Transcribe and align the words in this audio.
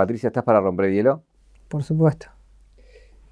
Patricia, 0.00 0.28
¿estás 0.28 0.44
para 0.44 0.62
romper 0.62 0.86
el 0.86 0.94
hielo? 0.94 1.22
Por 1.68 1.82
supuesto. 1.82 2.28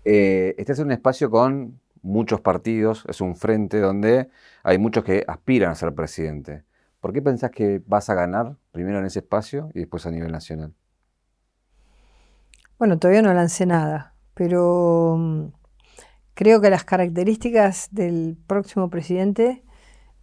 Eh, 0.05 0.55
este 0.59 0.73
es 0.73 0.79
un 0.81 0.93
espacio 0.93 1.31
con 1.31 1.81
muchos 2.03 2.43
partidos, 2.43 3.07
es 3.09 3.23
un 3.23 3.37
frente 3.37 3.81
donde 3.81 4.29
hay 4.63 4.77
muchos 4.77 5.03
que 5.03 5.25
aspiran 5.27 5.71
a 5.71 5.75
ser 5.75 5.95
presidente. 5.95 6.65
¿Por 7.01 7.15
qué 7.15 7.23
pensás 7.23 7.53
que 7.53 7.81
vas 7.87 8.11
a 8.11 8.15
ganar 8.15 8.57
primero 8.71 8.99
en 8.99 9.07
ese 9.07 9.21
espacio 9.21 9.71
y 9.73 9.79
después 9.79 10.05
a 10.05 10.11
nivel 10.11 10.31
nacional? 10.31 10.75
Bueno, 12.79 12.99
todavía 12.99 13.23
no 13.23 13.33
lancé 13.33 13.65
nada, 13.65 14.13
pero 14.35 15.17
mm, 15.19 15.45
creo 16.35 16.61
que 16.61 16.69
las 16.69 16.85
características 16.85 17.89
del 17.93 18.37
próximo 18.47 18.91
presidente 18.91 19.65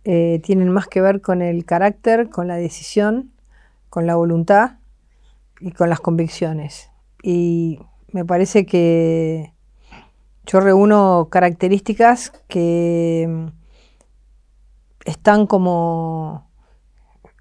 eh, 0.04 0.42
tienen 0.44 0.70
más 0.70 0.86
que 0.86 1.02
ver 1.02 1.22
con 1.22 1.42
el 1.42 1.66
carácter, 1.66 2.30
con 2.30 2.48
la 2.48 2.56
decisión, 2.56 3.32
con 3.90 4.06
la 4.06 4.14
voluntad 4.14 4.78
y 5.60 5.72
con 5.72 5.90
las 5.90 6.00
convicciones. 6.00 6.90
Y 7.24 7.80
me 8.12 8.26
parece 8.26 8.66
que 8.66 9.54
yo 10.46 10.60
reúno 10.60 11.28
características 11.32 12.32
que 12.48 13.26
mm, 13.28 13.48
están 15.06 15.48
como 15.48 16.50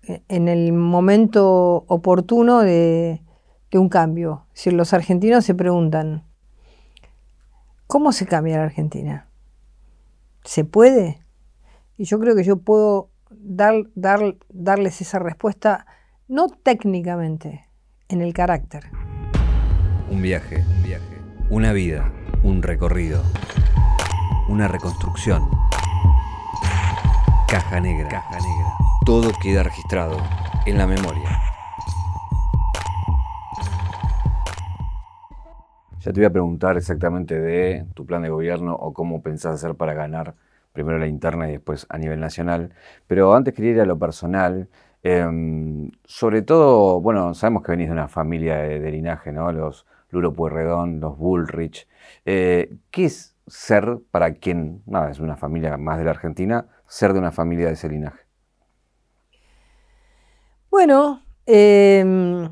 en 0.07 0.49
el 0.49 0.73
momento 0.73 1.85
oportuno 1.89 2.61
de, 2.61 3.21
un 3.73 3.89
cambio. 3.89 4.47
Si 4.53 4.71
los 4.71 4.93
argentinos 4.93 5.45
se 5.45 5.53
preguntan, 5.53 6.23
¿cómo 7.89 8.13
se 8.13 8.25
cambia 8.25 8.59
la 8.59 8.65
Argentina? 8.65 9.29
¿Se 10.45 10.65
puede? 10.65 11.25
Y 11.97 12.05
yo 12.05 12.21
creo 12.21 12.37
que 12.37 12.45
yo 12.45 12.59
puedo 12.59 13.11
dar, 13.31 13.75
dar, 13.97 14.37
darles 14.49 15.01
esa 15.01 15.19
respuesta, 15.19 15.87
no 16.29 16.47
técnicamente, 16.47 17.64
en 18.09 18.21
el 18.21 18.33
carácter. 18.33 18.85
Un 20.11 20.21
viaje, 20.21 20.65
un 20.77 20.83
viaje, 20.83 21.19
una 21.51 21.73
vida, 21.73 22.13
un 22.43 22.63
recorrido, 22.63 23.23
una 24.49 24.69
reconstrucción. 24.69 25.49
Caja 27.49 27.81
negra, 27.81 28.09
caja 28.09 28.37
negra. 28.37 28.73
Todo 29.05 29.31
queda 29.43 29.63
registrado 29.63 30.17
en 30.67 30.79
la 30.79 30.87
memoria. 30.87 31.41
Ya 36.01 36.13
te 36.13 36.21
voy 36.21 36.27
a 36.27 36.31
preguntar 36.31 36.77
exactamente 36.77 37.41
de 37.41 37.87
tu 37.95 38.05
plan 38.05 38.23
de 38.23 38.29
gobierno 38.29 38.75
o 38.75 38.93
cómo 38.93 39.23
pensás 39.23 39.55
hacer 39.55 39.75
para 39.75 39.95
ganar 39.95 40.35
primero 40.75 40.99
la 40.99 41.07
interna 41.07 41.49
y 41.49 41.53
después 41.53 41.87
a 41.89 41.97
nivel 41.97 42.21
nacional. 42.21 42.75
Pero 43.07 43.35
antes 43.35 43.55
quería 43.55 43.71
ir 43.71 43.81
a 43.81 43.87
lo 43.87 43.99
personal. 43.99 44.69
Em, 45.07 45.91
sobre 46.07 46.41
todo, 46.41 46.99
bueno, 46.99 47.35
sabemos 47.35 47.63
que 47.63 47.73
venís 47.73 47.89
de 47.89 47.93
una 47.93 48.09
familia 48.09 48.57
de, 48.57 48.91
linaje, 48.91 49.33
¿no? 49.33 49.53
Los 49.53 49.87
Luro 50.09 50.33
Pueyrredón, 50.33 50.99
los 50.99 51.19
Bullrich. 51.19 51.87
Eh, 52.25 52.75
¿Qué 52.91 53.05
es 53.05 53.37
ser 53.47 53.99
para 54.11 54.33
quien, 54.33 54.83
nada, 54.87 55.11
es 55.11 55.21
una 55.21 55.37
familia 55.37 55.77
más 55.77 55.99
de 55.99 56.05
la 56.05 56.13
Argentina, 56.13 56.69
ser 56.87 57.13
de 57.13 57.19
una 57.19 57.33
familia 57.33 57.67
de 57.67 57.75
ese 57.75 57.91
linaje? 57.91 58.21
Bueno, 60.71 61.21
em, 61.45 62.51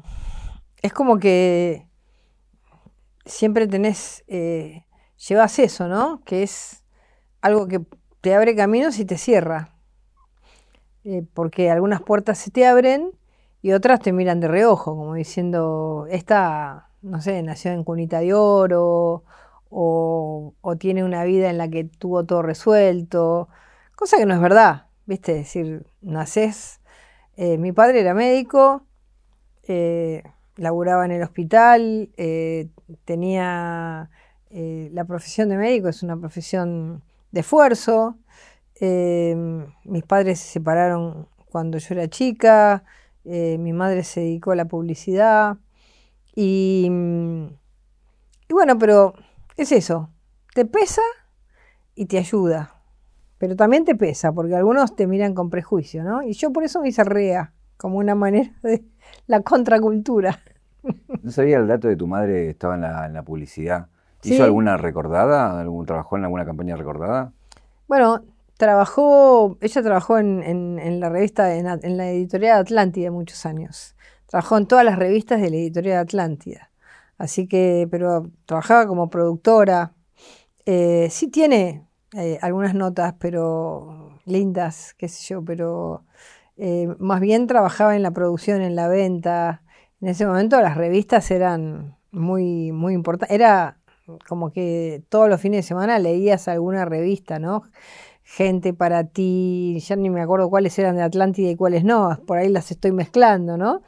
es 0.82 0.92
como 0.92 1.18
que 1.18 1.88
siempre 3.24 3.66
tenés, 3.66 4.24
eh, 4.28 4.84
llevas 5.26 5.58
eso, 5.58 5.88
¿no? 5.88 6.22
Que 6.26 6.42
es 6.42 6.84
algo 7.40 7.66
que 7.66 7.80
te 8.20 8.34
abre 8.34 8.54
caminos 8.54 8.98
y 8.98 9.06
te 9.06 9.16
cierra. 9.16 9.71
Eh, 11.04 11.24
porque 11.34 11.70
algunas 11.70 12.00
puertas 12.00 12.38
se 12.38 12.52
te 12.52 12.64
abren 12.64 13.10
y 13.60 13.72
otras 13.72 14.00
te 14.00 14.12
miran 14.12 14.40
de 14.40 14.48
reojo, 14.48 14.96
como 14.96 15.14
diciendo, 15.14 16.06
esta, 16.10 16.90
no 17.02 17.20
sé, 17.20 17.42
nació 17.42 17.72
en 17.72 17.82
cunita 17.84 18.20
de 18.20 18.34
oro 18.34 19.24
o, 19.70 20.54
tiene 20.78 21.04
una 21.04 21.24
vida 21.24 21.50
en 21.50 21.58
la 21.58 21.68
que 21.68 21.84
tuvo 21.84 22.24
todo 22.24 22.42
resuelto, 22.42 23.48
cosa 23.96 24.16
que 24.16 24.26
no 24.26 24.34
es 24.34 24.40
verdad, 24.40 24.86
¿viste? 25.06 25.32
Es 25.32 25.38
decir, 25.46 25.86
nacés. 26.00 26.80
Eh, 27.36 27.58
mi 27.58 27.72
padre 27.72 28.00
era 28.00 28.14
médico, 28.14 28.86
eh, 29.68 30.22
laburaba 30.56 31.04
en 31.04 31.12
el 31.12 31.22
hospital, 31.22 32.10
tenía 33.04 34.10
la 34.50 35.04
profesión 35.04 35.48
de 35.48 35.56
médico, 35.56 35.88
es 35.88 36.02
una 36.02 36.16
profesión 36.16 37.02
de 37.32 37.40
esfuerzo. 37.40 38.16
Em, 38.84 39.64
mis 39.84 40.02
padres 40.02 40.40
se 40.40 40.54
separaron 40.54 41.28
cuando 41.52 41.78
yo 41.78 41.94
era 41.94 42.08
chica, 42.08 42.82
eh, 43.24 43.56
mi 43.56 43.72
madre 43.72 44.02
se 44.02 44.22
dedicó 44.22 44.50
a 44.50 44.56
la 44.56 44.64
publicidad 44.64 45.56
y, 46.34 46.90
y 48.48 48.52
bueno, 48.52 48.78
pero 48.78 49.14
es 49.56 49.70
eso, 49.70 50.10
te 50.52 50.64
pesa 50.64 51.02
y 51.94 52.06
te 52.06 52.18
ayuda, 52.18 52.74
pero 53.38 53.54
también 53.54 53.84
te 53.84 53.94
pesa 53.94 54.32
porque 54.32 54.56
algunos 54.56 54.96
te 54.96 55.06
miran 55.06 55.32
con 55.32 55.48
prejuicio, 55.48 56.02
¿no? 56.02 56.24
Y 56.24 56.32
yo 56.32 56.52
por 56.52 56.64
eso 56.64 56.80
me 56.80 56.88
hice 56.88 57.04
rea, 57.04 57.52
como 57.76 57.98
una 57.98 58.16
manera 58.16 58.50
de 58.64 58.82
la 59.28 59.42
contracultura. 59.42 60.40
No 61.22 61.30
sabía 61.30 61.58
el 61.58 61.68
dato 61.68 61.86
de 61.86 61.94
tu 61.94 62.08
madre 62.08 62.46
que 62.46 62.50
estaba 62.50 62.74
en 62.74 62.80
la, 62.80 63.06
en 63.06 63.12
la 63.12 63.22
publicidad. 63.22 63.86
¿Hizo 64.24 64.42
alguna 64.42 64.76
recordada? 64.76 65.60
¿Algún, 65.60 65.86
¿Trabajó 65.86 66.16
en 66.16 66.24
alguna 66.24 66.44
campaña 66.44 66.74
recordada? 66.74 67.30
Bueno, 67.86 68.22
trabajó, 68.62 69.58
ella 69.60 69.82
trabajó 69.82 70.18
en, 70.18 71.00
la 71.00 71.08
revista, 71.08 71.56
en, 71.56 71.96
la 71.96 72.10
editorial 72.10 72.60
Atlántida 72.60 73.10
muchos 73.10 73.44
años. 73.44 73.96
Trabajó 74.26 74.56
en 74.56 74.68
todas 74.68 74.84
las 74.84 75.00
revistas 75.00 75.40
de 75.40 75.50
la 75.50 75.56
editorial 75.56 75.98
Atlántida. 75.98 76.70
Así 77.18 77.48
que, 77.48 77.88
pero 77.90 78.30
trabajaba 78.46 78.86
como 78.86 79.10
productora. 79.10 79.94
Eh, 80.64 81.08
sí 81.10 81.26
tiene 81.26 81.88
eh, 82.16 82.38
algunas 82.40 82.72
notas, 82.72 83.14
pero 83.18 84.20
lindas, 84.26 84.94
qué 84.96 85.08
sé 85.08 85.34
yo, 85.34 85.44
pero 85.44 86.04
eh, 86.56 86.86
más 87.00 87.20
bien 87.20 87.48
trabajaba 87.48 87.96
en 87.96 88.04
la 88.04 88.12
producción, 88.12 88.62
en 88.62 88.76
la 88.76 88.86
venta. 88.86 89.64
En 90.00 90.06
ese 90.06 90.24
momento 90.24 90.60
las 90.60 90.76
revistas 90.76 91.32
eran 91.32 91.96
muy, 92.12 92.70
muy 92.70 92.94
importantes. 92.94 93.34
Era 93.34 93.80
como 94.28 94.52
que 94.52 95.02
todos 95.08 95.28
los 95.28 95.40
fines 95.40 95.58
de 95.58 95.68
semana 95.68 95.98
leías 95.98 96.46
alguna 96.46 96.84
revista, 96.84 97.40
¿no? 97.40 97.64
Gente 98.34 98.72
para 98.72 99.04
ti, 99.04 99.78
ya 99.86 99.94
ni 99.94 100.08
me 100.08 100.22
acuerdo 100.22 100.48
cuáles 100.48 100.78
eran 100.78 100.96
de 100.96 101.02
Atlántida 101.02 101.50
y 101.50 101.56
cuáles 101.56 101.84
no, 101.84 102.18
por 102.26 102.38
ahí 102.38 102.48
las 102.48 102.70
estoy 102.70 102.90
mezclando, 102.90 103.58
¿no? 103.58 103.82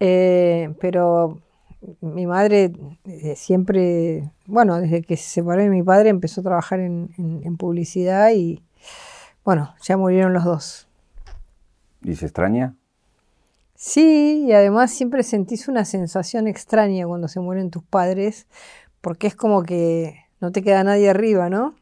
Eh, 0.00 0.74
pero 0.82 1.40
mi 2.02 2.26
madre 2.26 2.72
eh, 3.06 3.36
siempre, 3.36 4.30
bueno, 4.44 4.78
desde 4.78 5.00
que 5.00 5.16
se 5.16 5.30
separó 5.30 5.62
de 5.62 5.70
mi 5.70 5.82
padre 5.82 6.10
empezó 6.10 6.42
a 6.42 6.44
trabajar 6.44 6.80
en, 6.80 7.08
en 7.16 7.56
publicidad 7.56 8.32
y, 8.32 8.62
bueno, 9.46 9.74
ya 9.82 9.96
murieron 9.96 10.34
los 10.34 10.44
dos. 10.44 10.88
¿Y 12.02 12.14
se 12.16 12.26
extraña? 12.26 12.76
Sí, 13.74 14.44
y 14.46 14.52
además 14.52 14.90
siempre 14.90 15.22
sentís 15.22 15.68
una 15.68 15.86
sensación 15.86 16.48
extraña 16.48 17.06
cuando 17.06 17.28
se 17.28 17.40
mueren 17.40 17.70
tus 17.70 17.82
padres, 17.82 18.46
porque 19.00 19.26
es 19.26 19.34
como 19.34 19.62
que 19.62 20.16
no 20.38 20.52
te 20.52 20.62
queda 20.62 20.84
nadie 20.84 21.08
arriba, 21.08 21.48
¿no? 21.48 21.79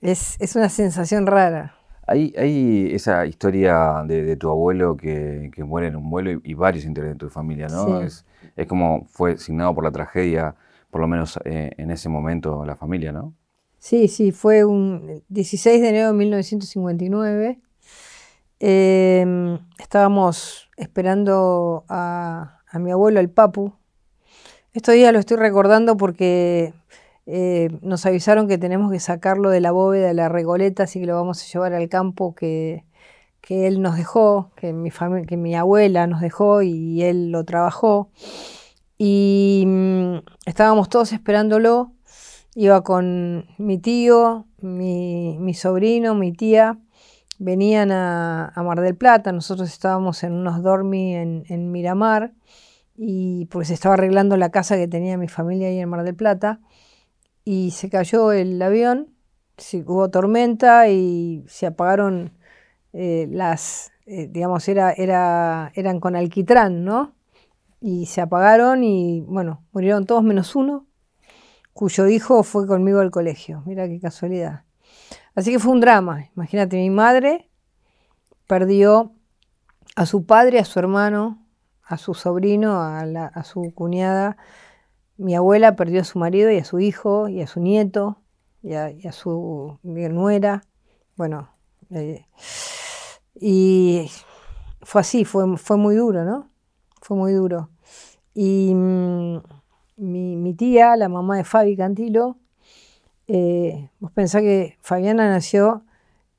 Es, 0.00 0.38
una 0.56 0.68
sensación 0.68 1.26
rara. 1.26 1.74
Hay, 2.06 2.32
hay 2.38 2.90
esa 2.94 3.26
historia 3.26 4.02
de, 4.06 4.36
tu 4.36 4.48
abuelo 4.48 4.96
que, 4.96 5.50
muere 5.58 5.88
en 5.88 5.96
un 5.96 6.10
vuelo 6.10 6.40
y, 6.42 6.54
varios 6.54 6.84
integrantes 6.84 7.18
de 7.18 7.26
tu 7.26 7.30
familia, 7.30 7.68
¿no? 7.68 8.00
Es, 8.00 8.24
como 8.66 9.04
fue 9.06 9.38
signado 9.38 9.74
por 9.74 9.84
la 9.84 9.90
tragedia, 9.90 10.54
por 10.90 11.00
lo 11.00 11.08
menos 11.08 11.38
eh, 11.44 11.72
en 11.76 11.90
ese 11.90 12.08
momento, 12.08 12.64
la 12.64 12.76
familia, 12.76 13.12
¿no? 13.12 13.34
Sí, 13.78 14.08
sí, 14.08 14.32
fue 14.32 14.64
un 14.64 15.22
16 15.28 15.80
de 15.80 15.88
enero 15.88 16.08
de 16.08 16.12
1959. 16.14 17.60
Em, 18.60 19.58
estábamos 19.78 20.68
esperando 20.76 21.84
a, 21.88 22.60
a 22.68 22.78
mi 22.78 22.90
abuelo, 22.90 23.20
el 23.20 23.30
Papu, 23.30 23.74
estos 24.78 24.94
días 24.94 25.12
lo 25.12 25.18
estoy 25.18 25.38
recordando 25.38 25.96
porque 25.96 26.72
eh, 27.30 27.68
nos 27.82 28.06
avisaron 28.06 28.48
que 28.48 28.56
tenemos 28.56 28.90
que 28.90 29.00
sacarlo 29.00 29.50
de 29.50 29.60
la 29.60 29.70
bóveda 29.70 30.08
de 30.08 30.14
la 30.14 30.30
regoleta, 30.30 30.84
así 30.84 30.98
que 30.98 31.04
lo 31.04 31.14
vamos 31.14 31.42
a 31.42 31.46
llevar 31.46 31.74
al 31.74 31.86
campo 31.90 32.34
que, 32.34 32.84
él 33.50 33.82
nos 33.82 33.96
dejó, 33.96 34.50
que 34.56 34.72
mi, 34.72 34.90
mi 35.36 35.54
abuela 35.54 36.06
nos 36.06 36.22
dejó 36.22 36.62
y 36.62 37.02
él 37.02 37.30
lo 37.30 37.44
trabajó. 37.44 38.10
Y 38.96 39.64
mm, 39.66 40.16
estábamos 40.46 40.88
todos 40.88 41.12
esperándolo. 41.12 41.92
Iba 42.54 42.82
con 42.82 43.46
mi 43.58 43.78
tío, 43.78 44.46
mi, 44.62 45.54
sobrino, 45.54 46.14
mi 46.14 46.32
tía. 46.32 46.78
Venían 47.38 47.92
a, 47.92 48.52
Mar 48.56 48.80
del 48.80 48.96
Plata. 48.96 49.32
Nosotros 49.32 49.68
estábamos 49.68 50.22
en 50.24 50.32
unos 50.32 50.62
dormi 50.62 51.14
en, 51.14 51.72
Miramar 51.72 52.32
y 52.96 53.46
pues 53.46 53.70
estaba 53.70 53.94
arreglando 53.94 54.36
la 54.36 54.50
casa 54.50 54.76
que 54.76 54.88
tenía 54.88 55.18
mi 55.18 55.28
familia 55.28 55.68
ahí 55.68 55.78
en 55.78 55.88
Mar 55.88 56.04
del 56.04 56.16
Plata 56.16 56.60
y 57.48 57.70
se 57.70 57.88
cayó 57.88 58.32
el 58.32 58.60
avión, 58.60 59.14
hubo 59.86 60.10
tormenta 60.10 60.88
y 60.88 61.44
se 61.48 61.66
apagaron 61.66 62.32
eh, 62.92 63.26
las, 63.30 63.92
eh, 64.06 64.28
digamos, 64.30 64.68
era, 64.68 64.92
era, 64.92 65.72
eran 65.74 66.00
con 66.00 66.16
alquitrán, 66.16 66.84
¿no? 66.84 67.14
y 67.80 68.06
se 68.06 68.20
apagaron 68.20 68.82
y 68.82 69.20
bueno, 69.22 69.64
murieron 69.72 70.06
todos 70.06 70.22
menos 70.22 70.56
uno, 70.56 70.86
cuyo 71.72 72.08
hijo 72.08 72.42
fue 72.42 72.66
conmigo 72.66 73.00
al 73.00 73.10
colegio. 73.10 73.62
Mira 73.66 73.86
qué 73.86 74.00
casualidad. 74.00 74.64
Así 75.34 75.52
que 75.52 75.58
fue 75.58 75.72
un 75.72 75.80
drama. 75.80 76.26
Imagínate, 76.36 76.76
mi 76.76 76.90
madre 76.90 77.48
perdió 78.46 79.12
a 79.94 80.06
su 80.06 80.26
padre, 80.26 80.58
a 80.58 80.64
su 80.64 80.78
hermano, 80.78 81.46
a 81.84 81.96
su 81.98 82.14
sobrino, 82.14 82.80
a, 82.82 83.44
su 83.44 83.72
cuñada. 83.74 84.36
Mi 85.18 85.34
abuela 85.34 85.76
perdió 85.76 86.00
a 86.00 86.04
su 86.04 86.18
marido 86.18 86.50
y 86.50 86.58
a 86.58 86.64
su 86.64 86.80
hijo 86.80 87.28
y 87.28 87.42
a 87.42 87.46
su 87.46 87.60
nieto 87.60 88.22
y 88.62 88.74
a, 88.74 89.12
su 89.12 89.78
nuera. 89.82 90.64
Bueno, 91.16 91.50
eh, 91.90 92.24
y 93.34 94.10
fue 94.82 95.02
así, 95.02 95.24
fue, 95.24 95.56
fue 95.56 95.76
muy 95.76 95.96
duro, 95.96 96.24
¿no? 96.24 96.50
Fue 97.02 97.16
muy 97.16 97.32
duro. 97.32 97.68
Y 98.34 98.72
mm, 98.74 99.38
mi, 99.96 100.54
tía, 100.54 100.96
la 100.96 101.08
mamá 101.08 101.36
de 101.36 101.44
Fabi 101.44 101.76
Cantilo, 101.76 102.38
eh, 103.26 103.90
vos 103.98 104.12
pensás 104.12 104.42
que 104.42 104.78
Fabiana 104.80 105.28
nació 105.28 105.84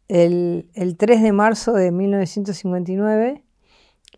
el, 0.08 0.96
3 0.98 1.22
de 1.22 1.32
marzo 1.32 1.74
de 1.74 1.92
1959 1.92 3.44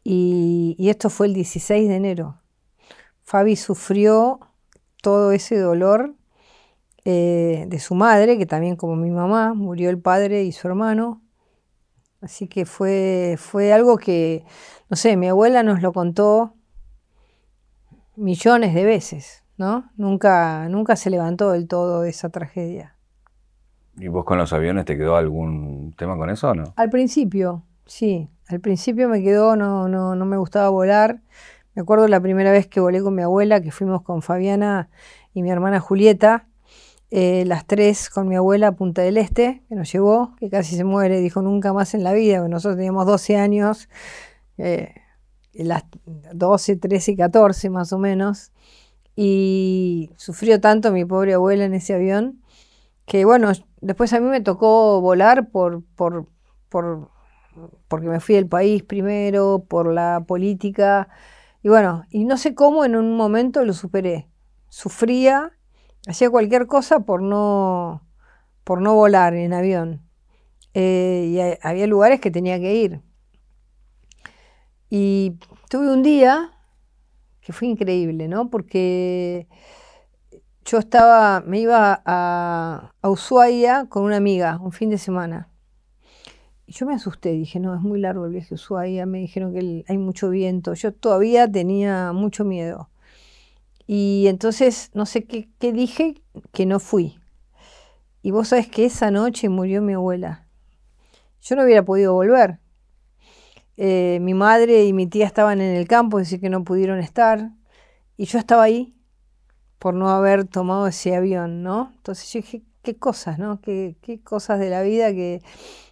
y, 0.03 0.75
esto 0.79 1.09
fue 1.09 1.27
el 1.27 1.33
16 1.33 1.89
de 1.89 1.95
enero. 1.95 2.41
Fabi 3.23 3.55
sufrió 3.55 4.39
todo 5.01 5.31
ese 5.31 5.57
dolor 5.57 6.15
eh, 7.03 7.65
de 7.67 7.79
su 7.79 7.95
madre, 7.95 8.37
que 8.37 8.45
también 8.45 8.75
como 8.75 8.95
mi 8.95 9.09
mamá, 9.09 9.53
murió 9.53 9.89
el 9.89 9.99
padre 9.99 10.43
y 10.43 10.51
su 10.51 10.67
hermano. 10.67 11.21
Así 12.21 12.47
que 12.47 12.65
fue, 12.65 13.35
fue 13.37 13.73
algo 13.73 13.97
que, 13.97 14.45
no 14.89 14.95
sé, 14.95 15.17
mi 15.17 15.27
abuela 15.27 15.63
nos 15.63 15.81
lo 15.81 15.91
contó 15.91 16.53
millones 18.15 18.75
de 18.75 18.85
veces, 18.85 19.43
¿no? 19.57 19.89
Nunca, 19.97 20.69
nunca 20.69 20.95
se 20.95 21.09
levantó 21.09 21.51
del 21.51 21.67
todo 21.67 22.01
de 22.01 22.11
esa 22.11 22.29
tragedia. 22.29 22.95
¿Y 23.97 24.07
vos 24.07 24.23
con 24.23 24.37
los 24.37 24.53
aviones 24.53 24.85
te 24.85 24.97
quedó 24.97 25.15
algún 25.15 25.93
tema 25.97 26.15
con 26.15 26.29
eso 26.29 26.51
o 26.51 26.53
no? 26.53 26.73
Al 26.75 26.89
principio, 26.89 27.63
sí. 27.85 28.29
Al 28.47 28.59
principio 28.59 29.09
me 29.09 29.23
quedó, 29.23 29.55
no, 29.55 29.87
no, 29.87 30.15
no 30.15 30.25
me 30.25 30.37
gustaba 30.37 30.69
volar. 30.69 31.21
Me 31.73 31.81
acuerdo 31.81 32.07
la 32.07 32.19
primera 32.19 32.51
vez 32.51 32.67
que 32.67 32.79
volé 32.79 33.01
con 33.01 33.15
mi 33.15 33.21
abuela, 33.21 33.61
que 33.61 33.71
fuimos 33.71 34.01
con 34.01 34.21
Fabiana 34.21 34.89
y 35.33 35.41
mi 35.41 35.51
hermana 35.51 35.79
Julieta, 35.79 36.47
eh, 37.09 37.43
las 37.45 37.65
tres 37.65 38.09
con 38.09 38.27
mi 38.27 38.35
abuela 38.35 38.67
a 38.67 38.71
Punta 38.73 39.01
del 39.01 39.17
Este, 39.17 39.63
que 39.67 39.75
nos 39.75 39.91
llevó, 39.91 40.35
que 40.37 40.49
casi 40.49 40.75
se 40.75 40.83
muere, 40.83 41.19
dijo 41.19 41.41
nunca 41.41 41.73
más 41.73 41.93
en 41.93 42.03
la 42.03 42.13
vida, 42.13 42.37
porque 42.37 42.51
nosotros 42.51 42.77
teníamos 42.77 43.05
12 43.05 43.37
años. 43.37 43.89
Eh, 44.57 44.93
las 45.53 45.83
12, 46.33 46.77
13 46.77 47.11
y 47.11 47.15
14 47.17 47.69
más 47.69 47.91
o 47.93 47.97
menos, 47.97 48.51
y 49.15 50.11
sufrió 50.15 50.61
tanto 50.61 50.91
mi 50.91 51.05
pobre 51.05 51.33
abuela 51.33 51.65
en 51.65 51.73
ese 51.73 51.93
avión, 51.93 52.41
que 53.05 53.25
bueno, 53.25 53.51
después 53.81 54.13
a 54.13 54.19
mí 54.19 54.27
me 54.27 54.41
tocó 54.41 55.01
volar 55.01 55.49
por, 55.49 55.83
por, 55.95 56.27
por 56.69 57.09
porque 57.89 58.07
me 58.07 58.21
fui 58.21 58.35
del 58.35 58.47
país 58.47 58.83
primero, 58.83 59.65
por 59.67 59.91
la 59.93 60.23
política, 60.25 61.09
y 61.63 61.69
bueno, 61.69 62.03
y 62.09 62.25
no 62.25 62.37
sé 62.37 62.55
cómo 62.55 62.85
en 62.85 62.95
un 62.95 63.15
momento 63.15 63.63
lo 63.65 63.73
superé. 63.73 64.27
Sufría, 64.69 65.51
hacía 66.07 66.29
cualquier 66.29 66.67
cosa 66.67 67.01
por 67.01 67.21
no, 67.21 68.07
por 68.63 68.81
no 68.81 68.95
volar 68.95 69.33
en 69.35 69.53
avión. 69.53 70.01
Eh, 70.73 71.27
y 71.29 71.65
había 71.65 71.87
lugares 71.87 72.21
que 72.21 72.31
tenía 72.31 72.59
que 72.59 72.75
ir. 72.75 73.01
Y 74.89 75.37
tuve 75.69 75.91
un 75.91 76.03
día 76.03 76.51
que 77.41 77.53
fue 77.53 77.67
increíble, 77.67 78.27
¿no? 78.27 78.49
Porque 78.49 79.47
yo 80.65 80.77
estaba, 80.77 81.41
me 81.41 81.59
iba 81.59 82.01
a, 82.05 82.91
Ushuaia 83.03 83.85
con 83.89 84.03
una 84.03 84.17
amiga 84.17 84.59
un 84.61 84.71
fin 84.71 84.89
de 84.89 84.97
semana. 84.97 85.50
Yo 86.71 86.85
me 86.85 86.93
asusté, 86.93 87.31
dije, 87.31 87.59
no, 87.59 87.75
es 87.75 87.81
muy 87.81 87.99
largo 87.99 88.25
el 88.25 88.31
viaje 88.31 88.53
a 88.53 88.55
Ushuaia, 88.55 89.05
me 89.05 89.19
dijeron 89.19 89.53
que 89.53 89.83
hay 89.87 89.97
mucho 89.97 90.29
viento, 90.29 90.73
yo 90.73 90.93
todavía 90.93 91.51
tenía 91.51 92.13
mucho 92.13 92.45
miedo. 92.45 92.89
Y 93.87 94.27
entonces, 94.27 94.89
no 94.93 95.05
sé 95.05 95.25
qué, 95.25 95.49
qué 95.59 95.73
dije, 95.73 96.21
que 96.53 96.65
no 96.65 96.79
fui. 96.79 97.19
Y 98.21 98.31
vos 98.31 98.49
sabés 98.49 98.67
que 98.67 98.85
esa 98.85 99.11
noche 99.11 99.49
murió 99.49 99.81
mi 99.81 99.93
abuela. 99.93 100.47
Yo 101.41 101.57
no 101.57 101.63
hubiera 101.63 101.83
podido 101.83 102.13
volver. 102.13 102.59
Eh, 103.75 104.19
mi 104.21 104.33
madre 104.33 104.85
y 104.85 104.93
mi 104.93 105.07
tía 105.07 105.25
estaban 105.25 105.59
en 105.59 105.75
el 105.75 105.87
campo, 105.87 106.19
decir, 106.19 106.39
que 106.39 106.49
no 106.49 106.63
pudieron 106.63 106.99
estar. 106.99 107.51
Y 108.15 108.25
yo 108.25 108.39
estaba 108.39 108.63
ahí 108.63 108.95
por 109.77 109.93
no 109.93 110.09
haber 110.09 110.45
tomado 110.45 110.87
ese 110.87 111.15
avión, 111.15 111.63
¿no? 111.63 111.91
Entonces 111.97 112.31
yo 112.31 112.39
dije, 112.39 112.61
qué 112.83 112.95
cosas, 112.95 113.39
¿no? 113.39 113.61
Qué, 113.61 113.95
cosas 114.23 114.59
de 114.59 114.69
la 114.69 114.83
vida 114.83 115.11
que 115.11 115.41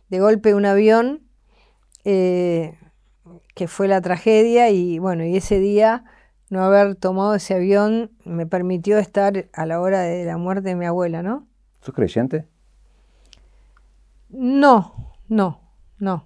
de 0.09 0.19
golpe 0.19 0.53
un 0.53 0.65
avión, 0.65 1.21
eh, 2.05 2.77
que 3.55 3.67
fue 3.67 3.87
la 3.87 4.01
tragedia, 4.01 4.69
y 4.69 4.99
bueno, 4.99 5.23
y 5.23 5.37
ese 5.37 5.59
día 5.59 6.03
no 6.49 6.63
haber 6.63 6.95
tomado 6.95 7.35
ese 7.35 7.53
avión 7.53 8.11
me 8.25 8.47
permitió 8.47 8.97
estar 8.97 9.47
a 9.53 9.65
la 9.65 9.79
hora 9.79 10.01
de 10.01 10.25
la 10.25 10.37
muerte 10.37 10.69
de 10.69 10.75
mi 10.75 10.85
abuela, 10.85 11.21
¿no? 11.21 11.47
¿Sos 11.81 11.93
creyente? 11.93 12.47
No, 14.29 15.13
no, 15.27 15.61
no. 15.99 16.25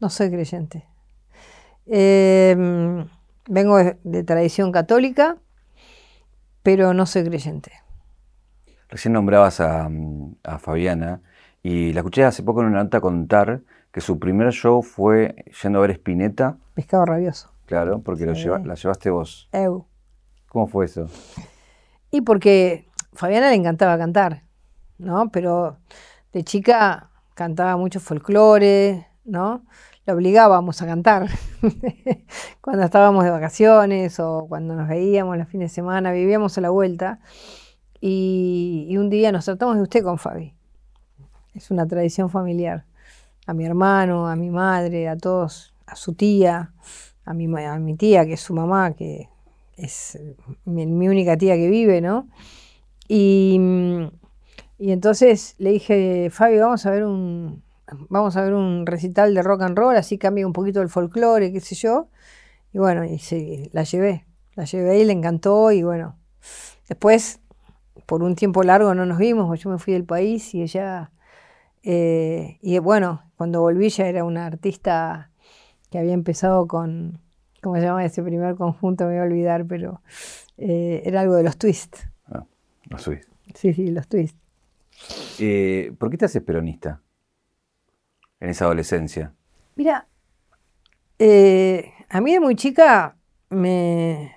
No 0.00 0.08
soy 0.08 0.30
creyente. 0.30 0.86
Em, 1.86 3.06
vengo 3.48 3.78
de, 3.78 4.24
tradición 4.24 4.72
católica, 4.72 5.36
pero 6.62 6.94
no 6.94 7.04
soy 7.04 7.24
creyente. 7.24 7.72
Recién 8.88 9.12
nombrabas 9.12 9.60
a, 9.60 9.90
Fabiana 10.58 11.20
y 11.62 11.92
la 11.92 12.00
escuché 12.00 12.24
hace 12.24 12.42
poco 12.42 12.60
en 12.60 12.68
una 12.68 12.82
nota 12.82 13.00
contar 13.00 13.62
que 13.92 14.00
su 14.00 14.18
primer 14.18 14.52
show 14.52 14.82
fue 14.82 15.44
yendo 15.62 15.78
a 15.78 15.82
ver 15.82 15.92
Spinetta. 15.92 16.56
Pescado 16.74 17.04
rabioso. 17.04 17.50
Claro, 17.66 18.00
porque 18.00 18.26
la 18.26 18.34
llevaste 18.34 19.10
vos. 19.10 19.48
Eu. 19.52 19.86
¿Cómo 20.48 20.66
fue 20.66 20.86
eso? 20.86 21.06
Y 22.10 22.22
porque 22.22 22.88
Fabiana 23.12 23.50
le 23.50 23.56
encantaba 23.56 23.96
cantar, 23.96 24.42
¿no? 24.98 25.30
Pero 25.30 25.78
de 26.32 26.42
chica 26.42 27.10
cantaba 27.34 27.76
mucho 27.76 28.00
folclore, 28.00 29.06
¿no? 29.24 29.64
la 30.06 30.14
obligábamos 30.14 30.80
a 30.82 30.86
cantar 30.86 31.28
cuando 32.60 32.84
estábamos 32.84 33.24
de 33.24 33.30
vacaciones 33.30 34.18
o 34.18 34.46
cuando 34.48 34.74
nos 34.74 34.88
veíamos 34.88 35.36
los 35.36 35.48
fines 35.48 35.70
de 35.70 35.74
semana, 35.74 36.12
vivíamos 36.12 36.56
a 36.56 36.60
la 36.60 36.70
vuelta. 36.70 37.20
Y, 38.00 38.96
un 38.96 39.10
día 39.10 39.30
nos 39.30 39.44
tratamos 39.44 39.76
de 39.76 39.82
usted 39.82 40.02
con 40.02 40.18
Fabi. 40.18 40.54
Es 41.54 41.70
una 41.70 41.86
tradición 41.86 42.30
familiar. 42.30 42.84
A 43.46 43.54
mi 43.54 43.64
hermano, 43.64 44.28
a 44.28 44.36
mi 44.36 44.50
madre, 44.50 45.08
a 45.08 45.16
todos, 45.16 45.74
a 45.86 45.96
su 45.96 46.14
tía, 46.14 46.72
a 47.24 47.34
mi, 47.34 47.46
a 47.64 47.78
mi 47.78 47.96
tía, 47.96 48.24
que 48.26 48.34
es 48.34 48.40
su 48.40 48.54
mamá, 48.54 48.92
que 48.92 49.28
es 49.76 50.18
mi, 50.64 51.08
única 51.08 51.36
tía 51.36 51.56
que 51.56 51.68
vive, 51.68 52.00
¿no? 52.00 52.28
Y, 53.08 53.58
y 54.78 54.92
entonces 54.92 55.54
le 55.58 55.72
dije, 55.72 56.28
Fabi, 56.30 56.58
vamos 56.58 56.86
a 56.86 56.90
ver 56.90 57.04
un, 57.04 57.62
vamos 58.08 58.36
a 58.36 58.42
ver 58.42 58.54
un 58.54 58.86
recital 58.86 59.34
de 59.34 59.42
rock 59.42 59.62
and 59.62 59.76
roll, 59.76 59.96
así 59.96 60.18
cambia 60.18 60.46
un 60.46 60.52
poquito 60.52 60.82
el 60.82 60.88
folclore, 60.88 61.52
qué 61.52 61.60
sé 61.60 61.74
yo. 61.74 62.08
Y 62.72 62.78
bueno, 62.78 63.04
y 63.04 63.18
sí, 63.18 63.68
la 63.72 63.82
llevé, 63.82 64.26
la 64.54 64.64
llevé 64.64 65.00
y 65.00 65.04
le 65.04 65.12
encantó 65.12 65.72
y 65.72 65.82
bueno, 65.82 66.16
después 66.88 67.40
por 68.06 68.22
un 68.22 68.34
tiempo 68.36 68.62
largo 68.62 68.94
no 68.94 69.06
nos 69.06 69.18
vimos, 69.18 69.58
yo 69.60 69.70
me 69.70 69.78
fui 69.78 69.92
del 69.92 70.04
país 70.04 70.54
y 70.54 70.62
ella, 70.62 71.10
eh, 71.82 72.58
y 72.60 72.78
bueno, 72.78 73.22
cuando 73.36 73.60
volví 73.60 73.88
ya 73.88 74.06
era 74.06 74.24
una 74.24 74.46
artista 74.46 75.30
que 75.90 75.98
había 75.98 76.12
empezado 76.12 76.66
con, 76.66 77.20
¿cómo 77.62 77.76
se 77.76 77.82
llama 77.82 78.04
ese 78.04 78.22
primer 78.22 78.54
conjunto? 78.56 79.04
Me 79.04 79.12
voy 79.12 79.20
a 79.20 79.22
olvidar, 79.24 79.66
pero 79.66 80.02
eh, 80.58 81.02
era 81.04 81.20
algo 81.20 81.34
de 81.34 81.42
los 81.42 81.56
twists. 81.56 82.08
Ah, 82.26 82.44
los 82.88 83.02
twists. 83.02 83.28
Sí, 83.54 83.72
sí, 83.72 83.88
los 83.88 84.06
twists. 84.08 84.38
Eh, 85.38 85.92
¿Por 85.98 86.10
qué 86.10 86.18
te 86.18 86.26
haces 86.26 86.42
peronista? 86.42 87.00
en 88.40 88.48
esa 88.48 88.64
adolescencia? 88.64 89.34
Mira, 89.76 90.08
a 91.18 92.20
mí 92.22 92.32
de 92.32 92.40
muy 92.40 92.56
chica 92.56 93.16
me, 93.50 94.34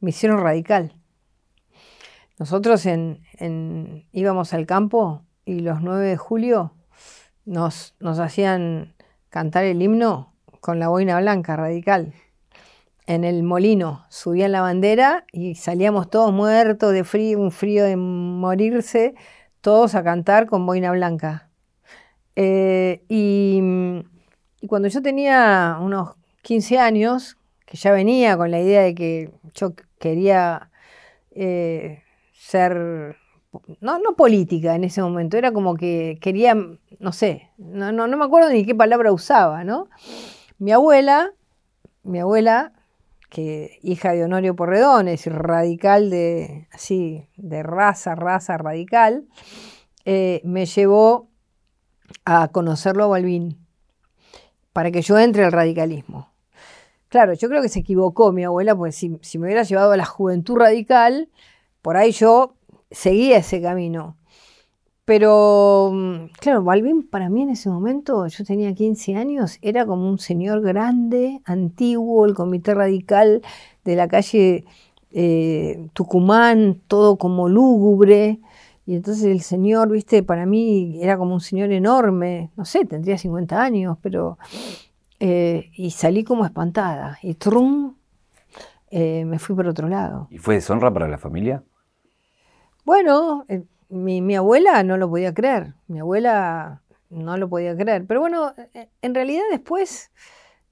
hicieron 0.00 0.40
radical. 0.40 0.94
Nosotros 2.38 2.86
en, 2.86 3.22
íbamos 4.12 4.54
al 4.54 4.66
campo 4.66 5.24
y 5.44 5.60
los 5.60 5.82
9 5.82 6.06
de 6.06 6.16
julio 6.16 6.74
nos, 7.50 7.94
hacían 8.00 8.94
cantar 9.28 9.64
el 9.64 9.82
himno 9.82 10.32
con 10.60 10.78
la 10.78 10.88
boina 10.88 11.18
blanca 11.18 11.56
radical. 11.56 12.14
En 13.06 13.24
el 13.24 13.42
molino 13.42 14.06
subían 14.08 14.52
la 14.52 14.60
bandera 14.60 15.24
y 15.32 15.56
salíamos 15.56 16.08
todos 16.08 16.32
muertos 16.32 16.92
de 16.92 17.02
frío, 17.02 17.40
un 17.40 17.50
frío 17.50 17.84
de 17.84 17.96
morirse, 17.96 19.14
todos 19.60 19.96
a 19.96 20.04
cantar 20.04 20.46
con 20.46 20.64
boina 20.64 20.92
blanca. 20.92 21.50
Eh, 22.36 23.02
y, 23.08 23.60
cuando 24.68 24.86
yo 24.86 25.02
tenía 25.02 25.78
unos 25.80 26.10
15 26.42 26.78
años, 26.78 27.36
que 27.66 27.76
ya 27.76 27.90
venía 27.90 28.36
con 28.36 28.52
la 28.52 28.60
idea 28.60 28.82
de 28.82 28.94
que 28.94 29.32
yo 29.54 29.74
quería 29.98 30.70
eh, 31.32 32.04
ser, 32.32 33.16
no, 33.80 33.98
no 33.98 34.16
política 34.16 34.74
en 34.74 34.84
ese 34.84 35.02
momento, 35.02 35.36
era 35.36 35.52
como 35.52 35.74
que 35.74 36.18
quería, 36.20 36.54
no 36.54 37.12
sé, 37.12 37.50
no, 37.58 37.92
no, 37.92 38.06
no 38.06 38.16
me 38.16 38.24
acuerdo 38.24 38.50
ni 38.50 38.64
qué 38.64 38.74
palabra 38.74 39.12
usaba, 39.12 39.64
¿no? 39.64 39.88
Mi 40.58 40.72
abuela, 40.72 41.32
mi 42.02 42.20
abuela, 42.20 42.72
que 43.28 43.78
hija 43.82 44.12
de 44.12 44.24
Honorio 44.24 44.56
Porredones, 44.56 45.26
radical 45.26 46.10
de, 46.10 46.68
así, 46.72 47.26
de 47.36 47.62
raza, 47.62 48.14
raza 48.14 48.58
radical, 48.58 49.24
eh, 50.04 50.40
me 50.44 50.66
llevó 50.66 51.28
a 52.24 52.48
conocerlo 52.48 53.04
a 53.04 53.08
Balbín 53.08 53.58
para 54.72 54.90
que 54.90 55.02
yo 55.02 55.18
entre 55.18 55.44
al 55.44 55.52
radicalismo. 55.52 56.32
Claro, 57.08 57.34
yo 57.34 57.48
creo 57.48 57.62
que 57.62 57.68
se 57.68 57.80
equivocó 57.80 58.32
mi 58.32 58.44
abuela, 58.44 58.76
porque 58.76 58.92
si, 58.92 59.18
si 59.22 59.38
me 59.38 59.46
hubiera 59.46 59.64
llevado 59.64 59.92
a 59.92 59.96
la 59.96 60.04
juventud 60.04 60.56
radical, 60.56 61.28
por 61.82 61.96
ahí 61.96 62.12
yo 62.12 62.54
seguía 62.90 63.38
ese 63.38 63.60
camino. 63.60 64.16
Pero, 65.04 65.90
mm, 65.92 66.26
claro, 66.38 66.62
Balvin 66.62 67.02
para 67.02 67.28
mí 67.30 67.42
en 67.42 67.50
ese 67.50 67.68
momento, 67.68 68.26
yo 68.26 68.44
tenía 68.44 68.74
15 68.74 69.16
años, 69.16 69.58
era 69.60 69.84
como 69.84 70.08
un 70.08 70.18
señor 70.18 70.60
grande, 70.62 71.40
antiguo, 71.44 72.26
el 72.26 72.34
comité 72.34 72.74
radical 72.74 73.42
de 73.84 73.96
la 73.96 74.06
calle 74.06 74.64
eh, 75.12 75.88
Tucumán, 75.94 76.80
todo 76.86 77.16
como 77.16 77.48
lúgubre. 77.48 78.38
Y 78.86 78.94
entonces 78.96 79.24
el 79.24 79.40
señor, 79.40 79.90
viste, 79.90 80.22
para 80.22 80.46
mí 80.46 80.98
era 81.02 81.16
como 81.18 81.34
un 81.34 81.40
señor 81.40 81.72
enorme, 81.72 82.50
no 82.56 82.64
sé, 82.64 82.84
tendría 82.84 83.18
50 83.18 83.60
años, 83.60 83.98
pero... 84.00 84.38
Eh, 85.22 85.70
y 85.74 85.90
salí 85.90 86.24
como 86.24 86.46
espantada. 86.46 87.18
Y 87.22 87.34
trum, 87.34 87.94
eh, 88.90 89.24
me 89.26 89.38
fui 89.38 89.54
por 89.54 89.66
otro 89.66 89.86
lado. 89.88 90.28
¿Y 90.30 90.38
fue 90.38 90.54
deshonra 90.54 90.90
para 90.92 91.08
la 91.08 91.18
familia? 91.18 91.62
Bueno, 92.90 93.44
eh, 93.46 93.62
mi, 93.88 94.34
abuela 94.34 94.82
no 94.82 94.96
lo 94.96 95.08
podía 95.08 95.32
creer. 95.32 95.74
Mi 95.86 96.00
abuela 96.00 96.82
no 97.08 97.36
lo 97.36 97.48
podía 97.48 97.76
creer. 97.76 98.04
Pero 98.04 98.18
bueno, 98.18 98.52
en 99.00 99.14
realidad 99.14 99.44
después 99.52 100.10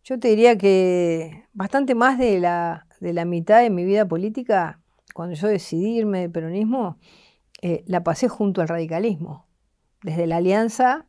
yo 0.03 0.19
te 0.19 0.27
diría 0.27 0.59
que 0.59 1.45
bastante 1.53 1.95
más 1.95 2.19
de 2.19 2.41
la, 2.41 2.89
de 2.99 3.13
la 3.13 3.25
mitad 3.25 3.61
de 3.61 3.71
mi 3.71 3.85
vida 3.85 4.05
política, 4.05 4.81
cuando 5.15 5.37
yo 5.37 5.47
decidí 5.47 5.99
irme 5.99 6.23
del 6.23 6.33
peronismo, 6.33 6.99
eh, 7.63 7.85
la 7.87 8.03
pasé 8.03 8.27
junto 8.27 8.63
al 8.63 8.69
radicalismo. 8.69 9.47
Desde 10.03 10.27
la 10.27 10.39
alianza 10.39 11.07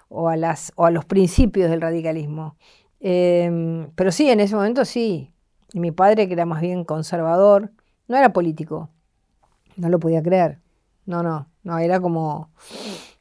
o 0.09 0.29
a, 0.29 0.37
las, 0.37 0.73
o 0.77 0.85
a 0.85 0.91
los 0.91 1.05
principios 1.07 1.71
del 1.71 1.81
radicalismo. 1.81 2.57
Em, 3.01 3.91
pero 3.95 4.13
sí, 4.13 4.31
en 4.31 4.41
ese 4.41 4.55
momento 4.55 4.85
sí, 4.85 5.33
y 5.73 5.81
mi 5.81 5.91
padre, 5.91 6.29
que 6.29 6.35
era 6.35 6.47
más 6.47 6.61
bien 6.61 6.85
conservador, 6.85 7.73
no 8.09 8.17
era 8.17 8.33
político. 8.33 8.91
No 9.77 9.89
lo 9.89 9.99
podía 9.99 10.23
creer. 10.23 10.61
No, 11.07 11.23
no, 11.23 11.49
no, 11.63 11.79
era 11.79 11.99
como 12.01 12.51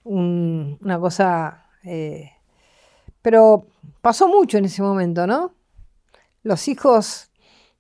una 0.04 1.00
cosa... 1.00 1.66
Eh, 1.84 2.30
pero 3.22 3.68
pasó 4.02 4.28
mucho 4.28 4.58
en 4.58 4.66
ese 4.66 4.82
momento, 4.82 5.26
¿no? 5.28 5.54
Los 6.44 6.68
hijos 6.68 7.32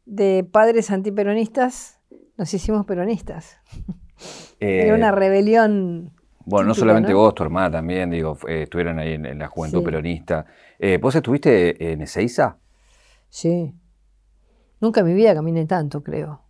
de 0.05 0.43
padres 0.43 0.91
antiperonistas 0.91 1.99
nos 2.37 2.53
hicimos 2.53 2.85
peronistas. 2.85 3.57
era 4.59 4.95
una 4.95 5.09
eh, 5.09 5.11
rebelión. 5.11 6.13
Bueno, 6.45 6.69
no 6.69 6.73
solamente 6.73 7.13
vos, 7.13 7.33
tu 7.35 7.43
hermana 7.43 7.71
también, 7.71 8.09
digo, 8.09 8.37
estuvieron 8.47 8.99
ahí 8.99 9.13
en, 9.13 9.39
la 9.39 9.47
juventud 9.47 9.83
peronista. 9.83 10.45
Eh, 10.79 10.97
¿Vos 11.01 11.15
estuviste 11.15 11.91
en 11.91 12.01
Ezeiza? 12.01 12.57
Sí. 13.29 13.73
Nunca 14.79 15.01
en 15.01 15.07
mi 15.07 15.13
vida 15.13 15.33
caminé 15.33 15.65
tanto, 15.65 16.03
creo. 16.03 16.41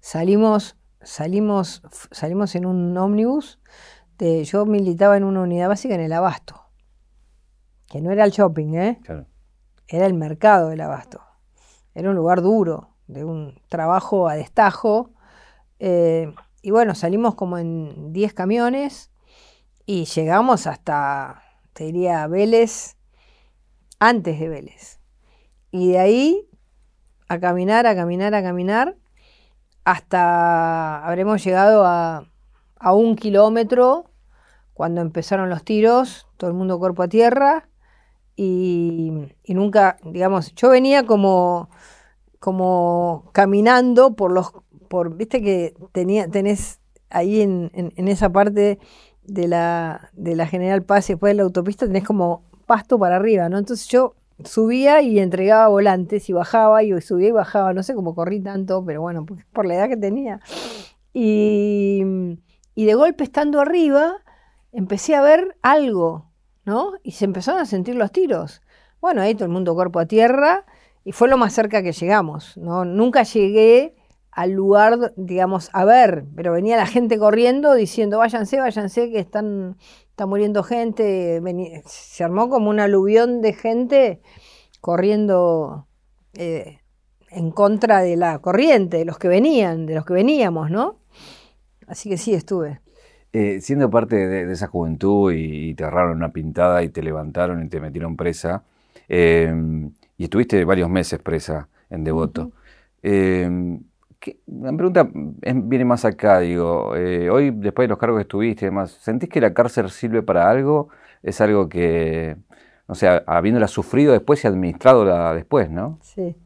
Salimos, 0.00 0.76
salimos, 1.02 1.82
salimos 2.12 2.54
en 2.54 2.66
un 2.66 2.96
ómnibus. 2.96 3.60
De, 4.18 4.44
yo 4.44 4.64
militaba 4.66 5.16
en 5.16 5.24
una 5.24 5.42
unidad 5.42 5.68
básica 5.68 5.94
en 5.94 6.02
el 6.02 6.12
abasto. 6.12 6.68
Que 7.88 8.00
no 8.00 8.12
era 8.12 8.24
el 8.24 8.30
shopping, 8.30 8.74
¿eh? 8.74 9.00
Era 9.88 10.06
el 10.06 10.14
mercado 10.14 10.68
del 10.68 10.80
abasto. 10.80 11.20
Era 11.94 12.10
un 12.10 12.16
lugar 12.16 12.42
duro, 12.42 12.90
de 13.06 13.24
un 13.24 13.60
trabajo 13.68 14.28
a 14.28 14.34
destajo. 14.34 15.10
Eh, 15.78 16.32
y 16.62 16.70
bueno, 16.70 16.94
salimos 16.94 17.34
como 17.34 17.58
en 17.58 18.12
10 18.12 18.34
camiones 18.34 19.10
y 19.84 20.04
llegamos 20.04 20.66
hasta, 20.66 21.42
te 21.72 21.84
diría, 21.84 22.26
Vélez, 22.26 22.96
antes 23.98 24.38
de 24.38 24.48
Vélez. 24.48 25.00
Y 25.70 25.92
de 25.92 25.98
ahí 25.98 26.48
a 27.28 27.40
caminar, 27.40 27.86
a 27.86 27.94
caminar, 27.94 28.34
a 28.34 28.42
caminar, 28.42 28.96
hasta 29.84 31.04
habremos 31.06 31.42
llegado 31.42 31.84
a, 31.86 32.28
un 32.94 33.16
kilómetro 33.16 34.10
cuando 34.74 35.00
empezaron 35.00 35.48
los 35.48 35.64
tiros, 35.64 36.26
todo 36.36 36.50
el 36.50 36.56
mundo 36.56 36.78
cuerpo 36.78 37.04
a 37.04 37.08
tierra, 37.08 37.68
y, 38.36 39.12
nunca, 39.46 39.98
digamos, 40.04 40.54
yo 40.54 40.70
venía 40.70 41.06
como, 41.06 41.70
como 42.42 43.30
caminando 43.30 44.16
por 44.16 44.32
los, 44.32 44.52
por, 44.88 45.16
viste 45.16 45.40
que 45.40 45.76
tenía, 45.92 46.26
tenés 46.26 46.80
ahí 47.08 47.40
en, 47.40 47.70
en, 47.72 48.08
esa 48.08 48.32
parte 48.32 48.80
de 49.22 49.46
la, 49.46 50.10
de 50.12 50.34
la 50.34 50.48
General 50.48 50.82
Paz 50.82 51.08
y 51.08 51.12
después 51.12 51.30
de 51.30 51.34
la 51.36 51.44
autopista 51.44 51.86
tenés 51.86 52.02
como 52.02 52.42
pasto 52.66 52.98
para 52.98 53.14
arriba, 53.14 53.48
¿no? 53.48 53.58
Entonces 53.58 53.86
yo 53.86 54.16
subía 54.44 55.02
y 55.02 55.20
entregaba 55.20 55.68
volantes 55.68 56.28
y 56.28 56.32
bajaba 56.32 56.82
y 56.82 57.00
subía 57.00 57.28
y 57.28 57.30
bajaba, 57.30 57.74
no 57.74 57.84
sé 57.84 57.94
cómo 57.94 58.16
corrí 58.16 58.40
tanto, 58.40 58.84
pero 58.84 59.02
bueno, 59.02 59.24
por 59.52 59.64
la 59.64 59.76
edad 59.76 59.88
que 59.88 59.96
tenía. 59.96 60.40
Y, 61.14 62.02
y 62.74 62.86
de 62.86 62.94
golpe 62.94 63.22
estando 63.22 63.60
arriba, 63.60 64.16
empecé 64.72 65.14
a 65.14 65.22
ver 65.22 65.56
algo, 65.62 66.26
¿no? 66.64 66.94
Y 67.04 67.12
se 67.12 67.24
empezaron 67.24 67.60
a 67.60 67.66
sentir 67.66 67.94
los 67.94 68.10
tiros. 68.10 68.62
Bueno, 69.00 69.22
ahí 69.22 69.36
todo 69.36 69.44
el 69.44 69.52
mundo 69.52 69.76
cuerpo 69.76 70.00
a 70.00 70.06
tierra 70.06 70.64
y 71.04 71.12
fue 71.12 71.28
lo 71.28 71.36
más 71.36 71.52
cerca 71.52 71.82
que 71.82 71.92
llegamos, 71.92 72.56
¿no? 72.56 72.84
Nunca 72.84 73.22
llegué 73.22 73.94
al 74.30 74.52
lugar, 74.52 75.12
digamos, 75.16 75.68
a 75.72 75.84
ver, 75.84 76.24
pero 76.34 76.52
venía 76.52 76.76
la 76.76 76.86
gente 76.86 77.18
corriendo 77.18 77.74
diciendo, 77.74 78.18
váyanse, 78.18 78.58
váyanse, 78.58 79.10
que 79.10 79.18
están 79.18 79.76
está 80.12 80.26
muriendo 80.26 80.62
gente, 80.62 81.40
se 81.86 82.22
armó 82.22 82.50
como 82.50 82.68
un 82.68 82.80
aluvión 82.80 83.40
de 83.40 83.54
gente 83.54 84.20
corriendo 84.80 85.86
eh, 86.34 86.80
en 87.30 87.50
contra 87.50 88.02
de 88.02 88.16
la 88.16 88.38
corriente, 88.40 88.98
de 88.98 89.04
los 89.06 89.18
que 89.18 89.28
venían, 89.28 89.86
de 89.86 89.94
los 89.94 90.04
que 90.04 90.12
veníamos, 90.12 90.70
¿no? 90.70 90.98
Así 91.86 92.10
que 92.10 92.18
sí, 92.18 92.34
estuve. 92.34 92.80
Eh, 93.32 93.62
siendo 93.62 93.88
parte 93.88 94.28
de, 94.28 94.52
esa 94.52 94.66
juventud 94.66 95.32
y, 95.32 95.74
te 95.74 95.84
agarraron 95.84 96.18
una 96.18 96.32
pintada 96.32 96.82
y 96.82 96.90
te 96.90 97.02
levantaron 97.02 97.64
y 97.64 97.68
te 97.70 97.80
metieron 97.80 98.16
presa, 98.16 98.64
eh, 99.08 99.50
y 100.16 100.24
estuviste 100.24 100.64
varios 100.64 100.88
meses 100.88 101.20
presa 101.20 101.68
en 101.90 102.04
Devoto. 102.04 102.52
La 104.46 104.72
pregunta 104.76 105.08
viene 105.12 105.84
más 105.84 106.04
acá, 106.04 106.40
digo, 106.40 106.94
eh, 106.94 107.28
hoy 107.28 107.50
después 107.50 107.84
de 107.84 107.88
los 107.88 107.98
cargos 107.98 108.18
que 108.18 108.22
estuviste 108.22 108.66
demás, 108.66 108.92
¿sentís 108.92 109.28
que 109.28 109.40
la 109.40 109.52
cárcel 109.52 109.90
sirve 109.90 110.22
para 110.22 110.48
algo? 110.48 110.88
Es 111.22 111.40
algo 111.40 111.68
que, 111.68 112.36
o 112.86 112.94
sea, 112.94 113.24
habiéndola 113.26 113.66
sufrido 113.66 114.12
después 114.12 114.44
y 114.44 114.46
administrado 114.46 115.34
después, 115.34 115.70
¿no? 115.70 115.98
Sí. 116.02 116.36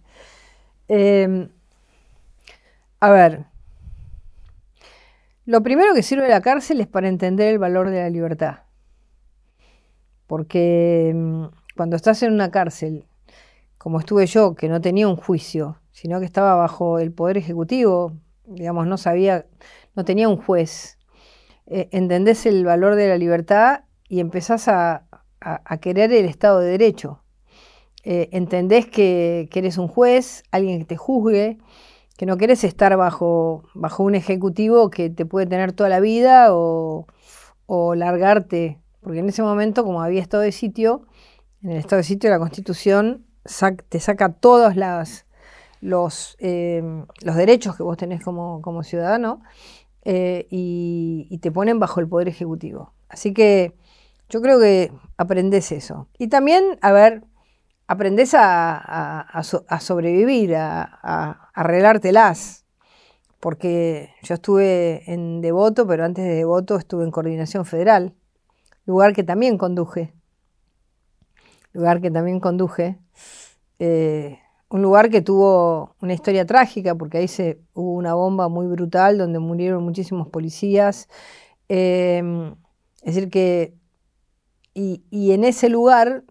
Em, 0.88 1.49
a 3.00 3.11
ver, 3.11 3.44
lo 5.44 5.62
primero 5.62 5.94
que 5.94 6.02
sirve 6.02 6.28
la 6.28 6.40
cárcel 6.40 6.80
es 6.80 6.87
para 6.87 7.08
entender 7.08 7.52
el 7.52 7.58
valor 7.58 7.90
de 7.90 8.00
la 8.00 8.11
libertad. 8.11 8.61
Porque 10.26 11.11
em, 11.11 11.50
cuando 11.76 11.96
estás 11.96 12.23
en 12.23 12.32
una 12.32 12.50
cárcel, 12.50 13.04
como 13.87 14.00
estuve 14.00 14.26
yo, 14.26 14.57
que 14.57 14.69
no 14.69 14.81
tenía 14.81 15.07
un 15.07 15.14
juicio, 15.14 15.78
sino 15.93 16.19
que 16.19 16.26
estaba 16.26 16.57
bajo 16.57 16.99
el 16.99 17.12
poder 17.12 17.37
ejecutivo, 17.37 18.14
digamos, 18.45 18.88
no 18.88 18.97
sabía, 18.97 19.47
no 19.95 20.05
tenía 20.05 20.28
un 20.28 20.38
juez. 20.38 20.99
Eh, 21.66 21.88
entendés 21.93 22.47
el 22.47 22.64
valor 22.64 22.97
de 22.97 23.07
la 23.07 23.16
libertad 23.16 23.85
y 24.09 24.19
empezás 24.19 24.66
a, 24.66 25.07
querer 25.81 26.12
el 26.12 26.25
Estado 26.25 26.59
de 26.59 26.71
Derecho. 26.71 27.23
Eh, 28.02 28.28
entendés 28.33 28.87
que, 28.87 29.49
eres 29.55 29.78
un 29.78 29.87
juez, 29.87 30.43
alguien 30.50 30.81
que 30.81 30.87
te 30.87 30.97
juzgue, 30.97 31.59
que 32.19 32.26
no 32.26 32.38
querés 32.38 32.64
estar 32.64 32.97
bajo, 32.97 33.62
un 33.99 34.14
ejecutivo 34.16 34.90
que 34.90 35.11
te 35.11 35.26
puede 35.26 35.47
tener 35.47 35.73
toda 35.73 35.90
la 35.90 36.00
vida 36.00 36.49
o, 36.50 37.07
o 37.66 37.95
largarte, 37.95 38.81
porque 39.00 39.21
en 39.21 39.28
ese 39.28 39.45
momento, 39.45 39.85
como 39.85 40.02
había 40.02 40.23
estado 40.23 40.43
de 40.43 40.50
sitio, 40.50 41.07
en 41.62 41.71
el 41.71 41.76
estado 41.76 41.99
de 41.99 42.02
sitio 42.02 42.31
la 42.31 42.40
constitución 42.40 43.26
te 43.88 44.00
saca 44.00 44.33
todos 44.33 44.75
los, 45.81 46.37
eh, 46.38 47.05
los 47.23 47.37
derechos 47.37 47.76
que 47.76 47.83
vos 47.83 47.97
tenés 47.97 48.23
como, 48.23 48.83
ciudadano 48.83 49.43
eh, 50.05 50.47
y, 50.50 51.38
te 51.38 51.50
ponen 51.50 51.79
bajo 51.79 52.00
el 52.00 52.09
poder 52.09 52.29
ejecutivo. 52.29 52.93
Así 53.09 53.33
que 53.33 53.75
yo 54.29 54.41
creo 54.41 54.59
que 54.59 54.93
aprendes 55.17 55.73
eso. 55.73 56.09
Y 56.19 56.29
también, 56.29 56.79
a 56.83 56.93
ver, 56.93 57.25
aprendes 57.87 58.35
a, 58.37 59.43
sobrevivir, 59.81 60.57
a, 60.57 61.50
arreglártelas. 61.55 62.65
Porque 63.38 64.11
yo 64.23 64.35
estuve 64.35 65.03
en 65.12 65.41
Devoto, 65.41 65.87
pero 65.87 66.05
antes 66.05 66.25
de 66.25 66.35
Devoto 66.35 66.76
estuve 66.76 67.05
en 67.05 67.11
Coordinación 67.11 67.65
Federal, 67.65 68.15
lugar 68.87 69.12
que 69.12 69.23
también 69.23 69.59
conduje. 69.59 70.15
Lugar 71.76 72.00
que 72.00 72.11
también 72.11 72.40
conduje. 72.40 72.99
Eh, 73.78 74.38
un 74.71 74.80
lugar 74.80 75.11
que 75.11 75.21
tuvo 75.21 75.95
una 76.00 76.14
historia 76.14 76.47
trágica, 76.47 76.95
porque 76.95 77.18
ahí 77.18 77.28
se, 77.28 77.61
hubo 77.75 77.92
una 77.92 78.14
bomba 78.14 78.49
muy 78.49 78.66
brutal 78.66 79.18
donde 79.18 79.40
murieron 79.40 79.85
muchísimos 79.85 80.28
policías. 80.28 81.06
Em, 81.68 82.54
es 83.02 83.14
decir, 83.14 83.28
que. 83.28 83.75
Y, 84.73 85.33
en 85.33 85.45
ese 85.45 85.68
lugar 85.68 86.25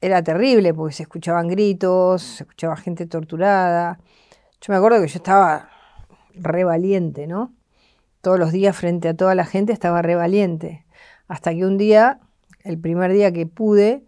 era 0.00 0.22
terrible, 0.22 0.72
porque 0.72 0.94
se 0.94 1.02
escuchaban 1.02 1.48
gritos, 1.48 2.22
se 2.22 2.44
escuchaba 2.44 2.74
gente 2.76 3.06
torturada. 3.06 4.00
Yo 4.62 4.72
me 4.72 4.76
acuerdo 4.76 5.02
que 5.02 5.08
yo 5.08 5.16
estaba 5.18 5.68
re 6.34 6.64
valiente, 6.64 7.26
¿no? 7.26 7.54
Todos 8.22 8.38
los 8.38 8.52
días 8.52 8.74
frente 8.74 9.08
a 9.08 9.14
toda 9.14 9.34
la 9.34 9.44
gente 9.44 9.74
estaba 9.74 10.00
re 10.00 10.14
valiente. 10.14 10.86
Hasta 11.28 11.52
que 11.52 11.66
un 11.66 11.76
día, 11.76 12.20
el 12.64 12.78
primer 12.78 13.12
día 13.12 13.32
que 13.32 13.44
pude, 13.46 14.06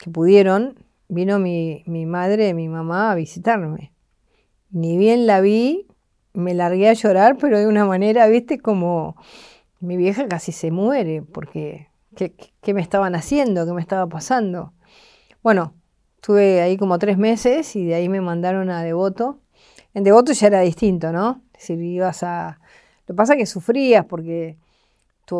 que 0.00 0.10
pudieron, 0.10 0.74
vino 1.08 1.38
mi, 1.38 1.84
madre, 1.86 2.54
mi 2.54 2.68
mamá 2.68 3.12
a 3.12 3.14
visitarme. 3.14 3.92
Ni 4.70 4.96
bien 4.96 5.26
la 5.26 5.40
vi, 5.42 5.86
me 6.32 6.54
largué 6.54 6.88
a 6.88 6.94
llorar, 6.94 7.36
pero 7.38 7.58
de 7.58 7.66
una 7.66 7.84
manera, 7.84 8.26
viste, 8.26 8.58
como 8.58 9.14
mi 9.78 9.98
vieja 9.98 10.26
casi 10.26 10.52
se 10.52 10.70
muere, 10.70 11.22
porque 11.22 11.88
¿qué, 12.16 12.74
me 12.74 12.80
estaban 12.80 13.14
haciendo? 13.14 13.66
¿Qué 13.66 13.72
me 13.72 13.82
estaba 13.82 14.06
pasando? 14.08 14.72
Bueno, 15.42 15.74
estuve 16.16 16.62
ahí 16.62 16.78
como 16.78 16.98
tres 16.98 17.18
meses 17.18 17.76
y 17.76 17.84
de 17.84 17.94
ahí 17.94 18.08
me 18.08 18.22
mandaron 18.22 18.70
a 18.70 18.82
Devoto. 18.82 19.40
En 19.92 20.02
Devoto 20.02 20.32
ya 20.32 20.46
era 20.46 20.60
distinto, 20.60 21.12
¿no? 21.12 21.42
Si 21.58 21.74
ibas 21.74 22.22
a... 22.22 22.58
Lo 23.06 23.14
que 23.14 23.16
pasa 23.16 23.34
es 23.34 23.38
que 23.38 23.46
sufrías 23.46 24.06
porque 24.06 24.56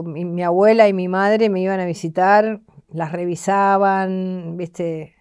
mi 0.04 0.42
abuela 0.42 0.86
y 0.86 0.92
mi 0.92 1.08
madre 1.08 1.48
me 1.48 1.60
iban 1.60 1.80
a 1.80 1.86
visitar, 1.86 2.60
las 2.92 3.12
revisaban, 3.12 4.56
viste, 4.56 5.14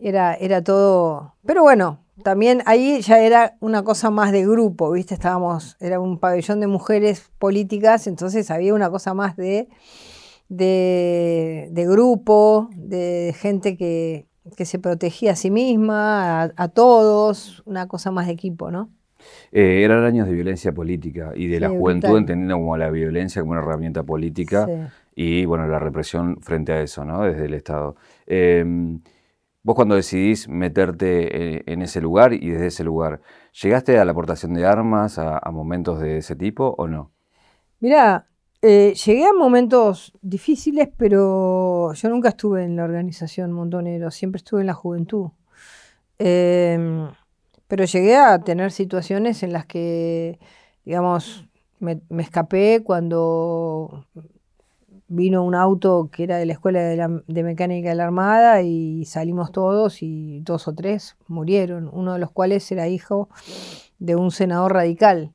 era, 0.00 0.34
era 0.34 0.62
todo. 0.62 1.34
Pero 1.44 1.62
bueno, 1.62 2.00
también 2.22 2.62
ahí 2.66 3.00
ya 3.00 3.20
era 3.20 3.56
una 3.60 3.82
cosa 3.82 4.10
más 4.10 4.32
de 4.32 4.44
grupo, 4.44 4.90
¿viste? 4.92 5.14
Estábamos, 5.14 5.76
era 5.80 6.00
un 6.00 6.18
pabellón 6.18 6.60
de 6.60 6.66
mujeres 6.66 7.30
políticas, 7.38 8.06
entonces 8.06 8.50
había 8.50 8.74
una 8.74 8.90
cosa 8.90 9.14
más 9.14 9.36
de, 9.36 9.68
de, 10.48 11.86
grupo, 11.88 12.70
de 12.74 13.34
gente 13.38 13.76
que, 13.76 14.26
se 14.64 14.78
protegía 14.78 15.32
a 15.32 15.36
sí 15.36 15.50
misma, 15.50 16.42
a, 16.56 16.68
todos, 16.68 17.62
una 17.66 17.86
cosa 17.86 18.10
más 18.10 18.26
de 18.26 18.32
equipo, 18.32 18.70
¿no? 18.70 18.90
Eh, 19.52 19.82
eran 19.84 20.04
años 20.04 20.26
de 20.26 20.32
violencia 20.32 20.72
política 20.72 21.32
y 21.34 21.48
de 21.48 21.60
la 21.60 21.68
juventud 21.68 22.16
entendiendo 22.16 22.54
como 22.54 22.76
la 22.76 22.88
violencia 22.88 23.42
como 23.42 23.52
una 23.52 23.60
herramienta 23.60 24.04
política 24.04 24.66
y 25.20 25.44
bueno, 25.46 25.66
la 25.66 25.80
represión 25.80 26.40
frente 26.40 26.72
a 26.72 26.80
eso, 26.80 27.04
¿no? 27.04 27.22
Desde 27.22 27.46
el 27.46 27.54
Estado. 27.54 27.96
Em, 28.24 29.00
Vos 29.60 29.74
cuando 29.74 29.96
decidís 29.96 30.48
meterte 30.48 31.70
en 31.70 31.82
ese 31.82 32.00
lugar 32.00 32.32
y 32.32 32.48
desde 32.48 32.68
ese 32.68 32.84
lugar, 32.84 33.20
¿llegaste 33.60 33.98
a 33.98 34.04
la 34.06 34.12
aportación 34.12 34.54
de 34.54 34.64
armas, 34.64 35.18
a, 35.18 35.42
momentos 35.50 36.00
de 36.00 36.18
ese 36.18 36.36
tipo 36.36 36.74
o 36.78 36.86
no? 36.86 37.10
Mira, 37.80 38.28
eh, 38.62 38.94
llegué 38.94 39.26
a 39.26 39.34
momentos 39.34 40.14
difíciles, 40.22 40.88
pero 40.96 41.92
yo 41.92 42.08
nunca 42.08 42.30
estuve 42.30 42.64
en 42.64 42.76
la 42.76 42.84
organización 42.84 43.52
Montonero, 43.52 44.10
siempre 44.10 44.38
estuve 44.38 44.62
en 44.62 44.68
la 44.68 44.74
juventud. 44.74 45.32
Em, 46.18 47.10
pero 47.66 47.84
llegué 47.84 48.16
a 48.16 48.38
tener 48.38 48.72
situaciones 48.72 49.42
en 49.42 49.52
las 49.52 49.66
que, 49.66 50.38
digamos, 50.86 51.46
me 51.78 52.22
escapé 52.22 52.82
cuando 52.82 54.06
vino 55.08 55.42
un 55.42 55.54
auto 55.54 56.10
que 56.12 56.24
era 56.24 56.36
de 56.36 56.46
la 56.46 56.52
Escuela 56.52 56.80
de, 56.80 57.42
Mecánica 57.42 57.88
de 57.88 57.94
la 57.94 58.04
Armada 58.04 58.62
y 58.62 59.04
salimos 59.06 59.52
todos 59.52 60.02
y 60.02 60.40
dos 60.40 60.68
o 60.68 60.74
tres 60.74 61.16
murieron, 61.26 61.90
uno 61.92 62.12
de 62.12 62.18
los 62.18 62.30
cuales 62.30 62.70
era 62.70 62.88
hijo 62.88 63.28
de 63.98 64.16
un 64.16 64.30
senador 64.30 64.74
radical, 64.74 65.32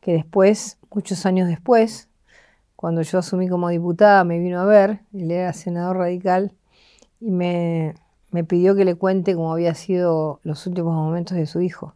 que 0.00 0.12
después, 0.12 0.78
muchos 0.90 1.26
años 1.26 1.46
después, 1.46 2.08
cuando 2.74 3.02
yo 3.02 3.18
asumí 3.18 3.48
como 3.48 3.68
diputada, 3.68 4.24
me 4.24 4.38
vino 4.38 4.60
a 4.60 4.64
ver, 4.64 5.00
él 5.12 5.30
era 5.30 5.52
senador 5.52 5.98
radical, 5.98 6.54
y 7.20 7.30
me, 7.30 7.94
pidió 8.48 8.74
que 8.74 8.86
le 8.86 8.94
cuente 8.94 9.34
cómo 9.34 9.52
había 9.52 9.74
sido 9.74 10.40
los 10.42 10.66
últimos 10.66 10.94
momentos 10.94 11.36
de 11.36 11.44
su 11.44 11.60
hijo. 11.60 11.94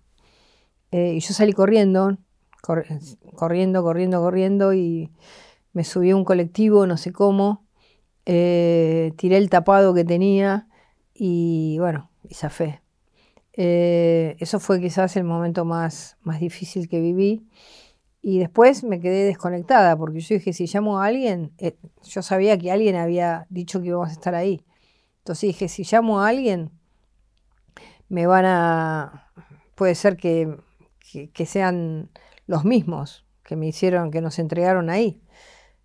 Eh, 0.90 1.14
y 1.14 1.20
yo 1.20 1.32
salí 1.32 1.54
corriendo, 1.54 2.18
corriendo, 2.60 3.82
corriendo, 3.82 4.20
corriendo, 4.20 4.74
y 4.74 5.10
me 5.74 5.84
subí 5.84 6.10
a 6.10 6.16
un 6.16 6.24
colectivo, 6.24 6.86
no 6.86 6.96
sé 6.96 7.12
cómo, 7.12 7.66
eh, 8.24 9.12
tiré 9.16 9.36
el 9.36 9.50
tapado 9.50 9.92
que 9.92 10.04
tenía 10.04 10.68
y 11.12 11.76
bueno, 11.78 12.10
y 12.28 12.34
zafé. 12.34 12.80
Eh, 13.52 14.36
eso 14.38 14.58
fue 14.60 14.80
quizás 14.80 15.16
el 15.16 15.24
momento 15.24 15.64
más, 15.64 16.16
más 16.22 16.40
difícil 16.40 16.88
que 16.88 17.00
viví. 17.00 17.46
Y 18.22 18.38
después 18.38 18.84
me 18.84 19.00
quedé 19.00 19.24
desconectada, 19.24 19.96
porque 19.96 20.20
yo 20.20 20.36
dije, 20.36 20.54
si 20.54 20.66
llamo 20.66 21.00
a 21.00 21.06
alguien, 21.06 21.52
eh, 21.58 21.76
yo 22.04 22.22
sabía 22.22 22.56
que 22.56 22.72
alguien 22.72 22.96
había 22.96 23.46
dicho 23.50 23.82
que 23.82 23.88
íbamos 23.88 24.08
a 24.08 24.12
estar 24.12 24.34
ahí. 24.34 24.64
Entonces 25.18 25.48
dije, 25.48 25.68
si 25.68 25.84
llamo 25.84 26.20
a 26.20 26.28
alguien, 26.28 26.70
me 28.08 28.26
van 28.26 28.46
a... 28.46 29.30
puede 29.74 29.94
ser 29.94 30.16
que, 30.16 30.56
que 31.32 31.46
sean 31.46 32.10
los 32.46 32.64
mismos 32.64 33.26
que 33.44 33.56
me 33.56 33.66
hicieron, 33.66 34.10
que 34.10 34.22
nos 34.22 34.38
entregaron 34.38 34.88
ahí. 34.88 35.20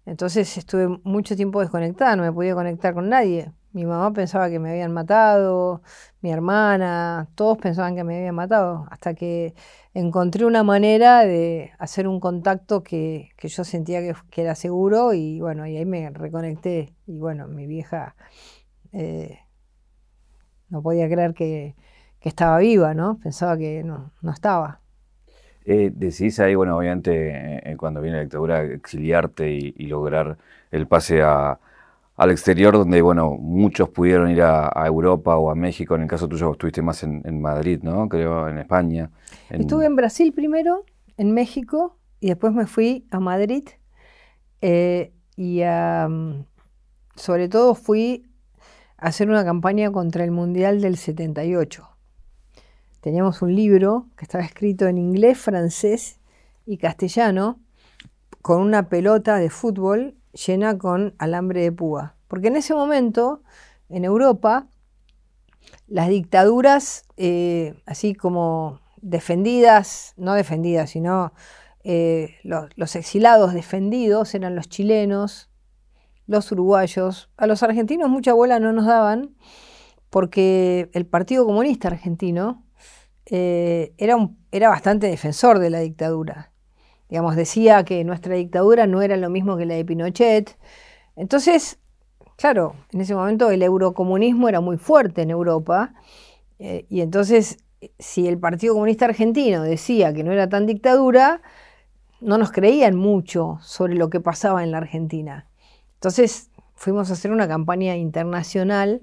Entonces 0.10 0.58
estuve 0.58 0.88
mucho 1.04 1.36
tiempo 1.36 1.62
desconectada, 1.62 2.16
no 2.16 2.24
me 2.24 2.34
podía 2.34 2.56
conectar 2.56 2.96
con 2.96 3.10
nadie. 3.10 3.52
Mi 3.74 3.86
mamá 3.86 4.12
pensaba 4.12 4.50
que 4.50 4.58
me 4.58 4.72
habían 4.72 4.92
matado, 4.92 5.84
mi 6.22 6.32
hermana, 6.32 7.30
todos 7.36 7.60
pensaban 7.60 7.96
que 7.96 8.04
me 8.04 8.18
habían 8.18 8.34
matado, 8.34 8.88
hasta 8.90 9.14
que 9.14 9.54
encontré 9.94 10.46
una 10.46 10.64
manera 10.64 11.20
de 11.26 11.72
hacer 11.78 12.08
un 12.08 12.20
contacto 12.20 12.82
que, 12.82 13.30
yo 13.40 13.64
sentía 13.64 14.02
que, 14.02 14.42
era 14.42 14.56
seguro 14.56 15.14
y 15.14 15.40
bueno, 15.42 15.68
y 15.68 15.78
ahí 15.78 15.86
me 15.86 16.10
reconecté 16.10 16.96
y 17.06 17.20
bueno, 17.20 17.48
mi 17.48 17.68
vieja 17.68 18.16
eh, 18.92 19.40
no 20.70 20.82
podía 20.82 21.08
creer 21.08 21.36
que, 21.36 21.76
estaba 22.22 22.58
viva, 22.58 22.94
¿no? 22.96 23.18
Pensaba 23.20 23.58
que 23.58 23.84
no, 23.84 24.12
no 24.22 24.32
estaba. 24.32 24.82
Eh, 25.72 25.92
decís 25.94 26.40
ahí, 26.40 26.56
bueno, 26.56 26.76
obviamente 26.76 27.72
eh, 27.72 27.78
cuando 27.78 28.02
viene 28.02 28.18
la 28.18 28.24
dictadura, 28.24 28.64
exiliarte 28.64 29.52
y, 29.52 29.86
lograr 29.86 30.36
el 30.72 30.88
pase 30.88 31.22
al 31.22 32.32
exterior, 32.32 32.74
donde, 32.74 33.04
bueno, 33.04 33.38
muchos 33.40 33.88
pudieron 33.90 34.32
ir 34.32 34.42
a, 34.42 34.72
Europa 34.88 35.38
o 35.38 35.52
a 35.52 35.54
México. 35.56 35.94
En 35.94 36.02
el 36.02 36.08
caso 36.08 36.28
tuyo, 36.28 36.54
estuviste 36.54 36.82
más 36.82 37.04
en, 37.04 37.40
Madrid, 37.40 37.82
¿no? 37.84 38.10
Creo, 38.10 38.50
en 38.50 38.58
España. 38.58 39.12
Estuve 39.52 39.86
en 39.86 39.96
Brasil 39.96 40.34
primero, 40.34 40.86
en 41.18 41.36
México, 41.36 42.00
y 42.20 42.30
después 42.30 42.52
me 42.52 42.66
fui 42.66 43.06
a 43.12 43.20
Madrid. 43.20 43.70
Eh, 44.62 45.14
y 45.36 45.62
sobre 47.14 47.48
todo 47.48 47.76
fui 47.76 48.26
a 48.98 49.10
hacer 49.10 49.30
una 49.30 49.46
campaña 49.46 49.92
contra 49.92 50.24
el 50.24 50.32
Mundial 50.32 50.82
del 50.82 50.98
78 50.98 51.99
teníamos 53.02 53.42
un 53.42 53.56
libro 53.56 54.08
que 54.18 54.26
estaba 54.26 54.44
escrito 54.44 54.88
en 54.88 54.98
inglés, 54.98 55.38
francés 55.38 56.20
y 56.66 56.78
castellano, 56.78 57.60
con 58.42 58.62
una 58.62 58.90
pelota 58.90 59.38
de 59.38 59.50
fútbol 59.50 60.16
llena 60.34 60.78
con 60.78 61.14
alambre 61.18 61.62
de 61.62 61.72
púa. 61.72 62.16
Porque 62.28 62.48
en 62.48 62.56
ese 62.56 62.74
momento, 62.74 63.42
en 63.90 64.06
Europa, 64.06 64.68
las 65.88 66.10
dictaduras, 66.10 67.06
eh, 67.18 67.82
así 67.86 68.14
como 68.14 68.80
defendidas, 69.02 70.14
no 70.18 70.34
defendidas, 70.34 70.92
sino 70.92 71.34
eh, 71.84 72.36
los, 72.44 72.70
los, 72.76 72.96
exilados 72.96 73.54
defendidos 73.54 74.36
eran 74.36 74.56
los 74.56 74.70
chilenos, 74.70 75.50
los 76.28 76.52
uruguayos. 76.52 77.30
A 77.38 77.48
los 77.48 77.64
argentinos 77.64 78.10
mucha 78.10 78.34
bola 78.34 78.60
no 78.60 78.72
nos 78.74 78.86
daban 78.86 79.36
porque 80.10 80.90
el 80.94 81.06
Partido 81.06 81.46
Comunista 81.46 81.88
Argentino 81.88 82.64
eh, 83.30 83.94
era, 83.98 84.16
era 84.52 84.70
bastante 84.70 85.08
defensor 85.08 85.60
de 85.60 85.70
la 85.70 85.80
dictadura. 85.80 86.52
Digamos, 87.10 87.36
decía 87.36 87.84
que 87.86 88.04
nuestra 88.04 88.36
dictadura 88.36 88.88
no 88.88 89.02
era 89.02 89.18
lo 89.18 89.30
mismo 89.30 89.58
que 89.58 89.66
la 89.66 89.76
de 89.76 89.86
Pinochet. 89.86 90.58
Entonces, 91.16 91.80
claro, 92.36 92.76
en 92.92 93.02
ese 93.02 93.16
momento 93.16 93.50
el 93.50 93.64
eurocomunismo 93.64 94.48
era 94.48 94.62
muy 94.62 94.78
fuerte 94.78 95.24
en 95.24 95.32
Europa, 95.32 95.94
eh, 96.60 96.86
y 96.90 97.02
entonces 97.02 97.58
si 97.98 98.28
el 98.28 98.38
Partido 98.38 98.74
Comunista 98.74 99.06
Argentino 99.06 99.64
decía 99.64 100.14
que 100.14 100.24
no 100.24 100.32
era 100.32 100.50
tan 100.50 100.66
dictadura, 100.66 101.42
no 102.22 102.38
nos 102.38 102.52
creían 102.52 102.96
mucho 102.96 103.58
sobre 103.62 103.96
lo 103.96 104.10
que 104.10 104.20
pasaba 104.20 104.64
en 104.64 104.72
la 104.72 104.80
Argentina. 104.80 105.48
Entonces 105.96 106.52
fuimos 106.76 107.10
a 107.10 107.14
hacer 107.14 107.32
una 107.32 107.48
campaña 107.48 107.96
internacional 107.96 109.02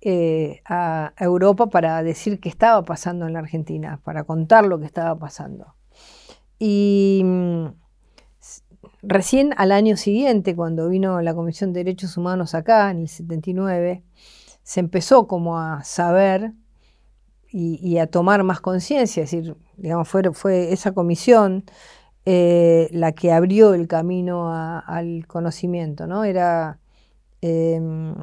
eh, 0.00 0.60
a 0.64 1.12
Europa 1.18 1.66
para 1.68 2.02
decir 2.02 2.40
qué 2.40 2.48
estaba 2.48 2.84
pasando 2.84 3.26
en 3.26 3.32
la 3.32 3.40
Argentina, 3.40 4.00
para 4.04 4.24
contar 4.24 4.66
lo 4.66 4.78
que 4.78 4.86
estaba 4.86 5.18
pasando. 5.18 5.74
Y 6.58 7.22
mm, 7.24 7.66
recién 9.02 9.54
al 9.56 9.72
año 9.72 9.96
siguiente, 9.96 10.54
cuando 10.54 10.88
vino 10.88 11.20
la 11.20 11.34
Comisión 11.34 11.72
de 11.72 11.84
Derechos 11.84 12.16
Humanos 12.16 12.54
acá, 12.54 12.90
en 12.90 13.00
el 13.02 13.08
79, 13.08 14.04
se 14.62 14.80
empezó 14.80 15.26
como 15.26 15.58
a 15.58 15.82
saber 15.84 16.52
y, 17.50 17.98
a 17.98 18.06
tomar 18.06 18.44
más 18.44 18.60
conciencia, 18.60 19.22
es 19.24 19.30
decir, 19.30 19.56
digamos, 19.76 20.06
fue, 20.08 20.22
fue 20.34 20.72
esa 20.72 20.92
comisión 20.92 21.64
eh, 22.26 22.88
la 22.92 23.12
que 23.12 23.32
abrió 23.32 23.72
el 23.72 23.88
camino 23.88 24.52
al 24.52 25.26
conocimiento, 25.26 26.06
¿no? 26.06 26.24
Era 26.24 26.78
em, 27.40 28.14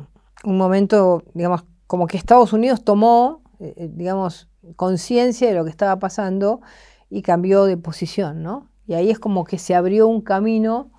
un 0.46 0.58
momento, 0.58 1.24
digamos, 1.34 1.66
como 1.88 2.08
que 2.08 2.18
Estados 2.18 2.54
Unidos 2.54 2.84
tomó, 2.84 3.42
eh, 3.60 3.74
eh, 3.78 3.90
digamos, 3.92 4.50
conciencia 4.76 5.48
de 5.48 5.56
lo 5.56 5.64
que 5.64 5.70
estaba 5.70 6.00
pasando 6.00 6.62
y 7.10 7.22
cambió 7.22 7.66
de 7.66 7.78
posición, 7.78 8.44
¿no? 8.44 8.70
Y 8.88 8.94
ahí 8.94 9.10
es 9.10 9.20
como 9.20 9.44
que 9.44 9.58
se 9.58 9.76
abrió 9.76 10.08
un 10.08 10.22
camino 10.22 10.92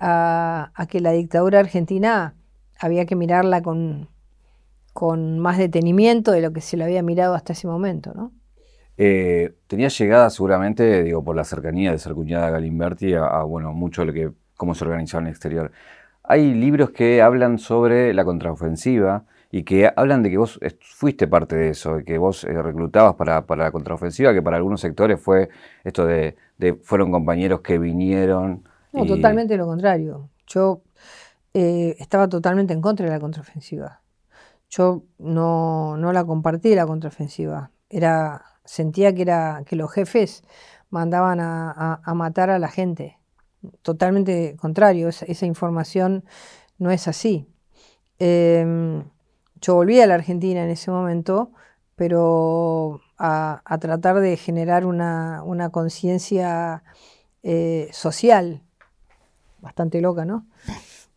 a, 0.00 0.70
a, 0.74 0.86
que 0.86 1.00
la 1.00 1.12
dictadura 1.12 1.60
argentina 1.60 2.34
había 2.78 3.06
que 3.06 3.16
mirarla 3.16 3.62
con, 3.62 4.08
con 4.92 5.38
más 5.38 5.58
detenimiento 5.58 6.32
de 6.32 6.42
lo 6.42 6.52
que 6.52 6.60
se 6.60 6.76
le 6.76 6.84
había 6.84 7.02
mirado 7.02 7.34
hasta 7.34 7.52
ese 7.52 7.66
momento, 7.66 8.12
¿no? 8.14 8.32
Eh, 8.96 9.54
tenía 9.66 9.88
llegada 9.88 10.30
seguramente, 10.30 11.02
digo, 11.02 11.24
por 11.24 11.34
la 11.34 11.44
cercanía 11.44 11.90
de 11.90 11.98
ser 11.98 12.14
cuñada 12.14 12.50
Galimberti 12.50 13.14
a, 13.14 13.42
bueno, 13.42 13.72
mucho 13.72 14.02
de 14.02 14.06
lo 14.06 14.12
que, 14.12 14.30
cómo 14.56 14.74
se 14.74 14.84
organizaba 14.84 15.22
en 15.22 15.26
el 15.26 15.32
exterior. 15.32 15.72
Hay 16.24 16.54
libros 16.54 16.90
que 16.90 17.22
hablan 17.22 17.58
sobre 17.58 18.12
la 18.14 18.24
contraofensiva 18.24 19.24
y 19.50 19.62
que 19.62 19.92
hablan 19.94 20.22
de 20.22 20.30
que 20.30 20.38
vos 20.38 20.58
fuiste 20.80 21.28
parte 21.28 21.54
de 21.54 21.68
eso, 21.68 21.96
de 21.96 22.04
que 22.04 22.18
vos 22.18 22.42
eh, 22.42 22.60
reclutabas 22.60 23.14
para, 23.14 23.44
la 23.56 23.70
contraofensiva, 23.70 24.34
que 24.34 24.42
para 24.42 24.56
algunos 24.56 24.80
sectores 24.80 25.20
fue 25.20 25.48
esto 25.84 26.06
de, 26.06 26.34
fueron 26.82 27.12
compañeros 27.12 27.60
que 27.60 27.78
vinieron. 27.78 28.64
No, 28.92 29.06
totalmente 29.06 29.56
lo 29.56 29.66
contrario. 29.66 30.28
Yo 30.48 30.82
eh, 31.52 31.94
estaba 32.00 32.28
totalmente 32.28 32.72
en 32.72 32.80
contra 32.80 33.06
de 33.06 33.12
la 33.12 33.20
contraofensiva. 33.20 34.00
Yo 34.68 35.04
no, 35.18 35.96
la 35.96 36.24
compartí 36.24 36.74
la 36.74 36.84
contraofensiva. 36.84 37.70
Era, 37.88 38.42
sentía 38.64 39.14
que, 39.14 39.22
era, 39.22 39.62
que 39.64 39.76
los 39.76 39.92
jefes 39.92 40.42
mandaban 40.90 41.38
a, 41.40 42.00
matar 42.14 42.50
a 42.50 42.58
la 42.58 42.68
gente. 42.68 43.18
Totalmente 43.82 44.56
contrario, 44.56 45.08
esa, 45.08 45.46
información 45.46 46.24
no 46.78 46.90
es 46.90 47.08
así. 47.08 47.46
Em, 48.18 49.04
yo 49.60 49.74
volví 49.74 50.00
a 50.00 50.06
la 50.06 50.14
Argentina 50.14 50.62
en 50.62 50.70
ese 50.70 50.90
momento, 50.90 51.52
pero 51.96 53.00
a, 53.18 53.78
tratar 53.80 54.20
de 54.20 54.36
generar 54.36 54.84
una, 54.86 55.70
conciencia 55.72 56.82
eh, 57.42 57.88
social, 57.92 58.62
bastante 59.60 60.00
loca, 60.00 60.24
¿no? 60.24 60.46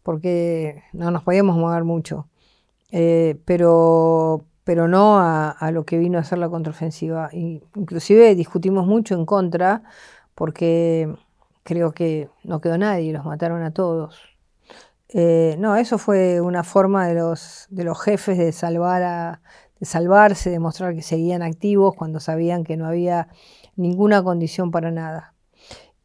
Porque 0.03 0.83
no 0.93 1.11
nos 1.11 1.23
podíamos 1.23 1.57
mover 1.57 1.83
mucho. 1.83 2.27
Eh, 2.91 3.37
pero, 3.45 4.45
pero 4.63 4.87
no 4.87 5.19
a, 5.19 5.71
lo 5.71 5.85
que 5.85 5.97
vino 5.97 6.17
a 6.17 6.23
ser 6.23 6.37
la 6.37 6.49
contraofensiva. 6.49 7.29
inclusive 7.33 8.35
discutimos 8.35 8.87
mucho 8.87 9.15
en 9.15 9.25
contra 9.25 9.83
porque 10.35 11.13
creo 11.67 11.91
que 11.91 12.29
no 12.45 12.61
quedó 12.61 12.77
nadie, 12.77 13.11
los 13.11 13.25
mataron 13.25 13.61
a 13.61 13.71
todos. 13.71 14.21
Eh, 15.09 15.57
no, 15.59 15.75
eso 15.75 15.97
fue 15.97 16.39
una 16.39 16.63
forma 16.63 17.07
de 17.07 17.15
los, 17.15 17.67
de 17.69 17.83
los 17.83 18.01
jefes 18.01 18.37
de, 18.37 18.53
salvar 18.53 19.41
de 19.77 19.85
salvarse, 19.85 20.49
de 20.49 20.59
mostrar 20.59 20.95
que 20.95 21.01
seguían 21.01 21.41
activos 21.41 21.93
cuando 21.93 22.21
sabían 22.21 22.63
que 22.63 22.77
no 22.77 22.87
había 22.87 23.27
ninguna 23.75 24.23
condición 24.23 24.71
para 24.71 24.91
nada. 24.91 25.33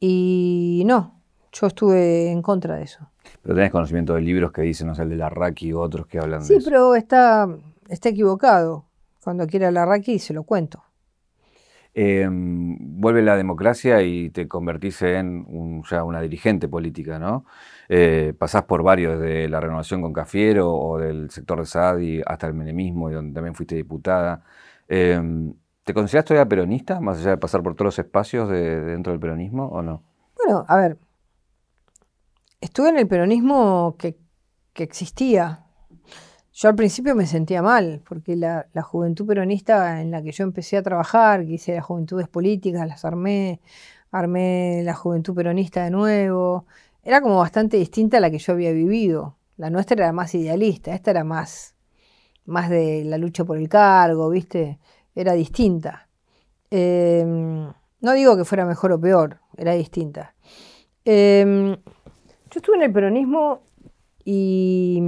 Y 0.01 0.83
no, 0.85 1.21
yo 1.53 1.69
estuve 1.69 2.33
en 2.33 2.43
contra 2.43 2.75
de 2.75 2.83
eso. 2.83 3.09
Pero 3.41 3.55
tenés 3.55 3.71
conocimiento 3.71 4.15
de 4.15 4.21
libros 4.21 4.51
que 4.51 4.63
dicen, 4.63 4.89
no 4.89 4.97
sé, 4.97 5.03
el 5.03 5.11
de 5.11 5.17
Larraqui 5.17 5.73
u 5.73 5.79
otros 5.79 6.09
que 6.09 6.19
hablan 6.19 6.41
de 6.41 6.45
eso. 6.47 6.59
Sí, 6.59 6.65
pero 6.65 6.97
está, 6.97 7.49
está 7.89 8.09
equivocado. 8.09 8.87
Cuando 9.23 9.47
quiera 9.47 9.71
Larraqui 9.71 10.19
se 10.19 10.35
lo 10.35 10.43
cuento. 10.43 10.83
Em, 11.95 12.79
vuelve 13.01 13.21
la 13.21 13.37
democracia 13.37 14.01
y 14.03 14.31
te 14.31 14.49
convertís 14.49 15.03
en 15.03 15.45
una 15.47 16.21
dirigente 16.23 16.67
política, 16.67 17.19
¿no? 17.19 17.45
Eh, 17.89 18.33
pasás 18.39 18.63
por 18.65 18.83
varios, 18.83 19.21
de 19.21 19.49
la 19.49 19.61
renovación 19.61 20.01
con 20.01 20.13
Cafiero 20.15 20.73
o 20.73 20.99
del 20.99 21.31
sector 21.31 21.61
de 21.61 21.67
Sadi 21.67 22.23
hasta 22.25 22.47
el 22.47 22.55
menemismo, 22.55 23.11
donde 23.11 23.35
también 23.35 23.55
fuiste 23.55 23.75
diputada. 23.75 24.43
Em, 24.89 25.53
¿Te 25.85 25.93
consideras 25.95 26.25
todavía 26.25 26.49
peronista, 26.49 27.01
más 27.01 27.19
allá 27.19 27.31
de 27.31 27.37
pasar 27.39 27.63
por 27.63 27.75
todos 27.75 27.87
los 27.87 27.99
espacios 27.99 28.49
de, 28.49 28.81
dentro 28.81 29.13
del 29.13 29.21
peronismo 29.21 29.67
o 29.67 29.83
no? 29.83 30.03
Bueno, 30.37 30.65
a 30.69 30.77
ver, 30.77 30.97
estuve 32.61 32.89
en 32.89 32.99
el 32.99 33.09
peronismo 33.09 33.97
que, 33.99 34.17
existía. 34.77 35.62
Yo 36.55 36.69
al 36.69 36.75
principio 36.75 37.15
me 37.15 37.27
sentía 37.27 37.63
mal, 37.63 38.03
porque 38.07 38.37
la, 38.37 38.67
juventud 38.83 39.27
peronista 39.27 40.03
en 40.03 40.11
la 40.11 40.23
que 40.23 40.33
yo 40.33 40.45
empecé 40.45 40.77
a 40.77 40.83
trabajar, 40.83 41.47
que 41.47 41.53
hice 41.55 41.75
las 41.75 41.85
juventudes 41.85 42.29
políticas, 42.29 42.87
las 42.87 43.05
armé, 43.07 43.61
armé 44.11 44.83
la 44.85 44.95
juventud 44.95 45.35
peronista 45.35 45.85
de 45.85 45.91
nuevo, 45.91 46.67
era 47.03 47.23
como 47.23 47.39
bastante 47.39 47.79
distinta 47.79 48.19
a 48.19 48.21
la 48.21 48.31
que 48.31 48.39
yo 48.39 48.53
había 48.53 48.73
vivido. 48.73 49.37
La 49.57 49.71
nuestra 49.71 49.95
era 49.97 50.13
más 50.13 50.35
idealista, 50.35 50.95
esta 50.95 51.11
era 51.11 51.25
más, 51.25 51.75
más 52.45 52.69
de 52.71 53.05
la 53.05 53.19
lucha 53.19 53.45
por 53.45 53.57
el 53.57 53.69
cargo, 53.69 54.29
¿viste? 54.29 54.79
Era 55.15 55.33
distinta. 55.33 56.09
Em, 56.71 57.73
no 58.01 58.13
digo 58.13 58.37
que 58.37 58.45
fuera 58.45 58.67
mejor 58.67 58.93
o 58.93 59.01
peor, 59.01 59.41
era 59.57 59.73
distinta. 59.73 60.35
Em, 61.05 61.73
yo 61.73 62.57
estuve 62.57 62.77
en 62.77 62.83
el 62.83 62.93
peronismo 62.93 63.63
y 64.25 65.01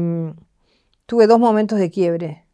tuve 1.06 1.26
dos 1.26 1.38
momentos 1.38 1.78
de 1.78 1.90
quiebre. 1.90 2.46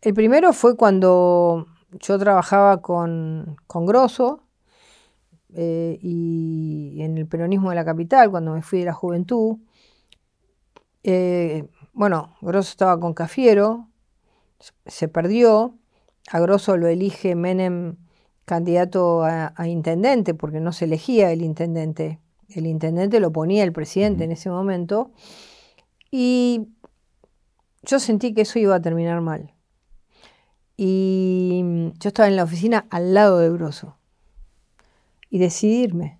El 0.00 0.14
primero 0.14 0.52
fue 0.52 0.76
cuando 0.76 1.66
yo 2.00 2.18
trabajaba 2.18 2.80
con, 2.82 3.56
con 3.66 3.86
Grosso 3.86 4.44
eh, 5.54 5.98
y 6.00 7.00
en 7.00 7.18
el 7.18 7.26
peronismo 7.26 7.70
de 7.70 7.76
la 7.76 7.84
capital, 7.84 8.30
cuando 8.30 8.52
me 8.52 8.62
fui 8.62 8.80
de 8.80 8.84
la 8.84 8.92
juventud. 8.92 9.56
Eh, 11.02 11.68
bueno, 11.92 12.36
Grosso 12.40 12.70
estaba 12.70 12.98
con 13.00 13.14
Cafiero, 13.14 13.88
se 14.86 15.08
perdió. 15.08 15.74
A 16.30 16.40
Grosso 16.40 16.76
lo 16.76 16.88
elige 16.88 17.34
Menem 17.34 17.96
candidato 18.44 19.24
a 19.24 19.68
intendente, 19.68 20.34
porque 20.34 20.60
no 20.60 20.72
se 20.72 20.86
elegía 20.86 21.32
el 21.32 21.42
intendente 21.42 22.20
el 22.54 22.66
intendente 22.66 23.20
lo 23.20 23.32
ponía 23.32 23.64
el 23.64 23.72
presidente 23.72 24.24
en 24.24 24.32
ese 24.32 24.50
momento, 24.50 25.10
y 26.10 26.68
yo 27.82 27.98
sentí 28.00 28.34
que 28.34 28.42
eso 28.42 28.58
iba 28.58 28.74
a 28.74 28.80
terminar 28.80 29.20
mal. 29.20 29.54
Y 30.76 31.92
yo 31.98 32.08
estaba 32.08 32.28
en 32.28 32.36
la 32.36 32.44
oficina 32.44 32.86
al 32.90 33.14
lado 33.14 33.38
de 33.38 33.50
Grosso 33.50 33.96
y 35.30 35.38
decidirme. 35.38 36.18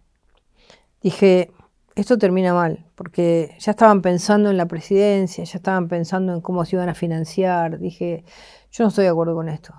Dije, 1.00 1.52
esto 1.94 2.18
termina 2.18 2.54
mal, 2.54 2.86
porque 2.94 3.56
ya 3.58 3.70
estaban 3.70 4.02
pensando 4.02 4.50
en 4.50 4.56
la 4.56 4.66
presidencia, 4.66 5.44
ya 5.44 5.56
estaban 5.56 5.88
pensando 5.88 6.32
en 6.32 6.40
cómo 6.40 6.64
se 6.64 6.76
iban 6.76 6.88
a 6.88 6.94
financiar. 6.94 7.78
Dije, 7.78 8.24
yo 8.70 8.84
no 8.84 8.88
estoy 8.88 9.04
de 9.04 9.10
acuerdo 9.10 9.34
con 9.34 9.48
esto. 9.48 9.74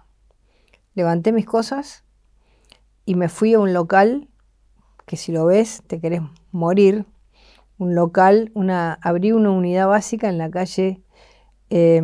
Levanté 0.96 1.32
mis 1.32 1.46
cosas 1.46 2.04
y 3.06 3.16
me 3.16 3.30
fui 3.30 3.54
a 3.54 3.60
un 3.60 3.74
local 3.74 4.30
que 5.06 5.18
si 5.18 5.32
lo 5.32 5.46
ves 5.46 5.82
te 5.88 6.00
querés 6.00 6.22
morir, 6.52 7.06
un 7.78 7.96
local, 7.96 8.52
una, 8.54 9.00
abrí 9.02 9.32
una 9.32 9.52
unidad 9.52 9.88
básica 9.88 10.30
en 10.30 10.38
la 10.38 10.52
calle, 10.52 11.02
eh, 11.70 12.02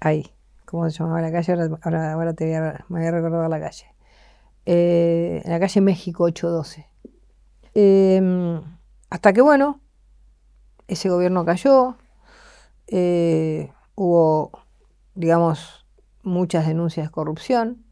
ahí, 0.00 0.30
¿cómo 0.64 0.88
se 0.90 0.98
llamaba 0.98 1.20
la 1.20 1.32
calle? 1.32 1.52
Ahora, 1.82 2.16
voy 2.16 2.26
a, 2.54 2.84
me 2.88 2.98
voy 2.98 3.06
a 3.06 3.10
recordar 3.10 3.50
la 3.50 3.60
calle. 3.60 3.86
Eh, 4.66 5.42
en 5.44 5.50
la 5.50 5.60
calle 5.60 5.80
México 5.80 6.24
812. 6.24 6.86
Em, 7.74 8.62
hasta 9.10 9.32
que, 9.32 9.40
bueno, 9.40 9.80
ese 10.88 11.08
gobierno 11.08 11.44
cayó, 11.44 11.96
eh, 12.86 13.72
hubo, 13.94 14.50
digamos, 15.14 15.86
muchas 16.22 16.66
denuncias 16.66 17.06
de 17.06 17.12
corrupción, 17.12 17.84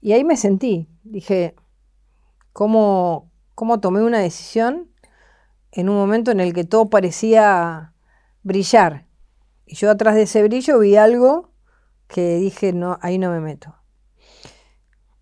y 0.00 0.12
ahí 0.12 0.24
me 0.24 0.36
sentí, 0.36 0.88
dije, 1.02 1.54
¿cómo, 2.52 3.30
cómo 3.54 3.80
tomé 3.80 4.02
una 4.02 4.18
decisión 4.18 4.88
en 5.74 5.88
un 5.88 5.96
momento 5.96 6.30
en 6.30 6.40
el 6.40 6.54
que 6.54 6.64
todo 6.64 6.88
parecía 6.88 7.92
brillar. 8.42 9.06
Y 9.66 9.76
yo 9.76 9.90
atrás 9.90 10.14
de 10.14 10.22
ese 10.22 10.42
brillo 10.42 10.78
vi 10.78 10.96
algo 10.96 11.50
que 12.06 12.36
dije, 12.36 12.72
no, 12.72 12.98
ahí 13.00 13.18
no 13.18 13.30
me 13.30 13.40
meto. 13.40 13.74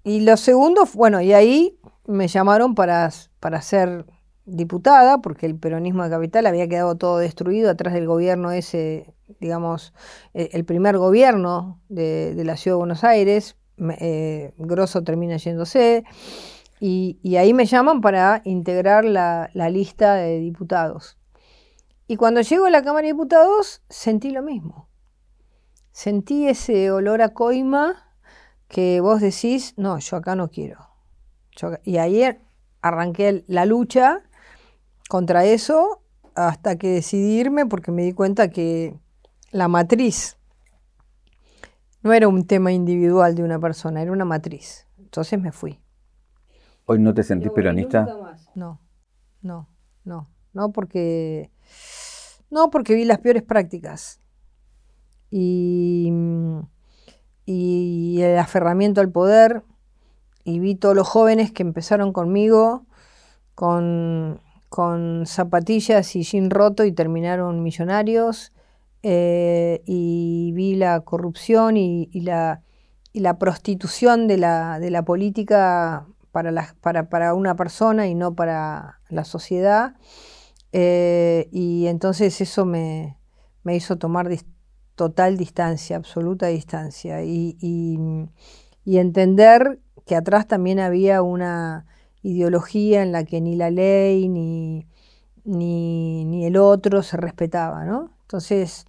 Y 0.04 0.20
lo 0.20 0.36
segundo, 0.36 0.86
bueno, 0.94 1.20
y 1.20 1.32
ahí 1.32 1.78
me 2.06 2.26
llamaron 2.28 2.74
para, 2.74 3.10
para 3.38 3.62
ser 3.62 4.06
diputada, 4.44 5.18
porque 5.18 5.46
el 5.46 5.56
peronismo 5.56 6.02
de 6.02 6.10
capital 6.10 6.46
había 6.46 6.68
quedado 6.68 6.96
todo 6.96 7.18
destruido 7.18 7.70
atrás 7.70 7.94
del 7.94 8.06
gobierno 8.06 8.50
ese, 8.50 9.14
digamos, 9.40 9.94
e, 10.34 10.50
el 10.52 10.64
primer 10.64 10.98
gobierno 10.98 11.80
de, 11.88 12.34
la 12.44 12.56
ciudad 12.56 12.76
de 12.76 12.78
Buenos 12.78 13.04
Aires, 13.04 13.56
eh, 14.00 14.52
Grosso 14.58 15.02
termina 15.04 15.36
yéndose, 15.36 16.04
y, 16.80 17.36
ahí 17.36 17.54
me 17.54 17.64
llaman 17.64 18.00
para 18.00 18.42
integrar 18.44 19.04
la, 19.04 19.50
la 19.54 19.70
lista 19.70 20.14
de 20.14 20.40
diputados. 20.40 21.16
Y 22.12 22.16
cuando 22.16 22.42
llego 22.42 22.66
a 22.66 22.70
la 22.70 22.82
Cámara 22.82 23.06
de 23.06 23.14
Diputados 23.14 23.80
sentí 23.88 24.32
lo 24.32 24.42
mismo. 24.42 24.86
Sentí 25.92 26.46
ese 26.46 26.90
olor 26.90 27.22
a 27.22 27.30
coima 27.30 28.04
que 28.68 29.00
vos 29.00 29.22
decís, 29.22 29.72
no, 29.78 29.98
yo 29.98 30.18
acá 30.18 30.36
no 30.36 30.50
quiero. 30.50 30.90
y 31.84 31.96
ahí 31.96 32.22
arranqué 32.82 33.44
la 33.46 33.64
lucha 33.64 34.20
contra 35.08 35.46
eso 35.46 36.02
hasta 36.34 36.76
que 36.76 36.88
decidí 36.88 37.40
irme 37.40 37.64
porque 37.64 37.92
me 37.92 38.02
di 38.02 38.12
cuenta 38.12 38.50
que 38.50 38.94
la 39.50 39.68
matriz 39.68 40.36
no 42.02 42.12
era 42.12 42.28
un 42.28 42.46
tema 42.46 42.72
individual 42.72 43.34
de 43.34 43.42
una 43.42 43.58
persona, 43.58 44.02
era 44.02 44.12
una 44.12 44.26
matriz. 44.26 44.86
Entonces 44.98 45.40
me 45.40 45.50
fui. 45.50 45.80
¿Hoy 46.84 46.98
no 46.98 47.14
te 47.14 47.22
sentís 47.22 47.50
peronista? 47.52 48.06
No, 48.54 48.82
no, 49.40 49.66
no, 50.04 50.28
no 50.52 50.72
porque 50.72 51.50
no 52.52 52.70
porque 52.70 52.94
vi 52.94 53.04
las 53.04 53.18
peores 53.18 53.42
prácticas 53.42 54.20
y, 55.30 56.12
el 57.46 58.38
aferramiento 58.38 59.00
al 59.00 59.10
poder 59.10 59.64
y 60.44 60.60
vi 60.60 60.76
todos 60.76 60.94
los 60.94 61.08
jóvenes 61.08 61.50
que 61.50 61.64
empezaron 61.64 62.12
conmigo 62.12 62.86
con 63.54 64.38
zapatillas 65.26 66.14
y 66.14 66.22
jean 66.22 66.50
roto 66.50 66.84
y 66.84 66.92
terminaron 66.92 67.64
millonarios. 67.64 68.52
Eh, 69.04 69.82
y 69.84 70.52
vi 70.54 70.76
la 70.76 71.00
corrupción 71.00 71.76
y, 71.76 72.08
la, 72.20 72.62
prostitución 73.38 74.28
de 74.28 74.36
la, 74.38 75.02
política 75.04 76.06
para, 76.30 77.34
una 77.34 77.56
persona 77.56 78.06
y 78.06 78.14
no 78.14 78.34
para 78.34 79.00
la 79.08 79.24
sociedad. 79.24 79.96
Eh, 80.72 81.48
y 81.52 81.86
entonces 81.86 82.40
eso 82.40 82.64
me, 82.64 83.18
hizo 83.64 83.98
tomar 83.98 84.28
total 84.94 85.36
distancia, 85.36 85.96
absoluta 85.96 86.46
distancia, 86.46 87.22
y, 87.22 87.56
y 88.84 88.98
entender 88.98 89.80
que 90.06 90.16
atrás 90.16 90.46
también 90.48 90.80
había 90.80 91.22
una, 91.22 91.86
ideología 92.22 93.02
en 93.02 93.12
la 93.12 93.24
que 93.24 93.40
ni 93.40 93.56
la 93.56 93.70
ley 93.70 94.28
ni, 94.28 94.86
ni, 95.44 96.46
el 96.46 96.56
otro 96.56 97.02
se 97.02 97.16
respetaba, 97.16 97.84
¿no? 97.84 98.10
Entonces, 98.22 98.86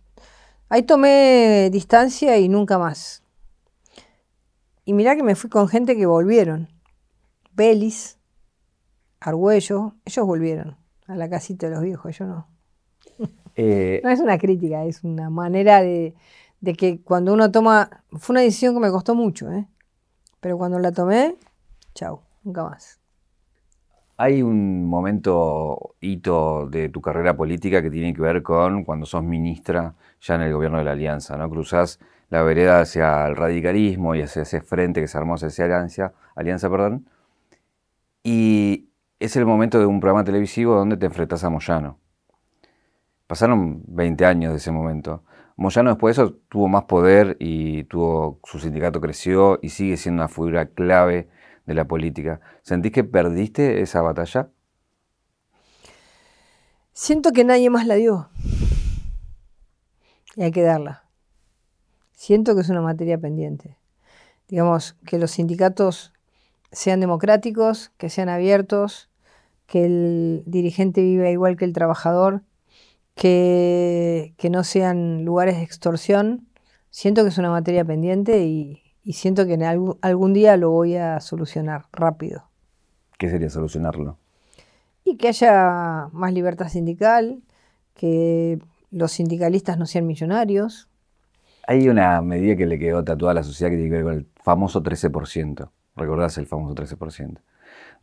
ahí 0.69 0.83
tomé 0.83 1.69
distancia 1.71 2.37
y 2.37 2.47
nunca 2.47 2.77
más. 2.77 3.23
Y 4.85 4.93
mirá 4.93 5.15
que 5.15 5.23
me 5.23 5.35
fui 5.35 5.49
con 5.49 5.67
gente 5.67 5.95
que 5.95 6.05
volvieron. 6.05 6.69
Belis, 7.53 8.17
Argüello, 9.19 9.95
ellos 10.05 10.25
volvieron 10.25 10.82
a 11.13 11.15
la 11.15 11.30
casita 11.30 11.67
de 11.67 11.73
los 11.73 11.84
viejos, 11.84 12.17
yo 12.17 12.26
no. 12.26 12.47
Eh, 13.56 14.02
no 14.04 14.10
es 14.10 14.19
una 14.19 14.39
crítica, 14.39 14.84
es 14.84 15.04
una 15.04 15.30
manera 15.30 15.82
de, 15.84 16.15
de, 16.60 16.73
que 16.73 17.02
cuando 17.04 17.32
uno 17.32 17.52
toma, 17.52 18.04
fue 18.13 18.34
una 18.34 18.41
decisión 18.41 18.73
que 18.73 18.80
me 18.80 18.89
costó 18.89 19.13
mucho, 19.13 19.52
¿eh? 19.52 19.67
pero 20.39 20.58
cuando 20.58 20.80
la 20.80 20.91
tomé, 20.91 21.36
chao, 21.93 22.23
nunca 22.43 22.63
más. 22.63 22.99
Hay 24.17 24.41
un 24.41 24.88
momento 24.88 25.95
hito 26.02 26.67
de 26.67 26.89
tu 26.89 26.99
carrera 26.99 27.38
política 27.38 27.84
que 27.84 27.91
tiene 27.91 28.13
que 28.13 28.21
ver 28.21 28.41
con 28.41 28.84
cuando 28.84 29.06
sos 29.06 29.23
ministra 29.23 29.93
ya 30.19 30.34
en 30.34 30.41
el 30.41 30.54
gobierno 30.54 30.80
de 30.80 30.86
la 30.86 30.93
Alianza, 30.93 31.38
¿no? 31.38 31.47
Cruzás 31.49 31.99
la 32.30 32.41
vereda 32.41 32.82
hacia 32.82 33.28
el 33.28 33.36
radicalismo 33.36 34.15
y 34.15 34.21
hacia 34.23 34.41
ese 34.41 34.62
frente 34.62 34.99
que 34.99 35.08
se 35.08 35.17
armó 35.17 35.36
hacia 35.36 35.49
esa 35.49 35.65
alianza, 35.65 36.13
alianza 36.36 36.69
perdón, 36.69 37.06
y 38.23 38.88
es 39.23 39.38
el 39.38 39.45
momento 39.45 39.79
de 39.79 39.86
un 39.86 40.01
programa 40.01 40.25
televisivo 40.25 40.75
donde 40.75 40.97
te 40.97 41.05
enfrentas 41.05 41.45
a 41.45 41.49
Moyano. 41.49 41.97
Pasaron 43.25 43.81
20 43.88 44.25
años 44.25 44.51
de 44.51 44.57
ese 44.57 44.69
momento. 44.69 45.23
Moyano 45.55 45.91
después 45.91 46.17
de 46.17 46.23
eso 46.23 46.33
tuvo 46.49 46.67
más 46.67 46.83
poder 46.83 47.38
y 47.39 47.86
tuvo, 47.86 48.41
su 48.43 48.59
sindicato 48.59 48.99
creció 48.99 49.59
y 49.62 49.69
sigue 49.69 49.95
siendo 49.95 50.23
una 50.23 50.27
figura 50.27 50.65
clave 50.65 51.29
de 51.65 51.73
la 51.73 51.86
política. 51.86 52.41
¿Sentís 52.63 52.91
que 52.91 53.05
perdiste 53.05 53.81
esa 53.81 54.01
batalla? 54.01 54.49
Siento 56.91 57.31
que 57.31 57.45
nadie 57.45 57.69
más 57.69 57.88
la 57.88 57.95
dio. 57.95 58.27
Y 60.36 60.43
hay 60.43 60.51
que 60.51 60.63
darla. 60.63 61.05
Siento 62.12 62.55
que 62.55 62.62
es 62.62 62.69
una 62.69 62.81
materia 62.81 63.17
pendiente. 63.17 63.77
Digamos, 64.49 64.97
que 65.05 65.17
los 65.17 65.31
sindicatos 65.31 66.12
sean 66.73 66.99
democráticos, 66.99 67.93
que 67.97 68.09
sean 68.09 68.27
abiertos, 68.27 69.09
que 69.65 69.86
el 69.86 70.43
dirigente 70.45 71.02
viva 71.02 71.30
igual 71.30 71.58
que 71.58 71.65
el 71.65 71.73
trabajador, 71.73 72.41
que, 73.15 74.34
que 74.38 74.49
no 74.49 74.63
sean 74.63 75.26
lugares 75.26 75.58
de 75.58 75.63
extorsión. 75.63 76.47
Siento 76.89 77.23
que 77.23 77.30
es 77.30 77.38
una 77.38 77.49
materia 77.49 77.84
pendiente 77.86 78.45
y, 78.45 78.84
y 79.04 79.13
siento 79.13 79.45
que 79.45 79.54
en 79.54 79.63
algún, 79.63 80.34
día 80.34 80.56
lo 80.58 80.71
voy 80.71 80.95
a 80.95 81.19
solucionar 81.19 81.86
rápido. 81.91 82.49
¿Qué 83.17 83.30
sería 83.30 83.49
solucionarlo? 83.49 84.17
Y 85.04 85.17
que 85.17 85.28
haya 85.28 86.08
más 86.13 86.34
libertad 86.34 86.69
sindical, 86.69 87.43
que 87.93 88.60
los 88.91 89.12
sindicalistas 89.12 89.78
no 89.78 89.86
sean 89.86 90.08
millonarios. 90.08 90.88
Hay 91.67 91.89
una 91.89 92.21
medida 92.21 92.56
que 92.56 92.65
le 92.65 92.80
quedó 92.80 93.04
tatuada 93.04 93.32
a 93.32 93.36
la 93.36 93.43
sociedad 93.43 93.71
que 93.71 93.78
tiene 93.78 93.89
que 93.89 93.95
ver 93.95 94.04
con 94.04 94.13
el 94.13 94.28
famoso 94.41 94.82
13%. 94.82 95.69
¿Recordás 95.95 96.38
el 96.38 96.47
famoso 96.47 96.73
13%? 96.73 97.39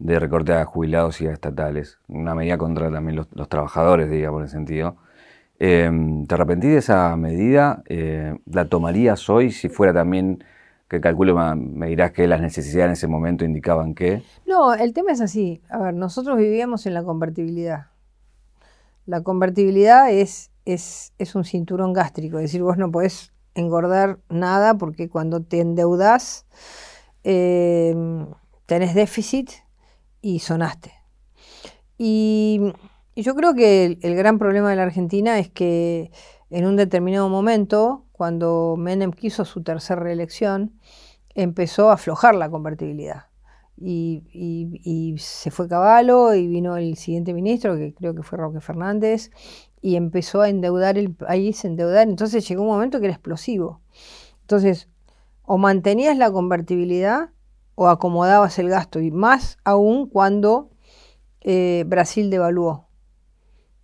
De 0.00 0.18
recorte 0.18 0.52
a 0.52 0.64
jubilados 0.64 1.20
y 1.20 1.28
a 1.28 1.32
estatales. 1.32 1.98
Una 2.08 2.34
medida 2.34 2.58
contra 2.58 2.90
también 2.90 3.16
los, 3.16 3.48
trabajadores, 3.48 4.10
digamos, 4.10 4.40
en 4.40 4.44
ese 4.46 4.56
sentido. 4.56 4.96
Em, 5.60 6.26
¿Te 6.26 6.34
arrepentís 6.34 6.70
de 6.70 6.78
esa 6.78 7.16
medida? 7.16 7.82
Eh, 7.86 8.36
¿La 8.46 8.64
tomarías 8.64 9.30
hoy 9.30 9.52
si 9.52 9.68
fuera 9.68 9.92
también 9.92 10.42
que 10.90 11.00
calculo 11.00 11.36
me, 11.54 11.86
dirás 11.86 12.10
que 12.10 12.26
las 12.26 12.40
necesidades 12.40 12.88
en 12.88 12.92
ese 12.94 13.06
momento 13.06 13.44
indicaban 13.44 13.94
que... 13.94 14.24
No, 14.44 14.74
el 14.74 14.92
tema 14.92 15.12
es 15.12 15.20
así. 15.20 15.62
A 15.70 15.78
ver, 15.78 15.94
nosotros 15.94 16.36
vivíamos 16.36 16.84
en 16.86 16.94
la 16.94 17.04
convertibilidad. 17.04 17.86
La 19.06 19.22
convertibilidad 19.22 20.10
es, 20.10 20.50
es, 20.64 21.12
es 21.18 21.36
un 21.36 21.44
cinturón 21.44 21.92
gástrico, 21.92 22.38
es 22.38 22.44
decir, 22.44 22.62
vos 22.62 22.76
no 22.76 22.90
podés 22.90 23.32
engordar 23.54 24.18
nada 24.28 24.78
porque 24.78 25.08
cuando 25.08 25.42
te 25.42 25.60
endeudas 25.60 26.46
eh, 27.22 27.94
tenés 28.66 28.94
déficit 28.94 29.50
y 30.20 30.40
sonaste. 30.40 30.92
Y, 31.98 32.72
yo 33.16 33.34
creo 33.34 33.54
que 33.54 33.98
el 34.00 34.14
gran 34.14 34.38
problema 34.38 34.70
de 34.70 34.76
la 34.76 34.84
Argentina 34.84 35.38
es 35.38 35.50
que 35.50 36.10
en 36.48 36.64
un 36.64 36.76
determinado 36.76 37.28
momento 37.28 38.06
cuando 38.20 38.74
Menem 38.76 39.12
quiso 39.12 39.46
su 39.46 39.62
tercera 39.62 40.02
reelección, 40.02 40.78
empezó 41.34 41.88
a 41.88 41.94
aflojar 41.94 42.34
la 42.34 42.50
convertibilidad. 42.50 43.28
Y, 43.78 45.14
se 45.16 45.50
fue 45.50 45.68
Caballo 45.68 46.34
y 46.34 46.46
vino 46.46 46.76
el 46.76 46.98
siguiente 46.98 47.32
ministro, 47.32 47.78
que 47.78 47.94
creo 47.94 48.14
que 48.14 48.22
fue 48.22 48.36
Roque 48.36 48.60
Fernández, 48.60 49.30
y 49.80 49.96
empezó 49.96 50.42
a 50.42 50.50
endeudar 50.50 50.98
el 50.98 51.14
país, 51.14 51.64
endeudar. 51.64 52.08
Entonces 52.08 52.46
llegó 52.46 52.60
un 52.60 52.68
momento 52.68 53.00
que 53.00 53.06
era 53.06 53.14
explosivo. 53.14 53.80
Entonces, 54.42 54.90
o 55.42 55.56
mantenías 55.56 56.18
la 56.18 56.30
convertibilidad 56.30 57.30
o 57.80 57.88
acomodabas 57.88 58.58
el 58.58 58.68
gasto, 58.68 59.00
y 59.00 59.10
más 59.10 59.56
aún 59.64 60.06
cuando 60.06 60.68
eh, 61.40 61.84
Brasil 61.86 62.28
devaluó, 62.28 62.90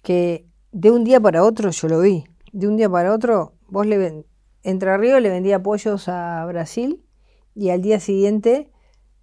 que 0.02 0.46
de 0.70 0.90
un 0.90 1.02
día 1.02 1.18
para 1.18 1.42
otro 1.42 1.70
yo 1.70 1.88
lo 1.88 2.00
vi, 2.00 2.26
de 2.52 2.68
un 2.68 2.76
día 2.76 2.90
para 2.90 3.14
otro 3.14 3.54
vos 3.68 3.86
le 3.86 4.26
Entre 4.64 4.94
Ríos 4.98 5.22
le 5.22 5.30
vendía 5.30 5.62
pollos 5.62 6.10
a 6.10 6.44
Brasil 6.44 7.06
y 7.54 7.70
al 7.70 7.80
día 7.80 7.98
siguiente 7.98 8.70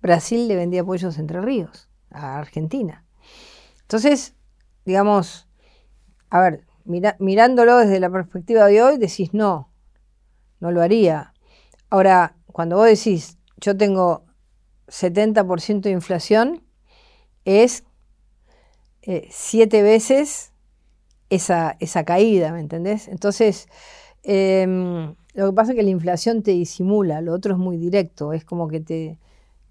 Brasil 0.01 0.47
le 0.47 0.55
vendía 0.55 0.83
pollos 0.83 1.19
a 1.19 1.21
Entre 1.21 1.39
Ríos, 1.39 1.87
a 2.09 2.39
Argentina. 2.39 3.05
Entonces, 3.81 4.33
digamos, 4.85 5.47
a 6.31 6.41
ver, 6.41 6.65
mirándolo 7.19 7.77
desde 7.77 7.99
la 7.99 8.09
perspectiva 8.09 8.65
de 8.65 8.81
hoy, 8.81 8.97
decís, 8.97 9.35
no, 9.35 9.69
no 10.59 10.71
lo 10.71 10.81
haría. 10.81 11.31
Ahora, 11.91 12.37
cuando 12.47 12.77
vos 12.77 12.87
decís, 12.87 13.37
yo 13.57 13.77
tengo 13.77 14.32
70% 14.87 15.81
de 15.81 15.91
inflación, 15.91 16.63
es 17.45 17.83
eh, 19.01 19.27
siete 19.29 19.81
veces 19.81 20.53
esa, 21.29 21.75
esa 21.79 22.03
caída, 22.05 22.51
¿me 22.53 22.59
entendés? 22.59 23.07
Entonces, 23.07 23.67
em, 24.23 25.15
lo 25.33 25.49
que 25.49 25.53
pasa 25.53 25.71
es 25.71 25.77
que 25.77 25.83
la 25.83 25.89
inflación 25.89 26.43
te 26.43 26.51
disimula, 26.51 27.21
lo 27.21 27.33
otro 27.33 27.53
es 27.53 27.59
muy 27.59 27.77
directo, 27.77 28.33
es 28.33 28.45
como 28.45 28.67
que 28.67 28.79
te 28.79 29.17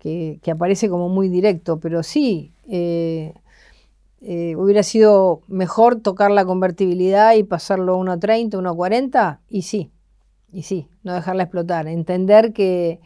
que, 0.03 0.51
aparece 0.51 0.89
como 0.89 1.09
muy 1.09 1.29
directo, 1.29 1.79
pero 1.79 2.03
sí, 2.03 2.53
eh, 2.69 3.35
eh, 4.21 4.57
hubiera 4.57 4.83
sido 4.83 5.43
mejor 5.47 6.01
tocar 6.01 6.33
la 6.33 6.45
convertibilidad 6.45 7.35
y 7.35 7.45
pasarlo 7.45 7.95
a 7.95 7.99
1.30, 7.99 8.51
1.40, 8.51 9.39
y 9.49 9.63
sí, 9.63 9.93
y 10.53 10.63
sí, 10.63 10.89
no 11.05 11.15
dejarla 11.15 11.45
explotar, 11.45 11.87
entender 11.87 12.53
que, 12.53 12.99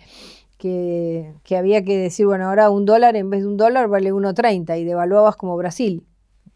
que, 0.59 1.35
que, 1.45 1.57
había 1.57 1.85
que 1.85 1.97
decir, 1.99 2.27
bueno, 2.27 2.49
ahora 2.49 2.71
un 2.71 2.85
dólar 2.85 3.17
en 3.17 3.31
vez 3.31 3.43
de 3.43 3.49
un 3.49 3.57
dólar 3.57 3.89
vale 3.89 4.13
1.30 4.13 4.79
y 4.79 4.85
devaluabas 4.85 5.37
como 5.37 5.57
Brasil, 5.57 6.07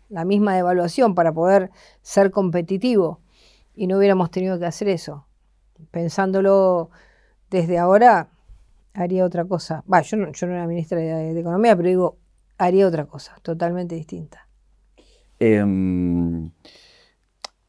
la 0.08 0.24
misma 0.24 0.54
devaluación 0.54 1.14
para 1.14 1.32
poder 1.32 1.70
ser 2.02 2.30
competitivo, 2.30 3.20
y 3.74 3.86
no 3.86 3.98
hubiéramos 3.98 4.30
tenido 4.30 4.58
que 4.58 4.66
hacer 4.66 4.88
eso. 4.88 5.26
Pensándolo 5.90 6.90
desde 7.50 7.78
ahora, 7.78 8.28
haría 8.94 9.24
otra 9.24 9.44
cosa. 9.44 9.82
Va, 9.90 10.02
yo 10.02 10.16
no, 10.16 10.32
yo 10.32 10.46
no 10.46 10.54
era 10.54 10.66
ministra 10.66 10.98
de, 10.98 11.38
Economía, 11.38 11.76
pero 11.76 11.88
digo, 11.88 12.18
haría 12.58 12.86
otra 12.86 13.06
cosa, 13.06 13.36
totalmente 13.42 13.94
distinta. 13.94 14.46
Em, 15.38 16.50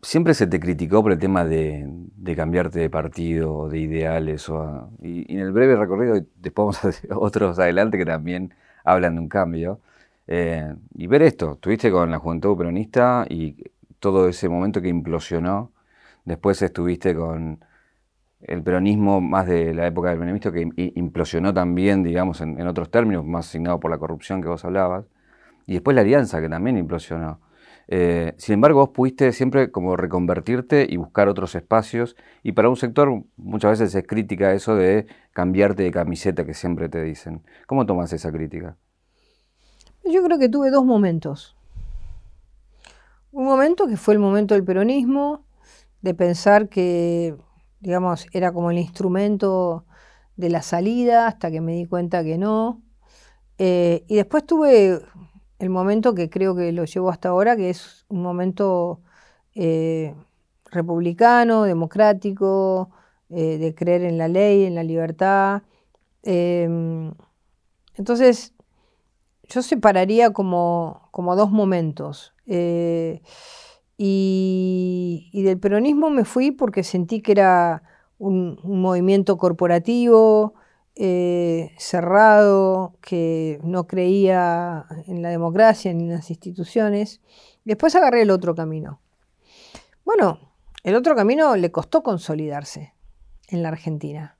siempre 0.01 0.33
se 0.33 0.47
te 0.47 0.59
criticó 0.59 1.03
por 1.03 1.11
el 1.11 1.19
tema 1.19 1.45
de, 1.45 1.87
cambiarte 2.35 2.79
de 2.79 2.89
partido, 2.89 3.69
de 3.69 3.79
ideales, 3.79 4.49
y, 5.01 5.33
en 5.33 5.39
el 5.39 5.51
breve 5.51 5.75
recorrido, 5.75 6.15
después 6.37 6.79
vamos 6.81 6.85
a 6.85 6.89
hacer 6.89 7.09
otros 7.15 7.59
adelante 7.59 7.97
que 7.97 8.05
también 8.05 8.53
hablan 8.83 9.15
de 9.15 9.21
un 9.21 9.29
cambio. 9.29 9.79
Eh, 10.27 10.73
y 10.95 11.07
ver 11.07 11.23
esto, 11.23 11.53
estuviste 11.53 11.91
con 11.91 12.11
la 12.11 12.19
Juventud 12.19 12.57
Peronista 12.57 13.25
y 13.29 13.57
todo 13.99 14.27
ese 14.29 14.49
momento 14.49 14.81
que 14.81 14.89
implosionó, 14.89 15.71
después 16.25 16.61
estuviste 16.61 17.15
con 17.15 17.63
el 18.41 18.63
peronismo 18.63 19.21
más 19.21 19.47
de 19.47 19.73
la 19.73 19.87
época 19.87 20.09
del 20.09 20.19
menemismo 20.19 20.51
que 20.51 20.91
implosionó 20.95 21.53
también, 21.53 22.03
digamos, 22.03 22.41
en, 22.41 22.67
otros 22.67 22.89
términos, 22.89 23.25
más 23.25 23.47
asignado 23.47 23.79
por 23.79 23.91
la 23.91 23.97
corrupción 23.97 24.41
que 24.41 24.47
vos 24.47 24.65
hablabas, 24.65 25.05
y 25.67 25.73
después 25.73 25.95
la 25.95 26.01
alianza 26.01 26.41
que 26.41 26.49
también 26.49 26.77
implosionó. 26.77 27.39
Eh, 27.93 28.33
sin 28.37 28.53
embargo, 28.53 28.79
vos 28.79 28.89
pudiste 28.89 29.33
siempre 29.33 29.69
como 29.69 29.97
reconvertirte 29.97 30.87
y 30.89 30.95
buscar 30.95 31.27
otros 31.27 31.55
espacios, 31.55 32.15
y 32.41 32.53
para 32.53 32.69
un 32.69 32.77
sector 32.77 33.23
muchas 33.35 33.79
veces 33.79 33.93
es 33.93 34.07
crítica 34.07 34.53
eso 34.53 34.75
de 34.75 35.07
cambiarte 35.33 35.83
de 35.83 35.91
camiseta 35.91 36.45
que 36.45 36.53
siempre 36.53 36.87
te 36.87 37.03
dicen. 37.03 37.43
¿Cómo 37.67 37.85
tomas 37.85 38.13
esa 38.13 38.31
crítica? 38.31 38.77
Yo 40.05 40.23
creo 40.23 40.39
que 40.39 40.47
tuve 40.47 40.71
dos 40.71 40.85
momentos. 40.85 41.57
Un 43.33 43.43
momento 43.43 43.87
que 43.87 43.97
fue 43.97 44.13
el 44.13 44.21
momento 44.21 44.53
del 44.53 44.63
peronismo, 44.63 45.45
de 46.01 46.13
pensar 46.13 46.69
que 46.69 47.35
digamos, 47.81 48.27
era 48.31 48.53
como 48.53 48.71
el 48.71 48.77
instrumento 48.77 49.85
de 50.37 50.49
la 50.49 50.61
salida 50.61 51.27
hasta 51.27 51.51
que 51.51 51.61
me 51.61 51.73
di 51.73 51.85
cuenta 51.85 52.23
que 52.23 52.37
no. 52.37 52.81
Eh, 53.57 54.05
y 54.07 54.15
después 54.15 54.45
tuve 54.45 55.01
el 55.61 55.69
momento 55.69 56.15
que 56.15 56.29
creo 56.29 56.55
que 56.55 56.71
lo 56.71 56.85
llevo 56.85 57.09
hasta 57.09 57.29
ahora, 57.29 57.55
que 57.55 57.69
es 57.69 58.05
un 58.09 58.21
momento 58.21 59.01
eh, 59.55 60.15
republicano, 60.71 61.63
democrático, 61.63 62.89
eh, 63.29 63.57
de 63.57 63.75
creer 63.75 64.03
en 64.03 64.17
la 64.17 64.27
ley, 64.27 64.65
en 64.65 64.75
la 64.75 64.83
libertad. 64.83 65.63
Em, 66.23 67.13
entonces, 67.95 68.53
yo 69.49 69.61
separaría 69.61 70.31
como, 70.31 71.09
como 71.11 71.35
dos 71.35 71.51
momentos. 71.51 72.33
Y, 74.03 75.43
del 75.43 75.59
peronismo 75.59 76.09
me 76.09 76.25
fui 76.25 76.49
porque 76.49 76.81
sentí 76.83 77.21
que 77.21 77.33
era 77.33 77.83
un, 78.17 78.59
movimiento 78.63 79.37
corporativo, 79.37 80.55
eh, 80.95 81.71
cerrado, 81.77 82.95
que 83.01 83.59
no 83.63 83.87
creía 83.87 84.85
en 85.07 85.21
la 85.21 85.29
democracia 85.29 85.93
ni 85.93 86.03
en 86.03 86.11
las 86.11 86.29
instituciones. 86.29 87.21
Después 87.63 87.95
agarré 87.95 88.23
el 88.23 88.31
otro 88.31 88.55
camino. 88.55 89.01
Bueno, 90.03 90.39
el 90.83 90.95
otro 90.95 91.15
camino 91.15 91.55
le 91.55 91.71
costó 91.71 92.03
consolidarse 92.03 92.93
en 93.47 93.63
la 93.63 93.69
Argentina. 93.69 94.37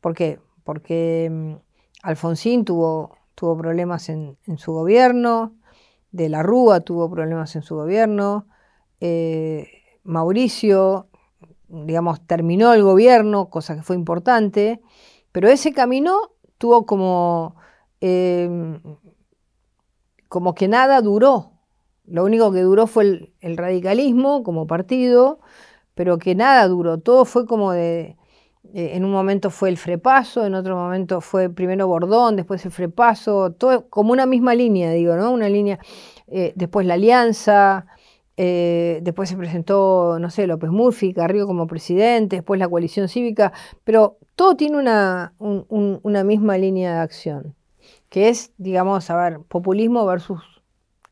¿Por 0.00 0.14
qué? 0.14 0.40
Porque 0.64 1.28
mm, 1.30 1.54
Alfonsín 2.02 2.64
tuvo, 2.64 3.16
tuvo 3.34 3.56
problemas 3.56 4.08
en, 4.08 4.36
su 4.56 4.72
gobierno, 4.72 5.54
De 6.10 6.28
la 6.28 6.42
Rúa 6.42 6.80
tuvo 6.80 7.08
problemas 7.10 7.54
en 7.56 7.62
su 7.62 7.76
gobierno, 7.76 8.46
eh, 9.00 9.68
Mauricio, 10.02 11.08
digamos, 11.68 12.26
terminó 12.26 12.74
el 12.74 12.82
gobierno, 12.82 13.48
cosa 13.48 13.76
que 13.76 13.82
fue 13.82 13.96
importante, 13.96 14.80
pero 15.32 15.48
ese 15.48 15.72
camino 15.72 16.32
tuvo 16.58 16.86
como, 16.86 17.56
em, 18.00 18.80
como 20.28 20.54
que 20.54 20.68
nada 20.68 21.00
duró. 21.00 21.52
Lo 22.06 22.24
único 22.24 22.52
que 22.52 22.60
duró 22.62 22.86
fue 22.86 23.32
el, 23.40 23.56
radicalismo 23.56 24.42
como 24.42 24.66
partido, 24.66 25.40
pero 25.94 26.18
que 26.18 26.34
nada 26.34 26.66
duró. 26.68 26.98
Todo 26.98 27.24
fue 27.24 27.46
como 27.46 27.72
de, 27.72 28.16
eh, 28.74 28.92
en 28.94 29.04
un 29.04 29.12
momento 29.12 29.50
fue 29.50 29.68
el 29.70 29.76
frepaso, 29.78 30.44
en 30.46 30.54
otro 30.54 30.76
momento 30.76 31.20
fue 31.20 31.50
primero 31.50 31.86
Bordón, 31.88 32.36
después 32.36 32.64
el 32.66 32.72
frepaso, 32.72 33.52
todo 33.52 33.88
como 33.90 34.12
una 34.12 34.26
misma 34.26 34.54
línea, 34.54 34.90
digo, 34.92 35.16
¿no? 35.16 35.30
Una 35.32 35.48
línea, 35.48 35.78
eh, 36.28 36.52
después 36.56 36.86
la 36.86 36.94
alianza, 36.94 37.86
eh, 38.42 39.00
después 39.02 39.28
se 39.28 39.36
presentó, 39.36 40.18
no 40.18 40.30
sé, 40.30 40.46
López 40.46 40.70
Murphy, 40.70 41.12
Carrillo 41.12 41.46
como 41.46 41.66
presidente, 41.66 42.36
después 42.36 42.58
la 42.58 42.70
coalición 42.70 43.06
cívica, 43.06 43.52
pero 43.84 44.16
todo 44.34 44.56
tiene 44.56 44.78
una, 44.78 45.34
una 45.38 46.24
misma 46.24 46.56
línea 46.56 46.94
de 46.94 47.00
acción, 47.00 47.54
que 48.08 48.30
es, 48.30 48.54
digamos, 48.56 49.10
a 49.10 49.16
ver, 49.16 49.40
populismo 49.40 50.06
versus 50.06 50.40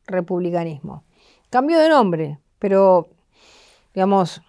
republicanismo. 0.07 1.05
Cambio 1.51 1.79
de 1.79 1.91
nombre, 1.91 2.39
pero, 2.59 3.09
digamos, 3.93 4.41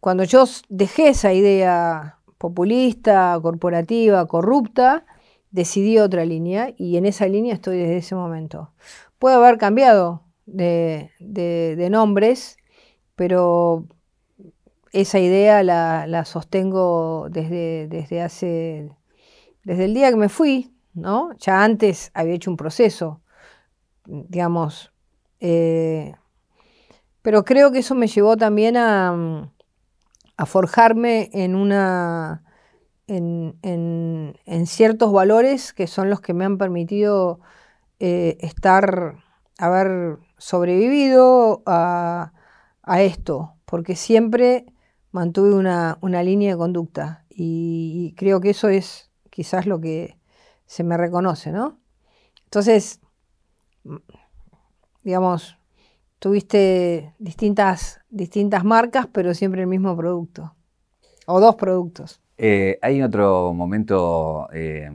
cuando 0.00 0.24
yo 0.24 0.46
dejé 0.68 1.10
esa 1.10 1.32
idea 1.32 2.18
populista, 2.38 3.38
corporativa, 3.40 4.26
corrupta, 4.26 5.04
decidí 5.52 5.98
otra 5.98 6.24
línea 6.24 6.74
y 6.76 6.96
en 6.96 7.06
esa 7.06 7.28
línea 7.28 7.54
estoy 7.54 7.78
desde 7.78 7.98
ese 7.98 8.16
momento. 8.16 8.72
Puede 9.20 9.36
haber 9.36 9.58
cambiado 9.58 10.24
de, 10.46 11.88
nombres, 11.90 12.56
pero 13.16 13.86
esa 14.92 15.18
idea 15.18 15.62
la, 15.62 16.24
sostengo 16.24 17.28
desde, 17.30 17.86
desde 17.88 18.22
hace, 18.22 18.90
desde 19.64 19.84
el 19.84 19.94
día 19.94 20.10
que 20.10 20.16
me 20.16 20.28
fui, 20.28 20.74
¿no? 20.94 21.30
Ya 21.38 21.62
antes 21.62 22.10
había 22.14 22.34
hecho 22.34 22.50
un 22.50 22.56
proceso, 22.56 23.20
digamos, 24.06 24.92
eh, 25.40 26.14
pero 27.22 27.44
creo 27.44 27.70
que 27.70 27.80
eso 27.80 27.94
me 27.94 28.06
llevó 28.06 28.36
también 28.36 28.76
a, 28.76 29.50
a 30.36 30.46
forjarme 30.46 31.30
en 31.32 31.54
una... 31.54 32.44
En, 33.06 33.58
en, 33.62 34.66
ciertos 34.66 35.12
valores 35.12 35.72
que 35.72 35.88
son 35.88 36.10
los 36.10 36.20
que 36.20 36.32
me 36.32 36.44
han 36.44 36.58
permitido 36.58 37.40
eh, 37.98 38.38
estar, 38.40 39.16
haber 39.58 40.18
sobrevivido 40.40 41.62
a, 41.66 42.32
esto, 42.98 43.54
porque 43.66 43.94
siempre 43.94 44.64
mantuve 45.12 45.54
una, 45.54 46.22
línea 46.24 46.52
de 46.52 46.58
conducta 46.58 47.24
y, 47.28 48.14
creo 48.16 48.40
que 48.40 48.50
eso 48.50 48.68
es 48.68 49.10
quizás 49.30 49.66
lo 49.66 49.80
que 49.80 50.18
se 50.66 50.82
me 50.82 50.96
reconoce, 50.96 51.52
¿no? 51.52 51.78
Entonces, 52.44 53.00
digamos, 55.04 55.56
tuviste 56.18 57.14
distintas, 57.18 58.00
distintas 58.08 58.64
marcas, 58.64 59.06
pero 59.12 59.34
siempre 59.34 59.60
el 59.60 59.68
mismo 59.68 59.96
producto, 59.96 60.54
o 61.26 61.38
dos 61.38 61.54
productos. 61.54 62.20
Eh, 62.38 62.78
hay 62.80 63.02
otro 63.02 63.52
momento 63.52 64.48
eh, 64.52 64.90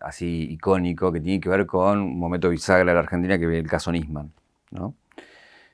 así 0.00 0.48
icónico 0.50 1.12
que 1.12 1.20
tiene 1.20 1.38
que 1.38 1.50
ver 1.50 1.66
con 1.66 2.00
un 2.00 2.18
momento 2.18 2.48
bisagra 2.48 2.90
de 2.90 2.94
la 2.94 3.00
Argentina, 3.00 3.38
que 3.38 3.44
es 3.44 3.62
el 3.62 3.68
caso 3.68 3.92
Nisman. 3.92 4.32
¿No? 4.70 4.94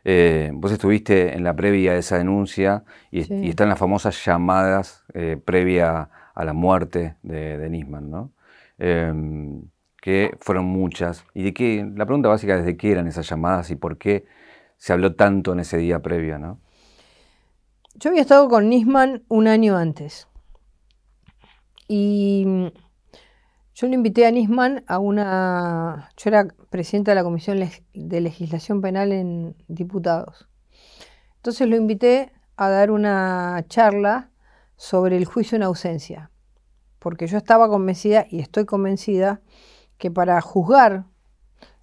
Eh, 0.04 0.50
vos 0.52 0.72
estuviste 0.72 1.34
en 1.34 1.44
la 1.44 1.54
previa 1.54 1.92
de 1.92 2.00
esa 2.00 2.18
denuncia 2.18 2.84
y, 3.10 3.48
están 3.48 3.68
las 3.68 3.78
famosas 3.78 4.24
llamadas 4.24 5.04
eh, 5.14 5.40
previa 5.42 6.10
a 6.34 6.44
la 6.44 6.52
muerte 6.52 7.16
de, 7.22 7.68
Nisman, 7.70 8.10
¿no? 8.10 8.32
Em, 8.78 9.62
que 10.00 10.36
fueron 10.40 10.64
muchas. 10.64 11.24
Y 11.34 11.44
de 11.44 11.54
qué, 11.54 11.88
la 11.94 12.04
pregunta 12.06 12.28
básica 12.28 12.58
es 12.58 12.64
de 12.64 12.76
qué 12.76 12.90
eran 12.90 13.06
esas 13.06 13.28
llamadas 13.28 13.70
y 13.70 13.76
por 13.76 13.98
qué 13.98 14.26
se 14.76 14.92
habló 14.92 15.14
tanto 15.14 15.52
en 15.52 15.60
ese 15.60 15.76
día 15.76 16.00
previo, 16.00 16.38
¿no? 16.38 16.58
Yo 17.94 18.10
había 18.10 18.22
estado 18.22 18.48
con 18.48 18.68
Nisman 18.68 19.22
un 19.28 19.46
año 19.46 19.76
antes. 19.76 20.26
Y 21.86 22.72
yo 23.74 23.86
le 23.86 23.94
invité 23.94 24.26
a 24.26 24.30
Nisman 24.30 24.84
a 24.86 24.98
una... 24.98 26.10
Yo 26.16 26.28
era 26.28 26.46
presidenta 26.70 27.12
de 27.12 27.14
la 27.14 27.24
Comisión 27.24 27.58
de 27.94 28.20
Legislación 28.20 28.80
Penal 28.80 29.12
en 29.12 29.56
Diputados. 29.68 30.48
Entonces 31.36 31.68
lo 31.68 31.76
invité 31.76 32.32
a 32.56 32.68
dar 32.68 32.90
una 32.90 33.64
charla 33.68 34.30
sobre 34.76 35.16
el 35.16 35.24
juicio 35.24 35.56
en 35.56 35.62
ausencia, 35.62 36.30
porque 36.98 37.26
yo 37.26 37.38
estaba 37.38 37.68
convencida 37.68 38.26
y 38.28 38.40
estoy 38.40 38.64
convencida 38.64 39.40
que 39.96 40.10
para 40.10 40.40
juzgar 40.40 41.04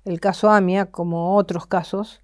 el 0.06 0.20
caso 0.20 0.50
AMIA, 0.50 0.88
como 0.92 1.36
otros 1.36 1.66
casos, 1.66 2.22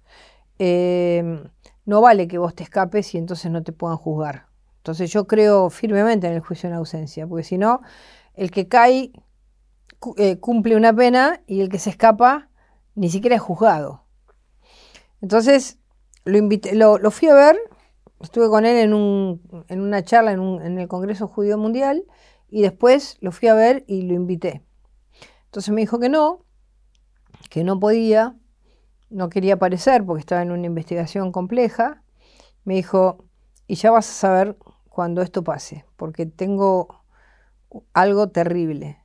eh, 0.58 1.42
no 1.84 2.00
vale 2.00 2.28
que 2.28 2.38
vos 2.38 2.54
te 2.54 2.62
escapes 2.62 3.14
y 3.14 3.18
entonces 3.18 3.50
no 3.50 3.62
te 3.62 3.72
puedan 3.72 3.96
juzgar. 3.96 4.46
Entonces 4.78 5.10
yo 5.10 5.26
creo 5.26 5.70
firmemente 5.70 6.26
en 6.26 6.34
el 6.34 6.40
juicio 6.40 6.68
en 6.68 6.74
ausencia, 6.74 7.26
porque 7.26 7.44
si 7.44 7.58
no, 7.58 7.80
el 8.34 8.50
que 8.50 8.68
cae 8.68 9.12
eh, 10.16 10.38
cumple 10.38 10.76
una 10.76 10.94
pena 10.94 11.42
y 11.46 11.60
el 11.60 11.68
que 11.68 11.78
se 11.78 11.90
escapa 11.90 12.48
ni 12.94 13.10
siquiera 13.10 13.36
es 13.36 13.42
juzgado. 13.42 14.04
Entonces 15.20 15.78
lo, 16.24 16.38
invité, 16.38 16.74
lo, 16.74 16.98
fui 17.10 17.28
a 17.28 17.34
ver, 17.34 17.56
estuve 18.20 18.48
con 18.48 18.66
él 18.66 18.76
en, 18.76 18.94
un, 18.94 19.64
en 19.68 19.80
una 19.80 20.02
charla 20.04 20.32
en, 20.32 20.40
un, 20.40 20.62
en 20.62 20.78
el 20.78 20.88
Congreso 20.88 21.28
Judío 21.28 21.58
Mundial 21.58 22.04
y 22.48 22.62
después 22.62 23.16
lo 23.20 23.32
fui 23.32 23.48
a 23.48 23.54
ver 23.54 23.84
y 23.86 24.02
lo 24.02 24.14
invité. 24.14 24.62
Entonces 25.46 25.72
me 25.72 25.80
dijo 25.80 25.98
que 25.98 26.08
no, 26.08 26.44
que 27.50 27.64
no 27.64 27.80
podía, 27.80 28.36
no 29.10 29.28
quería 29.28 29.54
aparecer 29.54 30.04
porque 30.04 30.20
estaba 30.20 30.42
en 30.42 30.52
una 30.52 30.66
investigación 30.66 31.32
compleja. 31.32 32.02
Me 32.64 32.74
dijo, 32.74 33.24
y 33.66 33.76
ya 33.76 33.90
vas 33.90 34.08
a 34.08 34.12
saber 34.12 34.56
cuando 34.88 35.22
esto 35.22 35.44
pase, 35.44 35.84
porque 35.96 36.26
tengo 36.26 37.04
algo 37.92 38.28
terrible, 38.28 38.98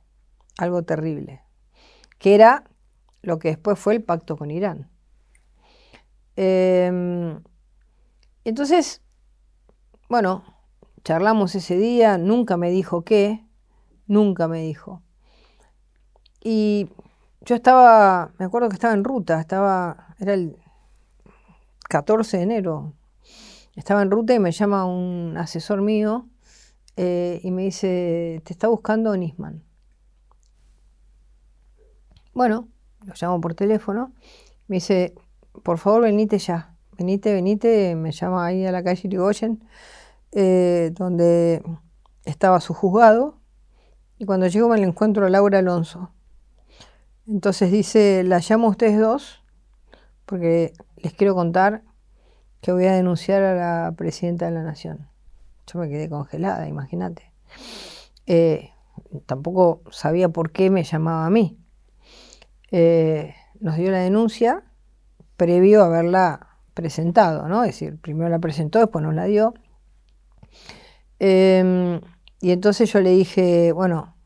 algo 0.58 0.82
terrible, 0.82 1.42
que 2.18 2.34
era 2.34 2.64
lo 3.22 3.38
que 3.38 3.48
después 3.48 3.78
fue 3.78 3.94
el 3.94 4.02
pacto 4.02 4.36
con 4.36 4.50
Irán. 4.50 4.90
Em, 6.36 7.42
entonces, 8.44 9.02
bueno, 10.08 10.44
charlamos 11.04 11.54
ese 11.54 11.76
día, 11.76 12.18
nunca 12.18 12.56
me 12.56 12.70
dijo 12.70 13.02
qué, 13.02 13.44
nunca 14.06 14.48
me 14.48 14.62
dijo. 14.62 15.02
Y 16.42 16.88
yo 17.42 17.54
estaba, 17.54 18.32
me 18.38 18.44
acuerdo 18.44 18.68
que 18.68 18.74
estaba 18.74 18.94
en 18.94 19.04
ruta, 19.04 19.40
estaba, 19.40 20.14
era 20.18 20.34
el 20.34 20.56
14 21.88 22.38
de 22.38 22.42
enero, 22.42 22.94
estaba 23.76 24.02
en 24.02 24.10
ruta 24.10 24.34
y 24.34 24.38
me 24.38 24.52
llama 24.52 24.84
un 24.84 25.36
asesor 25.36 25.82
mío 25.82 26.28
eh, 26.96 27.40
y 27.42 27.50
me 27.50 27.62
dice, 27.62 28.42
te 28.44 28.52
está 28.52 28.68
buscando 28.68 29.16
Nisman. 29.16 29.62
Bueno, 32.34 32.68
lo 33.04 33.12
llamo 33.20 33.40
por 33.40 33.54
teléfono, 33.54 34.12
me 34.66 34.76
dice, 34.76 35.14
por 35.62 35.78
favor 35.78 36.02
venite 36.02 36.38
ya, 36.38 36.74
venite, 36.96 37.34
venite, 37.34 37.94
me 37.94 38.10
llama 38.10 38.46
ahí 38.46 38.64
a 38.64 38.72
la 38.72 38.82
calle 38.82 39.02
Irigoyen, 39.04 39.62
eh, 40.32 40.92
donde 40.94 41.62
estaba 42.24 42.60
su 42.60 42.72
juzgado, 42.72 43.38
y 44.18 44.24
cuando 44.24 44.46
llego 44.46 44.68
me 44.68 44.78
le 44.78 44.86
encuentro 44.86 45.26
a 45.26 45.28
Laura 45.28 45.58
Alonso. 45.58 46.10
Entonces 47.26 47.70
dice, 47.70 48.22
la 48.24 48.38
llamo 48.38 48.68
a 48.68 48.70
ustedes 48.70 48.98
dos, 48.98 49.42
porque 50.24 50.72
les 50.96 51.12
quiero 51.12 51.34
contar 51.34 51.82
que 52.62 52.72
voy 52.72 52.86
a 52.86 52.92
denunciar 52.92 53.42
a 53.42 53.54
la 53.54 53.92
presidenta 53.92 54.46
de 54.46 54.52
la 54.52 54.62
Nación. 54.62 55.08
Yo 55.66 55.78
me 55.78 55.88
quedé 55.88 56.08
congelada, 56.08 56.66
imagínate. 56.66 57.32
Eh, 58.26 58.70
tampoco 59.26 59.82
sabía 59.90 60.28
por 60.28 60.50
qué 60.52 60.70
me 60.70 60.84
llamaba 60.84 61.26
a 61.26 61.30
mí. 61.30 61.58
Eh, 62.72 63.34
nos 63.60 63.76
dio 63.76 63.92
la 63.92 63.98
denuncia 63.98 64.64
previo 65.36 65.82
a 65.82 65.86
haberla 65.86 66.48
presentado, 66.74 67.46
¿no? 67.48 67.62
Es 67.62 67.72
decir, 67.72 68.00
primero 68.00 68.28
la 68.28 68.40
presentó, 68.40 68.80
después 68.80 69.04
nos 69.04 69.14
la 69.14 69.26
dio. 69.26 69.54
Em, 71.20 72.00
y 72.40 72.50
entonces 72.50 72.92
yo 72.92 73.00
le 73.00 73.10
dije, 73.10 73.70
bueno, 73.72 74.16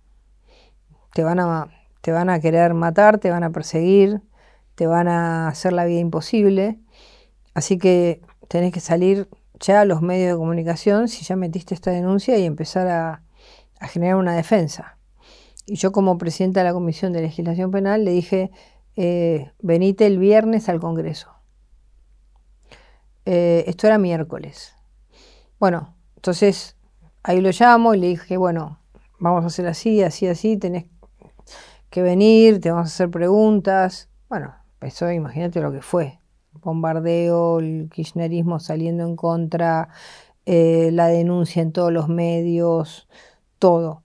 te 1.12 1.22
van 1.22 1.40
a 1.40 1.68
te 2.06 2.12
van 2.12 2.30
a 2.30 2.38
querer 2.38 2.72
matar, 2.72 3.18
te 3.18 3.32
van 3.32 3.42
a 3.42 3.50
perseguir, 3.50 4.22
te 4.76 4.86
van 4.86 5.08
a 5.08 5.48
hacer 5.48 5.72
la 5.72 5.84
vida 5.86 5.98
imposible. 5.98 6.78
Así 7.52 7.78
que 7.78 8.22
tenés 8.46 8.72
que 8.72 8.78
salir 8.78 9.28
ya 9.58 9.80
a 9.80 9.84
los 9.84 10.02
medios 10.02 10.30
de 10.30 10.38
comunicación 10.38 11.08
si 11.08 11.24
ya 11.24 11.34
metiste 11.34 11.74
esta 11.74 11.90
denuncia 11.90 12.38
y 12.38 12.44
empezar 12.44 12.86
a, 12.86 13.22
generar 13.88 14.14
una 14.14 14.36
defensa. 14.36 14.95
Y 15.66 15.74
yo 15.76 15.92
como 15.92 16.16
presidenta 16.16 16.60
de 16.60 16.64
la 16.64 16.72
Comisión 16.72 17.12
de 17.12 17.22
Legislación 17.22 17.70
Penal 17.70 18.04
le 18.04 18.12
dije, 18.12 18.50
eh, 18.94 19.50
venite 19.60 20.06
el 20.06 20.18
viernes 20.18 20.68
al 20.68 20.80
Congreso. 20.80 21.30
Eh, 23.24 23.64
esto 23.66 23.88
era 23.88 23.98
miércoles. 23.98 24.74
Bueno, 25.58 25.96
entonces 26.14 26.76
ahí 27.24 27.40
lo 27.40 27.50
llamo 27.50 27.94
y 27.94 27.98
le 27.98 28.06
dije, 28.08 28.36
bueno, 28.36 28.78
vamos 29.18 29.42
a 29.42 29.48
hacer 29.48 29.66
así, 29.66 30.02
así, 30.02 30.28
así, 30.28 30.56
tenés 30.56 30.86
que 31.90 32.02
venir, 32.02 32.60
te 32.60 32.70
vamos 32.70 32.86
a 32.86 32.94
hacer 32.94 33.10
preguntas. 33.10 34.08
Bueno, 34.28 34.54
eso 34.80 35.10
imagínate 35.10 35.60
lo 35.60 35.72
que 35.72 35.82
fue. 35.82 36.20
Bombardeo, 36.52 37.58
el 37.58 37.90
kirchnerismo 37.92 38.60
saliendo 38.60 39.04
en 39.04 39.16
contra, 39.16 39.88
eh, 40.46 40.90
la 40.92 41.08
denuncia 41.08 41.62
en 41.62 41.72
todos 41.72 41.92
los 41.92 42.08
medios, 42.08 43.08
todo. 43.58 44.02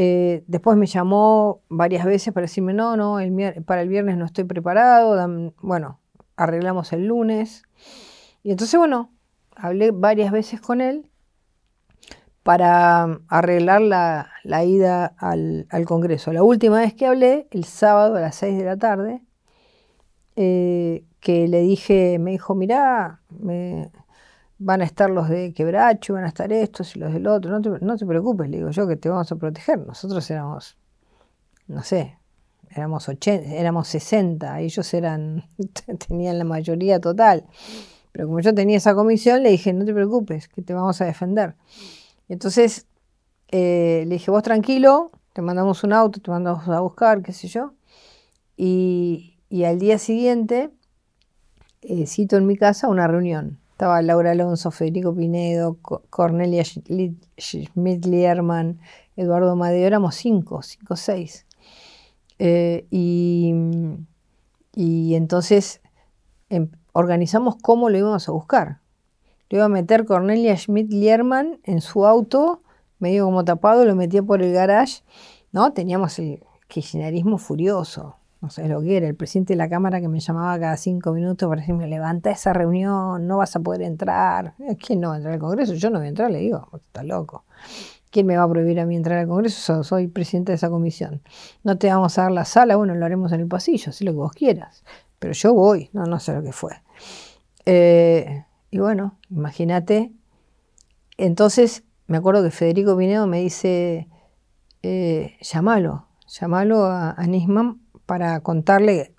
Eh, 0.00 0.44
después 0.46 0.76
me 0.76 0.86
llamó 0.86 1.62
varias 1.68 2.04
veces 2.04 2.32
para 2.32 2.44
decirme, 2.44 2.72
no, 2.72 2.96
no, 2.96 3.18
para 3.66 3.82
el 3.82 3.88
viernes 3.88 4.16
no 4.16 4.26
estoy 4.26 4.44
preparado. 4.44 5.52
bueno, 5.60 5.98
arreglamos 6.36 6.92
el 6.92 7.06
lunes. 7.06 7.64
Y 8.44 8.52
entonces, 8.52 8.78
bueno, 8.78 9.10
hablé 9.56 9.90
varias 9.90 10.30
veces 10.30 10.60
con 10.60 10.80
él 10.80 11.10
para 12.44 13.18
arreglar 13.26 13.80
la, 13.80 14.64
ida 14.64 15.16
al, 15.18 15.66
Congreso. 15.84 16.32
La 16.32 16.44
última 16.44 16.78
vez 16.78 16.94
que 16.94 17.04
hablé, 17.04 17.48
el 17.50 17.64
sábado 17.64 18.14
a 18.14 18.20
las 18.20 18.36
6 18.36 18.56
de 18.56 18.64
la 18.64 18.76
tarde, 18.76 19.24
eh, 20.36 21.04
que 21.18 21.48
le 21.48 21.62
dije, 21.62 22.20
me 22.20 22.30
dijo, 22.30 22.54
mirá, 22.54 23.20
van 24.58 24.82
a 24.82 24.84
estar 24.84 25.10
los 25.10 25.28
de 25.28 25.52
Quebracho, 25.52 26.14
van 26.14 26.24
a 26.24 26.28
estar 26.28 26.52
estos 26.52 26.96
y 26.96 26.98
los 26.98 27.12
del 27.12 27.26
otro, 27.26 27.50
no 27.50 27.60
te, 27.60 27.84
no 27.84 27.96
te 27.96 28.06
preocupes, 28.06 28.48
le 28.50 28.58
digo 28.58 28.70
yo, 28.70 28.86
que 28.86 28.96
te 28.96 29.08
vamos 29.08 29.30
a 29.30 29.36
proteger. 29.36 29.78
Nosotros 29.78 30.28
éramos, 30.30 30.76
no 31.68 31.82
sé, 31.82 32.18
éramos 32.70 33.08
80, 33.08 33.54
éramos 33.54 33.88
60, 33.88 34.60
ellos 34.60 34.94
eran, 34.94 35.44
tenían 36.08 36.38
la 36.38 36.44
mayoría 36.44 37.00
total. 37.00 37.44
Pero 38.12 38.26
como 38.26 38.40
yo 38.40 38.54
tenía 38.54 38.76
esa 38.78 38.94
comisión, 38.94 39.42
le 39.42 39.50
dije, 39.50 39.72
no 39.72 39.84
te 39.84 39.94
preocupes, 39.94 40.48
que 40.48 40.62
te 40.62 40.74
vamos 40.74 41.00
a 41.00 41.04
defender. 41.04 41.54
Entonces 42.28 42.86
eh, 43.50 44.04
le 44.06 44.14
dije, 44.14 44.30
vos 44.30 44.42
tranquilo, 44.42 45.10
te 45.32 45.42
mandamos 45.42 45.84
un 45.84 45.92
auto, 45.92 46.20
te 46.20 46.30
mandamos 46.30 46.68
a 46.68 46.80
buscar, 46.80 47.22
qué 47.22 47.32
sé 47.32 47.48
yo. 47.48 47.74
Y, 48.56 49.34
al 49.64 49.78
día 49.78 49.98
siguiente 49.98 50.70
eh, 51.80 52.06
cito 52.06 52.36
en 52.36 52.46
mi 52.46 52.56
casa 52.56 52.88
una 52.88 53.06
reunión. 53.06 53.58
Estaba 53.78 54.02
Laura 54.02 54.32
Alonso, 54.32 54.72
Federico 54.72 55.14
Pinedo, 55.14 55.78
Cornelia 56.10 56.64
Schmidt-Lierman, 56.64 58.80
Eduardo 59.14 59.54
Madeo, 59.54 59.86
éramos 59.86 60.16
cinco, 60.16 60.62
cinco, 60.62 60.96
seis. 60.96 61.46
Eh, 62.40 62.88
y, 62.90 63.54
y, 64.74 65.14
entonces 65.14 65.80
em, 66.48 66.72
organizamos 66.92 67.54
cómo 67.62 67.88
lo 67.88 67.96
íbamos 67.96 68.28
a 68.28 68.32
buscar. 68.32 68.80
Lo 69.48 69.58
iba 69.58 69.66
a 69.66 69.68
meter 69.68 70.06
Cornelia 70.06 70.56
Schmidt-Lierman 70.56 71.60
en 71.62 71.80
su 71.80 72.04
auto, 72.04 72.64
medio 72.98 73.26
como 73.26 73.44
tapado, 73.44 73.84
lo 73.84 73.94
metía 73.94 74.24
por 74.24 74.42
el 74.42 74.52
garage, 74.52 75.04
¿no? 75.52 75.72
Teníamos 75.72 76.18
el 76.18 76.42
kirchnerismo 76.66 77.38
furioso, 77.38 78.16
no 78.40 78.50
sé 78.50 78.68
lo 78.68 78.80
que 78.80 78.96
era, 78.96 79.08
el 79.08 79.16
presidente 79.16 79.54
de 79.54 79.56
la 79.56 79.68
Cámara 79.68 80.00
que 80.00 80.08
me 80.08 80.20
llamaba 80.20 80.58
cada 80.58 80.76
cinco 80.76 81.12
minutos 81.12 81.48
para 81.48 81.60
decirme, 81.60 81.88
levanta 81.88 82.30
esa 82.30 82.52
reunión, 82.52 83.26
no 83.26 83.38
vas 83.38 83.56
a 83.56 83.60
poder 83.60 83.82
entrar. 83.82 84.54
¿Quién 84.84 85.00
no 85.00 85.08
va 85.08 85.14
a 85.14 85.16
entrar 85.16 85.34
al 85.34 85.40
Congreso? 85.40 85.74
Yo 85.74 85.90
no 85.90 85.98
voy 85.98 86.06
a 86.06 86.10
entrar, 86.10 86.30
le 86.30 86.38
digo, 86.38 86.68
está 86.74 87.02
loco. 87.02 87.44
¿Quién 88.10 88.26
me 88.26 88.36
va 88.36 88.44
a 88.44 88.48
prohibir 88.48 88.80
a 88.80 88.86
mí 88.86 88.96
entrar 88.96 89.18
al 89.18 89.26
Congreso? 89.26 89.84
Soy 89.84 90.06
presidente 90.06 90.52
de 90.52 90.56
esa 90.56 90.70
comisión. 90.70 91.20
No 91.64 91.78
te 91.78 91.88
vamos 91.88 92.16
a 92.18 92.22
dar 92.22 92.32
la 92.32 92.44
sala, 92.44 92.76
bueno, 92.76 92.94
lo 92.94 93.04
haremos 93.04 93.32
en 93.32 93.40
el 93.40 93.48
pasillo, 93.48 93.90
así 93.90 94.04
lo 94.04 94.12
que 94.12 94.18
vos 94.18 94.32
quieras. 94.32 94.84
Pero 95.18 95.32
yo 95.34 95.52
voy, 95.52 95.90
no, 95.92 96.04
no 96.04 96.20
sé 96.20 96.32
lo 96.32 96.42
que 96.42 96.52
fue. 96.52 96.72
Eh, 97.66 98.44
y 98.70 98.78
bueno, 98.78 99.18
imagínate. 99.30 100.12
Entonces, 101.16 101.84
me 102.06 102.16
acuerdo 102.16 102.42
que 102.42 102.50
Federico 102.50 102.96
Pinedo 102.96 103.26
me 103.26 103.40
dice, 103.40 104.08
eh, 104.82 105.36
llámalo, 105.42 106.06
llámalo 106.26 106.86
a, 106.86 107.14
Nisman 107.26 107.82
para 108.08 108.40
contarle 108.40 109.14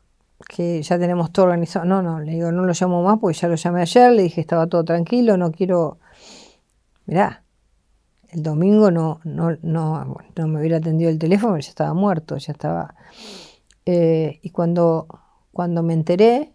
que 0.48 0.82
ya 0.82 0.98
tenemos 0.98 1.32
todo 1.32 1.46
organizado. 1.46 1.86
No, 1.86 2.02
no, 2.02 2.20
le 2.20 2.32
digo, 2.32 2.52
no 2.52 2.66
lo 2.66 2.74
llamo 2.74 3.04
más 3.04 3.20
porque 3.20 3.38
ya 3.38 3.48
lo 3.48 3.54
llamé 3.54 3.82
ayer, 3.82 4.12
le 4.12 4.24
dije 4.24 4.42
estaba 4.42 4.66
todo 4.66 4.84
tranquilo, 4.84 5.38
no 5.38 5.52
quiero... 5.52 6.00
Mirá, 7.06 7.44
el 8.30 8.42
domingo 8.42 8.90
no, 8.90 9.20
no, 9.24 9.56
no, 9.62 10.18
no 10.36 10.48
me 10.48 10.60
hubiera 10.60 10.78
atendido 10.78 11.12
el 11.12 11.20
teléfono, 11.20 11.56
ya 11.60 11.70
estaba 11.70 11.94
muerto, 11.94 12.36
ya 12.38 12.52
estaba... 12.52 12.96
Eh, 13.86 14.40
y 14.42 14.50
cuando, 14.50 15.08
cuando 15.52 15.84
me 15.84 15.94
enteré, 15.94 16.52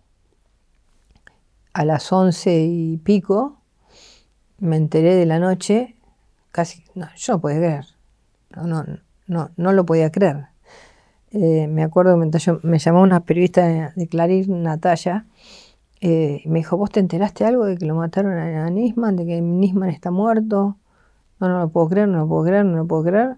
a 1.73 1.85
las 1.85 2.13
once 2.13 2.65
y 2.65 2.97
pico 2.97 3.61
me 4.59 4.77
enteré 4.77 5.15
de 5.15 5.27
la 5.27 5.39
noche, 5.39 5.95
casi, 6.51 6.83
no, 6.97 7.07
yo 7.15 7.35
no 7.35 7.41
podía 7.41 7.59
creer, 7.59 7.87
no, 8.57 8.85
no, 9.29 9.51
no, 9.57 9.73
lo 9.73 9.87
podía 9.87 10.11
creer. 10.11 10.54
Eh, 11.37 11.67
me 11.67 11.83
acuerdo, 11.83 12.17
me, 12.17 12.31
me 12.63 12.79
llamó 12.79 13.03
una 13.03 13.25
periodista 13.25 13.67
de, 13.97 14.07
Clarín, 14.07 14.63
Natalia, 14.63 15.27
eh, 16.01 16.43
me 16.47 16.61
dijo, 16.61 16.77
¿vos 16.77 16.91
te 16.91 17.01
enteraste 17.01 17.45
algo 17.45 17.65
de 17.65 17.77
que 17.77 17.87
lo 17.87 17.97
mataron 17.97 18.39
a, 18.39 18.71
Nisman, 18.71 19.17
de 19.17 19.27
que 19.27 19.41
Nisman 19.41 19.91
está 19.91 20.13
muerto? 20.13 20.79
No, 21.41 21.49
no 21.49 21.59
lo 21.59 21.69
puedo 21.71 21.89
creer, 21.89 22.07
no 22.07 22.19
lo 22.19 22.29
puedo 22.29 22.45
creer, 22.45 22.65
no 22.65 22.77
lo 22.77 22.87
puedo 22.87 23.03
creer. 23.03 23.37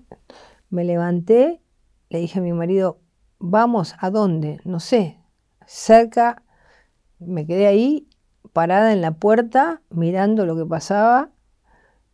Me 0.69 0.85
levanté, 0.85 1.63
le 2.11 2.19
dije 2.19 2.39
a 2.39 2.43
mi 2.43 2.53
marido, 2.53 2.99
vamos, 3.39 3.95
¿a 3.99 4.11
dónde? 4.11 4.61
No 4.65 4.79
sé, 4.79 5.17
cerca, 5.65 6.43
me 7.19 7.47
quedé 7.47 7.67
ahí 7.67 8.09
parada 8.53 8.93
en 8.93 9.01
la 9.01 9.13
puerta 9.13 9.81
mirando 9.89 10.45
lo 10.45 10.55
que 10.55 10.67
pasaba 10.67 11.31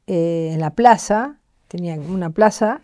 eh, 0.06 0.50
en 0.52 0.60
la 0.60 0.70
plaza, 0.70 1.40
tenía 1.66 1.96
una 1.96 2.30
plaza 2.30 2.82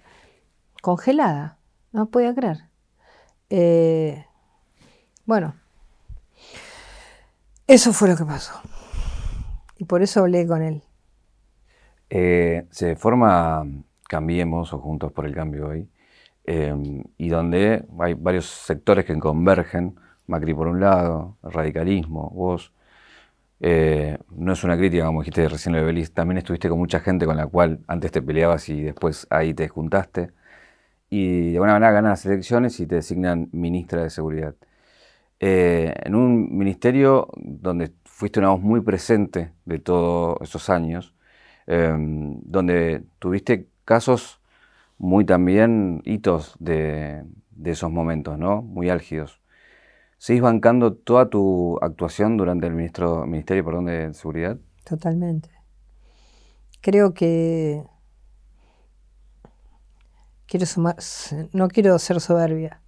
congelada, 0.82 1.58
no 1.92 2.06
podía 2.06 2.34
creer. 2.34 2.67
Eh, 3.50 4.24
bueno, 5.24 5.54
eso 7.66 7.92
fue 7.92 8.08
lo 8.08 8.16
que 8.16 8.24
pasó. 8.24 8.60
Y 9.76 9.84
por 9.84 10.02
eso 10.02 10.20
hablé 10.20 10.46
con 10.46 10.62
él. 10.62 10.82
Eh, 12.10 12.66
se 12.70 12.96
forma 12.96 13.64
Cambiemos 14.08 14.72
o 14.72 14.78
Juntos 14.78 15.12
por 15.12 15.26
el 15.26 15.34
Cambio 15.34 15.68
hoy, 15.68 15.88
y 17.18 17.28
donde 17.28 17.84
hay 18.00 18.14
varios 18.14 18.46
sectores 18.46 19.04
que 19.04 19.18
convergen, 19.18 19.96
Macri 20.26 20.54
por 20.54 20.66
un 20.66 20.80
lado, 20.80 21.36
radicalismo, 21.42 22.30
vos, 22.34 22.72
eh, 23.60 24.18
no 24.30 24.52
es 24.52 24.62
una 24.62 24.76
crítica, 24.76 25.04
como 25.06 25.20
dijiste 25.20 25.48
recién 25.48 25.72
lo 25.72 25.80
de 25.80 25.84
Belis, 25.84 26.12
también 26.12 26.38
estuviste 26.38 26.68
con 26.68 26.78
mucha 26.78 27.00
gente 27.00 27.26
con 27.26 27.36
la 27.36 27.46
cual 27.46 27.80
antes 27.88 28.12
te 28.12 28.22
peleabas 28.22 28.68
y 28.68 28.82
después 28.82 29.26
ahí 29.30 29.52
te 29.54 29.68
juntaste. 29.68 30.30
Y 31.10 31.50
de 31.50 31.56
alguna 31.56 31.74
manera 31.74 31.92
ganan 31.92 32.10
las 32.10 32.26
elecciones 32.26 32.78
y 32.80 32.86
te 32.86 32.96
designan 32.96 33.48
ministra 33.52 34.02
de 34.02 34.10
Seguridad. 34.10 34.54
Eh, 35.40 35.94
en 36.04 36.14
un 36.14 36.56
ministerio 36.56 37.28
donde 37.36 37.92
fuiste 38.04 38.40
una 38.40 38.50
voz 38.50 38.60
muy 38.60 38.80
presente 38.80 39.52
de 39.64 39.78
todos 39.78 40.36
esos 40.40 40.68
años, 40.70 41.14
em, 41.66 42.40
donde 42.42 43.04
tuviste 43.20 43.68
casos 43.84 44.40
muy 44.98 45.24
también 45.24 46.02
hitos 46.04 46.56
de, 46.58 47.24
esos 47.64 47.90
momentos, 47.90 48.38
¿no? 48.38 48.62
Muy 48.62 48.90
álgidos. 48.90 49.40
¿Seguís 50.18 50.42
bancando 50.42 50.94
toda 50.94 51.30
tu 51.30 51.78
actuación 51.80 52.36
durante 52.36 52.66
el 52.66 52.74
ministro, 52.74 53.26
Ministerio 53.26 53.64
perdón, 53.64 53.86
de 53.86 54.14
Seguridad? 54.14 54.58
Totalmente. 54.84 55.50
Creo 56.80 57.14
que 57.14 57.84
quiero 60.48 60.66
no 61.52 61.68
quiero 61.68 61.98
ser 61.98 62.20
soberbia, 62.20 62.80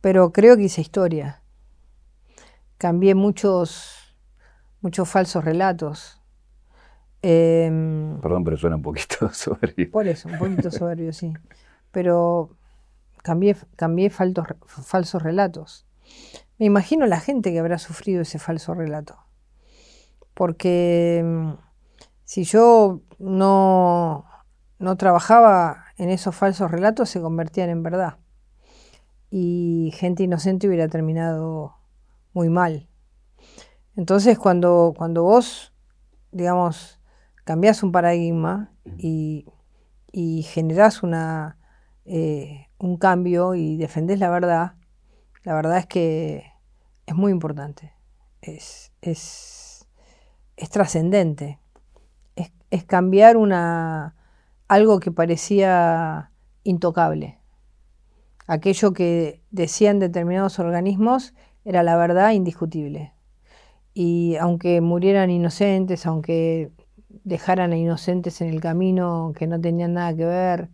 pero 0.00 0.32
creo 0.32 0.56
que 0.56 0.64
hice 0.64 0.80
historia. 0.80 1.42
Cambié 2.76 3.14
muchos, 3.14 4.14
muchos 4.82 5.08
falsos 5.08 5.44
relatos. 5.44 6.20
Em, 7.22 8.20
perdón, 8.20 8.44
pero 8.44 8.56
suena 8.56 8.76
un 8.76 8.82
poquito 8.82 9.30
soberbio. 9.32 9.90
Por 9.90 10.06
eso, 10.06 10.28
un 10.28 10.38
poquito 10.38 10.70
soberbio, 10.70 11.12
sí. 11.12 11.32
Pero 11.92 12.50
cambié, 13.22 13.56
cambié 13.76 14.10
falsos 14.10 15.22
relatos. 15.22 15.86
Me 16.58 16.66
imagino 16.66 17.06
la 17.06 17.20
gente 17.20 17.52
que 17.52 17.58
habrá 17.58 17.78
sufrido 17.78 18.22
ese 18.22 18.38
falso 18.38 18.74
relato. 18.74 19.16
Porque 20.34 21.22
mm, 21.24 21.52
si 22.24 22.44
yo 22.44 23.00
no, 23.18 24.26
no 24.78 24.96
trabajaba 24.96 25.85
en 25.96 26.10
esos 26.10 26.34
falsos 26.34 26.70
relatos, 26.70 27.10
se 27.10 27.20
convertían 27.20 27.70
en 27.70 27.82
verdad. 27.82 28.18
Y 29.30 29.92
gente 29.94 30.22
inocente 30.22 30.68
hubiera 30.68 30.88
terminado 30.88 31.76
muy 32.32 32.48
mal. 32.48 32.88
Entonces, 33.96 34.38
cuando, 34.38 34.94
cuando 34.96 35.22
vos, 35.22 35.72
digamos, 36.32 37.00
cambiás 37.44 37.82
un 37.82 37.92
paradigma 37.92 38.72
y, 38.98 39.46
y 40.12 40.42
generás 40.42 41.02
una, 41.02 41.58
eh, 42.04 42.68
un 42.78 42.96
cambio 42.96 43.54
y 43.54 43.76
defendés 43.76 44.18
la 44.18 44.30
verdad, 44.30 44.74
la 45.44 45.54
verdad 45.54 45.78
es 45.78 45.86
que 45.86 46.52
es 47.06 47.14
muy 47.14 47.30
importante, 47.30 47.92
es, 48.42 48.92
es, 49.00 49.86
trascendente, 50.70 51.60
es, 52.34 52.84
cambiar 52.84 53.36
una, 53.36 54.15
algo 54.68 55.00
que 55.00 55.12
parecía 55.12 56.30
intocable. 56.64 57.38
Aquello 58.46 58.92
que 58.92 59.42
decían 59.50 59.98
determinados 59.98 60.58
organismos 60.58 61.34
era 61.64 61.82
la 61.82 61.96
verdad 61.96 62.30
indiscutible. 62.32 63.12
Y 63.92 64.36
aunque 64.36 64.80
murieran 64.80 65.30
inocentes, 65.30 66.06
aunque 66.06 66.70
dejaran 67.24 67.72
a 67.72 67.76
inocentes 67.76 68.40
en 68.40 68.48
el 68.48 68.60
camino 68.60 69.32
que 69.36 69.46
no 69.46 69.60
tenían 69.60 69.94
nada 69.94 70.14
que 70.14 70.24
ver 70.24 70.68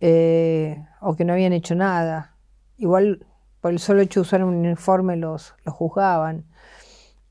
eh, 0.00 0.84
o 1.00 1.14
que 1.14 1.24
no 1.24 1.32
habían 1.32 1.52
hecho 1.52 1.74
nada, 1.74 2.36
igual 2.76 3.26
por 3.60 3.72
el 3.72 3.78
solo 3.80 4.00
hecho 4.00 4.20
de 4.20 4.22
usar 4.22 4.44
un 4.44 4.54
uniforme 4.54 5.16
los, 5.16 5.54
los 5.64 5.74
juzgaban. 5.74 6.46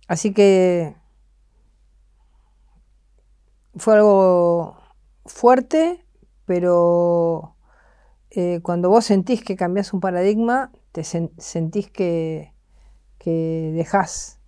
Así 0.07 0.33
que 0.33 0.95
fue 3.75 3.95
algo 3.95 4.77
fuerte, 5.27 6.03
pero 6.45 7.55
eh, 8.31 8.59
cuando 8.63 8.89
vos 8.89 9.05
sentís 9.05 9.43
que 9.43 9.55
cambiás 9.55 9.93
un 9.93 9.99
paradigma, 9.99 10.71
te 10.91 11.03
sentís 11.03 11.89
que, 11.89 12.53
que 13.17 13.71
dejás, 13.75 14.39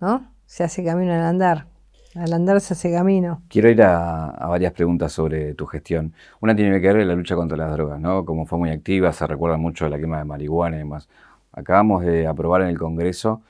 ¿no? 0.00 0.32
Se 0.46 0.64
hace 0.64 0.84
camino 0.84 1.12
al 1.12 1.22
andar. 1.22 1.66
Al 2.14 2.32
andar 2.32 2.60
se 2.60 2.74
hace 2.74 2.92
camino. 2.92 3.42
Quiero 3.48 3.68
ir 3.68 3.82
a, 3.82 4.46
varias 4.48 4.72
preguntas 4.72 5.12
sobre 5.12 5.54
tu 5.54 5.66
gestión. 5.66 6.12
Una 6.40 6.54
tiene 6.54 6.80
que 6.80 6.86
ver 6.86 6.98
con 6.98 7.08
la 7.08 7.14
lucha 7.14 7.34
contra 7.34 7.56
las 7.56 7.72
drogas, 7.72 7.98
¿no? 7.98 8.24
Como 8.24 8.46
fue 8.46 8.58
muy 8.58 8.70
activa, 8.70 9.12
se 9.12 9.26
recuerda 9.26 9.56
mucho 9.56 9.88
la 9.88 9.98
quema 9.98 10.18
de 10.18 10.24
marihuana 10.24 10.76
y 10.76 10.80
demás. 10.80 11.08
Acabamos 11.52 12.04
de 12.04 12.26
aprobar 12.28 12.62
en 12.62 12.68
el 12.68 12.78
Congreso 12.78 13.42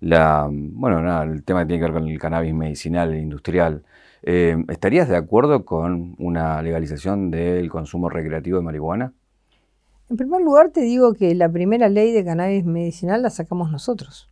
la, 0.00 0.48
bueno, 0.50 1.00
nada, 1.00 1.24
el 1.24 1.42
tema 1.44 1.60
que 1.60 1.66
tiene 1.66 1.80
que 1.80 1.92
ver 1.92 2.00
con 2.00 2.08
el 2.08 2.18
cannabis 2.18 2.54
medicinal 2.54 3.12
e 3.12 3.18
industrial. 3.18 3.82
Eh, 4.22 4.56
¿Estarías 4.68 5.08
de 5.08 5.16
acuerdo 5.16 5.64
con 5.64 6.14
una 6.18 6.62
legalización 6.62 7.30
del 7.30 7.68
consumo 7.70 8.08
recreativo 8.08 8.58
de 8.58 8.64
marihuana? 8.64 9.12
En 10.10 10.16
primer 10.16 10.42
lugar, 10.42 10.70
te 10.70 10.80
digo 10.80 11.14
que 11.14 11.34
la 11.34 11.48
primera 11.48 11.88
ley 11.88 12.12
de 12.12 12.24
cannabis 12.24 12.64
medicinal 12.64 13.22
la 13.22 13.30
sacamos 13.30 13.70
nosotros, 13.70 14.30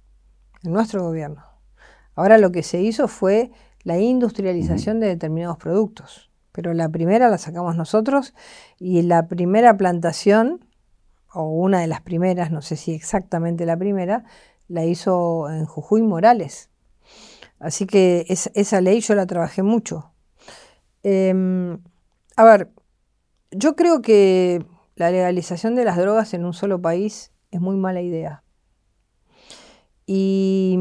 en 0.62 0.72
nuestro 0.72 1.02
gobierno. 1.02 1.42
Ahora 2.14 2.38
lo 2.38 2.52
que 2.52 2.62
se 2.62 2.80
hizo 2.80 3.08
fue 3.08 3.50
la 3.82 3.98
industrialización 3.98 5.00
de 5.00 5.08
determinados 5.08 5.56
productos. 5.56 6.30
Pero 6.52 6.74
la 6.74 6.88
primera 6.88 7.28
la 7.28 7.38
sacamos 7.38 7.76
nosotros 7.76 8.34
y 8.78 9.02
la 9.02 9.28
primera 9.28 9.76
plantación, 9.76 10.64
o 11.32 11.44
una 11.44 11.80
de 11.80 11.86
las 11.86 12.00
primeras, 12.00 12.50
no 12.50 12.60
sé 12.60 12.76
si 12.76 12.92
exactamente 12.92 13.66
la 13.66 13.76
primera, 13.76 14.24
la 14.68 14.84
hizo 14.84 15.48
en 15.48 15.64
Jujuy 15.64 16.02
Morales. 16.02 16.69
Así 17.60 17.86
que 17.86 18.24
esa 18.28 18.80
ley 18.80 19.00
yo 19.00 19.14
la 19.14 19.26
trabajé 19.26 19.62
mucho. 19.62 20.12
Em, 21.02 21.78
a 22.36 22.44
ver, 22.44 22.70
yo 23.52 23.76
creo 23.76 24.02
que 24.02 24.64
la 24.96 25.10
legalización 25.10 25.76
de 25.76 25.84
las 25.84 25.96
drogas 25.96 26.34
en 26.34 26.44
un 26.44 26.54
solo 26.54 26.80
país 26.82 27.32
es 27.52 27.60
muy 27.60 27.76
mala 27.76 28.00
idea. 28.00 28.42
Y 30.06 30.78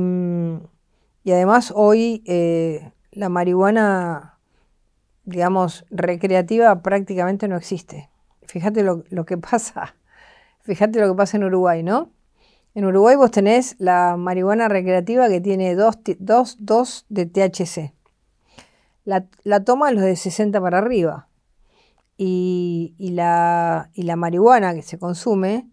y 1.30 1.32
además 1.32 1.72
hoy 1.76 2.24
eh, 2.26 2.92
la 3.12 3.30
marihuana, 3.30 4.40
digamos, 5.26 5.86
recreativa 5.92 6.82
prácticamente 6.82 7.48
no 7.48 7.56
existe. 7.56 8.10
Fíjate 8.48 8.82
lo, 8.82 9.04
que 9.26 9.38
pasa, 9.38 9.96
fíjate 10.62 11.00
lo 11.00 11.10
que 11.10 11.16
pasa 11.16 11.38
en 11.38 11.44
Uruguay, 11.44 11.84
¿no? 11.84 12.12
En 12.80 12.86
Uruguay 12.86 13.18
vos 13.18 13.30
tenés 13.30 13.76
la 13.78 14.16
marihuana 14.16 14.70
recreativa 14.70 15.28
que 15.28 15.42
tiene 15.42 15.76
2 15.76 15.98
de 17.10 17.26
THC. 17.26 17.94
La, 19.04 19.28
la 19.44 19.66
toma 19.66 19.92
los 19.92 20.02
de 20.02 20.16
60 20.16 20.62
para 20.62 20.78
arriba. 20.78 21.28
Y, 22.16 22.96
la, 22.98 23.90
y 23.94 24.04
la 24.04 24.16
marihuana 24.16 24.74
que 24.74 24.82
se 24.82 24.98
consume 24.98 25.70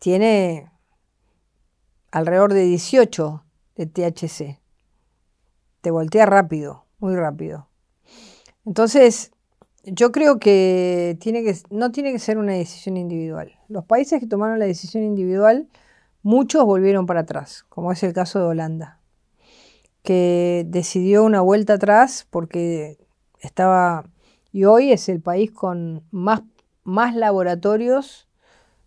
tiene 0.00 0.68
alrededor 2.10 2.54
de 2.54 2.64
18 2.64 3.44
de 3.76 3.86
THC 3.86 4.58
te 5.80 5.92
voltea 5.92 6.26
rápido, 6.26 6.86
muy 6.98 7.14
rápido. 7.14 7.68
Entonces, 8.66 9.30
yo 9.84 10.10
creo 10.10 10.40
que, 10.40 11.16
tiene 11.20 11.44
que 11.44 11.56
no 11.70 11.92
tiene 11.92 12.10
que 12.10 12.18
ser 12.18 12.36
una 12.36 12.54
decisión 12.54 12.96
individual. 12.96 13.52
Los 13.68 13.84
países 13.84 14.18
que 14.18 14.26
tomaron 14.26 14.58
la 14.58 14.64
decisión 14.64 15.04
individual, 15.04 15.68
muchos 16.22 16.64
volvieron 16.64 17.06
para 17.06 17.20
atrás, 17.20 17.64
como 17.68 17.92
es 17.92 18.02
el 18.02 18.12
caso 18.12 18.38
de 18.38 18.46
Holanda. 18.46 18.98
que 20.02 20.64
decidió 20.66 21.22
una 21.24 21.40
vuelta 21.42 21.74
atrás 21.74 22.26
porque 22.30 22.98
estaba, 23.40 24.04
y 24.52 24.64
hoy 24.64 24.92
es 24.92 25.08
el 25.08 25.20
país 25.20 25.52
con 25.52 26.04
más, 26.10 26.42
más 26.82 27.14
laboratorios 27.14 28.28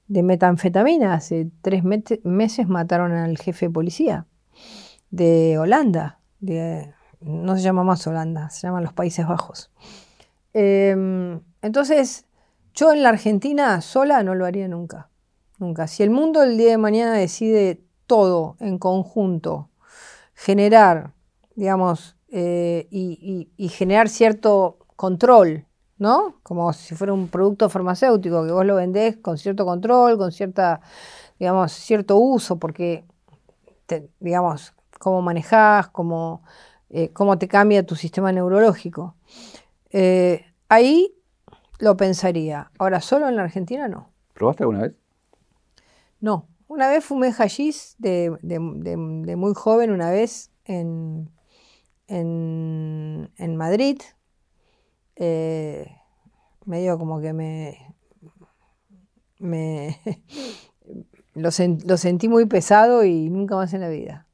de 0.07 0.23
metanfetamina. 0.23 1.13
Hace 1.13 1.49
tres 1.61 1.83
meses 1.85 2.67
mataron 2.67 3.13
al 3.13 3.37
jefe 3.37 3.67
de 3.67 3.71
policía 3.71 4.27
de 5.15 5.57
Holanda, 5.57 6.19
de, 6.39 6.93
no 7.21 7.55
se 7.55 7.61
llama 7.61 7.83
más 7.83 8.05
Holanda, 8.05 8.49
se 8.49 8.67
llaman 8.67 8.83
los 8.83 8.93
Países 8.93 9.25
Bajos. 9.27 9.71
Em, 10.53 11.39
entonces, 11.61 12.25
yo 12.73 12.91
en 12.91 13.03
la 13.03 13.09
Argentina 13.09 13.79
sola 13.81 14.23
no 14.23 14.35
lo 14.35 14.45
haría 14.45 14.67
nunca. 14.67 15.09
Nunca. 15.57 15.87
Si 15.87 16.03
el 16.03 16.09
mundo 16.09 16.43
el 16.43 16.57
día 16.57 16.71
de 16.71 16.77
mañana 16.77 17.13
decide 17.13 17.81
todo 18.07 18.57
en 18.59 18.77
conjunto, 18.77 19.69
generar, 20.33 21.13
digamos, 21.55 22.15
eh, 22.29 22.87
y, 22.91 23.69
generar 23.69 24.09
cierto 24.09 24.77
control, 24.95 25.65
¿no? 25.97 26.35
Como 26.43 26.73
si 26.73 26.95
fuera 26.95 27.13
un 27.13 27.29
producto 27.29 27.69
farmacéutico 27.69 28.45
que 28.45 28.51
vos 28.51 28.65
lo 28.65 28.75
vendés 28.75 29.17
con 29.17 29.37
cierto 29.37 29.65
control, 29.65 30.17
con 30.17 30.31
cierta, 30.31 30.81
digamos, 31.39 31.71
cierto 31.71 32.17
uso, 32.17 32.57
porque, 32.59 33.05
digamos, 34.19 34.73
cómo 34.99 35.21
manejás, 35.21 35.87
cómo, 35.87 36.43
eh, 36.89 37.09
cómo 37.13 37.37
te 37.37 37.47
cambia 37.47 37.85
tu 37.85 37.95
sistema 37.95 38.31
neurológico. 38.31 39.15
Eh, 39.91 40.45
ahí 40.67 41.15
lo 41.79 41.95
pensaría. 41.95 42.71
Ahora, 42.77 42.99
solo 42.99 43.29
en 43.29 43.37
la 43.37 43.43
Argentina 43.43 43.87
no. 43.87 44.09
¿Probaste 44.33 44.63
alguna 44.63 44.81
vez? 44.81 45.04
No. 46.25 46.49
Una 46.67 46.89
vez 46.89 47.05
fumé 47.05 47.31
hashish 47.31 47.93
de, 47.99 48.31
muy 49.37 49.53
joven, 49.53 49.91
una 49.91 50.09
vez 50.09 50.49
en, 50.63 51.29
en, 52.07 53.55
Madrid. 53.55 54.01
Eh, 55.17 55.87
medio 56.65 56.97
como 56.97 57.21
que 57.21 57.31
me, 57.31 57.95
me 59.37 60.01
lo, 61.35 61.51
sentí 61.51 62.27
muy 62.27 62.47
pesado 62.47 63.05
y 63.05 63.29
nunca 63.29 63.55
más 63.55 63.71
en 63.75 63.81
la 63.81 63.89
vida. 63.89 64.25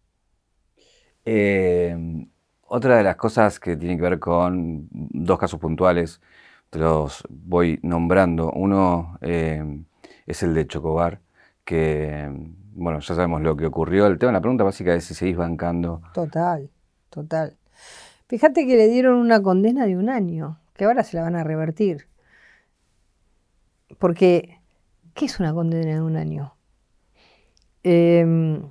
Eh, 1.25 2.25
otra 2.67 2.95
de 2.95 3.03
las 3.03 3.17
cosas 3.17 3.59
que 3.59 3.75
tiene 3.75 3.97
que 3.97 4.03
ver 4.03 4.17
con 4.17 4.87
dos 4.89 5.37
casos 5.37 5.59
puntuales, 5.59 6.21
te 6.69 6.79
los 6.79 7.21
voy 7.27 7.81
nombrando. 7.83 8.49
Uno 8.49 9.17
eh, 9.19 9.83
es 10.25 10.41
el 10.41 10.53
de 10.53 10.67
Chocobar, 10.67 11.19
que, 11.65 12.29
bueno, 12.73 12.99
ya 12.99 13.15
sabemos 13.15 13.41
lo 13.41 13.55
que 13.55 13.65
ocurrió. 13.65 14.07
El 14.07 14.17
tema, 14.17 14.31
la 14.31 14.41
pregunta 14.41 14.63
básica 14.63 14.93
es 14.93 15.05
si 15.05 15.13
seguís 15.13 15.37
bancando. 15.37 16.01
Total, 16.13 16.69
total. 17.09 17.57
Fíjate 18.27 18.65
que 18.65 18.77
le 18.77 18.87
dieron 18.87 19.17
una 19.17 19.41
condena 19.41 19.85
de 19.85 19.97
un 19.97 20.09
año, 20.09 20.59
que 20.73 20.85
ahora 20.85 21.03
se 21.03 21.17
la 21.17 21.23
van 21.23 21.35
a 21.35 21.43
revertir. 21.43 22.07
Porque, 23.99 24.59
¿qué 25.13 25.25
es 25.25 25.39
una 25.39 25.53
condena 25.53 25.95
de 25.95 26.01
un 26.01 26.15
año? 26.15 26.55
Em, 27.83 28.69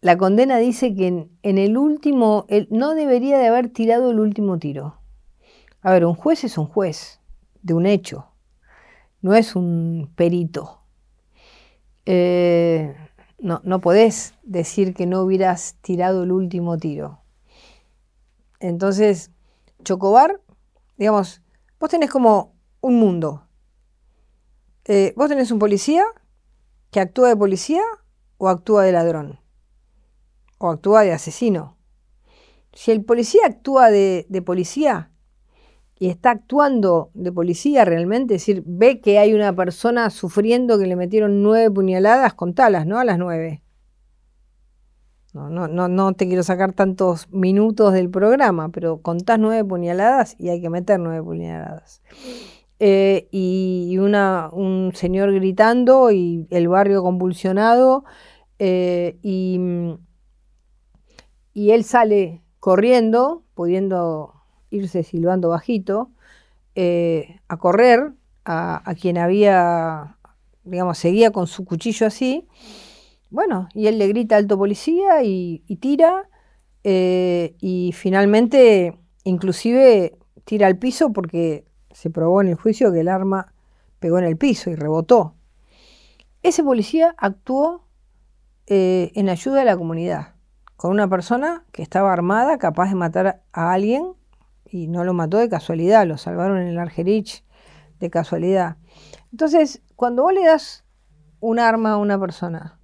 la 0.00 0.18
condena 0.18 0.58
dice 0.58 0.94
que 0.94 1.28
en, 1.42 1.58
el 1.58 1.78
último, 1.78 2.46
no 2.68 2.94
debería 2.94 3.38
de 3.38 3.46
haber 3.46 3.70
tirado 3.70 4.10
el 4.10 4.20
último 4.20 4.58
tiro. 4.58 4.98
A 5.80 5.92
ver, 5.92 6.04
un 6.04 6.14
juez 6.14 6.44
es 6.44 6.58
un 6.58 6.66
juez 6.66 7.20
de 7.62 7.72
un 7.72 7.86
hecho, 7.86 8.26
no 9.22 9.34
es 9.34 9.56
un 9.56 10.10
perito. 10.14 10.83
Eh, 12.06 12.94
no, 13.38 13.60
no 13.64 13.80
podés 13.80 14.34
decir 14.42 14.94
que 14.94 15.06
no 15.06 15.22
hubieras 15.22 15.76
tirado 15.80 16.24
el 16.24 16.32
último 16.32 16.78
tiro. 16.78 17.20
Entonces, 18.60 19.30
Chocobar, 19.82 20.40
digamos, 20.96 21.42
vos 21.78 21.90
tenés 21.90 22.10
como 22.10 22.54
un 22.80 22.98
mundo. 22.98 23.46
Eh, 24.86 25.12
vos 25.16 25.28
tenés 25.28 25.50
un 25.50 25.58
policía 25.58 26.04
que 26.90 27.00
actúa 27.00 27.28
de 27.28 27.36
policía 27.36 27.82
o 28.38 28.48
actúa 28.48 28.84
de 28.84 28.92
ladrón 28.92 29.40
o 30.58 30.70
actúa 30.70 31.02
de 31.02 31.12
asesino. 31.12 31.76
Si 32.72 32.90
el 32.90 33.04
policía 33.04 33.42
actúa 33.46 33.90
de, 33.90 34.26
de 34.28 34.42
policía, 34.42 35.10
y 35.98 36.08
está 36.08 36.30
actuando 36.30 37.10
de 37.14 37.32
policía 37.32 37.84
realmente, 37.84 38.34
es 38.34 38.42
decir, 38.42 38.62
ve 38.66 39.00
que 39.00 39.18
hay 39.18 39.32
una 39.32 39.54
persona 39.54 40.10
sufriendo 40.10 40.78
que 40.78 40.86
le 40.86 40.96
metieron 40.96 41.42
nueve 41.42 41.70
puñaladas, 41.70 42.34
contalas, 42.34 42.86
¿no? 42.86 42.98
A 42.98 43.04
las 43.04 43.18
nueve. 43.18 43.62
No, 45.32 45.50
no, 45.50 45.66
no, 45.66 45.88
no 45.88 46.12
te 46.12 46.28
quiero 46.28 46.44
sacar 46.44 46.72
tantos 46.72 47.28
minutos 47.30 47.92
del 47.92 48.08
programa, 48.08 48.68
pero 48.68 49.02
contás 49.02 49.38
nueve 49.38 49.64
puñaladas 49.64 50.36
y 50.38 50.48
hay 50.48 50.60
que 50.60 50.70
meter 50.70 51.00
nueve 51.00 51.22
puñaladas. 51.22 52.02
Eh, 52.78 53.28
y 53.30 53.96
una, 53.98 54.48
un 54.52 54.92
señor 54.94 55.32
gritando 55.32 56.10
y 56.10 56.46
el 56.50 56.68
barrio 56.68 57.02
convulsionado 57.02 58.04
eh, 58.58 59.18
y, 59.22 59.58
y 61.52 61.70
él 61.70 61.84
sale 61.84 62.42
corriendo, 62.60 63.44
pudiendo 63.54 64.34
irse 64.74 65.02
silbando 65.02 65.50
bajito, 65.50 66.10
eh, 66.74 67.40
a 67.48 67.56
correr 67.56 68.12
a, 68.44 68.94
quien 69.00 69.16
había, 69.16 70.18
digamos, 70.64 70.98
seguía 70.98 71.30
con 71.30 71.46
su 71.46 71.64
cuchillo 71.64 72.06
así. 72.06 72.46
Bueno, 73.30 73.68
y 73.74 73.86
él 73.86 73.98
le 73.98 74.08
grita 74.08 74.36
alto 74.36 74.58
policía 74.58 75.22
y, 75.22 75.60
tira, 75.80 76.28
eh, 76.82 77.54
y 77.60 77.92
finalmente, 77.92 78.98
inclusive, 79.24 80.18
tira 80.44 80.66
al 80.66 80.78
piso 80.78 81.12
porque 81.12 81.64
se 81.92 82.10
probó 82.10 82.42
en 82.42 82.48
el 82.48 82.54
juicio 82.56 82.92
que 82.92 83.00
el 83.00 83.08
arma 83.08 83.54
pegó 83.98 84.18
en 84.18 84.24
el 84.24 84.36
piso 84.36 84.70
y 84.70 84.74
rebotó. 84.74 85.34
Ese 86.42 86.62
policía 86.62 87.14
actuó 87.16 87.86
eh, 88.66 89.12
en 89.14 89.30
ayuda 89.30 89.60
de 89.60 89.64
la 89.64 89.76
comunidad, 89.76 90.34
con 90.76 90.90
una 90.90 91.08
persona 91.08 91.64
que 91.72 91.82
estaba 91.82 92.12
armada, 92.12 92.58
capaz 92.58 92.90
de 92.90 92.96
matar 92.96 93.42
a 93.52 93.72
alguien 93.72 94.14
y 94.74 94.88
no 94.88 95.04
lo 95.04 95.14
mató 95.14 95.38
de 95.38 95.48
casualidad, 95.48 96.04
lo 96.04 96.18
salvaron 96.18 96.58
en 96.58 96.66
el 96.66 96.80
Argerich 96.80 97.44
de 98.00 98.10
casualidad. 98.10 98.76
Entonces, 99.30 99.82
cuando 99.94 100.24
vos 100.24 100.34
le 100.34 100.44
das 100.44 100.84
un 101.38 101.60
arma 101.60 101.92
a 101.92 101.96
una 101.96 102.18
persona 102.18 102.80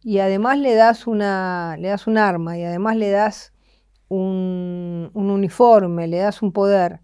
y 0.00 0.20
además 0.20 0.56
le 0.56 0.74
das 0.74 1.06
una, 1.06 1.76
le 1.78 1.88
das 1.88 2.06
un 2.06 2.16
arma 2.16 2.56
y 2.56 2.64
además 2.64 2.96
le 2.96 3.10
das 3.10 3.52
un, 4.08 5.10
uniforme, 5.12 6.08
le 6.08 6.16
das 6.16 6.40
un 6.40 6.52
poder, 6.52 7.02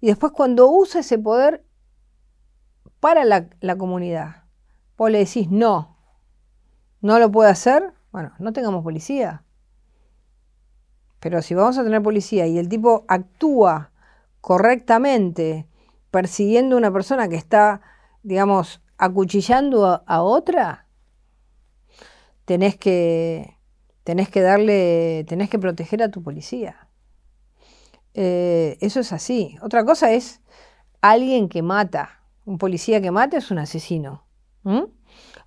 y 0.00 0.08
después 0.08 0.32
cuando 0.32 0.68
usa 0.68 1.02
ese 1.02 1.16
poder 1.20 1.64
para 2.98 3.24
la, 3.24 3.48
la 3.60 3.78
comunidad, 3.78 4.46
vos 4.96 5.12
le 5.12 5.18
decís 5.18 5.48
no, 5.48 5.96
no 7.00 7.20
lo 7.20 7.30
puede 7.30 7.50
hacer, 7.50 7.94
bueno, 8.10 8.32
no 8.40 8.52
tengamos 8.52 8.82
policía. 8.82 9.43
Pero 11.24 11.40
si 11.40 11.54
vamos 11.54 11.78
a 11.78 11.84
tener 11.84 12.02
policía 12.02 12.46
y 12.46 12.58
el 12.58 12.68
tipo 12.68 13.06
actúa 13.08 13.92
correctamente 14.42 15.66
persiguiendo 16.10 16.76
a 16.76 16.78
una 16.78 16.92
persona 16.92 17.30
que 17.30 17.36
está, 17.36 17.80
digamos, 18.22 18.82
acuchillando 18.98 20.02
a, 20.06 20.22
otra, 20.22 20.86
tenés 22.44 22.76
que, 22.76 23.56
tenés 24.02 24.28
que 24.28 24.42
darle, 24.42 25.24
tenés 25.26 25.48
que 25.48 25.58
proteger 25.58 26.02
a 26.02 26.10
tu 26.10 26.22
policía. 26.22 26.90
Eh, 28.12 28.76
eso 28.82 29.00
es 29.00 29.10
así. 29.10 29.56
Otra 29.62 29.82
cosa 29.86 30.12
es 30.12 30.42
alguien 31.00 31.48
que 31.48 31.62
mata. 31.62 32.20
Un 32.44 32.58
policía 32.58 33.00
que 33.00 33.10
mata 33.10 33.38
es 33.38 33.50
un 33.50 33.60
asesino. 33.60 34.26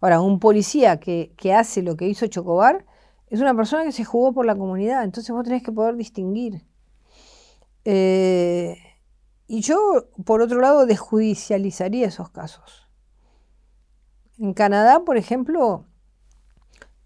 Ahora, 0.01 0.21
un 0.21 0.39
policía 0.39 0.99
que, 0.99 1.35
que, 1.37 1.53
hace 1.53 1.83
lo 1.83 1.95
que 1.97 2.07
hizo 2.07 2.25
Chocobar 2.25 2.83
es 3.29 3.41
una 3.41 3.55
persona 3.55 3.83
que 3.83 3.91
se 3.91 4.05
jugó 4.05 4.33
por 4.33 4.45
la 4.45 4.55
comunidad, 4.55 5.03
entonces 5.03 5.31
vos 5.31 5.43
tenés 5.43 5.63
que 5.63 5.71
poder 5.71 5.95
distinguir. 5.95 6.65
Eh, 7.85 8.77
y 9.47 9.61
yo, 9.61 9.77
por 10.25 10.41
otro 10.41 10.59
lado, 10.59 10.85
desjudicializaría 10.85 12.07
esos 12.07 12.29
casos. 12.29 12.89
En 14.37 14.53
Canadá, 14.53 15.03
por 15.05 15.17
ejemplo, 15.17 15.85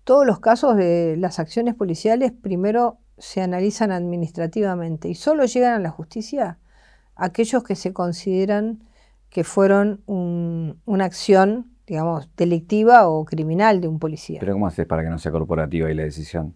todos 0.04 0.26
los 0.26 0.40
casos 0.40 0.76
de 0.76 1.16
las 1.18 1.40
acciones 1.40 1.76
policiales 1.76 2.32
primero 2.32 2.98
se 3.18 3.42
analizan 3.42 3.92
administrativamente 3.92 5.08
y 5.08 5.16
solo 5.16 5.46
llegan 5.46 5.74
a 5.74 5.80
la 5.80 5.92
justicia 5.92 6.60
aquellos 7.16 7.64
que 7.64 7.76
se 7.76 7.94
consideran 7.94 8.84
que 9.30 9.44
fueron 9.44 10.02
una 10.08 11.06
acción 11.06 11.72
digamos, 11.92 12.30
delictiva 12.38 13.10
o 13.10 13.26
criminal 13.26 13.82
de 13.82 13.90
un 13.90 14.00
policía. 14.00 14.40
Pero 14.40 14.54
¿cómo 14.54 14.66
haces 14.66 14.86
para 14.86 15.04
que 15.04 15.10
no 15.10 15.20
sea 15.20 15.34
corporativa 15.34 15.92
y 15.92 15.94
la 15.94 16.04
decisión? 16.04 16.56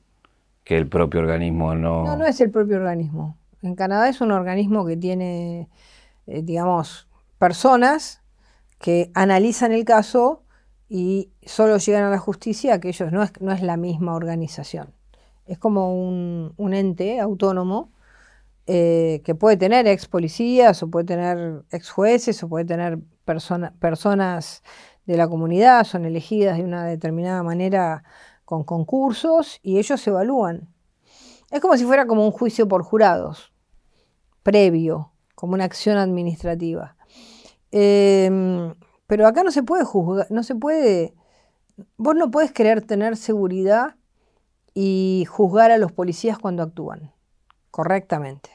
Que 0.64 0.78
el 0.78 0.88
propio 0.88 1.20
organismo 1.20 1.76
no... 1.76 2.06
No, 2.06 2.16
no 2.16 2.26
es 2.26 2.40
el 2.40 2.52
propio 2.52 2.78
organismo. 2.78 3.38
En 3.62 3.76
Canadá 3.76 4.08
es 4.08 4.22
un 4.22 4.32
organismo 4.32 4.86
que 4.86 4.96
tiene, 4.96 5.68
eh, 6.28 6.42
digamos, 6.42 7.10
personas 7.38 8.22
que 8.80 9.12
analizan 9.14 9.74
el 9.74 9.84
caso 9.84 10.44
y 10.88 11.32
solo 11.42 11.80
llegan 11.80 12.06
a 12.06 12.12
la 12.12 12.18
justicia 12.18 12.74
aquellos, 12.74 13.12
no 13.12 13.22
es, 13.22 13.34
no 13.42 13.52
es 13.52 13.62
la 13.62 13.76
misma 13.76 14.16
organización. 14.16 14.94
es 15.48 15.58
como 15.58 15.98
un, 15.98 16.74
ente 16.74 17.20
autónomo 17.20 17.92
eh, 18.68 19.22
que 19.26 19.36
puede 19.36 19.58
tener 19.58 19.86
ex 19.86 20.08
policías 20.08 20.82
o 20.82 20.90
puede 20.90 21.08
tener 21.08 21.66
ex 21.72 21.90
jueces 21.90 22.42
o 22.42 22.48
puede 22.48 22.64
tener 22.64 23.00
personas 23.26 24.64
de 25.06 25.18
la 25.18 25.28
comunidad, 25.28 25.84
son 25.84 26.06
elegidas 26.06 26.58
de 26.58 26.64
una 26.64 26.86
determinada 26.86 27.44
manera 27.44 28.04
con 28.44 28.64
concursos 28.64 29.60
y 29.64 29.78
ellos 29.78 30.00
se 30.02 30.10
evalúan. 30.10 30.70
Es 31.52 31.62
como 31.62 31.78
si 31.78 31.86
fuera 31.86 32.06
como 32.06 32.26
un 32.26 32.32
juicio 32.32 32.68
por 32.68 32.84
jurados, 32.84 33.54
previo, 34.44 35.12
como 35.36 35.54
una 35.54 35.66
acción 35.66 35.98
administrativa. 35.98 36.96
Em, 37.72 38.74
pero 39.08 39.28
acá 39.28 39.44
no 39.44 39.52
se 39.52 39.64
puede 39.64 39.84
juzgar, 39.84 40.28
no 40.32 40.44
se 40.44 40.56
puede, 40.56 41.14
vos 41.98 42.16
no 42.16 42.32
puedes 42.32 42.52
querer 42.52 42.82
tener 42.82 43.18
seguridad 43.18 43.96
y 44.74 45.26
juzgar 45.30 45.72
a 45.72 45.78
los 45.78 45.92
policías 45.92 46.38
cuando 46.40 46.64
actúan 46.64 47.12
correctamente. 47.72 48.50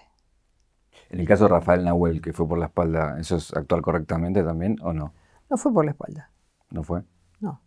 En 1.11 1.21
el 1.21 1.27
caso 1.27 1.45
de 1.45 1.51
Rafael 1.51 1.85
Nahuel, 1.85 2.23
que 2.23 2.33
fue 2.33 2.49
por 2.49 2.59
la 2.59 2.67
espalda, 2.67 3.19
¿eso 3.19 3.37
es 3.37 3.53
actuar 3.53 3.83
correctamente 3.83 4.43
también 4.43 4.77
o 4.83 4.93
no? 4.93 5.13
No 5.49 5.57
fue 5.57 5.73
por 5.73 5.85
la 5.85 5.91
espalda. 5.91 6.31
¿No 6.71 6.83
fue? 6.83 7.03
No, 7.41 7.61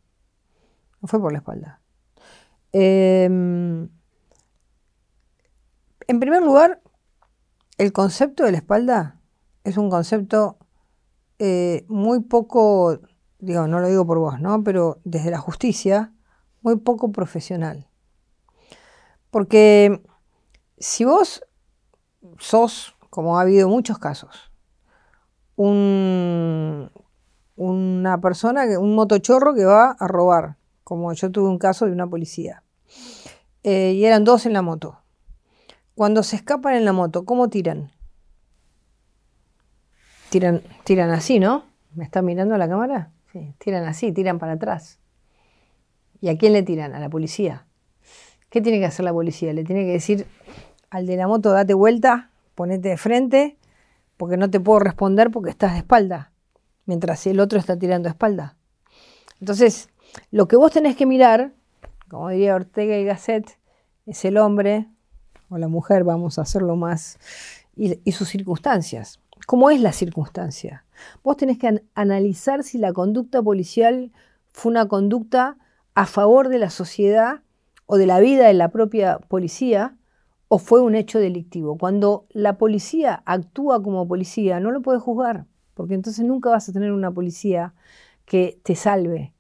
no 1.02 1.08
fue 1.08 1.20
por 1.20 1.32
la 1.32 1.40
espalda. 1.40 1.82
Em, 2.72 3.90
en 6.08 6.20
primer 6.20 6.42
lugar, 6.42 6.82
el 7.78 7.92
concepto 7.92 8.44
de 8.44 8.52
la 8.52 8.58
espalda 8.58 9.20
es 9.64 9.78
un 9.78 9.90
concepto 9.90 10.58
eh, 11.40 11.86
muy 11.88 12.22
poco, 12.22 13.00
digo, 13.40 13.68
no 13.68 13.80
lo 13.80 13.88
digo 13.88 14.06
por 14.06 14.20
vos, 14.20 14.40
¿no? 14.40 14.64
Pero 14.64 15.00
desde 15.04 15.32
la 15.32 15.40
justicia, 15.40 16.14
muy 16.62 16.78
poco 16.78 17.12
profesional. 17.12 17.88
Porque 19.30 20.02
si 20.78 21.06
vos 21.06 21.44
sos, 22.40 22.96
como 23.10 23.38
ha 23.38 23.42
habido 23.42 23.68
muchos 23.68 24.00
casos, 24.00 24.52
un, 25.56 26.92
una 27.56 28.20
persona, 28.20 28.64
un 28.80 28.96
motochorro 28.96 29.54
que 29.54 29.66
va 29.66 29.92
a 29.92 30.08
robar, 30.08 30.58
como 30.84 31.14
yo 31.14 31.32
tuve 31.32 31.50
un 31.50 31.60
caso 31.60 31.86
de 31.86 31.92
una 31.92 32.08
policía, 32.08 32.64
eh, 33.64 33.94
y 33.94 34.06
eran 34.06 34.24
dos 34.24 34.46
en 34.46 34.54
la 34.54 34.62
moto. 34.62 35.00
Cuando 35.96 36.24
se 36.24 36.36
escapan 36.36 36.76
en 36.76 36.86
la 36.86 36.94
moto, 36.94 37.26
¿cómo 37.26 37.50
tiran? 37.50 37.92
Tiran, 40.30 40.64
tiran 40.84 41.12
así, 41.12 41.40
¿no? 41.40 41.66
¿Me 41.94 42.04
está 42.04 42.22
mirando 42.24 42.58
la 42.58 42.68
cámara? 42.68 43.12
Sí, 43.32 43.54
tiran 43.60 43.86
así, 43.86 44.12
tiran 44.12 44.40
para 44.40 44.54
atrás. 44.54 45.00
¿Y 46.20 46.30
a 46.30 46.38
quién 46.38 46.54
le 46.54 46.64
tiran? 46.64 46.96
A 46.96 47.00
la 47.00 47.10
policía. 47.10 47.68
¿Qué 48.50 48.62
tiene 48.62 48.80
que 48.80 48.86
hacer 48.86 49.06
la 49.06 49.14
policía? 49.14 49.54
Le 49.54 49.64
tiene 49.64 49.86
que 49.86 49.94
decir 49.94 50.28
al 50.90 51.06
de 51.06 51.18
la 51.18 51.28
moto, 51.28 51.52
date 51.52 51.74
vuelta, 51.74 52.30
ponete 52.56 52.90
de 52.90 52.98
frente, 52.98 53.58
porque 54.18 54.38
no 54.38 54.50
te 54.50 54.60
puedo 54.60 54.80
responder 54.80 55.32
porque 55.32 55.50
estás 55.50 55.74
de 55.74 55.80
espalda, 55.80 56.33
mientras 56.86 57.26
el 57.28 57.40
otro 57.40 57.60
está 57.60 57.78
tirando 57.78 58.10
espalda. 58.10 58.58
Entonces, 59.40 59.90
lo 60.32 60.48
que 60.48 60.56
vos 60.56 60.72
tenés 60.72 60.96
que 60.96 61.06
mirar, 61.06 61.54
como 62.10 62.30
diría 62.30 62.56
Ortega 62.56 62.98
y 62.98 63.06
Gasset, 63.06 63.58
es 64.06 64.26
el 64.26 64.38
hombre 64.38 64.88
o 65.50 65.58
la 65.58 65.68
mujer, 65.68 66.04
vamos 66.04 66.40
a 66.40 66.44
hacerlo 66.44 66.76
más, 66.76 67.20
y 67.76 68.12
sus 68.12 68.30
circunstancias. 68.30 69.20
¿Cómo 69.46 69.70
es 69.70 69.82
la 69.82 69.92
circunstancia? 69.92 70.86
Vos 71.24 71.38
tenés 71.38 71.58
que 71.58 71.84
analizar 71.96 72.64
si 72.64 72.78
la 72.78 72.94
conducta 72.94 73.42
policial 73.42 74.12
fue 74.52 74.72
una 74.72 74.88
conducta 74.88 75.58
a 75.96 76.06
favor 76.06 76.50
de 76.50 76.60
la 76.60 76.70
sociedad 76.70 77.42
o 77.86 77.98
de 77.98 78.06
la 78.06 78.20
vida 78.20 78.48
de 78.48 78.54
la 78.54 78.70
propia 78.70 79.20
policía 79.20 79.98
o 80.48 80.60
fue 80.60 80.82
un 80.82 80.96
hecho 80.96 81.20
delictivo. 81.20 81.78
Cuando 81.78 82.26
la 82.30 82.58
policía 82.58 83.24
actúa 83.26 83.82
como 83.82 84.08
policía, 84.08 84.60
no 84.60 84.72
lo 84.72 84.82
puedes 84.82 85.02
juzgar, 85.02 85.46
porque 85.74 85.94
entonces 85.94 86.26
nunca 86.26 86.50
vas 86.50 86.70
a 86.70 86.74
tener 86.74 86.92
una 86.92 87.12
policía 87.12 87.74
que 88.26 88.60
te 88.64 88.76
salve. 88.76 89.34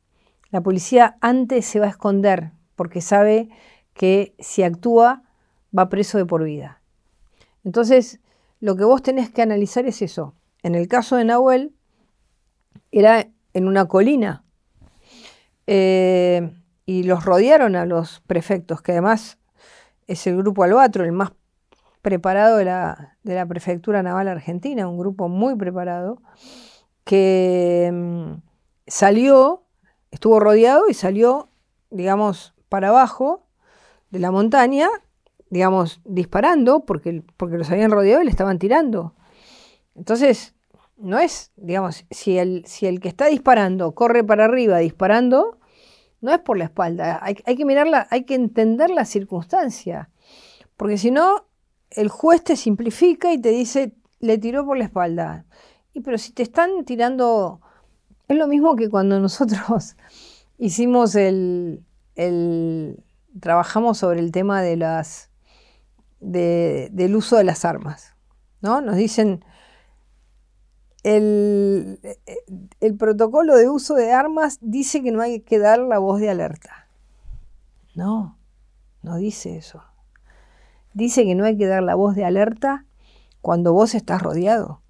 La 0.52 0.62
policía 0.62 1.18
antes 1.22 1.66
se 1.66 1.80
va 1.80 1.88
a 1.88 1.90
esconder 1.90 2.52
porque 2.76 3.02
sabe 3.02 3.50
que 3.94 4.34
si 4.40 4.64
actúa 4.64 5.24
va 5.78 5.90
preso 5.90 6.18
de 6.18 6.26
por 6.26 6.44
vida. 6.44 6.82
Entonces, 7.64 8.20
lo 8.60 8.76
que 8.76 8.84
vos 8.84 9.02
tenés 9.02 9.30
que 9.30 9.42
analizar 9.42 9.86
es 9.86 10.02
eso. 10.02 10.36
En 10.62 10.76
el 10.76 10.88
caso 10.88 11.16
de 11.16 11.26
Nahuel, 11.26 11.74
era 12.92 13.28
en 13.54 13.68
una 13.68 13.88
colina 13.88 14.44
eh, 15.68 16.52
y 16.86 17.04
los 17.04 17.26
rodearon 17.26 17.76
a 17.76 17.86
los 17.86 18.22
prefectos, 18.22 18.82
que 18.82 18.92
además 18.92 19.38
es 20.08 20.28
el 20.28 20.38
grupo 20.38 20.64
Albatro, 20.64 21.04
el 21.04 21.12
más 21.12 21.32
preparado 22.04 22.58
de 22.58 22.66
la, 22.66 23.18
de 23.24 23.34
la 23.34 23.48
prefectura 23.48 24.04
naval 24.04 24.28
argentina, 24.28 24.88
un 24.88 25.00
grupo 25.00 25.28
muy 25.28 25.56
preparado, 25.56 26.22
que 27.04 27.90
mm, 27.92 28.34
salió, 28.86 29.64
estuvo 30.12 30.40
rodeado 30.40 30.88
y 30.88 30.94
salió, 30.94 31.50
digamos, 31.90 32.54
para 32.70 32.90
abajo 32.90 33.48
de 34.12 34.20
la 34.20 34.30
montaña 34.30 34.88
digamos, 35.54 36.02
disparando 36.04 36.84
porque, 36.84 37.22
porque 37.38 37.60
los 37.60 37.70
habían 37.70 37.92
rodeado 37.92 38.24
y 38.24 38.26
le 38.26 38.32
estaban 38.32 38.58
tirando. 38.58 39.14
Entonces, 39.94 40.56
no 40.98 41.20
es, 41.20 41.52
digamos, 41.56 42.06
si 42.10 42.40
el, 42.40 42.66
si 42.66 42.88
el 42.88 43.00
que 43.00 43.08
está 43.08 43.28
disparando 43.28 43.94
corre 43.94 44.24
para 44.24 44.46
arriba 44.46 44.80
disparando, 44.80 45.60
no 46.22 46.34
es 46.34 46.40
por 46.40 46.58
la 46.58 46.64
espalda. 46.64 47.20
Hay, 47.22 47.36
hay 47.46 47.56
que 47.56 47.66
mirarla, 47.66 48.08
hay 48.10 48.24
que 48.24 48.34
entender 48.34 48.90
la 48.90 49.06
circunstancia. 49.06 50.10
Porque 50.76 50.98
si 50.98 51.12
no, 51.12 51.46
el 51.96 52.10
juez 52.10 52.44
te 52.44 52.56
simplifica 52.56 53.32
y 53.34 53.40
te 53.40 53.50
dice, 53.50 53.94
le 54.20 54.38
tiró 54.38 54.66
por 54.66 54.78
la 54.78 54.86
espalda. 54.86 55.46
Y 55.94 56.02
pero 56.02 56.18
si 56.18 56.32
te 56.32 56.44
están 56.44 56.86
tirando, 56.86 57.62
es 58.28 58.38
lo 58.38 58.48
mismo 58.48 58.76
que 58.76 58.90
cuando 58.90 59.20
nosotros 59.20 59.96
hicimos 60.58 61.16
el, 61.16 61.84
trabajamos 63.40 63.98
sobre 63.98 64.20
el 64.20 64.32
tema 64.32 64.62
de 64.62 64.78
las 64.78 65.30
del 66.20 67.16
uso 67.16 67.36
de 67.36 67.44
las 67.44 67.66
armas. 67.66 68.16
¿no? 68.62 68.80
Nos 68.80 68.96
dicen, 68.96 69.44
el, 71.04 72.00
el, 72.80 72.96
protocolo 72.96 73.58
de 73.58 73.70
uso 73.70 73.96
de 73.96 74.14
armas 74.14 74.58
dice 74.62 75.04
que 75.04 75.12
no 75.12 75.22
hay 75.22 75.42
que 75.42 75.60
dar 75.60 75.80
la 75.80 76.00
voz 76.00 76.22
de 76.22 76.30
alerta. 76.30 76.88
No, 77.94 78.38
no 79.02 79.18
dice 79.18 79.58
eso. 79.58 79.84
Dice 80.94 81.26
que 81.26 81.36
no 81.36 81.46
hay 81.46 81.58
que 81.58 81.68
dar 81.68 81.84
la 81.84 81.96
voz 81.96 82.16
de 82.16 82.26
alerta 82.26 82.86
cuando 83.42 83.74
vos 83.74 83.96
estás 83.96 84.22
rodeado. 84.22 84.82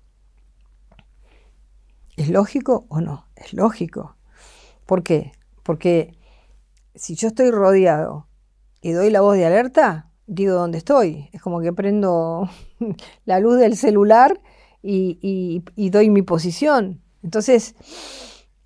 ¿Es 2.15 2.29
lógico 2.29 2.85
o 2.89 3.01
no? 3.01 3.25
Es 3.35 3.53
lógico. 3.53 4.15
¿Por 4.85 5.03
qué? 5.03 5.31
Porque 5.63 6.17
si 6.93 7.15
yo 7.15 7.29
estoy 7.29 7.51
rodeado 7.51 8.27
y 8.81 8.91
doy 8.91 9.09
la 9.09 9.21
voz 9.21 9.35
de 9.35 9.45
alerta, 9.45 10.11
digo 10.27 10.53
dónde 10.53 10.77
estoy. 10.77 11.29
Es 11.31 11.41
como 11.41 11.61
que 11.61 11.73
prendo 11.73 12.49
la 13.25 13.39
luz 13.39 13.57
del 13.57 13.77
celular 13.77 14.39
y, 14.81 15.63
doy 15.75 16.09
mi 16.09 16.21
posición. 16.21 17.01
Entonces, 17.23 17.75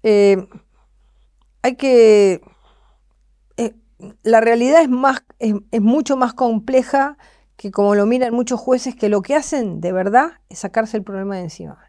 eh, 0.03 0.47
hay 1.61 1.75
que... 1.75 2.41
La 4.23 4.41
realidad 4.41 4.81
es, 4.81 4.89
más, 4.89 5.23
es 5.39 5.81
mucho 5.81 6.17
más 6.17 6.33
compleja 6.33 7.17
que 7.57 7.71
como 7.71 7.95
lo 7.95 8.05
miran 8.05 8.33
muchos 8.33 8.59
jueces, 8.59 8.95
que 8.95 9.09
lo 9.09 9.21
que 9.21 9.35
hacen 9.35 9.81
de 9.81 9.91
verdad 9.91 10.33
es 10.47 10.59
sacarse 10.59 10.95
el 10.95 11.03
problema 11.03 11.35
de 11.35 11.41
encima. 11.41 11.79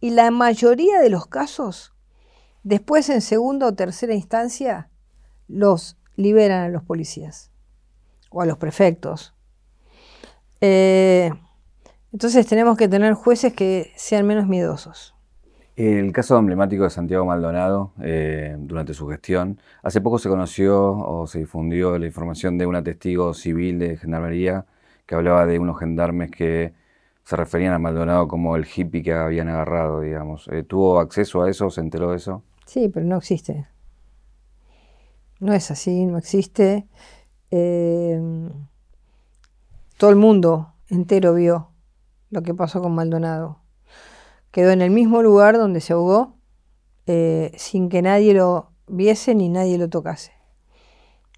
Y 0.00 0.10
la 0.10 0.30
mayoría 0.30 0.98
de 1.00 1.10
los 1.10 1.26
casos, 1.26 1.92
después 2.64 3.08
en 3.10 3.20
segunda 3.20 3.66
o 3.66 3.74
tercera 3.74 4.14
instancia, 4.14 4.88
los 5.46 5.98
liberan 6.16 6.64
a 6.64 6.68
los 6.68 6.82
policías 6.82 7.50
o 8.30 8.40
a 8.40 8.46
los 8.46 8.56
prefectos. 8.56 9.34
Eh, 10.62 11.30
entonces 12.12 12.46
tenemos 12.46 12.78
que 12.78 12.88
tener 12.88 13.14
jueces 13.14 13.52
que 13.52 13.92
sean 13.96 14.26
menos 14.26 14.46
miedosos. 14.46 15.14
El 15.76 16.12
caso 16.12 16.36
emblemático 16.38 16.84
de 16.84 16.90
Santiago 16.90 17.24
Maldonado 17.24 17.92
eh, 18.02 18.56
durante 18.58 18.92
su 18.92 19.08
gestión, 19.08 19.58
hace 19.82 20.02
poco 20.02 20.18
se 20.18 20.28
conoció 20.28 20.92
o 20.92 21.26
se 21.26 21.38
difundió 21.38 21.98
la 21.98 22.06
información 22.06 22.58
de 22.58 22.66
un 22.66 22.82
testigo 22.84 23.32
civil 23.32 23.78
de 23.78 23.96
Gendarmería 23.96 24.66
que 25.06 25.14
hablaba 25.14 25.46
de 25.46 25.58
unos 25.58 25.78
gendarmes 25.78 26.30
que 26.30 26.74
se 27.24 27.36
referían 27.36 27.72
a 27.72 27.78
Maldonado 27.78 28.28
como 28.28 28.56
el 28.56 28.66
hippie 28.66 29.02
que 29.02 29.14
habían 29.14 29.48
agarrado, 29.48 30.00
digamos. 30.00 30.48
Eh, 30.48 30.62
¿Tuvo 30.62 31.00
acceso 31.00 31.42
a 31.42 31.50
eso? 31.50 31.70
¿Se 31.70 31.80
enteró 31.80 32.10
de 32.10 32.16
eso? 32.16 32.42
Sí, 32.66 32.88
pero 32.88 33.06
no 33.06 33.16
existe. 33.16 33.66
No 35.40 35.52
es 35.52 35.70
así, 35.70 36.04
no 36.06 36.18
existe. 36.18 36.86
Em, 37.50 38.50
todo 39.96 40.10
el 40.10 40.16
mundo 40.16 40.74
entero 40.88 41.34
vio 41.34 41.70
lo 42.30 42.42
que 42.42 42.54
pasó 42.54 42.80
con 42.82 42.94
Maldonado. 42.94 43.61
Quedó 44.52 44.70
en 44.70 44.82
el 44.82 44.90
mismo 44.90 45.22
lugar 45.22 45.56
donde 45.56 45.80
se 45.80 45.94
ahogó, 45.94 46.36
eh, 47.06 47.52
sin 47.56 47.88
que 47.88 48.02
nadie 48.02 48.34
lo 48.34 48.70
viese 48.86 49.34
ni 49.34 49.48
nadie 49.48 49.78
lo 49.78 49.88
tocase. 49.88 50.32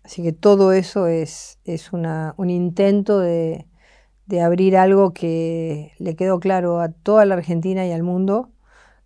Así 0.02 0.22
que 0.22 0.32
todo 0.32 0.72
eso 0.72 1.06
es, 1.06 1.60
es 1.64 1.92
un 1.92 2.50
intento 2.50 3.20
de, 3.20 3.66
abrir 4.42 4.76
algo 4.76 5.14
que 5.14 5.92
le 5.98 6.16
quedó 6.16 6.40
claro 6.40 6.80
a 6.80 6.90
toda 6.90 7.24
la 7.24 7.36
Argentina 7.36 7.86
y 7.86 7.92
al 7.92 8.02
mundo, 8.02 8.50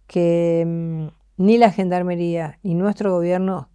que 0.06 0.64
mm, 0.66 1.08
ni 1.36 1.58
la 1.58 1.70
Gendarmería 1.70 2.58
ni 2.62 2.74
nuestro 2.74 3.12
gobierno 3.12 3.68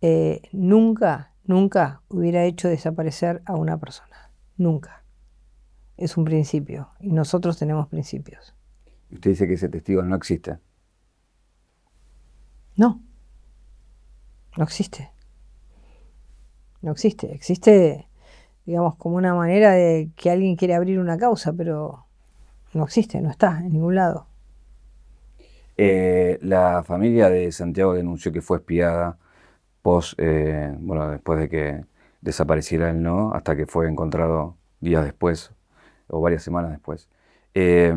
eh, 0.00 0.40
nunca, 0.52 1.34
nunca 1.44 2.02
hubiera 2.08 2.44
hecho 2.44 2.68
desaparecer 2.68 3.42
a 3.44 3.54
una 3.54 3.78
persona. 3.78 4.32
Nunca. 4.56 5.04
Es 5.96 6.16
un 6.16 6.24
principio 6.24 6.88
y 7.00 7.12
nosotros 7.12 7.58
tenemos 7.58 7.86
principios. 7.88 8.57
Usted 9.10 9.30
dice 9.30 9.46
que 9.46 9.54
ese 9.54 9.68
testigo 9.68 10.02
no 10.02 10.16
existe. 10.16 10.58
No, 12.76 13.02
no 14.56 14.64
existe. 14.64 15.10
No 16.82 16.92
existe. 16.92 17.34
Existe, 17.34 18.08
digamos, 18.66 18.96
como 18.96 19.16
una 19.16 19.34
manera 19.34 19.72
de 19.72 20.10
que 20.16 20.30
alguien 20.30 20.56
quiere 20.56 20.74
abrir 20.74 20.98
una 20.98 21.18
causa, 21.18 21.52
pero 21.52 22.06
no 22.74 22.84
existe, 22.84 23.20
no 23.20 23.30
está 23.30 23.58
en 23.58 23.72
ningún 23.72 23.94
lado. 23.94 24.26
Eh, 25.76 26.38
la 26.42 26.82
familia 26.84 27.30
de 27.30 27.50
Santiago 27.52 27.94
denunció 27.94 28.32
que 28.32 28.42
fue 28.42 28.58
espiada 28.58 29.16
pos, 29.82 30.14
eh, 30.18 30.74
bueno, 30.80 31.08
después 31.10 31.38
de 31.38 31.48
que 31.48 31.84
desapareciera 32.20 32.90
el 32.90 33.02
no, 33.02 33.32
hasta 33.32 33.56
que 33.56 33.66
fue 33.66 33.88
encontrado 33.88 34.56
días 34.80 35.04
después 35.04 35.52
o 36.08 36.20
varias 36.20 36.42
semanas 36.42 36.72
después. 36.72 37.08
Eh, 37.60 37.92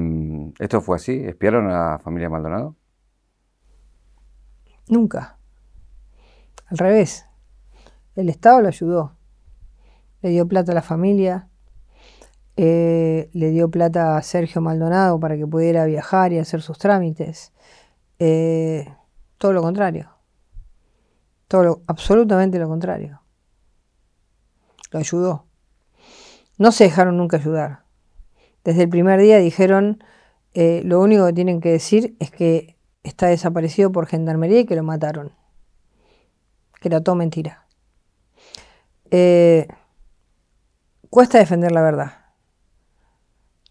¿Esto 0.58 0.82
fue 0.82 0.96
así? 0.96 1.24
¿Espiaron 1.24 1.70
a 1.70 1.92
la 1.92 2.00
familia 2.00 2.32
Maldonado? 2.32 2.76
Nunca. 4.88 5.38
Al 6.66 6.80
revés. 6.80 7.28
El 8.16 8.30
Estado 8.30 8.62
lo 8.62 8.70
ayudó. 8.70 9.16
Le 10.24 10.32
dio 10.32 10.48
plata 10.48 10.72
a 10.72 10.76
la 10.76 10.82
familia, 10.82 11.48
eh, 12.58 13.30
le 13.34 13.50
dio 13.52 13.70
plata 13.70 14.18
a 14.18 14.24
Sergio 14.24 14.62
Maldonado 14.62 15.20
para 15.20 15.38
que 15.38 15.46
pudiera 15.46 15.86
viajar 15.86 16.34
y 16.34 16.40
hacer 16.40 16.64
sus 16.64 16.80
trámites. 16.80 17.54
Eh, 18.18 18.92
todo 19.38 19.54
lo 19.54 19.62
contrario. 19.62 20.10
Todo 21.48 21.84
absolutamente 21.86 22.58
lo 22.58 22.68
contrario. 22.68 23.22
Lo 24.90 25.00
ayudó. 25.00 25.46
No 26.58 26.72
se 26.72 26.86
dejaron 26.86 27.18
nunca 27.18 27.38
ayudar. 27.38 27.81
Desde 28.64 28.84
el 28.84 28.90
primer 28.90 29.20
día 29.20 29.38
dijeron, 29.38 30.04
eh, 30.54 30.82
lo 30.86 31.02
único 31.02 31.26
que 31.26 31.34
tienen 31.34 31.62
que 31.62 31.72
decir 31.72 32.16
es 32.20 32.32
que 32.32 32.78
está 33.04 33.28
desaparecido 33.28 33.92
por 33.92 34.08
gendarmería 34.08 34.60
y 34.60 34.66
que 34.66 34.76
lo 34.76 34.84
mataron. 34.84 35.32
Que 36.80 36.88
era 36.88 37.02
todo 37.02 37.16
mentira. 37.16 37.66
Eh, 39.10 39.68
cuesta 41.10 41.38
defender 41.38 41.72
la 41.72 41.82
verdad. 41.82 42.14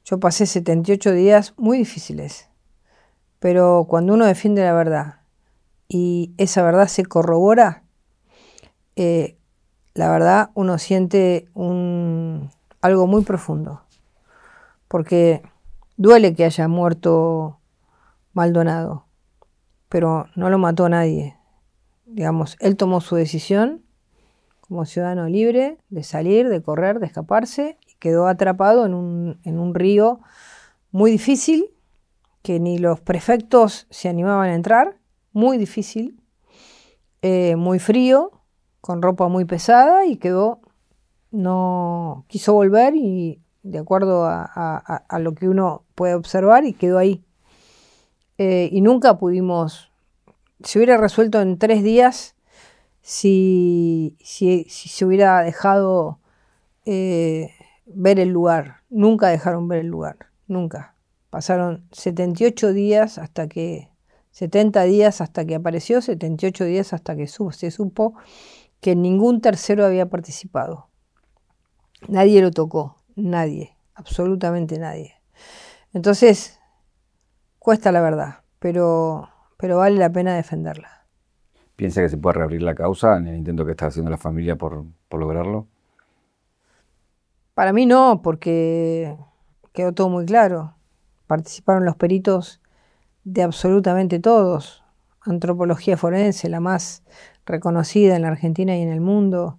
Yo 0.05 0.19
pasé 0.19 0.47
78 0.47 1.13
días 1.13 1.55
muy 1.57 1.79
difíciles, 1.79 2.49
pero 3.39 3.87
cuando 3.89 4.15
uno 4.15 4.27
defiende 4.27 4.63
la 4.63 4.73
verdad 4.73 5.21
y 5.89 6.33
esa 6.37 6.63
verdad 6.63 6.89
se 6.89 7.05
corrobora, 7.05 7.85
eh, 8.97 9.37
la 9.95 10.11
verdad 10.11 10.51
uno 10.55 10.79
siente 10.79 11.49
un, 11.55 12.51
algo 12.81 13.07
muy 13.07 13.23
profundo, 13.23 13.83
porque 14.91 15.43
duele 15.97 16.35
que 16.35 16.45
haya 16.45 16.67
muerto 16.67 17.61
Maldonado, 18.33 19.07
pero 19.89 20.27
no 20.35 20.51
lo 20.51 20.59
mató 20.59 20.89
nadie. 20.89 21.37
Digamos, 22.07 22.57
él 22.59 22.77
tomó 22.77 23.01
su 23.01 23.15
decisión 23.15 23.85
como 24.63 24.85
ciudadano 24.87 25.29
libre 25.29 25.79
de 25.91 26.03
salir, 26.03 26.49
de 26.49 26.61
correr, 26.61 26.99
de 26.99 27.07
escaparse, 27.07 27.79
y 27.89 27.95
quedó 28.01 28.27
atrapado 28.27 28.85
en 28.85 28.95
un, 28.95 29.75
río 29.77 30.19
muy 30.91 31.13
difícil, 31.13 31.71
que 32.43 32.59
ni 32.59 32.79
los 32.79 33.01
prefectos 33.01 33.87
se 33.91 34.09
animaban 34.09 34.51
a 34.51 34.55
entrar, 34.57 34.99
muy 35.33 35.57
difícil, 35.57 36.21
eh, 37.23 37.55
muy 37.55 37.79
frío, 37.79 38.43
con 38.81 39.03
ropa 39.03 39.29
muy 39.29 39.45
pesada, 39.45 40.05
y 40.05 40.17
quedó, 40.17 40.61
no 41.31 42.25
quiso 42.27 42.55
volver 42.55 42.97
y 42.97 43.41
de 43.63 43.79
acuerdo 43.79 44.25
a, 44.27 45.19
lo 45.19 45.35
que 45.35 45.49
uno 45.49 45.85
puede 45.95 46.15
observar, 46.15 46.65
y 46.65 46.73
quedó 46.73 46.99
ahí. 46.99 47.25
Eh, 48.39 48.69
y 48.73 48.81
nunca 48.81 49.19
pudimos, 49.19 49.91
se 50.63 50.79
hubiera 50.79 50.97
resuelto 50.97 51.41
en 51.41 51.59
tres 51.59 51.83
días, 51.83 52.37
si, 53.03 54.17
se 54.21 55.05
hubiera 55.05 55.43
dejado 55.43 56.19
eh, 56.85 57.51
ver 57.87 58.19
el 58.19 58.31
lugar. 58.31 58.83
Nunca 58.89 59.29
dejaron 59.29 59.69
ver 59.69 59.81
el 59.81 59.89
lugar, 59.89 60.17
nunca. 60.47 60.95
Pasaron 61.31 61.85
78 61.93 62.73
días 62.73 63.19
hasta 63.19 63.49
que, 63.49 63.89
70 64.33 64.83
días 64.85 65.21
hasta 65.21 65.45
que 65.45 65.55
apareció, 65.55 66.01
78 66.01 66.65
días 66.65 66.93
hasta 66.93 67.17
que 67.17 67.27
se 67.27 67.71
supo 67.71 68.15
que 68.81 68.97
ningún 68.97 69.41
tercero 69.41 69.85
había 69.85 70.09
participado. 70.09 70.89
Nadie 72.09 72.41
lo 72.41 72.51
tocó, 72.51 72.97
nadie, 73.21 73.77
absolutamente 73.95 74.79
nadie. 74.79 75.15
Entonces, 75.93 76.59
cuesta 77.59 77.93
la 77.93 78.01
verdad, 78.01 78.41
pero, 78.59 79.29
pero 79.57 79.79
vale 79.79 79.97
la 79.97 80.11
pena 80.11 80.35
defenderla. 80.35 81.01
¿Piensa 81.81 82.03
que 82.03 82.11
se 82.11 82.19
puede 82.19 82.37
reabrir 82.37 82.63
la 82.63 82.75
causa 82.75 83.17
en 83.17 83.27
el 83.27 83.37
intento 83.37 83.65
que 83.65 83.71
está 83.71 83.87
haciendo 83.87 84.11
la 84.11 84.19
familia 84.19 84.57
por, 84.57 84.85
lograrlo? 85.11 85.67
Para 87.55 87.73
mí 87.73 87.87
no, 87.87 88.21
porque 88.23 89.17
quedó 89.73 89.93
todo 89.93 90.11
muy 90.11 90.27
claro. 90.27 90.75
Participaron 91.27 91.87
los 91.87 91.97
peritos 91.97 92.61
de 93.25 93.43
absolutamente 93.43 94.21
todos. 94.21 94.85
Antropología 95.23 95.97
forense, 95.97 96.51
la 96.51 96.61
más 96.61 97.03
reconocida 97.47 98.15
en 98.15 98.23
la 98.23 98.29
Argentina 98.29 98.77
y 98.77 98.83
en 98.83 98.91
el 98.91 99.01
mundo. 99.01 99.57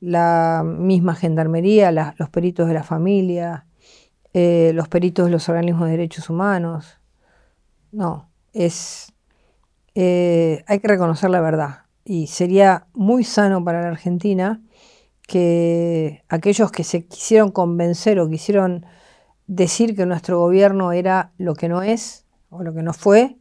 La 0.00 0.62
misma 0.64 1.14
gendarmería, 1.14 1.90
los 2.16 2.28
peritos 2.30 2.68
de 2.68 2.74
la 2.74 2.82
familia, 2.82 3.66
eh, 4.34 4.72
los 4.74 4.88
peritos 4.88 5.26
de 5.26 5.32
los 5.32 5.48
organismos 5.48 5.86
de 5.86 5.92
derechos 5.92 6.28
humanos. 6.28 7.00
No, 7.92 8.28
es 8.52 9.12
eh, 9.98 10.62
hay 10.66 10.78
que 10.78 10.88
reconocer 10.88 11.30
la 11.30 11.40
verdad. 11.40 11.86
Y 12.04 12.26
sería 12.26 12.86
muy 12.92 13.24
sano 13.24 13.64
para 13.64 13.80
la 13.80 13.88
Argentina 13.88 14.62
que 15.26 16.22
aquellos 16.28 16.70
que 16.70 16.84
se 16.84 17.06
quisieron 17.06 17.50
convencer 17.50 18.20
o 18.20 18.28
quisieron 18.28 18.84
decir 19.46 19.96
que 19.96 20.04
nuestro 20.04 20.38
gobierno 20.38 20.92
era 20.92 21.32
lo 21.38 21.54
que 21.54 21.68
no 21.68 21.82
es 21.82 22.26
o 22.50 22.62
lo 22.62 22.74
que 22.74 22.82
no 22.82 22.92
fue, 22.92 23.38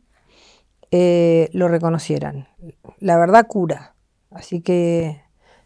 eh, 0.91 1.49
lo 1.51 1.67
reconocieran. 1.67 2.47
La 2.99 3.17
verdad 3.17 3.47
cura. 3.47 3.95
Así 4.31 4.61
que 4.61 5.21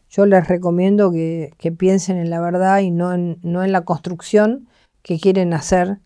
yo 0.09 0.25
les 0.25 0.47
recomiendo 0.47 1.11
que, 1.11 1.53
piensen 1.77 2.17
en 2.17 2.29
la 2.29 2.41
verdad 2.41 2.79
y 2.79 2.91
no 2.91 3.13
en, 3.13 3.37
no 3.43 3.63
en 3.63 3.71
la 3.71 3.81
construcción 3.81 4.67
que 5.01 5.19
quieren 5.19 5.53
hacer 5.53 5.99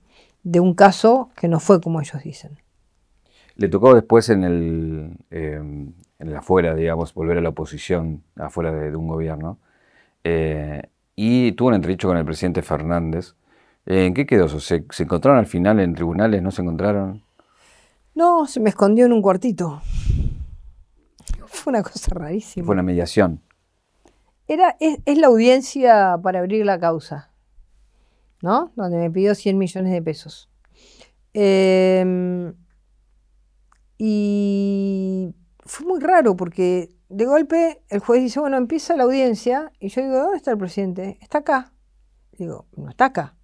de 0.44 0.60
un 0.60 0.74
caso 0.74 1.30
que 1.36 1.48
no 1.48 1.60
fue 1.60 1.82
como 1.82 2.02
ellos 2.02 2.22
dicen. 2.24 2.60
Le 3.56 3.70
tocó 3.70 3.94
después 3.94 4.30
en 4.30 4.44
el, 4.44 5.18
em, 5.30 5.94
en 6.20 6.28
el 6.28 6.36
afuera, 6.36 6.76
digamos, 6.76 7.14
volver 7.14 7.38
a 7.38 7.42
la 7.42 7.50
oposición, 7.50 8.24
afuera 8.36 8.72
de, 8.72 8.96
un 8.96 9.08
gobierno. 9.08 9.60
Eh, 10.24 10.82
y 11.16 11.52
tuvo 11.54 11.70
un 11.70 11.76
entredicho 11.76 12.08
con 12.08 12.18
el 12.18 12.26
presidente 12.26 12.62
Fernández. 12.62 13.36
¿En 13.86 14.14
qué 14.14 14.26
quedó 14.26 14.46
eso? 14.46 14.60
¿Se, 14.60 14.86
encontraron 15.00 15.40
al 15.40 15.46
final 15.46 15.80
en 15.80 15.94
tribunales? 15.94 16.42
¿No 16.42 16.52
se 16.52 16.62
encontraron? 16.62 17.24
No, 18.16 18.48
se 18.48 18.60
me 18.60 18.70
escondió 18.70 19.06
en 19.06 19.14
un 19.14 19.22
cuartito. 19.22 19.82
Fue 21.46 21.72
una 21.72 21.84
cosa 21.84 22.16
rarísima. 22.16 22.66
Fue 22.66 22.74
una 22.74 22.84
mediación. 22.84 23.42
Era, 24.54 24.78
es, 24.80 25.18
la 25.18 25.28
audiencia 25.28 26.20
para 26.22 26.40
abrir 26.40 26.66
la 26.66 26.80
causa, 26.80 27.32
¿no? 28.42 28.72
Donde 28.76 28.98
me 28.98 29.10
pidió 29.10 29.34
100 29.34 29.58
millones 29.58 29.92
de 29.92 30.02
pesos. 30.02 30.50
Eh, 31.34 32.54
y 33.98 35.34
fue 35.66 35.86
muy 35.86 36.00
raro 36.00 36.36
porque 36.36 36.96
de 37.10 37.26
golpe 37.26 37.84
el 37.90 38.00
juez 38.00 38.22
dice, 38.22 38.40
bueno, 38.40 38.58
empieza 38.58 38.96
la 38.96 39.04
audiencia. 39.04 39.72
Y 39.80 39.90
yo 39.90 40.02
digo, 40.02 40.18
¿dónde 40.18 40.38
está 40.38 40.52
el 40.52 40.58
presidente? 40.58 41.18
Está 41.22 41.40
acá. 41.40 41.74
Digo, 42.38 42.68
no 42.76 42.90
está 42.90 43.06
acá. 43.06 43.36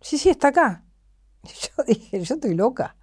Sí, 0.00 0.18
sí, 0.18 0.30
está 0.30 0.48
acá. 0.48 0.84
yo 1.42 1.84
dije, 1.84 2.20
yo 2.22 2.34
estoy 2.34 2.54
loca. 2.54 2.96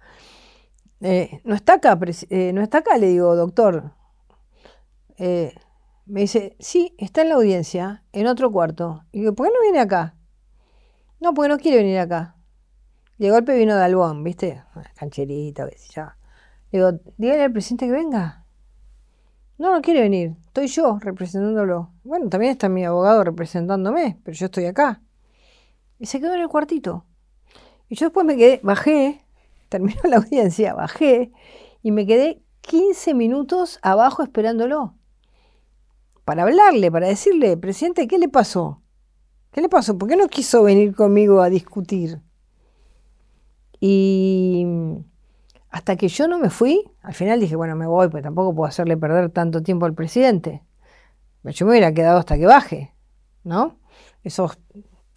Eh, 1.00 1.40
no 1.44 1.54
está 1.54 1.74
acá, 1.74 1.98
eh, 2.28 2.52
no 2.52 2.62
está 2.62 2.78
acá, 2.78 2.98
le 2.98 3.08
digo, 3.08 3.34
doctor. 3.34 3.94
Eh, 5.16 5.54
me 6.10 6.22
dice, 6.22 6.56
sí, 6.58 6.94
está 6.98 7.22
en 7.22 7.28
la 7.28 7.36
audiencia, 7.36 8.02
en 8.12 8.26
otro 8.26 8.50
cuarto. 8.50 9.04
Y 9.12 9.20
digo, 9.20 9.34
¿por 9.34 9.46
qué 9.46 9.52
no 9.52 9.60
viene 9.62 9.78
acá? 9.78 10.16
No, 11.20 11.34
porque 11.34 11.48
no 11.48 11.58
quiere 11.58 11.78
venir 11.78 11.98
acá. 11.98 12.36
De 13.18 13.30
golpe 13.30 13.56
vino 13.56 13.76
de 13.76 13.84
Albón, 13.84 14.24
¿viste? 14.24 14.62
Cancherita, 14.96 15.68
ya. 15.94 16.16
Digo, 16.72 16.92
dígale 17.16 17.44
al 17.44 17.52
presidente 17.52 17.86
que 17.86 17.92
venga. 17.92 18.44
No, 19.58 19.72
no 19.72 19.82
quiere 19.82 20.00
venir. 20.00 20.36
estoy 20.46 20.66
yo 20.66 20.98
representándolo. 21.00 21.92
Bueno, 22.02 22.28
también 22.28 22.52
está 22.52 22.68
mi 22.68 22.84
abogado 22.84 23.22
representándome, 23.22 24.18
pero 24.24 24.36
yo 24.36 24.46
estoy 24.46 24.64
acá. 24.64 25.02
Y 25.98 26.06
se 26.06 26.18
quedó 26.18 26.34
en 26.34 26.40
el 26.40 26.48
cuartito. 26.48 27.04
Y 27.88 27.94
yo 27.94 28.06
después 28.06 28.26
me 28.26 28.36
quedé, 28.36 28.58
bajé, 28.62 29.24
terminó 29.68 30.00
la 30.04 30.16
audiencia, 30.16 30.74
bajé 30.74 31.30
y 31.82 31.92
me 31.92 32.06
quedé 32.06 32.42
15 32.62 33.14
minutos 33.14 33.78
abajo 33.82 34.22
esperándolo. 34.22 34.94
Para 36.30 36.44
hablarle, 36.44 36.92
para 36.92 37.08
decirle, 37.08 37.56
presidente, 37.56 38.06
¿qué 38.06 38.16
le 38.16 38.28
pasó? 38.28 38.80
¿Qué 39.50 39.60
le 39.60 39.68
pasó? 39.68 39.98
¿Por 39.98 40.08
qué 40.08 40.14
no 40.14 40.28
quiso 40.28 40.62
venir 40.62 40.94
conmigo 40.94 41.42
a 41.42 41.50
discutir? 41.50 42.20
Y 43.80 44.64
hasta 45.70 45.96
que 45.96 46.06
yo 46.06 46.28
no 46.28 46.38
me 46.38 46.48
fui, 46.48 46.88
al 47.02 47.14
final 47.14 47.40
dije, 47.40 47.56
bueno, 47.56 47.74
me 47.74 47.88
voy, 47.88 48.10
pues 48.10 48.22
tampoco 48.22 48.54
puedo 48.54 48.68
hacerle 48.68 48.96
perder 48.96 49.30
tanto 49.30 49.64
tiempo 49.64 49.86
al 49.86 49.94
presidente. 49.94 50.62
Yo 51.42 51.66
me 51.66 51.72
hubiera 51.72 51.92
quedado 51.92 52.20
hasta 52.20 52.38
que 52.38 52.46
baje, 52.46 52.94
¿no? 53.42 53.80
Esos 54.22 54.56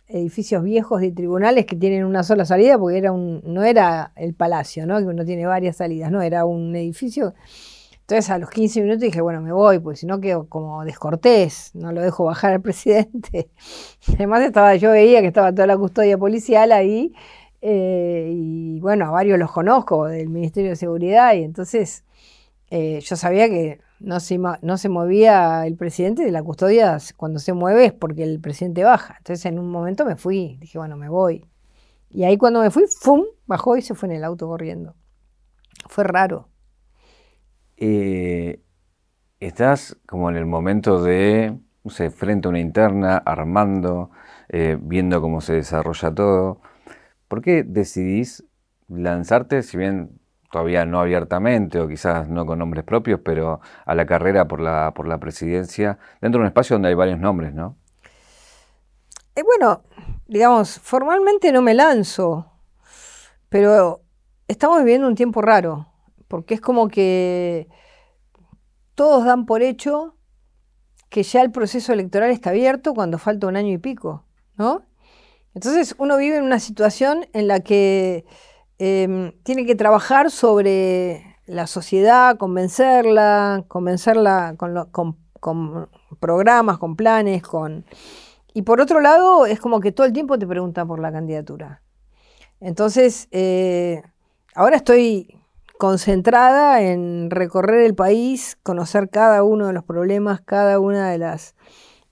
edificios 0.07 0.63
viejos 0.63 0.99
de 0.99 1.11
tribunales 1.11 1.67
que 1.67 1.75
tienen 1.75 2.05
una 2.05 2.23
sola 2.23 2.43
salida, 2.45 2.79
porque 2.79 2.97
era 2.97 3.11
un, 3.11 3.43
no 3.45 3.61
era 3.61 4.13
el 4.15 4.33
palacio, 4.33 4.87
¿no? 4.87 4.97
Que 4.97 5.05
uno 5.05 5.23
tiene 5.25 5.45
varias 5.45 5.77
salidas, 5.77 6.09
no, 6.09 6.23
era 6.23 6.45
un 6.45 6.75
edificio. 6.75 7.35
Entonces 8.03 8.29
a 8.29 8.37
los 8.37 8.49
15 8.49 8.81
minutos 8.81 9.01
dije, 9.01 9.21
bueno, 9.21 9.41
me 9.41 9.53
voy, 9.53 9.79
pues 9.79 9.99
si 9.99 10.05
no 10.05 10.19
quedo 10.19 10.49
como 10.49 10.83
descortés, 10.83 11.71
no 11.73 11.93
lo 11.93 12.01
dejo 12.01 12.25
bajar 12.25 12.51
al 12.51 12.61
presidente. 12.61 13.49
Además 14.15 14.41
estaba, 14.41 14.75
yo 14.75 14.91
veía 14.91 15.21
que 15.21 15.27
estaba 15.27 15.53
toda 15.53 15.67
la 15.67 15.77
custodia 15.77 16.17
policial 16.17 16.73
ahí, 16.73 17.13
eh, 17.61 18.29
y 18.29 18.79
bueno, 18.81 19.05
a 19.05 19.11
varios 19.11 19.39
los 19.39 19.51
conozco 19.51 20.07
del 20.07 20.27
Ministerio 20.29 20.71
de 20.71 20.75
Seguridad, 20.75 21.33
y 21.33 21.43
entonces 21.43 22.03
eh, 22.71 22.99
yo 23.01 23.15
sabía 23.15 23.47
que 23.47 23.79
no 24.01 24.19
se, 24.19 24.37
no 24.37 24.77
se 24.77 24.89
movía 24.89 25.65
el 25.65 25.77
presidente 25.77 26.25
de 26.25 26.31
la 26.31 26.43
custodia 26.43 26.97
cuando 27.15 27.39
se 27.39 27.53
mueve 27.53 27.85
es 27.85 27.93
porque 27.93 28.23
el 28.23 28.41
presidente 28.41 28.83
baja. 28.83 29.15
Entonces 29.19 29.45
en 29.45 29.59
un 29.59 29.71
momento 29.71 30.05
me 30.05 30.17
fui, 30.17 30.57
dije, 30.59 30.77
bueno, 30.77 30.97
me 30.97 31.07
voy. 31.07 31.45
Y 32.09 32.25
ahí 32.25 32.37
cuando 32.37 32.59
me 32.61 32.69
fui, 32.69 32.83
¡fum! 32.99 33.23
bajó 33.47 33.77
y 33.77 33.81
se 33.81 33.95
fue 33.95 34.09
en 34.09 34.15
el 34.15 34.23
auto 34.25 34.47
corriendo. 34.47 34.95
Fue 35.87 36.03
raro. 36.03 36.49
Eh, 37.85 38.61
estás 39.41 39.97
como 40.05 40.29
en 40.29 40.37
el 40.37 40.45
momento 40.45 41.03
de, 41.03 41.59
no 41.83 41.91
sé, 41.91 42.11
frente 42.11 42.47
a 42.47 42.49
una 42.49 42.61
interna, 42.61 43.17
armando, 43.17 44.09
eh, 44.47 44.77
viendo 44.79 45.19
cómo 45.19 45.41
se 45.41 45.55
desarrolla 45.55 46.15
todo. 46.15 46.61
¿Por 47.27 47.41
qué 47.41 47.63
decidís 47.63 48.45
lanzarte, 48.87 49.63
si 49.63 49.75
bien 49.75 50.17
todavía 50.49 50.85
no 50.85 51.01
abiertamente 51.01 51.81
o 51.81 51.89
quizás 51.89 52.29
no 52.29 52.45
con 52.45 52.59
nombres 52.59 52.85
propios, 52.85 53.19
pero 53.19 53.59
a 53.85 53.95
la 53.95 54.05
carrera 54.05 54.47
por 54.47 54.61
la, 54.61 54.93
por 54.95 55.05
la 55.05 55.17
presidencia, 55.17 55.99
dentro 56.21 56.39
de 56.39 56.43
un 56.43 56.47
espacio 56.47 56.75
donde 56.75 56.87
hay 56.87 56.95
varios 56.95 57.19
nombres, 57.19 57.53
¿no? 57.53 57.75
Eh, 59.35 59.43
bueno, 59.43 59.83
digamos, 60.25 60.79
formalmente 60.79 61.51
no 61.51 61.61
me 61.61 61.73
lanzo, 61.73 62.49
pero 63.49 64.03
estamos 64.47 64.77
viviendo 64.79 65.05
un 65.05 65.15
tiempo 65.15 65.41
raro, 65.41 65.92
porque 66.33 66.55
es 66.55 66.61
como 66.61 66.87
que 66.87 67.67
todos 68.95 69.23
dan 69.23 69.45
por 69.45 69.61
hecho 69.61 70.15
que 71.09 71.21
ya 71.21 71.41
el 71.41 71.51
proceso 71.51 71.93
electoral 71.93 72.31
está 72.31 72.49
abierto 72.49 72.95
cuando 72.95 73.19
falta 73.19 73.45
un 73.45 73.55
año 73.55 73.71
y 73.71 73.77
pico, 73.77 74.25
¿no? 74.57 74.81
Entonces 75.53 75.93
uno 75.99 76.17
vive 76.17 76.37
en 76.37 76.43
una 76.43 76.59
situación 76.59 77.27
en 77.33 77.47
la 77.47 77.59
que 77.59 78.25
Em, 78.79 79.31
tiene 79.43 79.65
que 79.65 79.75
trabajar 79.75 80.31
sobre 80.31 81.37
la 81.45 81.67
sociedad, 81.67 82.37
convencerla, 82.37 83.63
convencerla 83.67 84.55
con, 84.57 85.17
programas, 86.19 86.77
con 86.79 86.95
planes, 86.95 87.43
con... 87.43 87.85
Y 88.53 88.63
por 88.63 88.81
otro 88.81 88.99
lado, 88.99 89.45
es 89.45 89.59
como 89.59 89.79
que 89.79 89.91
todo 89.91 90.05
el 90.05 90.13
tiempo 90.13 90.37
te 90.37 90.47
preguntan 90.47 90.87
por 90.87 90.99
la 90.99 91.11
candidatura. 91.11 91.81
Entonces, 92.59 93.27
eh, 93.31 94.03
ahora 94.55 94.75
estoy 94.75 95.39
concentrada 95.83 96.81
en 96.81 97.29
recorrer 97.29 97.81
el 97.81 97.93
país, 97.93 98.57
conocer 98.63 99.09
cada 99.09 99.43
uno 99.43 99.67
de 99.67 99.73
los 99.73 99.83
problemas, 99.83 100.39
cada 100.39 100.79
una 100.79 101.09
de 101.09 101.17
las, 101.17 101.55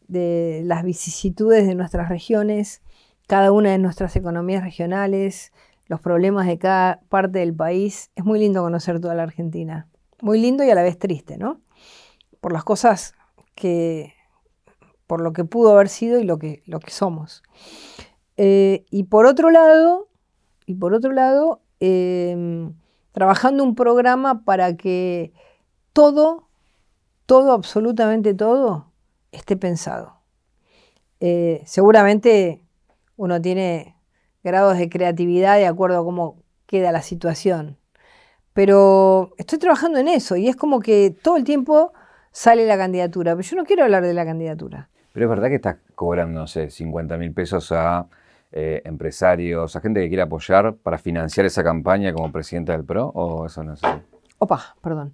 de 0.09 0.61
las 0.65 0.83
vicisitudes 0.83 1.65
de 1.65 1.73
nuestras 1.75 2.09
regiones, 2.09 2.81
cada 3.29 3.53
una 3.53 3.71
de 3.71 3.77
nuestras 3.77 4.13
economías 4.17 4.61
regionales, 4.61 5.53
los 5.85 6.01
problemas 6.01 6.47
de 6.47 6.57
cada 6.57 6.99
parte 7.07 7.39
del 7.39 7.55
país. 7.55 8.11
Es 8.17 8.25
muy 8.25 8.39
lindo 8.39 8.61
conocer 8.61 8.99
toda 8.99 9.15
la 9.15 9.23
Argentina. 9.23 9.87
Muy 10.21 10.41
lindo 10.41 10.65
y 10.65 10.69
a 10.69 10.75
la 10.75 10.83
vez 10.83 10.99
triste, 10.99 11.37
¿no? 11.37 11.61
Por 12.41 12.51
las 12.51 12.65
cosas 12.65 13.13
que, 13.55 14.15
por 15.07 15.21
lo 15.21 15.31
que 15.31 15.45
pudo 15.45 15.71
haber 15.71 15.87
sido 15.87 16.19
y 16.19 16.25
lo 16.25 16.39
que, 16.39 16.61
lo 16.65 16.81
que 16.81 16.91
somos. 16.91 17.41
Eh, 18.35 18.83
y 18.91 19.03
por 19.03 19.25
otro 19.27 19.49
lado, 19.49 20.09
y 20.65 20.73
por 20.73 20.93
otro 20.93 21.13
lado, 21.13 21.61
em, 21.79 22.73
trabajando 23.11 23.63
un 23.63 23.75
programa 23.75 24.43
para 24.43 24.75
que 24.75 25.33
todo, 25.93 26.47
todo, 27.25 27.53
absolutamente 27.53 28.33
todo, 28.33 28.91
esté 29.31 29.57
pensado. 29.57 30.17
Eh, 31.19 31.61
seguramente 31.65 32.63
uno 33.15 33.41
tiene 33.41 33.95
grados 34.43 34.77
de 34.77 34.89
creatividad 34.89 35.57
de 35.57 35.67
acuerdo 35.67 35.99
a 35.99 36.03
cómo 36.03 36.41
queda 36.65 36.91
la 36.91 37.01
situación. 37.01 37.77
Pero 38.53 39.33
estoy 39.37 39.59
trabajando 39.59 39.99
en 39.99 40.07
eso 40.07 40.35
y 40.35 40.47
es 40.47 40.55
como 40.55 40.79
que 40.79 41.15
todo 41.21 41.37
el 41.37 41.43
tiempo 41.43 41.93
sale 42.31 42.65
la 42.65 42.77
candidatura, 42.77 43.35
pero 43.35 43.47
yo 43.47 43.57
no 43.57 43.65
quiero 43.65 43.83
hablar 43.83 44.03
de 44.03 44.13
la 44.13 44.25
candidatura. 44.25 44.89
Pero 45.13 45.25
es 45.25 45.29
verdad 45.29 45.49
que 45.49 45.55
estás 45.55 45.77
cobrando, 45.95 46.39
no 46.39 46.47
sé, 46.47 46.69
50 46.69 47.17
mil 47.17 47.33
pesos 47.33 47.71
a 47.71 48.07
eh, 48.51 48.81
empresarios, 48.85 49.75
a 49.75 49.81
gente 49.81 50.01
que 50.01 50.07
quiere 50.07 50.23
apoyar 50.23 50.75
para 50.75 50.97
financiar 50.97 51.45
esa 51.45 51.63
campaña 51.63 52.13
como 52.13 52.31
presidenta 52.31 52.73
del 52.73 52.83
PRO, 52.83 53.07
o 53.07 53.45
eso 53.45 53.63
no 53.63 53.73
es? 53.73 53.81
Opa, 54.39 54.75
perdón. 54.81 55.13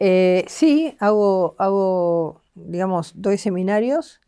Eh, 0.00 0.44
sí, 0.46 0.96
hago, 1.00 1.54
hago, 1.58 2.42
digamos, 2.54 3.12
doy 3.16 3.38
seminarios 3.38 4.20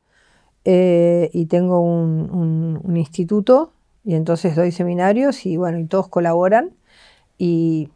eh, 0.65 1.31
y 1.33 1.47
tengo 1.47 1.81
un 1.81 2.97
instituto 2.97 3.73
y 4.05 4.15
entonces 4.15 4.57
doy 4.57 4.73
seminarios 4.73 5.47
y 5.47 5.57
bueno, 5.57 5.79
y 5.79 5.87
todos 5.87 6.09
colaboran. 6.09 6.71
Y 7.39 7.91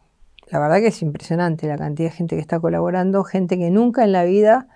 la 0.47 0.59
verdad 0.59 0.77
que 0.77 0.87
es 0.87 1.01
impresionante 1.01 1.67
la 1.67 1.77
cantidad 1.77 2.09
de 2.09 2.15
gente 2.15 2.35
que 2.35 2.41
está 2.41 2.59
colaborando, 2.59 3.23
gente 3.23 3.57
que 3.57 3.69
nunca 3.71 4.03
en 4.03 4.11
la 4.11 4.23
vida 4.23 4.67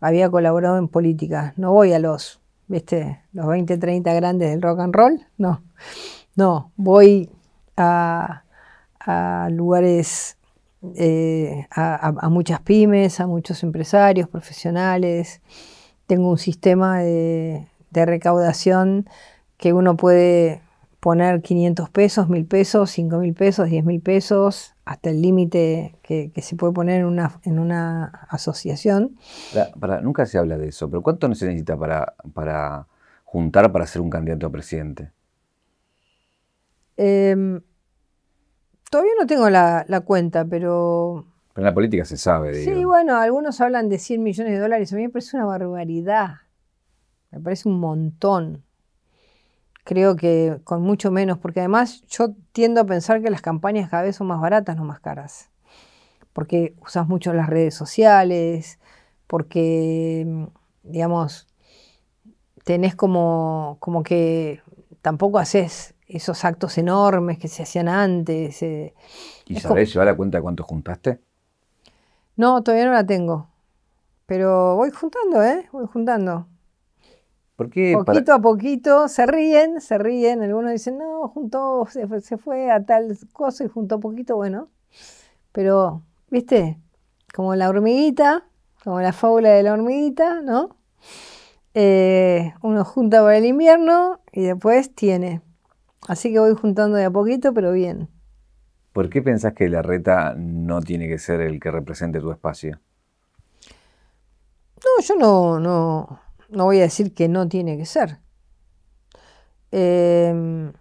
había 0.00 0.30
colaborado 0.30 0.78
en 0.78 0.88
política. 0.88 1.54
No 1.56 1.72
voy 1.72 1.92
a 1.92 1.98
los, 1.98 2.40
viste, 2.68 3.20
los 3.32 3.46
20, 3.46 3.78
30 3.78 4.12
grandes 4.14 4.50
del 4.50 4.62
rock 4.62 4.80
and 4.80 4.94
roll, 4.94 5.26
no. 5.36 5.62
No, 6.36 6.70
voy 6.76 7.30
a, 7.76 8.44
lugares, 9.50 10.36
eh, 10.94 11.66
a, 11.70 12.28
muchas 12.28 12.60
pymes, 12.60 13.18
a 13.18 13.26
muchos 13.26 13.62
empresarios, 13.64 14.28
profesionales. 14.28 15.40
Tengo 16.06 16.30
un 16.30 16.38
sistema 16.38 17.00
de, 17.00 17.66
de 17.90 18.06
recaudación 18.06 19.08
que 19.56 19.72
uno 19.72 19.96
puede 19.96 20.62
poner 21.08 21.40
500 21.40 21.88
pesos, 21.88 22.28
1000 22.28 22.44
pesos, 22.44 22.90
5000 22.90 23.32
pesos, 23.32 23.70
10 23.70 23.82
mil 23.82 24.02
pesos, 24.02 24.74
hasta 24.84 25.08
el 25.08 25.22
límite 25.22 25.96
que, 26.02 26.30
se 26.42 26.54
puede 26.54 26.74
poner 26.74 27.00
en 27.00 27.06
una, 27.06 27.40
en 27.44 27.58
una 27.58 28.26
asociación. 28.28 29.16
Para, 29.80 30.02
nunca 30.02 30.26
se 30.26 30.36
habla 30.36 30.58
de 30.58 30.68
eso, 30.68 30.90
pero 30.90 31.00
¿cuánto 31.02 31.34
se 31.34 31.46
necesita 31.46 31.78
para, 31.78 32.14
para 32.34 32.86
juntar 33.24 33.72
para 33.72 33.86
ser 33.86 34.02
un 34.02 34.10
candidato 34.10 34.48
a 34.48 34.50
presidente? 34.50 35.10
Em, 36.98 37.62
todavía 38.90 39.12
no 39.18 39.26
tengo 39.26 39.48
la, 39.48 40.02
cuenta, 40.04 40.44
pero... 40.44 41.24
Pero 41.54 41.62
en 41.62 41.70
la 41.70 41.74
política 41.74 42.04
se 42.04 42.18
sabe. 42.18 42.52
Sí, 42.52 42.84
bueno, 42.84 43.16
algunos 43.16 43.62
hablan 43.62 43.88
de 43.88 43.98
100 43.98 44.22
millones 44.22 44.52
de 44.52 44.58
dólares. 44.58 44.92
A 44.92 44.96
mí 44.96 45.04
me 45.04 45.08
parece 45.08 45.38
una 45.38 45.46
barbaridad. 45.46 46.34
Me 47.30 47.40
parece 47.40 47.66
un 47.66 47.80
montón 47.80 48.67
creo 49.88 50.16
que 50.16 50.60
con 50.64 50.82
mucho 50.82 51.10
menos, 51.10 51.38
porque 51.38 51.60
además 51.60 52.02
yo 52.08 52.34
tiendo 52.52 52.82
a 52.82 52.84
pensar 52.84 53.22
que 53.22 53.30
las 53.30 53.40
campañas 53.40 53.88
cada 53.88 54.02
vez 54.02 54.16
son 54.16 54.26
más 54.26 54.38
baratas, 54.38 54.76
no 54.76 54.84
más 54.84 55.00
caras, 55.00 55.48
porque 56.34 56.74
usas 56.82 57.08
mucho 57.08 57.32
las 57.32 57.48
redes 57.48 57.74
sociales, 57.74 58.78
porque, 59.26 60.26
mm, 60.26 60.44
digamos, 60.82 61.46
tenés 62.64 62.96
como, 62.96 63.78
como 63.80 64.02
que 64.02 64.60
tampoco 65.00 65.38
haces 65.38 65.94
esos 66.06 66.44
actos 66.44 66.76
enormes 66.76 67.38
que 67.38 67.48
se 67.48 67.62
hacían 67.62 67.88
antes. 67.88 68.62
Eh, 68.62 68.92
¿Y 69.46 69.58
sabés 69.58 69.90
llevar 69.90 70.08
la 70.08 70.16
cuenta 70.16 70.36
de 70.36 70.42
cuánto 70.42 70.64
juntaste? 70.64 71.18
No, 72.36 72.62
todavía 72.62 72.84
no 72.84 72.92
la 72.92 73.06
tengo. 73.06 73.48
Pero 74.26 74.76
voy 74.76 74.90
juntando, 74.90 75.42
¿eh? 75.42 75.66
Voy 75.72 75.86
juntando 75.86 76.46
poquito 77.58 78.32
a 78.32 78.40
poquito 78.40 79.08
se 79.08 79.26
ríen, 79.26 79.80
se 79.80 79.98
ríen. 79.98 80.42
Algunos 80.42 80.72
dicen, 80.72 80.98
no, 80.98 81.26
juntó, 81.28 81.86
se 81.90 82.06
fue, 82.06 82.20
se 82.20 82.38
fue 82.38 82.70
a 82.70 82.84
tal 82.84 83.18
cosa 83.32 83.64
y 83.64 83.68
juntó 83.68 83.98
poquito, 83.98 84.36
bueno. 84.36 84.68
Pero, 85.52 86.02
¿viste? 86.30 86.78
Como 87.34 87.54
la 87.56 87.68
hormiguita, 87.68 88.44
como 88.84 89.00
la 89.00 89.12
fábula 89.12 89.50
de 89.50 89.64
la 89.64 89.72
hormiguita, 89.72 90.40
¿no? 90.40 90.76
Eh, 91.74 92.54
uno 92.62 92.84
junta 92.84 93.22
para 93.22 93.36
el 93.36 93.44
invierno 93.44 94.20
y 94.32 94.44
después 94.44 94.94
tiene. 94.94 95.42
Así 96.06 96.32
que 96.32 96.38
voy 96.38 96.54
juntando 96.54 96.96
de 96.96 97.04
a 97.04 97.10
poquito, 97.10 97.52
pero 97.52 97.72
bien. 97.72 98.08
¿Por 98.92 99.10
qué 99.10 99.20
pensás 99.20 99.52
que 99.52 99.68
la 99.68 99.82
reta 99.82 100.34
no 100.36 100.80
tiene 100.80 101.08
que 101.08 101.18
ser 101.18 101.40
el 101.40 101.60
que 101.60 101.70
represente 101.70 102.20
tu 102.20 102.30
espacio? 102.30 102.80
No, 104.76 105.02
yo 105.02 105.16
no, 105.16 105.60
no, 105.60 106.20
no 106.48 106.64
voy 106.64 106.78
a 106.78 106.82
decir 106.82 107.14
que 107.14 107.28
no 107.28 107.48
tiene 107.48 107.76
que 107.76 107.86
ser. 107.86 108.18
Em, 109.70 110.72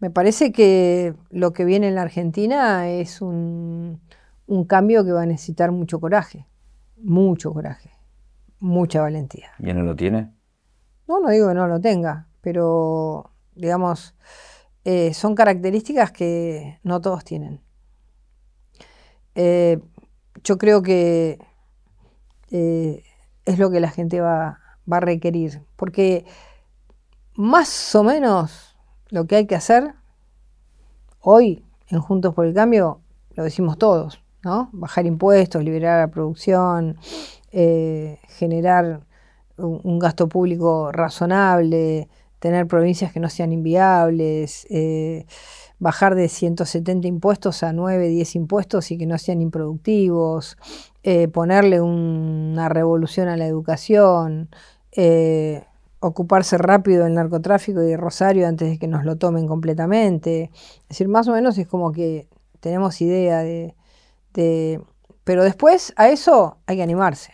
me 0.00 0.10
parece 0.10 0.52
que 0.52 1.14
lo 1.30 1.52
que 1.52 1.64
viene 1.64 1.88
en 1.88 1.94
la 1.94 2.02
Argentina 2.02 2.88
es 2.88 3.20
un, 3.20 4.00
un 4.46 4.64
cambio 4.64 5.04
que 5.04 5.12
va 5.12 5.22
a 5.22 5.26
necesitar 5.26 5.72
mucho 5.72 6.00
coraje, 6.00 6.46
mucho 6.96 7.52
coraje, 7.52 7.90
mucha 8.58 9.00
valentía. 9.00 9.50
¿Ya 9.58 9.74
no 9.74 9.82
lo 9.82 9.94
tiene? 9.94 10.32
No, 11.06 11.20
no 11.20 11.28
digo 11.30 11.48
que 11.48 11.54
no 11.54 11.66
lo 11.66 11.80
tenga, 11.80 12.28
pero 12.40 13.32
digamos, 13.54 14.14
eh, 14.84 15.12
son 15.12 15.34
características 15.34 16.12
que 16.12 16.78
no 16.82 17.00
todos 17.00 17.24
tienen. 17.24 17.60
Eh, 19.34 19.78
yo 20.42 20.56
creo 20.58 20.82
que 20.82 21.38
eh, 22.50 23.02
es 23.44 23.58
lo 23.58 23.70
que 23.70 23.80
la 23.80 23.90
gente 23.90 24.20
va, 24.20 24.59
va, 24.90 24.98
a 24.98 25.00
requerir, 25.00 25.62
porque 25.76 26.24
más 27.34 27.94
o 27.94 28.02
menos 28.02 28.76
lo 29.08 29.26
que 29.26 29.36
hay 29.36 29.46
que 29.46 29.54
hacer 29.54 29.94
hoy 31.20 31.64
en 31.88 32.00
Juntos 32.00 32.34
por 32.34 32.46
el 32.46 32.54
Cambio, 32.54 33.00
lo 33.34 33.44
decimos 33.44 33.78
todos, 33.78 34.22
¿no? 34.42 34.70
Bajar 34.72 35.06
impuestos, 35.06 35.64
liberar 35.64 36.00
la 36.00 36.12
producción, 36.12 36.98
generar 37.50 39.06
un 39.56 39.98
gasto 39.98 40.28
público 40.28 40.92
razonable, 40.92 42.08
tener 42.40 42.66
provincias 42.66 43.12
que 43.12 43.20
no 43.20 43.28
sean 43.28 43.52
inviables, 43.52 44.66
eh, 44.70 45.26
bajar 45.78 46.14
de 46.14 46.28
170 46.28 47.06
impuestos 47.06 47.62
a 47.62 47.72
9, 47.72 48.08
10 48.08 48.34
impuestos 48.34 48.90
y 48.90 48.98
que 48.98 49.06
no 49.06 49.16
sean 49.18 49.40
improductivos, 49.40 50.56
eh, 51.02 51.28
ponerle 51.28 51.80
una 51.80 52.68
revolución 52.68 53.28
a 53.28 53.36
la 53.36 53.46
educación, 53.46 54.48
eh, 54.92 55.64
ocuparse 56.00 56.56
rápido 56.58 57.04
del 57.04 57.14
narcotráfico 57.14 57.82
y 57.82 57.86
de 57.86 57.96
Rosario 57.98 58.48
antes 58.48 58.70
de 58.70 58.78
que 58.78 58.88
nos 58.88 59.04
lo 59.04 59.16
tomen 59.16 59.46
completamente. 59.46 60.50
Es 60.82 60.88
decir, 60.88 61.08
más 61.08 61.28
o 61.28 61.32
menos 61.32 61.58
es 61.58 61.68
como 61.68 61.92
que 61.92 62.26
tenemos 62.60 63.00
idea 63.00 63.40
de... 63.40 63.74
de 64.32 64.80
pero 65.24 65.44
después 65.44 65.92
a 65.96 66.08
eso 66.08 66.56
hay 66.66 66.76
que 66.76 66.82
animarse, 66.82 67.32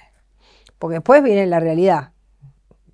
porque 0.78 0.94
después 0.94 1.22
viene 1.22 1.46
la 1.46 1.60
realidad 1.60 2.10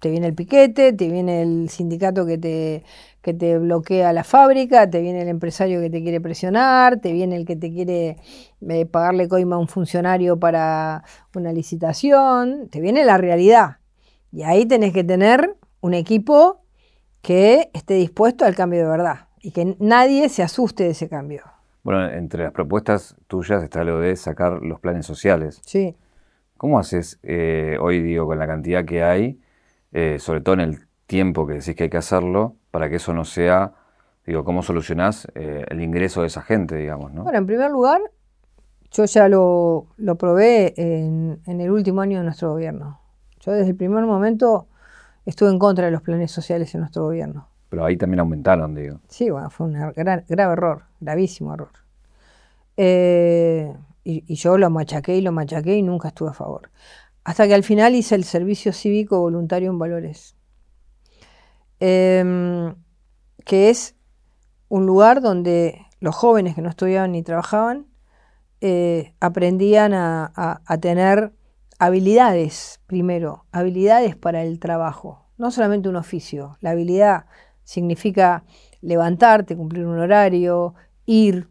te 0.02 0.10
viene 0.10 0.26
el 0.26 0.34
piquete, 0.34 0.92
te 0.92 1.08
viene 1.08 1.42
el 1.42 1.68
sindicato 1.68 2.26
que 2.26 2.36
te, 2.36 2.82
que 3.20 3.32
te 3.32 3.56
bloquea 3.56 4.12
la 4.12 4.24
fábrica, 4.24 4.90
te 4.90 5.00
viene 5.00 5.22
el 5.22 5.28
empresario 5.28 5.80
que 5.80 5.90
te 5.90 6.02
quiere 6.02 6.20
presionar, 6.20 6.98
te 6.98 7.12
viene 7.12 7.36
el 7.36 7.46
que 7.46 7.54
te 7.54 7.70
quiere 7.70 8.16
eh, 8.68 8.86
pagarle 8.86 9.28
coima 9.28 9.54
a 9.54 9.58
un 9.60 9.68
funcionario 9.68 10.40
para 10.40 11.04
una 11.36 11.52
licitación, 11.52 12.68
te 12.68 12.80
viene 12.80 13.04
la 13.04 13.16
realidad. 13.16 13.76
Y 14.32 14.42
ahí 14.42 14.66
tenés 14.66 14.92
que 14.92 15.04
tener 15.04 15.54
un 15.80 15.94
equipo 15.94 16.64
que 17.20 17.70
esté 17.72 17.94
dispuesto 17.94 18.44
al 18.44 18.56
cambio 18.56 18.80
de 18.80 18.88
verdad 18.88 19.28
y 19.40 19.52
que 19.52 19.76
nadie 19.78 20.28
se 20.30 20.42
asuste 20.42 20.82
de 20.82 20.90
ese 20.90 21.08
cambio. 21.08 21.44
Bueno, 21.84 22.10
entre 22.10 22.42
las 22.42 22.52
propuestas 22.52 23.14
tuyas 23.28 23.62
está 23.62 23.84
lo 23.84 24.00
de 24.00 24.16
sacar 24.16 24.62
los 24.62 24.80
planes 24.80 25.06
sociales. 25.06 25.60
Sí. 25.64 25.94
¿Cómo 26.56 26.80
haces 26.80 27.20
eh, 27.22 27.76
hoy, 27.80 28.02
digo, 28.02 28.26
con 28.26 28.40
la 28.40 28.48
cantidad 28.48 28.84
que 28.84 29.04
hay? 29.04 29.38
Eh, 29.92 30.18
sobre 30.18 30.40
todo 30.40 30.54
en 30.54 30.60
el 30.60 30.78
tiempo 31.06 31.46
que 31.46 31.54
decís 31.54 31.76
que 31.76 31.84
hay 31.84 31.90
que 31.90 31.98
hacerlo, 31.98 32.56
para 32.70 32.88
que 32.88 32.96
eso 32.96 33.12
no 33.12 33.24
sea, 33.24 33.74
digo, 34.26 34.44
¿cómo 34.44 34.62
solucionás 34.62 35.28
eh, 35.34 35.66
el 35.68 35.82
ingreso 35.82 36.22
de 36.22 36.28
esa 36.28 36.40
gente, 36.40 36.76
digamos? 36.76 37.12
¿no? 37.12 37.22
Bueno, 37.22 37.38
en 37.38 37.46
primer 37.46 37.70
lugar, 37.70 38.00
yo 38.90 39.04
ya 39.04 39.28
lo, 39.28 39.86
probé 40.18 40.72
en, 40.76 41.42
el 41.46 41.70
último 41.70 42.00
año 42.00 42.18
de 42.18 42.24
nuestro 42.24 42.50
gobierno. 42.52 43.00
Yo 43.40 43.52
desde 43.52 43.70
el 43.70 43.76
primer 43.76 44.04
momento 44.04 44.68
estuve 45.26 45.50
en 45.50 45.58
contra 45.58 45.84
de 45.84 45.90
los 45.90 46.02
planes 46.02 46.30
sociales 46.30 46.74
en 46.74 46.80
nuestro 46.80 47.04
gobierno. 47.04 47.48
Pero 47.68 47.84
ahí 47.84 47.96
también 47.96 48.20
aumentaron, 48.20 48.74
digo. 48.74 49.00
Sí, 49.08 49.28
bueno, 49.28 49.50
fue 49.50 49.66
un 49.66 49.92
grave 49.94 50.24
error, 50.28 50.84
gravísimo 51.00 51.52
error. 51.52 51.70
Eh, 52.78 53.74
y, 54.04 54.24
y, 54.26 54.34
yo 54.36 54.56
lo 54.56 54.70
machaqué 54.70 55.16
y 55.16 55.20
lo 55.20 55.32
machaqué 55.32 55.76
y 55.76 55.82
nunca 55.82 56.08
estuve 56.08 56.30
a 56.30 56.32
favor 56.32 56.70
hasta 57.24 57.46
que 57.46 57.54
al 57.54 57.62
final 57.62 57.94
hice 57.94 58.14
el 58.14 58.24
servicio 58.24 58.72
cívico 58.72 59.20
voluntario 59.20 59.70
en 59.70 59.78
valores, 59.78 60.36
em, 61.80 62.74
que 63.44 63.70
es 63.70 63.94
un 64.68 64.86
lugar 64.86 65.20
donde 65.20 65.86
los 66.00 66.14
jóvenes 66.14 66.54
que 66.54 66.62
no 66.62 66.68
estudiaban 66.68 67.12
ni 67.12 67.22
trabajaban 67.22 67.86
eh, 68.60 69.14
aprendían 69.20 69.92
a, 69.92 70.32
tener 70.80 71.32
habilidades, 71.78 72.80
primero, 72.86 73.44
habilidades 73.50 74.14
para 74.14 74.44
el 74.44 74.60
trabajo, 74.60 75.26
no 75.36 75.50
solamente 75.50 75.88
un 75.88 75.96
oficio. 75.96 76.56
La 76.60 76.70
habilidad 76.70 77.26
significa 77.64 78.44
levantarte, 78.80 79.56
cumplir 79.56 79.84
un 79.84 79.98
horario, 79.98 80.74
ir, 81.06 81.48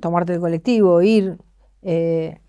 tomarte 0.00 0.34
el 0.34 0.40
colectivo, 0.40 1.00
ir, 1.00 1.38
eh, 1.82 2.40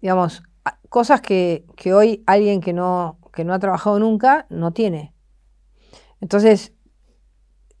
digamos, 0.00 0.42
cosas 0.88 1.20
que, 1.20 1.64
hoy 1.94 2.22
alguien 2.26 2.60
que 2.60 2.72
no, 2.72 3.18
que 3.32 3.44
no 3.44 3.54
ha 3.54 3.58
trabajado 3.58 3.98
nunca 3.98 4.46
no 4.50 4.72
tiene. 4.72 5.14
Entonces, 6.20 6.72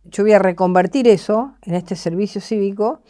yo 0.04 0.24
voy 0.24 0.32
a 0.32 0.38
reconvertir 0.38 1.08
eso 1.08 1.54
en 1.62 1.74
este 1.74 1.96
servicio 1.96 2.40
cívico 2.40 3.02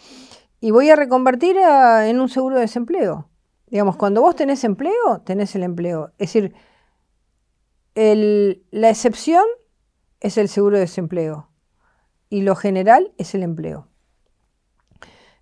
y 0.61 0.71
voy 0.73 0.91
a 0.91 0.97
reconvertir 0.97 1.57
en 1.57 2.21
un 2.21 2.29
seguro 2.29 2.57
de 2.57 2.63
desempleo. 2.63 3.29
Digamos, 3.67 3.97
cuando 3.97 4.21
vos 4.21 4.35
tenés 4.35 4.65
empleo, 4.65 5.21
tenés 5.25 5.55
el 5.55 5.63
empleo. 5.63 6.13
Es 6.19 6.33
decir, 6.33 6.55
la 7.95 8.91
excepción 8.91 9.45
es 10.21 10.37
el 10.39 10.49
seguro 10.49 10.77
de 10.77 10.83
desempleo 10.83 11.51
y 12.29 12.43
lo 12.43 12.57
general 12.57 13.13
es 13.19 13.35
el 13.35 13.43
empleo. 13.43 13.89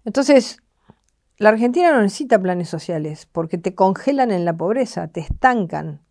Entonces, 0.04 0.62
la 1.38 1.50
Argentina 1.50 1.92
no 1.92 2.02
necesita 2.02 2.40
planes 2.40 2.68
sociales 2.68 3.26
porque 3.30 3.58
te 3.58 3.74
congelan 3.74 4.32
en 4.32 4.44
la 4.44 4.56
pobreza, 4.56 5.08
te 5.08 5.20
estancan, 5.20 6.02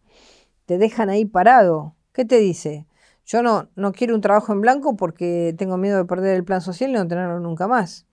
te 0.65 0.77
dejan 0.77 1.09
ahí 1.09 1.25
parado. 1.25 1.95
¿Qué 2.13 2.23
te 2.25 2.37
dice? 2.37 2.87
Yo 3.25 3.43
no, 3.43 3.69
no 3.75 3.91
quiero 3.91 4.15
un 4.15 4.21
trabajo 4.21 4.53
en 4.53 4.61
blanco 4.61 4.95
porque 4.95 5.53
tengo 5.57 5.77
miedo 5.77 5.97
de 5.97 6.05
perder 6.05 6.35
el 6.35 6.45
plan 6.45 6.61
social 6.61 6.91
y 6.91 6.93
no 6.93 7.07
tenerlo 7.07 7.41
nunca 7.41 7.67
más. 7.67 8.05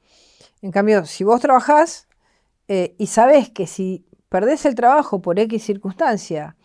En 0.60 0.72
cambio, 0.72 1.04
si 1.04 1.22
vos 1.22 1.40
trabajás 1.40 2.08
eh, 2.66 2.96
y 2.98 3.06
sabés 3.06 3.48
que 3.48 3.68
si 3.68 4.04
perdés 4.28 4.66
el 4.66 4.74
trabajo 4.74 5.22
por 5.22 5.38
X 5.38 5.62
circunstancia, 5.62 6.56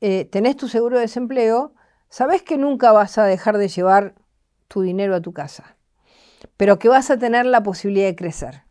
eh, 0.00 0.24
tenés 0.24 0.56
tu 0.56 0.68
seguro 0.68 0.96
de 0.96 1.02
desempleo, 1.02 1.74
sabés 2.08 2.42
que 2.42 2.56
nunca 2.56 2.92
vas 2.92 3.18
a 3.18 3.24
dejar 3.24 3.58
de 3.58 3.68
llevar 3.68 4.14
tu 4.68 4.80
dinero 4.80 5.14
a 5.14 5.20
tu 5.20 5.34
casa, 5.34 5.76
pero 6.56 6.78
que 6.78 6.88
vas 6.88 7.10
a 7.10 7.18
tener 7.18 7.44
la 7.44 7.62
posibilidad 7.62 8.06
de 8.06 8.16
crecer. 8.16 8.62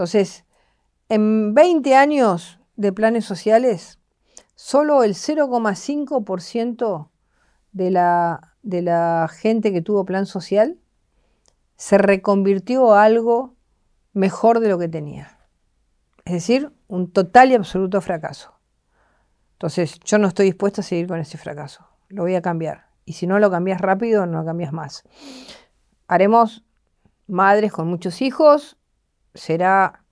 Entonces, 0.00 0.46
en 1.10 1.52
20 1.52 1.94
años 1.94 2.58
de 2.76 2.90
planes 2.90 3.26
sociales, 3.26 3.98
solo 4.54 5.04
el 5.04 5.12
0,5% 5.12 7.10
de 7.72 7.90
la, 7.90 8.56
de 8.62 8.80
la 8.80 9.28
gente 9.30 9.74
que 9.74 9.82
tuvo 9.82 10.06
plan 10.06 10.24
social 10.24 10.78
se 11.76 11.98
reconvirtió 11.98 12.94
a 12.94 13.04
algo 13.04 13.56
mejor 14.14 14.60
de 14.60 14.70
lo 14.70 14.78
que 14.78 14.88
tenía. 14.88 15.38
Es 16.24 16.32
decir, 16.32 16.72
un 16.88 17.12
total 17.12 17.50
y 17.50 17.56
absoluto 17.56 18.00
fracaso. 18.00 18.54
Entonces, 19.52 20.00
yo 20.00 20.16
no 20.16 20.28
estoy 20.28 20.46
dispuesto 20.46 20.80
a 20.80 20.84
seguir 20.84 21.08
con 21.08 21.18
ese 21.18 21.36
fracaso. 21.36 21.86
Lo 22.08 22.22
voy 22.22 22.36
a 22.36 22.40
cambiar. 22.40 22.86
Y 23.04 23.12
si 23.12 23.26
no 23.26 23.38
lo 23.38 23.50
cambias 23.50 23.82
rápido, 23.82 24.24
no 24.24 24.38
lo 24.38 24.46
cambias 24.46 24.72
más. 24.72 25.04
Haremos 26.08 26.64
madres 27.26 27.70
con 27.70 27.86
muchos 27.86 28.22
hijos, 28.22 28.78
será 29.34 30.04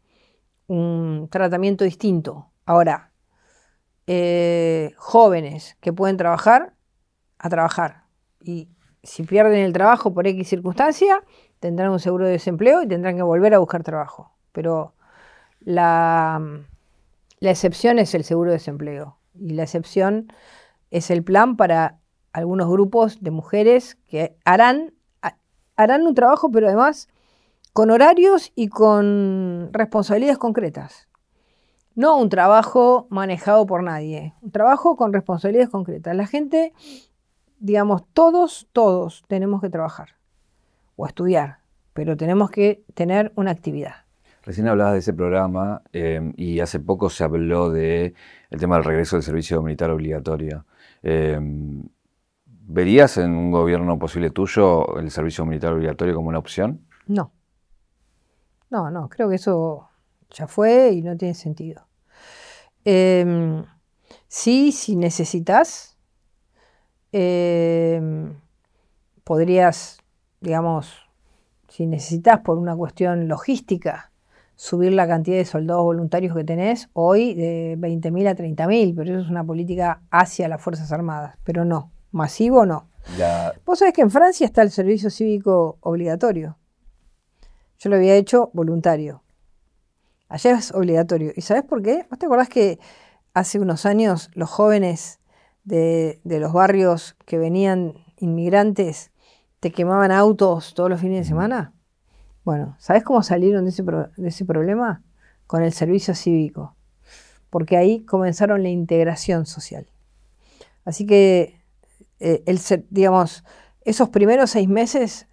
un 0.66 1.28
tratamiento 1.31 1.85
distinto. 1.85 2.51
Ahora, 2.65 3.12
eh, 4.07 4.93
jóvenes 4.97 5.77
que 5.81 5.93
pueden 5.93 6.16
trabajar, 6.16 6.74
a 7.39 7.49
trabajar. 7.49 8.05
Y 8.40 8.69
si 9.03 9.23
pierden 9.23 9.61
el 9.61 9.73
trabajo 9.73 10.12
por 10.12 10.27
X 10.27 10.49
circunstancia, 10.49 11.23
tendrán 11.61 11.90
un 11.90 12.01
seguro 12.01 12.27
de 12.27 12.32
desempleo 12.32 12.82
y 12.82 12.89
tendrán 12.89 13.16
que 13.16 13.23
volver 13.23 13.55
a 13.55 13.59
buscar 13.59 13.82
trabajo. 13.82 14.35
Pero 14.53 14.95
la, 15.61 16.40
la 17.40 17.51
excepción 17.51 17.99
es 17.99 18.15
el 18.15 18.24
seguro 18.24 18.51
de 18.51 18.57
desempleo. 18.57 19.19
Y 19.35 19.51
la 19.51 19.65
excepción 19.65 20.32
es 20.90 21.11
el 21.11 21.23
plan 21.23 21.57
para 21.57 21.99
algunos 22.32 22.69
grupos 22.69 23.23
de 23.23 23.31
mujeres 23.31 23.97
que 24.07 24.36
harán, 24.45 24.95
harán 25.77 26.07
un 26.07 26.15
trabajo, 26.15 26.51
pero 26.51 26.66
además 26.66 27.09
con 27.79 27.93
horarios 27.93 28.51
y 28.57 28.67
con 28.71 29.71
responsabilidades 29.73 30.37
concretas. 30.37 31.07
no 31.95 32.19
un 32.19 32.29
trabajo 32.29 33.07
manejado 33.09 33.67
por 33.67 33.85
nadie, 33.85 34.35
un 34.43 34.51
trabajo 34.51 34.97
con 34.97 35.13
responsabilidades 35.13 35.69
concretas. 35.69 36.17
La 36.17 36.27
gente, 36.27 36.73
digamos, 37.61 38.03
todos, 38.13 38.67
todos 38.73 39.23
tenemos 39.29 39.61
que 39.61 39.71
trabajar 39.71 40.17
o 40.97 41.07
estudiar, 41.07 41.59
pero 41.93 42.17
tenemos 42.17 42.51
que 42.51 42.83
tener 42.95 43.31
una 43.37 43.53
actividad. 43.53 43.95
Recién 44.43 44.67
hablabas 44.67 44.95
de 44.95 44.99
ese 44.99 45.13
programa 45.13 45.83
eh, 45.93 46.33
y 46.37 46.59
hace 46.59 46.81
poco 46.81 47.09
se 47.11 47.23
habló 47.23 47.71
de 47.71 48.13
el 48.51 48.59
tema 48.59 48.75
del 48.75 48.87
regreso 48.87 49.15
del 49.15 49.23
servicio 49.23 49.63
militar 49.63 49.91
obligatorio. 49.93 50.67
Eh, 51.05 51.39
¿Verías 52.45 53.19
en 53.19 53.37
un 53.37 53.53
gobierno 53.53 54.01
posible 54.01 54.31
tuyo 54.31 54.99
el 54.99 55.13
servicio 55.13 55.47
militar 55.47 55.75
obligatorio 55.75 56.17
como 56.17 56.29
una 56.29 56.41
opción? 56.41 56.81
No. 57.07 57.38
No, 58.70 58.90
no, 58.90 59.09
creo 59.09 59.28
que 59.28 59.36
eso 59.36 59.89
ya 60.31 60.47
fue 60.47 60.93
y 60.93 61.03
no 61.03 61.16
tiene 61.16 61.35
sentido. 61.35 61.86
Em, 62.85 63.65
sí, 64.28 64.73
si 64.73 64.97
necesitas, 64.97 65.97
em, 67.12 68.35
podrías, 69.24 69.99
digamos, 70.40 71.09
si 71.69 71.86
necesitas 71.86 72.40
por 72.40 72.59
una 72.59 72.77
cuestión 72.77 73.28
logística, 73.28 74.11
subir 74.55 74.93
la 74.93 75.07
cantidad 75.07 75.36
de 75.36 75.45
soldados 75.45 75.85
voluntarios 75.85 76.35
que 76.35 76.45
tenés 76.45 76.89
hoy 76.93 77.35
de 77.35 77.77
20.000 77.78 78.27
a 78.27 78.35
30.000, 78.35 78.95
pero 78.97 79.12
eso 79.12 79.20
es 79.20 79.31
una 79.31 79.45
política 79.45 80.03
hacia 80.11 80.49
las 80.49 80.61
Fuerzas 80.61 80.90
Armadas, 80.90 81.36
pero 81.45 81.65
no, 81.65 81.93
masivo 82.11 82.66
no. 82.66 82.89
Vos 83.65 83.78
sabés 83.78 83.95
que 83.95 84.03
en 84.03 84.11
Francia 84.11 84.45
está 84.45 84.62
el 84.62 84.70
servicio 84.70 85.11
cívico 85.11 85.78
obligatorio. 85.81 86.57
Yo 87.79 87.91
lo 87.91 87.97
había 87.97 88.17
hecho 88.17 88.51
voluntario. 88.53 89.23
Allá 90.29 90.59
es 90.59 90.73
obligatorio. 90.73 91.33
¿Y 91.35 91.43
sabés 91.43 91.63
por 91.63 91.83
qué? 91.83 92.07
¿Vos 92.11 92.19
te 92.19 92.27
acordás 92.27 92.49
que 92.49 92.79
hace 93.35 93.61
unos 93.61 93.87
años 93.87 94.31
los 94.35 94.51
jóvenes 94.51 95.21
de, 95.65 96.21
los 96.25 96.53
barrios 96.53 97.17
que 97.25 97.39
venían 97.39 97.95
inmigrantes 98.19 99.13
te 99.61 99.71
quemaban 99.71 100.11
autos 100.11 100.75
todos 100.75 100.91
los 100.91 101.01
fines 101.01 101.21
de 101.21 101.25
semana? 101.25 101.73
Bueno, 102.45 102.77
¿sabes 102.79 103.05
cómo 103.05 103.23
salieron 103.23 103.65
de 103.65 103.71
ese, 103.71 104.45
problema? 104.45 105.03
Con 105.47 105.63
el 105.63 105.73
servicio 105.73 106.15
cívico, 106.15 106.75
porque 107.49 107.77
ahí 107.77 108.05
comenzaron 108.05 108.63
la 108.63 108.69
integración 108.71 109.47
social. 109.47 109.87
Así 110.85 111.07
que, 111.07 111.61
eh, 112.21 112.43
digamos, 112.91 113.45
esos 113.83 114.09
primeros 114.09 114.51
seis 114.51 114.69
meses, 114.69 115.28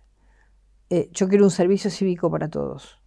eh, 0.89 1.09
yo 1.11 1.27
quiero 1.27 1.45
un 1.45 1.51
servicio 1.51 1.89
cívico 1.89 2.29
para 2.29 2.49
todos. 2.49 3.01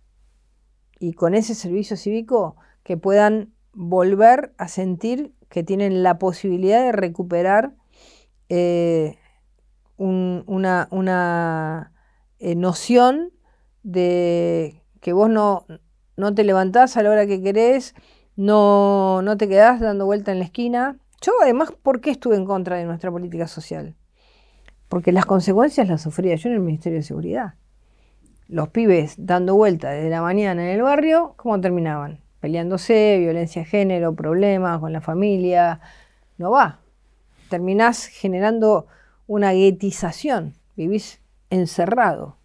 Y 0.99 1.13
con 1.13 1.35
ese 1.35 1.55
servicio 1.55 1.97
cívico 1.97 2.57
que 2.83 2.97
puedan 2.97 3.53
volver 3.73 4.53
a 4.59 4.69
sentir 4.69 5.35
que 5.49 5.63
tienen 5.63 6.03
la 6.03 6.19
posibilidad 6.19 6.83
de 6.83 6.93
recuperar 6.93 7.75
eh, 8.49 9.17
una, 9.97 10.89
una 10.91 11.93
noción 12.41 13.33
de 13.83 14.83
que 15.01 15.13
vos 15.13 15.31
no, 15.31 15.67
no 16.17 16.35
te 16.35 16.45
levantás 16.45 16.97
a 16.97 17.03
la 17.03 17.11
hora 17.11 17.27
que 17.27 17.43
querés, 17.43 17.95
no, 18.37 19.23
no 19.23 19.37
te 19.37 19.49
quedás 19.49 19.81
dando 19.81 20.05
vuelta 20.05 20.33
en 20.33 20.41
la 20.41 20.45
esquina. 20.45 20.99
Yo 21.23 21.33
además, 21.43 21.73
¿por 21.83 22.01
qué 22.01 22.11
estuve 22.11 22.37
en 22.37 22.45
contra 22.45 22.77
de 22.77 22.85
nuestra 22.85 23.11
política 23.11 23.49
social? 23.49 23.97
Porque 24.89 25.13
las 25.13 25.27
consecuencias 25.27 25.89
las 25.89 26.03
sufría 26.03 26.35
yo 26.37 26.49
en 26.49 26.57
el 26.57 26.61
Ministerio 26.61 26.99
de 26.99 27.03
Seguridad. 27.03 27.55
Los 28.49 28.71
pibes 28.71 29.15
dando 29.19 29.55
vuelta 29.55 29.91
desde 29.91 30.09
la 30.09 30.23
mañana 30.23 30.65
en 30.65 30.71
el 30.71 30.83
barrio, 30.83 31.35
¿cómo 31.37 31.61
terminaban? 31.61 32.21
Peleándose, 32.41 33.19
violencia 33.19 33.61
de 33.63 33.69
género, 33.69 34.15
problemas 34.15 34.79
con 34.81 34.91
la 34.93 35.03
familia. 35.03 35.81
No 36.39 36.51
va. 36.51 36.81
Terminás 37.51 38.07
generando 38.07 38.87
una 39.27 39.53
guetización. 39.53 40.55
Vivís 40.77 41.21
encerrado. 41.51 42.37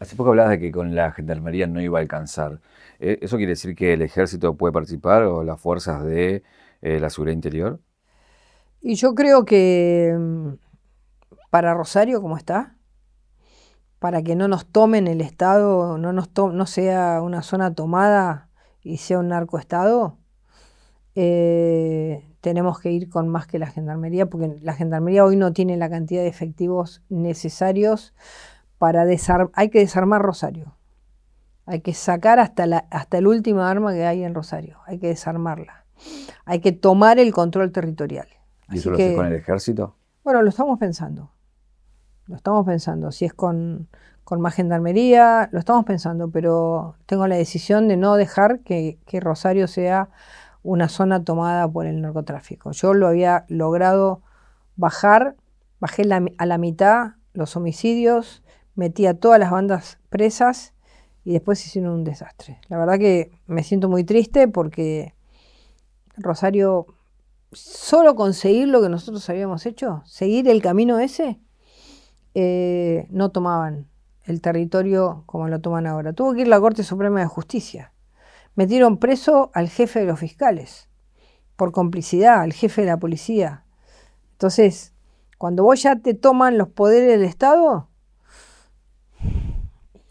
Hace 0.00 0.16
poco 0.16 0.30
hablabas 0.30 0.52
de 0.52 0.60
que 0.60 0.72
con 0.72 0.94
la 0.94 1.12
gendarmería 1.12 1.66
no 1.66 1.82
iba 1.82 1.98
a 1.98 2.02
alcanzar. 2.02 2.60
Eh, 2.98 3.18
¿Eso 3.20 3.36
quiere 3.36 3.50
decir 3.50 3.74
que 3.74 3.92
el 3.92 4.00
ejército 4.00 4.54
puede 4.54 4.72
participar 4.72 5.24
o 5.24 5.44
las 5.44 5.60
fuerzas 5.60 6.04
de 6.04 6.42
eh, 6.80 7.00
la 7.00 7.10
seguridad 7.10 7.34
interior? 7.34 7.80
Y 8.80 8.94
yo 8.94 9.14
creo 9.14 9.44
que 9.44 10.16
mm, 10.18 10.48
para 11.50 11.74
Rosario, 11.74 12.22
como 12.22 12.38
está, 12.38 12.73
para 14.04 14.22
que 14.22 14.36
no 14.36 14.48
nos 14.48 14.66
tomen 14.66 15.06
el 15.06 15.22
Estado, 15.22 15.96
no, 15.96 16.12
nos 16.12 16.28
no 16.36 16.66
sea 16.66 17.22
una 17.22 17.40
zona 17.40 17.74
tomada 17.74 18.50
y 18.82 18.98
sea 18.98 19.18
un 19.18 19.28
narcoestado, 19.28 20.18
eh, 21.14 22.28
tenemos 22.42 22.80
que 22.80 22.92
ir 22.92 23.08
con 23.08 23.30
más 23.30 23.46
que 23.46 23.58
la 23.58 23.66
gendarmería, 23.66 24.26
porque 24.26 24.58
la 24.60 24.74
gendarmería 24.74 25.24
hoy 25.24 25.36
no 25.36 25.54
tiene 25.54 25.78
la 25.78 25.88
cantidad 25.88 26.20
de 26.20 26.28
efectivos 26.28 27.02
necesarios 27.08 28.12
para 28.76 29.06
desarmar, 29.06 29.50
hay 29.54 29.70
que 29.70 29.78
desarmar 29.78 30.20
Rosario. 30.20 30.76
Hay 31.64 31.80
que 31.80 31.94
sacar 31.94 32.40
hasta, 32.40 32.66
la, 32.66 32.86
hasta 32.90 33.16
el 33.16 33.26
último 33.26 33.62
arma 33.62 33.94
que 33.94 34.04
hay 34.04 34.22
en 34.22 34.34
Rosario. 34.34 34.80
Hay 34.84 34.98
que 34.98 35.06
desarmarla. 35.06 35.86
Hay 36.44 36.60
que 36.60 36.72
tomar 36.72 37.18
el 37.18 37.32
control 37.32 37.72
territorial. 37.72 38.28
¿Y 38.68 38.76
eso 38.76 38.90
lo 38.90 38.96
haces 38.96 39.16
con 39.16 39.24
el 39.24 39.32
ejército? 39.32 39.96
Bueno, 40.22 40.42
lo 40.42 40.50
estamos 40.50 40.78
pensando. 40.78 41.30
Lo 42.26 42.36
estamos 42.36 42.64
pensando. 42.64 43.12
Si 43.12 43.24
es 43.24 43.34
con, 43.34 43.88
con, 44.24 44.40
más 44.40 44.54
gendarmería, 44.54 45.48
lo 45.52 45.58
estamos 45.58 45.84
pensando, 45.84 46.30
pero 46.30 46.96
tengo 47.06 47.26
la 47.26 47.36
decisión 47.36 47.88
de 47.88 47.96
no 47.96 48.16
dejar 48.16 48.60
que, 48.60 48.98
que 49.06 49.20
Rosario 49.20 49.68
sea 49.68 50.08
una 50.62 50.88
zona 50.88 51.22
tomada 51.22 51.68
por 51.68 51.86
el 51.86 52.00
narcotráfico. 52.00 52.72
Yo 52.72 52.94
lo 52.94 53.08
había 53.08 53.44
logrado 53.48 54.22
bajar, 54.76 55.36
bajé 55.80 56.02
a 56.38 56.46
la 56.46 56.58
mitad 56.58 57.12
los 57.34 57.56
homicidios, 57.56 58.42
metí 58.74 59.06
a 59.06 59.14
todas 59.14 59.38
las 59.38 59.50
bandas 59.50 59.98
presas 60.08 60.72
y 61.24 61.32
después 61.32 61.64
hicieron 61.66 61.92
un 61.92 62.04
desastre. 62.04 62.60
La 62.68 62.78
verdad 62.78 62.98
que 62.98 63.32
me 63.46 63.62
siento 63.62 63.88
muy 63.88 64.04
triste 64.04 64.48
porque 64.48 65.14
Rosario, 66.16 66.86
solo 67.52 68.14
conseguir 68.14 68.68
lo 68.68 68.80
que 68.80 68.88
nosotros 68.88 69.28
habíamos 69.28 69.66
hecho, 69.66 70.02
seguir 70.06 70.48
el 70.48 70.62
camino 70.62 70.98
ese, 70.98 71.40
eh, 72.34 73.06
no 73.10 73.30
tomaban 73.30 73.88
el 74.24 74.40
territorio 74.40 75.22
como 75.26 75.48
lo 75.48 75.60
toman 75.60 75.86
ahora. 75.86 76.12
Tuvo 76.12 76.34
que 76.34 76.42
ir 76.42 76.48
la 76.48 76.60
Corte 76.60 76.82
Suprema 76.82 77.20
de 77.20 77.26
Justicia. 77.26 77.92
Metieron 78.54 78.98
preso 78.98 79.50
al 79.54 79.68
jefe 79.68 80.00
de 80.00 80.06
los 80.06 80.20
fiscales 80.20 80.88
por 81.56 81.72
complicidad, 81.72 82.40
al 82.40 82.52
jefe 82.52 82.82
de 82.82 82.88
la 82.88 82.96
policía. 82.96 83.64
Entonces, 84.32 84.92
cuando 85.38 85.64
vos 85.64 85.82
ya 85.82 85.96
te 85.96 86.14
toman 86.14 86.58
los 86.58 86.68
poderes 86.68 87.18
del 87.18 87.24
Estado, 87.24 87.88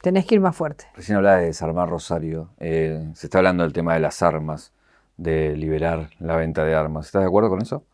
Tenés 0.03 0.25
que 0.25 0.35
ir 0.35 0.41
más 0.41 0.53
fuerte. 0.53 0.83
Recién 0.95 1.15
hablaba 1.15 1.37
de 1.37 1.45
desarmar 1.45 1.87
Rosario. 1.87 2.49
Eh, 2.59 3.09
se 3.15 3.27
está 3.27 3.37
hablando 3.37 3.63
del 3.63 3.71
tema 3.71 3.93
de 3.93 4.01
las 4.01 4.21
armas, 4.21 4.73
de 5.15 5.55
liberar 5.55 6.09
la 6.19 6.35
venta 6.35 6.65
de 6.65 6.75
armas. 6.75 7.05
¿Estás 7.05 7.21
de 7.21 7.29
acuerdo 7.29 7.49
con 7.49 7.61
eso? 7.61 7.85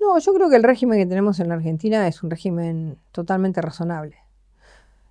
No, 0.00 0.18
yo 0.18 0.34
creo 0.34 0.50
que 0.50 0.56
el 0.56 0.62
régimen 0.62 0.98
que 0.98 1.06
tenemos 1.06 1.40
en 1.40 1.48
la 1.48 1.54
Argentina 1.54 2.06
es 2.06 2.22
un 2.22 2.30
régimen 2.30 2.98
totalmente 3.12 3.60
razonable. 3.62 4.16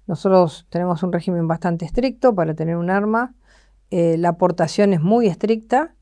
Nosotros 0.07 0.67
tenemos 0.69 1.01
un 1.03 1.11
régimen 1.11 1.47
bastante 1.47 1.85
estricto 1.85 2.35
para 2.35 2.53
tener 2.53 2.77
un 2.77 2.89
arma. 2.89 3.33
Eh, 3.89 4.17
la 4.17 4.29
aportación 4.29 4.93
es 4.93 5.01
muy 5.01 5.27
estricta 5.27 5.95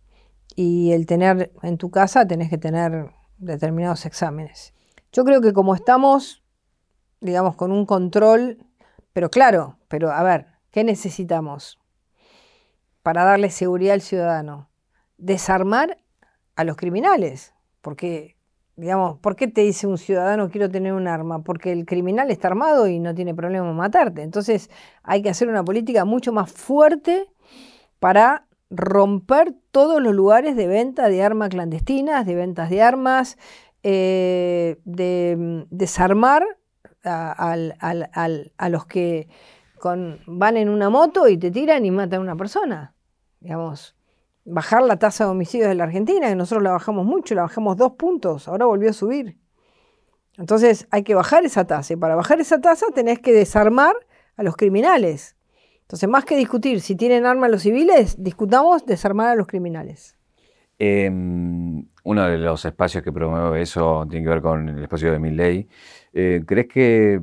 y 0.55 0.91
el 0.91 1.05
tener 1.05 1.51
en 1.61 1.77
tu 1.77 1.89
casa 1.89 2.27
tenés 2.27 2.49
que 2.49 2.57
tener 2.57 3.11
determinados 3.38 4.05
exámenes. 4.05 4.73
Yo 5.11 5.23
creo 5.23 5.41
que 5.41 5.53
como 5.53 5.76
estamos, 5.76 6.43
digamos, 7.22 7.55
con 7.55 7.72
un 7.72 7.85
control 7.85 8.57
pero 9.14 9.30
claro, 9.30 9.77
pero 9.88 10.11
a 10.11 10.23
ver, 10.23 10.47
¿qué 10.72 10.84
necesitamos 10.84 11.80
para 13.03 13.23
darle 13.23 13.51
seguridad 13.51 13.93
al 13.93 14.01
ciudadano? 14.01 14.69
Desarmar 15.18 15.99
a 16.55 16.64
los 16.64 16.76
criminales, 16.77 17.53
porque, 17.81 18.35
digamos, 18.76 19.20
¿por 19.20 19.36
qué 19.36 19.48
te 19.48 19.62
dice 19.62 19.88
un 19.88 19.98
ciudadano 19.98 20.50
quiero 20.50 20.70
tener 20.70 20.94
un 20.94 21.08
arma? 21.08 21.44
Porque 21.44 21.72
el 21.72 21.86
criminal 21.86 22.32
está 22.32 22.48
armado 22.48 22.88
y 22.88 23.00
no 23.00 23.14
tiene 23.14 23.36
problema 23.36 23.70
en 23.70 23.76
matarte. 23.76 24.22
Entonces 24.22 24.70
hay 25.04 25.22
que 25.22 25.30
hacer 25.30 25.48
una 25.48 25.64
política 25.64 26.06
mucho 26.06 26.32
más 26.32 26.52
fuerte 26.52 27.28
para 28.00 28.48
romper 28.70 29.54
todos 29.72 30.02
los 30.02 30.14
lugares 30.14 30.56
de 30.56 30.68
venta 30.68 31.08
de 31.08 31.24
armas 31.24 31.50
clandestinas, 31.50 32.26
de 32.26 32.36
ventas 32.36 32.70
de 32.70 32.82
armas, 32.82 33.38
eh, 33.84 34.80
de 34.86 35.36
mm, 35.38 35.62
desarmar 35.70 36.44
a, 37.04 38.70
los 38.70 38.86
que 38.86 39.28
van 40.26 40.58
en 40.58 40.70
una 40.70 40.90
moto 40.90 41.28
y 41.28 41.38
te 41.38 41.52
tiran 41.52 41.86
y 41.86 41.91
matan 41.91 42.20
a 42.20 42.24
una 42.24 42.36
persona. 42.36 42.95
Digamos, 43.41 43.95
bajar 44.45 44.84
la 44.84 44.98
tasa 44.98 45.26
de 45.26 45.32
homicidios 45.32 45.70
de 45.70 45.76
la 45.76 45.86
Argentina, 45.86 46.28
que 46.28 46.36
nosotros 46.36 46.64
la 46.64 46.72
bajamos 46.72 47.06
mucho, 47.06 47.36
la 47.36 47.44
bajamos 47.44 47.78
dos 47.78 47.94
puntos, 47.94 48.48
ahora 48.48 48.65
volvió 48.65 48.90
a 48.90 48.94
subir. 48.94 49.38
Entonces 50.38 50.88
hay 50.91 51.03
que 51.03 51.15
bajar 51.15 51.45
esa 51.45 51.65
tasa 51.65 51.94
y 51.94 51.95
para 51.95 52.15
bajar 52.15 52.40
esa 52.40 52.60
tasa 52.60 52.88
tenés 52.94 53.20
que 53.20 53.34
desarmar 53.34 53.95
a 54.36 54.44
los 54.44 54.56
criminales. 54.56 55.36
Entonces, 55.82 56.10
más 56.10 56.26
que 56.26 56.36
discutir 56.36 56.82
si 56.82 56.95
tienen 56.95 57.26
armas 57.26 57.52
los 57.52 57.61
civiles, 57.61 58.15
discutamos 58.18 58.86
desarmar 58.86 59.30
a 59.30 59.36
los 59.36 59.48
criminales. 59.48 60.18
Em, 60.80 61.86
uno 62.03 62.24
de 62.28 62.38
los 62.38 62.65
espacios 62.65 63.03
que 63.03 63.11
promueve 63.11 63.61
eso 63.61 64.06
tiene 64.10 64.26
que 64.26 64.30
ver 64.30 64.41
con 64.41 64.70
el 64.70 64.82
espacio 64.82 65.11
de 65.11 65.20
Milley. 65.20 65.68
Eh, 66.14 66.41
¿Crees 66.48 66.68
que 66.68 67.22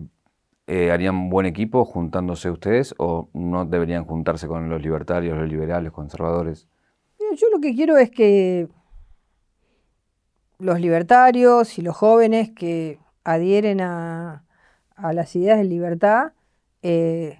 eh, 0.66 0.92
harían 0.92 1.30
buen 1.30 1.46
equipo 1.46 1.84
juntándose 1.84 2.50
ustedes 2.50 2.94
o 2.98 3.28
no 3.32 3.64
deberían 3.64 4.04
juntarse 4.04 4.46
con 4.46 4.68
los 4.68 4.80
libertarios, 4.80 5.36
los 5.36 5.48
liberales, 5.48 5.90
conservadores? 5.90 6.68
Yo 7.36 7.48
lo 7.50 7.60
que 7.60 7.74
quiero 7.74 7.96
es 7.96 8.10
que 8.10 8.68
los 10.58 10.80
libertarios 10.80 11.78
y 11.78 11.82
los 11.82 11.96
jóvenes 11.96 12.50
que 12.50 12.98
adhieren 13.24 13.80
a, 13.80 14.44
las 14.96 15.34
ideas 15.34 15.58
de 15.58 15.64
libertad 15.64 16.32
eh, 16.82 17.38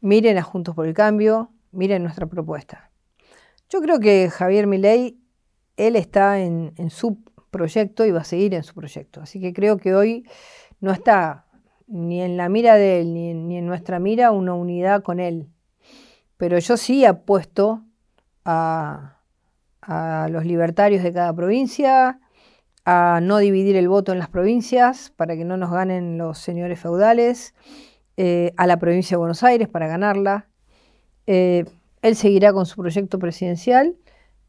miren 0.00 0.38
a 0.38 0.42
Juntos 0.42 0.74
por 0.74 0.86
el 0.86 0.94
Cambio, 0.94 1.52
miren 1.70 2.02
nuestra 2.02 2.26
propuesta. 2.26 2.90
Yo 3.68 3.80
creo 3.80 4.00
que 4.00 4.28
Javier 4.30 4.66
Milei, 4.66 5.20
él 5.76 5.94
está 5.94 6.40
en, 6.40 6.74
su 6.90 7.22
proyecto 7.50 8.04
y 8.04 8.10
va 8.10 8.20
a 8.20 8.24
seguir 8.24 8.54
en 8.54 8.64
su 8.64 8.74
proyecto. 8.74 9.20
Así 9.20 9.40
que 9.40 9.52
creo 9.52 9.76
que 9.76 9.94
hoy 9.94 10.26
no 10.80 10.90
está 10.90 11.46
ni 11.86 12.22
en 12.22 12.36
la 12.36 12.48
mira 12.48 12.74
de 12.74 13.00
él 13.00 13.14
ni 13.14 13.56
en, 13.56 13.66
nuestra 13.66 14.00
mira 14.00 14.32
una 14.32 14.54
unidad 14.54 15.02
con 15.02 15.20
él. 15.20 15.48
Pero 16.36 16.58
yo 16.58 16.76
sí 16.76 17.04
apuesto 17.04 17.84
a, 18.44 19.18
a 19.82 20.28
los 20.30 20.44
libertarios 20.44 21.02
de 21.02 21.12
cada 21.12 21.34
provincia, 21.34 22.20
a 22.84 23.20
no 23.22 23.38
dividir 23.38 23.76
el 23.76 23.88
voto 23.88 24.12
en 24.12 24.18
las 24.18 24.28
provincias 24.28 25.12
para 25.16 25.36
que 25.36 25.44
no 25.44 25.56
nos 25.56 25.70
ganen 25.70 26.18
los 26.18 26.38
señores 26.38 26.80
feudales, 26.80 27.54
eh, 28.16 28.52
a 28.56 28.66
la 28.66 28.78
provincia 28.78 29.14
de 29.14 29.18
Buenos 29.18 29.42
Aires 29.42 29.68
para 29.68 29.86
ganarla. 29.86 30.48
Eh, 31.26 31.64
él 32.02 32.16
seguirá 32.16 32.52
con 32.52 32.66
su 32.66 32.76
proyecto 32.76 33.18
presidencial, 33.18 33.96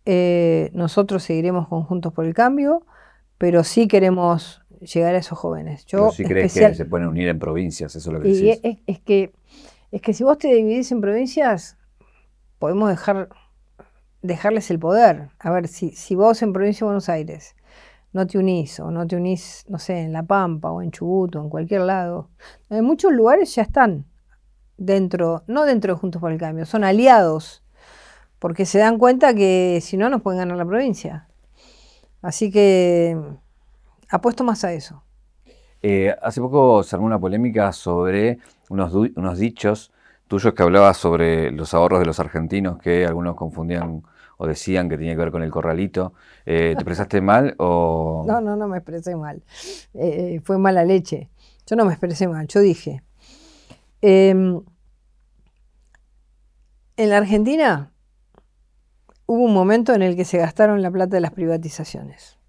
eh, 0.05 0.71
nosotros 0.73 1.23
seguiremos 1.23 1.67
conjuntos 1.67 2.11
por 2.11 2.25
el 2.25 2.33
cambio, 2.33 2.85
pero 3.37 3.63
sí 3.63 3.87
queremos 3.87 4.61
llegar 4.79 5.15
a 5.15 5.19
esos 5.19 5.37
jóvenes. 5.37 5.85
Yo 5.85 5.99
pero 5.99 6.11
sí 6.11 6.23
crees 6.23 6.53
que 6.53 6.75
se 6.75 6.85
pueden 6.85 7.07
unir 7.07 7.27
en 7.27 7.39
provincias, 7.39 7.95
eso 7.95 8.09
es 8.09 8.13
lo 8.13 8.21
que 8.21 8.29
decís. 8.29 8.59
Es, 8.63 8.77
es, 8.87 8.99
que, 8.99 9.31
es 9.91 10.01
que 10.01 10.13
si 10.13 10.23
vos 10.23 10.37
te 10.37 10.47
dividís 10.53 10.91
en 10.91 11.01
provincias, 11.01 11.77
podemos 12.57 12.89
dejar, 12.89 13.29
dejarles 14.21 14.71
el 14.71 14.79
poder. 14.79 15.29
A 15.39 15.51
ver, 15.51 15.67
si, 15.67 15.91
si 15.91 16.15
vos 16.15 16.41
en 16.41 16.53
provincia 16.53 16.85
de 16.85 16.89
Buenos 16.89 17.09
Aires 17.09 17.55
no 18.13 18.27
te 18.27 18.37
unís 18.37 18.79
o 18.79 18.91
no 18.91 19.07
te 19.07 19.15
unís, 19.15 19.65
no 19.69 19.79
sé, 19.79 19.99
en 20.01 20.13
La 20.13 20.23
Pampa 20.23 20.71
o 20.71 20.81
en 20.81 20.91
Chubut 20.91 21.35
o 21.35 21.41
en 21.41 21.49
cualquier 21.49 21.81
lado. 21.81 22.29
En 22.69 22.83
muchos 22.83 23.11
lugares 23.11 23.55
ya 23.55 23.61
están 23.61 24.05
dentro, 24.77 25.43
no 25.47 25.65
dentro 25.65 25.93
de 25.93 25.99
Juntos 25.99 26.21
por 26.21 26.31
el 26.31 26.37
Cambio, 26.37 26.65
son 26.65 26.83
aliados, 26.83 27.63
porque 28.39 28.65
se 28.65 28.79
dan 28.79 28.97
cuenta 28.97 29.33
que 29.33 29.79
si 29.81 29.97
no 29.97 30.09
nos 30.09 30.21
pueden 30.21 30.39
ganar 30.39 30.57
la 30.57 30.65
provincia. 30.65 31.27
Así 32.21 32.51
que 32.51 33.17
apuesto 34.09 34.43
más 34.43 34.63
a 34.63 34.73
eso. 34.73 35.03
Eh, 35.81 36.15
hace 36.21 36.41
poco 36.41 36.83
se 36.83 36.95
armó 36.95 37.07
una 37.07 37.19
polémica 37.19 37.71
sobre 37.71 38.39
unos, 38.69 38.93
unos 38.93 39.39
dichos 39.39 39.91
tuyos 40.27 40.53
que 40.53 40.63
hablabas 40.63 40.97
sobre 40.97 41.51
los 41.51 41.73
ahorros 41.73 41.99
de 41.99 42.05
los 42.05 42.19
argentinos 42.19 42.77
que 42.77 43.05
algunos 43.05 43.35
confundían 43.35 44.03
o 44.41 44.47
decían 44.47 44.89
que 44.89 44.97
tenía 44.97 45.13
que 45.13 45.19
ver 45.19 45.31
con 45.31 45.43
el 45.43 45.51
corralito. 45.51 46.13
Eh, 46.47 46.69
¿Te 46.69 46.73
expresaste 46.73 47.21
mal 47.21 47.53
o...? 47.59 48.25
No, 48.27 48.41
no, 48.41 48.55
no 48.55 48.67
me 48.67 48.77
expresé 48.77 49.15
mal. 49.15 49.43
Eh, 49.93 50.41
fue 50.43 50.57
mala 50.57 50.83
leche. 50.83 51.29
Yo 51.67 51.75
no 51.75 51.85
me 51.85 51.91
expresé 51.91 52.27
mal, 52.27 52.47
yo 52.47 52.59
dije. 52.59 53.03
Em, 54.01 54.59
en 56.97 57.09
la 57.09 57.17
Argentina 57.17 57.91
hubo 59.27 59.43
un 59.43 59.53
momento 59.53 59.93
en 59.93 60.01
el 60.01 60.15
que 60.15 60.25
se 60.25 60.39
gastaron 60.39 60.81
la 60.81 60.89
plata 60.89 61.17
de 61.17 61.21
las 61.21 61.33
privatizaciones. 61.33 62.39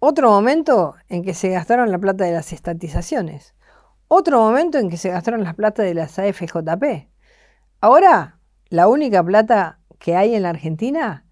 Otro 0.00 0.28
momento 0.28 0.94
en 1.08 1.22
que 1.22 1.32
se 1.32 1.48
gastaron 1.48 1.90
la 1.90 1.98
plata 1.98 2.24
de 2.24 2.32
las 2.32 2.52
estatizaciones. 2.52 3.54
Otro 4.08 4.40
momento 4.40 4.76
en 4.76 4.90
que 4.90 4.98
se 4.98 5.08
gastaron 5.08 5.42
la 5.42 5.54
plata 5.54 5.82
de 5.82 5.94
las 5.94 6.18
AFJP. 6.18 7.08
Ahora, 7.80 8.40
la 8.68 8.88
única 8.88 9.24
plata 9.24 9.78
que 10.04 10.16
hay 10.16 10.34
en 10.34 10.42
la 10.42 10.50
Argentina 10.50 11.24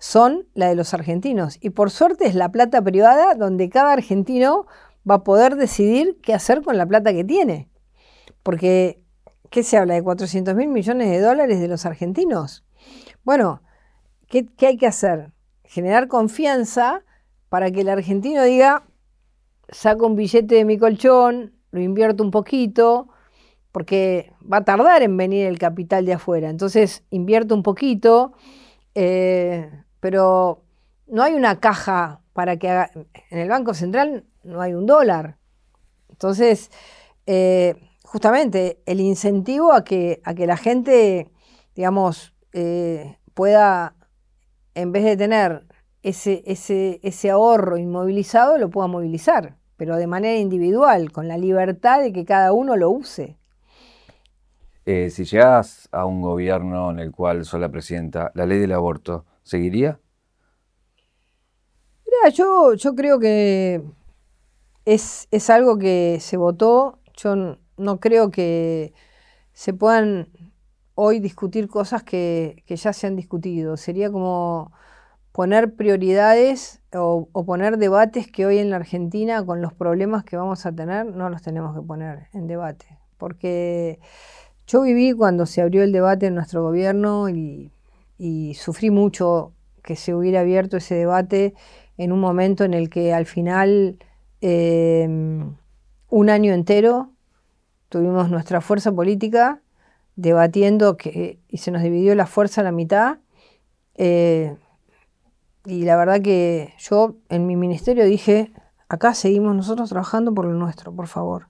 son 0.00 0.48
la 0.54 0.66
de 0.68 0.74
los 0.74 0.92
argentinos. 0.92 1.56
Y 1.60 1.70
por 1.70 1.92
suerte 1.92 2.26
es 2.26 2.34
la 2.34 2.50
plata 2.50 2.82
privada 2.82 3.36
donde 3.36 3.68
cada 3.68 3.92
argentino 3.92 4.66
va 5.08 5.16
a 5.16 5.22
poder 5.22 5.54
decidir 5.54 6.18
qué 6.20 6.34
hacer 6.34 6.62
con 6.62 6.76
la 6.76 6.84
plata 6.84 7.12
que 7.12 7.22
tiene. 7.22 7.70
Porque, 8.42 9.04
¿qué 9.50 9.62
se 9.62 9.76
habla? 9.76 9.94
De 9.94 10.02
400 10.02 10.56
mil 10.56 10.66
millones 10.66 11.08
de 11.10 11.20
dólares 11.20 11.60
de 11.60 11.68
los 11.68 11.86
argentinos. 11.86 12.64
Bueno, 13.22 13.62
¿qué, 14.26 14.46
¿qué, 14.46 14.66
hay 14.66 14.78
que 14.78 14.88
hacer? 14.88 15.30
Generar 15.62 16.08
confianza 16.08 17.04
para 17.48 17.70
que 17.70 17.82
el 17.82 17.88
argentino 17.88 18.42
diga, 18.42 18.82
saco 19.68 20.08
un 20.08 20.16
billete 20.16 20.56
de 20.56 20.64
mi 20.64 20.76
colchón, 20.76 21.54
lo 21.70 21.80
invierto 21.80 22.24
un 22.24 22.32
poquito, 22.32 23.10
porque 23.78 24.32
va 24.42 24.56
a 24.56 24.64
tardar 24.64 25.04
en 25.04 25.16
venir 25.16 25.46
el 25.46 25.56
capital 25.56 26.04
de 26.04 26.14
afuera. 26.14 26.50
Entonces 26.50 27.04
invierto 27.10 27.54
un 27.54 27.62
poquito, 27.62 28.32
eh, 28.96 29.70
pero 30.00 30.64
no 31.06 31.22
hay 31.22 31.34
una 31.34 31.60
caja 31.60 32.22
para 32.32 32.56
que 32.56 32.68
haga, 32.68 32.90
en 33.30 33.38
el 33.38 33.48
Banco 33.48 33.74
Central 33.74 34.24
no 34.42 34.60
hay 34.60 34.74
un 34.74 34.84
dólar. 34.84 35.36
Entonces, 36.10 36.72
eh, 37.26 37.76
justamente 38.02 38.82
el 38.84 38.98
incentivo 38.98 39.72
a 39.72 39.84
que, 39.84 40.20
a 40.24 40.34
que 40.34 40.48
la 40.48 40.56
gente, 40.56 41.30
digamos, 41.76 42.34
eh, 42.54 43.16
pueda, 43.32 43.94
en 44.74 44.90
vez 44.90 45.04
de 45.04 45.16
tener 45.16 45.68
ese, 46.02 46.42
ese, 46.46 46.98
ese 47.04 47.30
ahorro 47.30 47.76
inmovilizado, 47.76 48.58
lo 48.58 48.70
pueda 48.70 48.88
movilizar, 48.88 49.56
pero 49.76 49.94
de 49.94 50.08
manera 50.08 50.36
individual, 50.36 51.12
con 51.12 51.28
la 51.28 51.38
libertad 51.38 52.00
de 52.00 52.12
que 52.12 52.24
cada 52.24 52.52
uno 52.52 52.74
lo 52.74 52.90
use. 52.90 53.38
Eh, 54.90 55.10
si 55.10 55.26
llegas 55.26 55.86
a 55.92 56.06
un 56.06 56.22
gobierno 56.22 56.90
en 56.90 56.98
el 56.98 57.12
cual 57.12 57.44
soy 57.44 57.60
la 57.60 57.68
presidenta, 57.68 58.32
¿la 58.34 58.46
ley 58.46 58.58
del 58.58 58.72
aborto 58.72 59.26
seguiría? 59.42 60.00
Mira, 62.06 62.34
yo, 62.34 62.72
yo 62.72 62.94
creo 62.94 63.18
que 63.18 63.82
es, 64.86 65.50
algo 65.50 65.76
que 65.76 66.16
se 66.22 66.38
votó. 66.38 67.00
Yo 67.18 67.58
no 67.76 68.00
creo 68.00 68.30
que 68.30 68.94
se 69.52 69.74
puedan 69.74 70.30
hoy 70.94 71.20
discutir 71.20 71.68
cosas 71.68 72.02
que, 72.02 72.64
ya 72.66 72.94
se 72.94 73.06
han 73.06 73.14
discutido. 73.14 73.76
Sería 73.76 74.10
como 74.10 74.72
poner 75.32 75.74
prioridades 75.74 76.80
o, 76.94 77.28
o, 77.32 77.44
poner 77.44 77.76
debates 77.76 78.26
que 78.32 78.46
hoy 78.46 78.56
en 78.56 78.70
la 78.70 78.76
Argentina, 78.76 79.44
con 79.44 79.60
los 79.60 79.74
problemas 79.74 80.24
que 80.24 80.38
vamos 80.38 80.64
a 80.64 80.72
tener, 80.72 81.04
no 81.04 81.28
los 81.28 81.42
tenemos 81.42 81.78
que 81.78 81.86
poner 81.86 82.28
en 82.32 82.46
debate. 82.46 82.86
Porque 83.18 84.00
yo 84.68 84.82
viví 84.82 85.12
cuando 85.12 85.46
se 85.46 85.62
abrió 85.62 85.82
el 85.82 85.92
debate 85.92 86.26
en 86.26 86.34
nuestro 86.34 86.62
gobierno 86.62 87.28
y, 87.30 87.72
sufrí 88.54 88.90
mucho 88.90 89.54
que 89.82 89.96
se 89.96 90.14
hubiera 90.14 90.40
abierto 90.40 90.76
ese 90.76 90.94
debate 90.94 91.54
en 91.96 92.12
un 92.12 92.20
momento 92.20 92.64
en 92.64 92.74
el 92.74 92.90
que 92.90 93.14
al 93.14 93.26
final, 93.26 93.98
em, 94.40 95.56
un 96.10 96.30
año 96.30 96.52
entero, 96.52 97.12
tuvimos 97.88 98.28
nuestra 98.30 98.60
fuerza 98.60 98.92
política 98.92 99.62
debatiendo 100.16 100.96
que, 100.96 101.40
y 101.48 101.58
se 101.58 101.70
nos 101.70 101.82
dividió 101.82 102.14
la 102.14 102.26
fuerza 102.26 102.60
a 102.60 102.64
la 102.64 102.72
mitad. 102.72 103.18
Eh, 103.94 104.56
y 105.64 105.84
la 105.84 105.96
verdad 105.96 106.20
que 106.20 106.74
yo 106.78 107.16
en 107.30 107.46
mi 107.46 107.56
ministerio 107.56 108.04
dije, 108.04 108.52
acá 108.88 109.14
seguimos 109.14 109.56
nosotros 109.56 109.88
trabajando 109.88 110.34
por 110.34 110.44
lo 110.44 110.52
nuestro, 110.52 110.92
por 110.94 111.06
favor. 111.06 111.48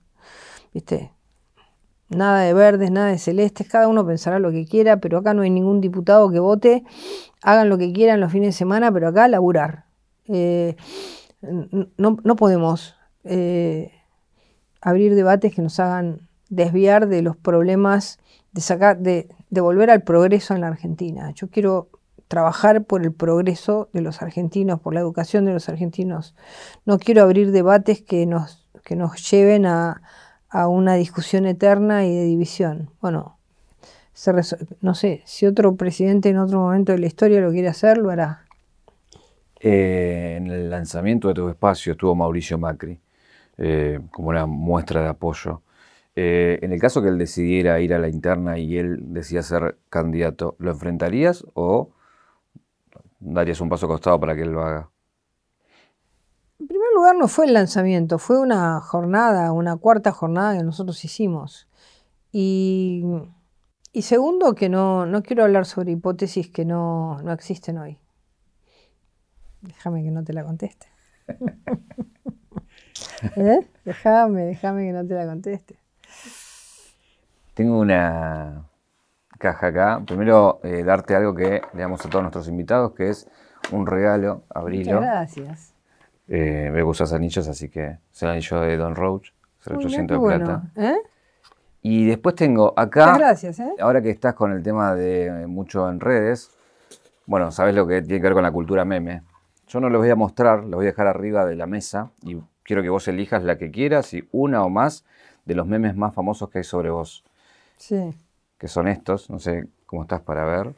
¿Viste? 0.73 1.18
Nada 2.09 2.41
de 2.41 2.55
verdes, 2.55 2.91
nada 2.91 3.09
de 3.09 3.19
celestes, 3.19 3.69
cada 3.69 3.87
uno 3.87 4.07
pensará 4.07 4.39
lo 4.39 4.51
que 4.51 4.65
quiera, 4.65 4.97
pero 4.97 5.19
acá 5.19 5.35
no 5.35 5.43
hay 5.43 5.51
ningún 5.51 5.83
diputado 5.83 6.31
que 6.31 6.39
vote, 6.39 6.85
hagan 7.43 7.69
lo 7.69 7.77
que 7.77 7.93
quieran 7.93 8.21
los 8.21 8.33
fines 8.33 8.49
de 8.49 8.53
semana, 8.53 8.91
pero 8.91 9.09
acá 9.09 9.29
laburar. 9.29 9.85
Eh, 10.27 10.77
no, 11.43 12.37
podemos 12.37 12.97
eh, 13.25 13.93
abrir 14.81 15.15
debates 15.15 15.55
que 15.55 15.61
nos 15.61 15.79
hagan 15.81 16.29
desviar 16.49 17.09
de 17.09 17.21
los 17.21 17.37
problemas, 17.37 18.19
de 18.53 18.63
sacar, 18.63 18.99
de, 18.99 19.29
de 19.51 19.61
volver 19.61 19.91
al 19.91 20.03
progreso 20.03 20.55
en 20.55 20.63
la 20.63 20.69
Argentina. 20.69 21.31
Yo 21.33 21.49
quiero 21.49 21.91
trabajar 22.27 22.85
por 22.85 23.03
el 23.03 23.13
progreso 23.13 23.91
de 23.93 24.01
los 24.01 24.23
argentinos, 24.23 24.81
por 24.81 24.95
la 24.95 25.01
educación 25.01 25.45
de 25.45 25.53
los 25.53 25.69
argentinos. 25.69 26.35
No 26.87 26.99
quiero 26.99 27.23
abrir 27.23 27.53
debates 27.53 28.01
que 28.01 28.25
nos, 28.25 28.67
que 28.83 28.97
nos 28.97 29.31
lleven 29.31 29.67
a, 29.67 30.03
a 30.51 30.69
una 30.69 30.95
discusión 30.95 31.47
eterna 31.47 32.07
y 32.07 32.15
de 32.15 32.25
división. 32.25 32.91
Bueno, 33.01 33.39
no 34.81 34.95
sé, 34.95 35.23
si 35.25 35.47
otro 35.47 35.77
presidente 35.77 36.29
en 36.29 36.39
otro 36.39 36.61
momento 36.61 36.93
de 36.93 36.99
la 36.99 37.07
historia 37.07 37.41
lo 37.41 37.51
quiere 37.51 37.69
hacer, 37.69 37.99
lo 37.99 38.11
hará. 38.11 38.45
Eh, 39.61 40.35
en 40.37 40.49
el 40.49 40.71
lanzamiento 40.71 41.29
de 41.29 41.35
tu 41.35 41.49
espacio 41.49 41.93
estuvo 41.93 42.15
Mauricio 42.15 42.59
Macri 42.59 43.01
eh, 43.59 43.99
como 44.11 44.29
una 44.29 44.47
muestra 44.47 45.03
de 45.03 45.09
apoyo. 45.09 45.63
Eh, 46.15 46.59
en 46.63 46.73
el 46.73 46.81
caso 46.81 47.03
que 47.03 47.09
él 47.09 47.19
decidiera 47.19 47.81
ir 47.81 47.95
a 47.95 47.99
la 47.99 48.09
interna 48.09 48.59
y 48.59 48.77
él 48.77 49.13
decía 49.13 49.43
ser 49.43 49.79
candidato, 49.89 50.57
¿lo 50.59 50.71
enfrentarías 50.71 51.45
o 51.55 51.91
darías 53.21 53.61
un 53.61 53.69
paso 53.69 53.87
costado 53.87 54.19
para 54.19 54.35
que 54.35 54.43
él 54.43 54.51
lo 54.51 54.63
haga? 54.63 54.91
Primer 56.89 56.95
lugar, 56.95 57.17
no 57.17 57.29
fue 57.29 57.47
el 57.47 57.55
lanzamiento, 57.55 58.19
fue 58.19 58.41
una 58.41 58.81
jornada, 58.81 59.53
una 59.53 59.77
cuarta 59.77 60.13
jornada 60.13 60.57
que 60.57 60.65
nosotros 60.65 61.05
hicimos. 61.05 61.69
Y, 62.33 63.05
segundo, 64.01 64.55
que 64.55 64.69
no, 64.69 65.05
no, 65.05 65.23
quiero 65.23 65.45
hablar 65.45 65.67
sobre 65.67 65.93
hipótesis 65.93 66.49
que 66.49 66.65
no, 66.65 67.21
no 67.23 67.33
existen 67.33 67.79
hoy. 67.79 67.99
Déjame 69.61 70.03
que 70.03 70.11
no 70.11 70.25
te 70.25 70.33
la 70.33 70.45
conteste. 70.45 70.87
¿Eh? 73.37 73.69
Déjame, 73.85 74.45
déjame 74.45 74.87
que 74.87 74.93
no 74.93 75.07
te 75.07 75.15
la 75.15 75.27
conteste. 75.27 75.79
Tengo 77.55 77.81
una 77.81 78.67
caja 79.39 79.67
acá. 79.67 80.03
Primero, 80.07 80.61
eh, 80.63 80.85
darte 80.85 81.15
algo 81.15 81.35
que 81.35 81.61
le 81.75 81.81
damos 81.81 82.05
a 82.07 82.09
todos 82.09 82.23
nuestros 82.23 82.49
invitados, 82.49 82.95
que 82.95 83.11
es 83.11 83.29
un 83.73 83.87
regalo, 83.87 84.45
abrirlo. 84.49 85.01
Muchas 85.01 85.11
gracias. 85.11 85.78
Eh, 86.29 86.71
veo 86.73 86.85
que 86.85 86.91
usas 86.91 87.13
anillos, 87.13 87.49
así 87.49 87.69
que 87.69 87.99
es 88.13 88.23
el 88.23 88.29
anillo 88.29 88.61
de 88.61 88.77
Don 88.77 88.95
Roach, 88.95 89.31
0800 89.67 90.21
de 90.21 90.27
plata. 90.27 90.63
¿Eh? 90.77 90.97
Y 91.83 92.07
después 92.07 92.35
tengo 92.35 92.75
acá. 92.77 93.07
Muchas 93.07 93.19
gracias, 93.19 93.61
¿eh? 93.61 93.73
Ahora 93.81 94.03
que 94.03 94.11
estás 94.11 94.35
con 94.35 94.53
el 94.53 94.63
tema 94.63 94.95
de 94.95 95.47
mucho 95.47 95.89
en 95.89 96.01
redes, 96.01 96.51
bueno, 97.27 97.51
sabes 97.51 97.75
lo 97.75 97.87
que 97.87 98.03
tiene 98.03 98.21
que 98.21 98.25
ver 98.25 98.35
con 98.35 98.43
la 98.43 98.51
cultura 98.51 98.85
meme. 98.85 99.23
Yo 99.69 99.81
no 99.81 99.89
los 99.91 100.01
voy 100.01 100.11
a 100.11 100.17
mostrar, 100.17 100.65
los 100.65 100.77
voy 100.77 100.87
a 100.87 100.91
dejar 100.91 101.07
arriba 101.07 101.45
de 101.47 101.57
la 101.57 101.67
mesa 101.67 102.11
y 102.23 102.39
quiero 102.63 102.83
que 102.83 102.89
vos 102.89 103.07
elijas 103.09 103.43
la 103.43 103.59
que 103.59 103.71
quieras 103.71 104.13
y 104.15 104.27
una 104.33 104.63
o 104.65 104.71
más 104.71 105.05
de 105.45 105.55
los 105.55 105.67
memes 105.67 105.97
más 105.97 106.15
famosos 106.15 106.51
que 106.51 106.59
hay 106.59 106.65
sobre 106.65 106.91
vos. 106.91 107.25
Sí. 107.77 108.15
Que 108.59 108.69
son 108.69 108.89
estos, 108.89 109.31
no 109.31 109.39
sé 109.39 109.69
cómo 109.87 110.03
estás 110.03 110.21
para 110.21 110.45
ver. 110.45 110.75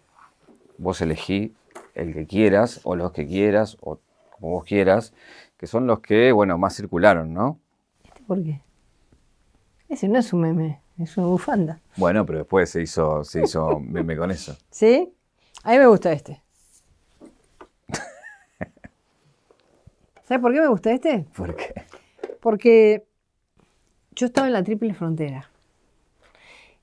Vos 0.79 1.01
elegí 1.01 1.55
el 1.95 2.15
que 2.15 2.27
quieras 2.27 2.81
o 2.85 2.95
los 2.95 3.13
que 3.13 3.27
quieras 3.27 3.77
o 3.81 3.99
como 4.41 4.55
vos 4.55 4.65
quieras, 4.65 5.13
que 5.57 5.67
son 5.67 5.87
los 5.87 6.01
que, 6.01 6.33
bueno, 6.33 6.57
más 6.57 6.75
circularon, 6.75 7.35
¿no? 7.35 7.61
¿Este 8.05 8.23
por 8.23 8.43
qué? 8.43 8.63
Ese 9.89 10.09
no 10.09 10.19
es 10.19 10.33
un 10.33 10.41
meme, 10.41 10.81
es 10.99 11.17
una 11.17 11.27
bufanda. 11.27 11.81
Bueno, 11.97 12.25
pero 12.25 12.39
después 12.39 12.71
se 12.71 12.83
hizo, 12.83 13.23
se 13.25 13.43
hizo 13.43 13.79
meme 13.81 14.17
con 14.17 14.31
eso. 14.31 14.57
¿Sí? 14.71 15.13
A 15.63 15.73
mí 15.73 15.79
me 15.79 15.87
gusta 15.87 16.13
este. 16.13 16.43
¿Sabes 20.25 20.41
por 20.41 20.53
qué 20.53 20.61
me 20.61 20.69
gusta 20.69 20.93
este? 20.93 21.27
¿Por 21.37 21.55
qué? 21.55 21.75
Porque 22.41 23.05
yo 24.13 24.27
estaba 24.27 24.47
en 24.47 24.55
la 24.55 24.63
triple 24.63 24.95
frontera 24.95 25.51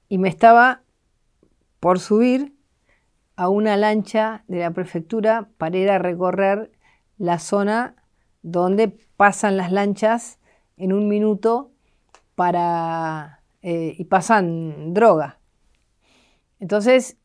y 0.10 0.18
me 0.20 0.30
estaba 0.30 0.84
por 1.80 2.00
subir 2.00 2.54
a 3.36 3.50
una 3.50 3.78
lancha 3.78 4.44
de 4.48 4.60
la 4.60 4.72
prefectura 4.72 5.50
para 5.58 5.78
ir 5.78 5.90
a 5.90 6.00
recorrer 6.00 6.72
la 7.18 7.40
zona 7.40 7.96
donde 8.42 8.88
pasan 9.18 9.58
las 9.58 9.72
lanchas 9.72 10.40
en 10.78 10.94
un 10.94 11.08
minuto 11.08 11.72
para 12.36 13.42
eh, 13.62 13.96
y 13.98 14.06
pasan 14.06 14.94
droga. 14.94 15.40
Entonces 16.60 17.18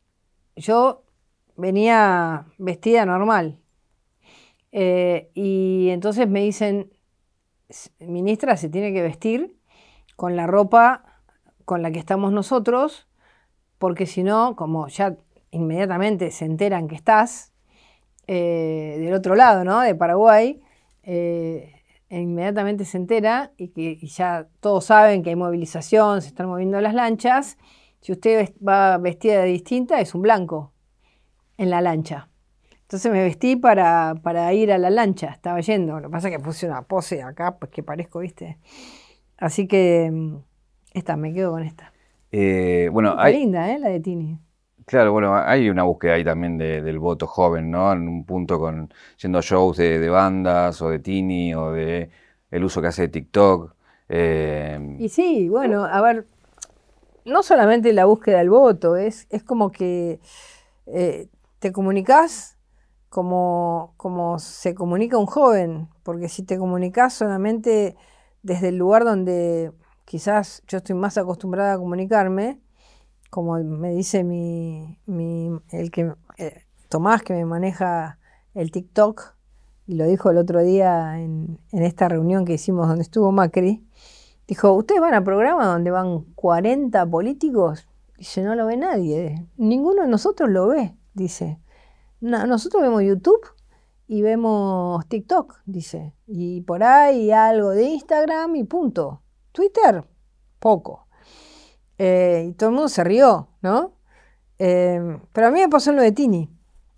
yo 0.56 1.04
venía 1.56 2.46
vestida 2.58 3.06
normal 3.06 3.58
eh, 4.72 5.30
y 5.34 5.88
entonces 5.90 6.28
me 6.28 6.40
dicen, 6.40 6.92
ministra, 7.98 8.56
se 8.56 8.68
tiene 8.68 8.92
que 8.92 9.02
vestir 9.02 9.58
con 10.16 10.36
la 10.36 10.46
ropa 10.46 11.04
con 11.64 11.82
la 11.82 11.90
que 11.90 11.98
estamos 11.98 12.32
nosotros, 12.32 13.08
porque 13.78 14.06
si 14.06 14.22
no, 14.22 14.56
como 14.56 14.88
ya 14.88 15.16
inmediatamente 15.50 16.30
se 16.30 16.46
enteran 16.46 16.88
que 16.88 16.94
estás 16.94 17.51
eh, 18.34 18.96
del 18.98 19.12
otro 19.12 19.34
lado, 19.34 19.62
¿no? 19.62 19.80
De 19.80 19.94
Paraguay, 19.94 20.58
eh, 21.02 21.70
inmediatamente 22.08 22.86
se 22.86 22.96
entera 22.96 23.52
y 23.58 23.68
que 23.68 23.98
ya 24.06 24.48
todos 24.60 24.86
saben 24.86 25.22
que 25.22 25.28
hay 25.28 25.36
movilización, 25.36 26.22
se 26.22 26.28
están 26.28 26.48
moviendo 26.48 26.80
las 26.80 26.94
lanchas. 26.94 27.58
Si 28.00 28.10
usted 28.10 28.54
va 28.66 28.96
vestida 28.96 29.42
de 29.42 29.48
distinta, 29.48 30.00
es 30.00 30.14
un 30.14 30.22
blanco 30.22 30.72
en 31.58 31.68
la 31.68 31.82
lancha. 31.82 32.30
Entonces 32.80 33.12
me 33.12 33.22
vestí 33.22 33.56
para, 33.56 34.14
ir 34.54 34.72
a 34.72 34.78
la 34.78 34.88
lancha, 34.88 35.28
estaba 35.28 35.60
yendo. 35.60 36.00
Lo 36.00 36.08
que 36.08 36.12
pasa 36.12 36.28
es 36.28 36.36
que 36.38 36.42
puse 36.42 36.66
una 36.66 36.80
pose 36.80 37.22
acá, 37.22 37.58
pues 37.58 37.70
que 37.70 37.82
parezco, 37.82 38.20
¿viste? 38.20 38.56
Así 39.36 39.66
que 39.66 40.10
mm, 40.10 40.36
esta, 40.94 41.16
me 41.16 41.34
quedo 41.34 41.50
con 41.50 41.64
esta. 41.64 41.92
Eh, 42.30 42.88
bueno, 42.90 43.14
hay... 43.18 43.36
linda, 43.36 43.70
¿eh? 43.70 43.78
La 43.78 43.90
de 43.90 44.00
Tini. 44.00 44.38
Claro, 44.86 45.12
bueno, 45.12 45.34
hay 45.34 45.68
una 45.70 45.82
búsqueda 45.82 46.14
ahí 46.14 46.24
también 46.24 46.58
del 46.58 46.98
voto 46.98 47.26
joven, 47.26 47.70
¿no? 47.70 47.92
En 47.92 48.08
un 48.08 48.24
punto 48.24 48.58
con 48.58 48.92
yendo 49.20 49.40
shows 49.42 49.76
de, 49.76 50.08
bandas 50.08 50.80
o 50.82 50.88
de 50.88 50.98
Tini 50.98 51.54
o 51.54 51.72
de 51.72 52.10
el 52.50 52.64
uso 52.64 52.80
que 52.80 52.88
hace 52.88 53.02
de 53.02 53.08
TikTok. 53.08 53.74
Eh, 54.08 54.96
y 54.98 55.08
sí, 55.08 55.48
bueno, 55.48 55.84
a 55.84 56.00
ver, 56.00 56.26
no 57.24 57.42
solamente 57.42 57.92
la 57.92 58.04
búsqueda 58.04 58.38
del 58.38 58.50
voto, 58.50 58.96
es, 58.96 59.26
es 59.30 59.42
como 59.42 59.70
que 59.70 60.20
eh, 60.86 61.28
te 61.58 61.72
comunicas 61.72 62.58
como, 63.08 63.94
como 63.96 64.38
se 64.38 64.74
comunica 64.74 65.18
un 65.18 65.26
joven, 65.26 65.88
porque 66.02 66.28
si 66.28 66.42
te 66.42 66.58
comunicas 66.58 67.12
solamente 67.12 67.96
desde 68.42 68.68
el 68.68 68.78
lugar 68.78 69.04
donde 69.04 69.72
quizás 70.04 70.62
yo 70.66 70.78
estoy 70.78 70.96
más 70.96 71.18
acostumbrada 71.18 71.74
a 71.74 71.78
comunicarme, 71.78 72.60
como 73.32 73.58
me 73.64 73.94
dice 73.94 74.22
mi, 74.22 74.98
el 75.70 75.90
que 75.90 76.12
eh, 76.36 76.64
Tomás 76.88 77.22
que 77.22 77.32
me 77.32 77.46
maneja 77.46 78.18
el 78.52 78.70
TikTok, 78.70 79.34
y 79.86 79.94
lo 79.94 80.04
dijo 80.04 80.30
el 80.30 80.36
otro 80.36 80.62
día 80.62 81.18
en, 81.18 81.58
esta 81.72 82.08
reunión 82.08 82.44
que 82.44 82.52
hicimos 82.52 82.86
donde 82.86 83.02
estuvo 83.02 83.32
Macri, 83.32 83.82
dijo, 84.46 84.72
¿ustedes 84.74 85.00
van 85.00 85.14
a 85.14 85.24
programa 85.24 85.66
donde 85.66 85.90
van 85.90 86.24
40 86.34 87.06
políticos? 87.06 87.88
Dice, 88.18 88.42
no 88.42 88.54
lo 88.54 88.66
ve 88.66 88.76
nadie, 88.76 89.46
ninguno 89.56 90.02
de 90.02 90.08
nosotros 90.08 90.50
lo 90.50 90.68
ve, 90.68 90.94
dice 91.14 91.58
nosotros 92.22 92.82
vemos 92.82 93.02
YouTube 93.02 93.40
y 94.06 94.22
vemos 94.22 95.06
TikTok, 95.08 95.60
dice. 95.66 96.14
Y 96.26 96.60
por 96.62 96.82
ahí 96.82 97.30
algo 97.32 97.70
de 97.70 97.84
Instagram 97.84 98.56
y 98.56 98.64
punto. 98.64 99.22
Twitter, 99.52 100.04
poco. 100.58 101.06
Eh, 102.04 102.48
y 102.48 102.52
todo 102.54 102.70
el 102.70 102.74
mundo 102.74 102.88
se 102.88 103.04
rió, 103.04 103.46
¿no? 103.60 103.92
Eh, 104.58 105.20
pero 105.32 105.46
a 105.46 105.50
mí 105.52 105.60
me 105.60 105.68
pasó 105.68 105.90
en 105.90 105.96
lo 105.96 106.02
de 106.02 106.10
Tini. 106.10 106.50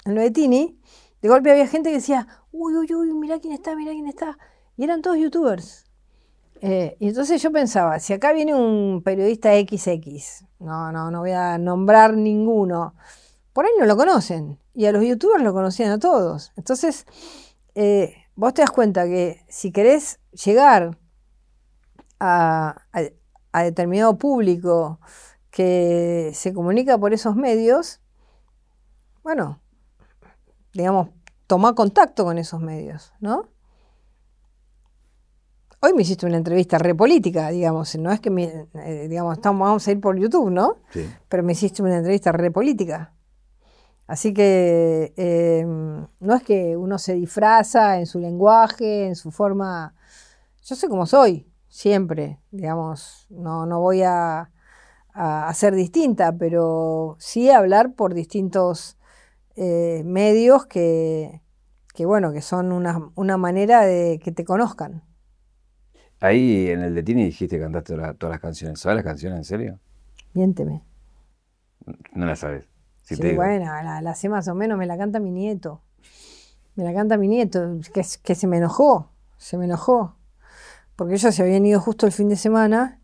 En 0.06 0.14
lo 0.14 0.22
de 0.22 0.30
Tini, 0.30 0.80
de 1.20 1.28
golpe 1.28 1.50
había 1.50 1.66
gente 1.66 1.90
que 1.90 1.96
decía, 1.96 2.26
uy, 2.52 2.74
uy, 2.74 2.94
uy, 2.94 3.12
mira 3.12 3.38
quién 3.38 3.52
está, 3.52 3.76
mira 3.76 3.92
quién 3.92 4.06
está. 4.06 4.38
Y 4.78 4.84
eran 4.84 5.02
todos 5.02 5.18
youtubers. 5.18 5.84
Eh, 6.62 6.96
y 7.00 7.08
entonces 7.08 7.42
yo 7.42 7.52
pensaba, 7.52 7.98
si 7.98 8.14
acá 8.14 8.32
viene 8.32 8.54
un 8.54 9.02
periodista 9.04 9.50
XX, 9.52 10.46
no, 10.60 10.90
no, 10.90 11.10
no 11.10 11.20
voy 11.20 11.32
a 11.32 11.58
nombrar 11.58 12.16
ninguno, 12.16 12.94
por 13.52 13.66
ahí 13.66 13.72
no 13.78 13.84
lo 13.84 13.98
conocen 13.98 14.58
y 14.72 14.86
a 14.86 14.92
los 14.92 15.04
youtubers 15.04 15.44
lo 15.44 15.52
conocían 15.52 15.90
a 15.90 15.98
todos. 15.98 16.54
Entonces, 16.56 17.04
vos 18.36 18.54
te 18.54 18.62
das 18.62 18.70
cuenta 18.70 19.04
que 19.04 19.44
si 19.48 19.70
querés 19.70 20.18
llegar 20.32 20.96
a, 22.20 22.76
determinado 23.62 24.18
público 24.18 25.00
que 25.50 26.32
se 26.34 26.52
comunica 26.52 26.98
por 26.98 27.12
esos 27.14 27.36
medios, 27.36 28.00
bueno, 29.22 29.60
digamos, 30.72 31.10
toma 31.46 31.74
contacto 31.74 32.24
con 32.24 32.38
esos 32.38 32.60
medios, 32.60 33.12
¿no? 33.20 33.48
Hoy 35.80 35.92
me 35.92 36.02
hiciste 36.02 36.26
una 36.26 36.38
entrevista 36.38 36.78
repolítica, 36.78 37.50
digamos, 37.50 37.94
no 37.96 38.10
es 38.10 38.20
que, 38.20 38.66
eh, 38.74 39.06
digamos, 39.08 39.36
estamos, 39.36 39.66
vamos 39.66 39.86
a 39.86 39.92
ir 39.92 40.00
por 40.00 40.18
YouTube, 40.18 40.50
¿no? 40.50 40.78
Sí. 40.90 41.08
Pero 41.28 41.42
me 41.42 41.52
hiciste 41.52 41.82
una 41.82 41.98
entrevista 41.98 42.32
repolítica. 42.32 43.14
Así 44.06 44.34
que 44.34 45.14
em, 45.16 46.06
no 46.20 46.34
es 46.34 46.42
que 46.42 46.76
uno 46.76 46.98
se 46.98 47.14
disfraza 47.14 47.98
en 47.98 48.06
su 48.06 48.18
lenguaje, 48.18 49.06
en 49.06 49.14
su 49.14 49.30
forma. 49.30 49.94
Yo 50.62 50.74
sé 50.74 50.88
cómo 50.88 51.06
soy, 51.06 51.46
siempre, 51.74 52.38
digamos, 52.52 53.26
no, 53.30 53.66
no 53.66 53.80
voy 53.80 54.02
a, 54.04 54.48
ser 55.54 55.74
distinta, 55.74 56.36
pero 56.36 57.16
sí 57.18 57.50
hablar 57.50 57.94
por 57.94 58.14
distintos 58.14 58.96
eh, 59.56 60.02
medios 60.04 60.66
que, 60.66 61.40
bueno, 61.98 62.32
que 62.32 62.42
son 62.42 62.70
una, 62.70 63.10
una, 63.16 63.36
manera 63.36 63.82
de 63.82 64.20
que 64.22 64.30
te 64.30 64.44
conozcan. 64.44 65.02
Ahí 66.20 66.68
en 66.68 66.82
el 66.82 66.94
de 66.94 67.02
Tini 67.02 67.24
dijiste 67.24 67.56
que 67.56 67.62
cantaste 67.62 67.94
todas 68.18 68.32
las 68.32 68.40
canciones. 68.40 68.80
¿Sabes 68.80 68.96
las 68.96 69.04
canciones 69.04 69.38
en 69.38 69.44
serio? 69.44 69.80
Miénteme. 70.32 70.82
No 72.12 72.26
las 72.26 72.38
sabes. 72.38 72.64
Sí, 73.02 73.16
bueno, 73.34 73.66
la, 74.00 74.14
sé 74.14 74.28
más 74.28 74.46
o 74.48 74.54
menos, 74.54 74.78
me 74.78 74.86
la 74.86 74.96
canta 74.96 75.18
mi 75.18 75.30
nieto. 75.30 75.82
Me 76.76 76.84
la 76.84 76.94
canta 76.94 77.16
mi 77.16 77.28
nieto, 77.28 77.78
que, 77.92 78.02
que 78.22 78.34
se 78.34 78.46
me 78.46 78.58
enojó, 78.58 79.10
se 79.36 79.58
me 79.58 79.66
enojó. 79.66 80.16
Porque 80.96 81.14
ellos 81.14 81.34
se 81.34 81.42
habían 81.42 81.66
ido 81.66 81.80
justo 81.80 82.06
el 82.06 82.12
fin 82.12 82.28
de 82.28 82.36
semana. 82.36 83.00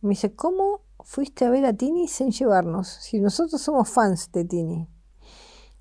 Me 0.00 0.10
dice, 0.10 0.34
¿cómo 0.34 0.82
fuiste 1.00 1.44
a 1.44 1.50
ver 1.50 1.64
a 1.66 1.72
Tini 1.72 2.08
sin 2.08 2.30
llevarnos? 2.30 2.88
Si 2.88 3.20
nosotros 3.20 3.60
somos 3.60 3.88
fans 3.88 4.30
de 4.32 4.44
Tini. 4.44 4.88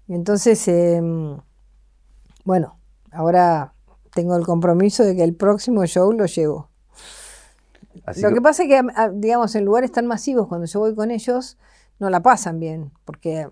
Y 0.07 0.15
entonces 0.15 0.67
em, 0.67 1.37
bueno, 2.43 2.79
ahora 3.11 3.73
tengo 4.13 4.35
el 4.35 4.45
compromiso 4.45 5.03
de 5.03 5.15
que 5.15 5.23
el 5.23 5.35
próximo 5.35 5.85
show 5.85 6.11
lo 6.11 6.25
llevo. 6.25 6.69
lo 8.17 8.33
que, 8.33 8.41
pasa 8.41 8.63
es 8.63 8.69
que, 8.69 8.81
digamos, 9.13 9.55
en 9.55 9.65
lugares 9.65 9.91
tan 9.91 10.07
masivos, 10.07 10.47
cuando 10.47 10.65
yo 10.65 10.79
voy 10.79 10.95
con 10.95 11.11
ellos, 11.11 11.57
no 11.99 12.09
la 12.09 12.21
pasan 12.21 12.59
bien, 12.59 12.91
porque 13.05 13.47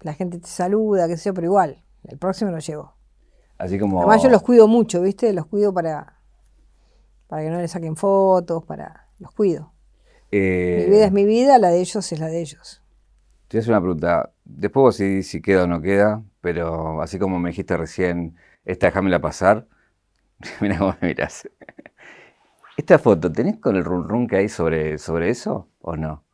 la 0.00 0.14
gente 0.14 0.38
te 0.38 0.48
saluda, 0.48 1.08
qué 1.08 1.16
sé 1.16 1.24
yo, 1.28 1.34
pero 1.34 1.46
igual, 1.46 1.84
el 2.04 2.18
próximo 2.18 2.50
lo 2.50 2.58
llevo. 2.58 2.94
Así 3.58 3.78
como... 3.78 3.98
Además 3.98 4.22
yo 4.22 4.30
los 4.30 4.42
cuido 4.42 4.66
mucho, 4.66 5.02
¿viste? 5.02 5.32
Los 5.32 5.46
cuido 5.46 5.72
para, 5.72 6.18
para 7.32 7.44
que 7.44 7.48
no 7.48 7.62
le 7.62 7.66
saquen 7.66 7.96
fotos, 7.96 8.62
para... 8.62 9.08
Los 9.18 9.32
cuido. 9.32 9.72
Eh, 10.30 10.84
mi 10.84 10.96
vida 10.96 11.06
es 11.06 11.12
mi 11.12 11.24
vida, 11.24 11.56
la 11.56 11.70
de 11.70 11.80
ellos 11.80 12.12
es 12.12 12.20
la 12.20 12.26
de 12.26 12.42
ellos. 12.42 12.82
Hacer 13.48 13.70
una 13.70 13.80
pregunta. 13.80 14.34
Después 14.44 14.82
vos 14.82 14.96
si, 14.96 15.22
si 15.22 15.40
queda 15.40 15.64
o 15.64 15.66
no 15.66 15.80
queda, 15.80 16.22
pero 16.42 17.00
así 17.00 17.18
como 17.18 17.38
me 17.38 17.48
dijiste 17.48 17.74
recién, 17.78 18.36
esta 18.66 18.88
déjamela 18.88 19.22
pasar, 19.22 19.66
mira 20.60 20.76
cómo 20.76 20.94
me 21.00 21.08
miras. 21.08 21.48
Esta 22.76 22.98
foto, 22.98 23.32
¿tenés 23.32 23.56
con 23.56 23.76
el 23.76 23.84
run 23.86 24.06
run 24.06 24.26
que 24.26 24.36
hay 24.36 24.50
sobre, 24.50 24.98
sobre 24.98 25.30
eso 25.30 25.68
o 25.80 25.96
no? 25.96 26.24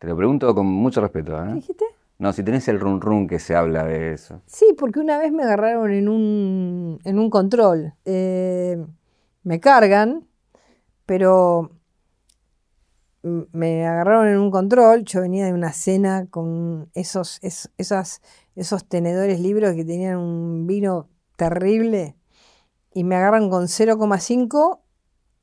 Te 0.00 0.08
lo 0.08 0.16
pregunto 0.16 0.52
con 0.52 0.66
mucho 0.66 1.00
respeto. 1.00 1.40
¿eh? 1.40 1.46
¿Qué 1.46 1.54
dijiste? 1.54 1.84
No, 2.18 2.32
si 2.32 2.42
tenés 2.42 2.66
el 2.66 2.80
run 2.80 3.00
run 3.00 3.28
que 3.28 3.38
se 3.38 3.54
habla 3.54 3.84
de 3.84 4.14
eso. 4.14 4.42
Sí, 4.46 4.74
porque 4.76 4.98
una 4.98 5.16
vez 5.16 5.30
me 5.30 5.44
agarraron 5.44 5.92
en 5.92 6.08
un, 6.08 7.00
en 7.04 7.20
un 7.20 7.30
control. 7.30 7.94
Eh, 8.04 8.84
me 9.44 9.60
cargan, 9.60 10.26
pero 11.06 11.70
me 13.22 13.86
agarraron 13.86 14.28
en 14.28 14.38
un 14.38 14.50
control. 14.50 15.04
Yo 15.04 15.20
venía 15.20 15.46
de 15.46 15.52
una 15.52 15.72
cena 15.72 16.26
con 16.28 16.90
esos, 16.94 17.38
esas, 17.42 18.22
esos 18.56 18.88
tenedores 18.88 19.40
libros 19.40 19.74
que 19.74 19.84
tenían 19.84 20.18
un 20.18 20.66
vino 20.66 21.08
terrible 21.36 22.16
y 22.92 23.04
me 23.04 23.16
agarran 23.16 23.50
con 23.50 23.64
0,5, 23.64 24.80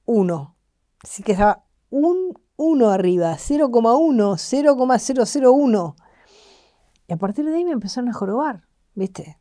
1. 0.05 0.55
Así 1.03 1.23
que 1.23 1.31
estaba 1.33 1.65
un 1.89 2.39
1 2.55 2.89
arriba, 2.89 3.35
0,1, 3.37 4.37
0,001. 4.37 5.95
Y 7.07 7.13
a 7.13 7.17
partir 7.17 7.45
de 7.45 7.55
ahí 7.55 7.65
me 7.65 7.71
empezaron 7.71 8.09
a 8.09 8.13
jorobar, 8.13 8.67
¿viste? 8.95 9.37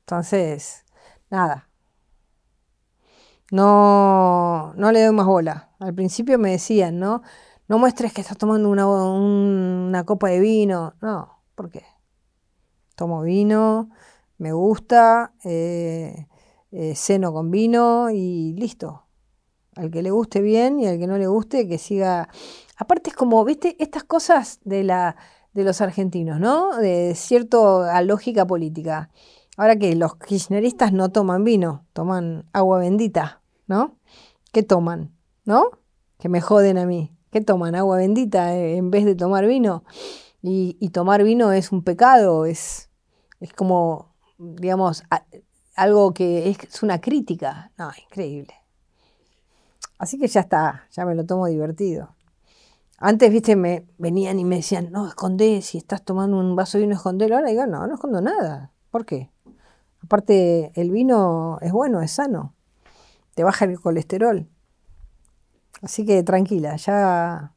Entonces, 0.00 0.84
nada. 1.30 1.67
No, 3.50 4.74
no 4.74 4.92
le 4.92 5.04
doy 5.04 5.14
más 5.14 5.26
bola. 5.26 5.70
Al 5.78 5.94
principio 5.94 6.38
me 6.38 6.50
decían, 6.50 6.98
¿no? 6.98 7.22
No 7.66 7.78
muestres 7.78 8.12
que 8.12 8.20
estás 8.20 8.38
tomando 8.38 8.68
una, 8.68 8.86
una 8.86 10.04
copa 10.04 10.28
de 10.28 10.40
vino. 10.40 10.94
No, 11.00 11.42
¿por 11.54 11.70
qué? 11.70 11.84
Tomo 12.94 13.22
vino, 13.22 13.90
me 14.38 14.52
gusta, 14.52 15.32
eh, 15.44 16.26
eh, 16.72 16.94
con 17.32 17.50
vino 17.50 18.10
y 18.10 18.54
listo. 18.54 19.04
Al 19.76 19.90
que 19.90 20.02
le 20.02 20.10
guste 20.10 20.40
bien 20.40 20.80
y 20.80 20.86
al 20.86 20.98
que 20.98 21.06
no 21.06 21.18
le 21.18 21.26
guste, 21.26 21.68
que 21.68 21.78
siga. 21.78 22.28
Aparte 22.76 23.10
es 23.10 23.16
como, 23.16 23.44
viste, 23.44 23.76
estas 23.78 24.04
cosas 24.04 24.60
de 24.64 24.84
la 24.84 25.16
de 25.58 25.64
los 25.64 25.80
argentinos, 25.80 26.38
¿no? 26.40 26.76
De 26.76 27.14
cierta 27.14 28.00
lógica 28.02 28.46
política. 28.46 29.10
Ahora 29.56 29.76
que 29.76 29.94
los 29.96 30.16
kirchneristas 30.16 30.92
no 30.92 31.10
toman 31.10 31.42
vino, 31.42 31.84
toman 31.92 32.44
agua 32.52 32.78
bendita, 32.78 33.37
¿no? 33.68 33.96
¿Qué 34.52 34.62
toman? 34.62 35.14
¿No? 35.44 35.70
Que 36.18 36.28
me 36.28 36.40
joden 36.40 36.78
a 36.78 36.86
mí. 36.86 37.14
¿Qué 37.30 37.40
toman? 37.40 37.74
Agua 37.74 37.98
bendita 37.98 38.56
eh, 38.56 38.76
en 38.76 38.90
vez 38.90 39.04
de 39.04 39.14
tomar 39.14 39.46
vino. 39.46 39.84
Y, 40.42 40.88
tomar 40.90 41.22
vino 41.24 41.52
es 41.52 41.72
un 41.72 41.82
pecado, 41.82 42.46
es, 42.46 42.90
es 43.40 43.52
como, 43.52 44.14
digamos, 44.38 45.02
algo 45.74 46.14
que 46.14 46.48
es, 46.48 46.82
una 46.82 47.00
crítica. 47.00 47.72
No, 47.76 47.90
increíble. 48.06 48.54
Así 49.98 50.18
que 50.18 50.28
ya 50.28 50.40
está, 50.40 50.86
ya 50.92 51.04
me 51.04 51.14
lo 51.14 51.26
tomo 51.26 51.46
divertido. 51.46 52.14
Antes, 52.98 53.30
viste, 53.30 53.56
me 53.56 53.86
venían 53.98 54.38
y 54.38 54.44
me 54.44 54.56
decían, 54.56 54.90
no, 54.90 55.06
escondé, 55.06 55.60
si 55.62 55.78
estás 55.78 56.04
tomando 56.04 56.38
un 56.38 56.56
vaso 56.56 56.78
de 56.78 56.82
vino, 56.82 56.96
escondelo. 56.96 57.36
Ahora 57.36 57.50
digo, 57.50 57.66
no, 57.66 57.86
no 57.86 57.94
escondo 57.94 58.20
nada. 58.20 58.72
¿Por 58.90 59.04
qué? 59.04 59.30
Aparte, 60.02 60.72
el 60.74 60.90
vino 60.90 61.58
es 61.60 61.72
bueno, 61.72 62.00
es 62.00 62.12
sano. 62.12 62.54
Te 63.38 63.44
baja 63.44 63.66
el 63.66 63.78
colesterol. 63.78 64.48
Así 65.80 66.04
que 66.04 66.24
tranquila, 66.24 66.74
ya, 66.74 67.54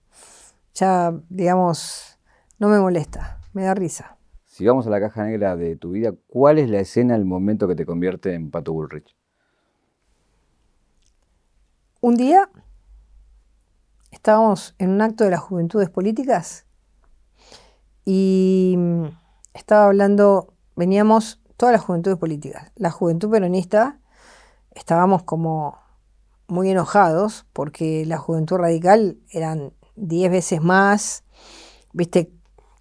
ya, 0.75 1.11
digamos, 1.27 2.19
no 2.59 2.69
me 2.69 2.77
molesta, 2.77 3.41
me 3.53 3.63
da 3.63 3.73
risa. 3.73 4.15
Si 4.45 4.63
vamos 4.63 4.85
a 4.85 4.91
la 4.91 4.99
caja 4.99 5.23
negra 5.23 5.55
de 5.55 5.75
tu 5.77 5.89
vida, 5.89 6.13
¿cuál 6.27 6.59
es 6.59 6.69
la 6.69 6.81
escena, 6.81 7.15
el 7.15 7.25
momento 7.25 7.67
que 7.67 7.73
te 7.73 7.87
convierte 7.87 8.35
en 8.35 8.51
Pato 8.51 8.73
Bullrich? 8.73 9.15
Un 11.99 12.15
día 12.15 12.47
estábamos 14.11 14.75
en 14.77 14.91
un 14.91 15.01
acto 15.01 15.23
de 15.23 15.31
las 15.31 15.39
juventudes 15.39 15.89
políticas 15.89 16.67
y 18.05 18.77
estaba 19.55 19.85
hablando, 19.85 20.53
veníamos 20.75 21.41
todas 21.57 21.73
las 21.73 21.81
juventudes 21.81 22.19
políticas. 22.19 22.71
La 22.75 22.91
juventud 22.91 23.31
peronista 23.31 23.97
estábamos 24.75 25.23
como 25.23 25.77
muy 26.47 26.69
enojados 26.69 27.45
porque 27.53 28.05
la 28.05 28.17
juventud 28.17 28.57
radical 28.57 29.17
eran 29.31 29.73
diez 29.95 30.31
veces 30.31 30.61
más, 30.61 31.23
viste, 31.93 32.31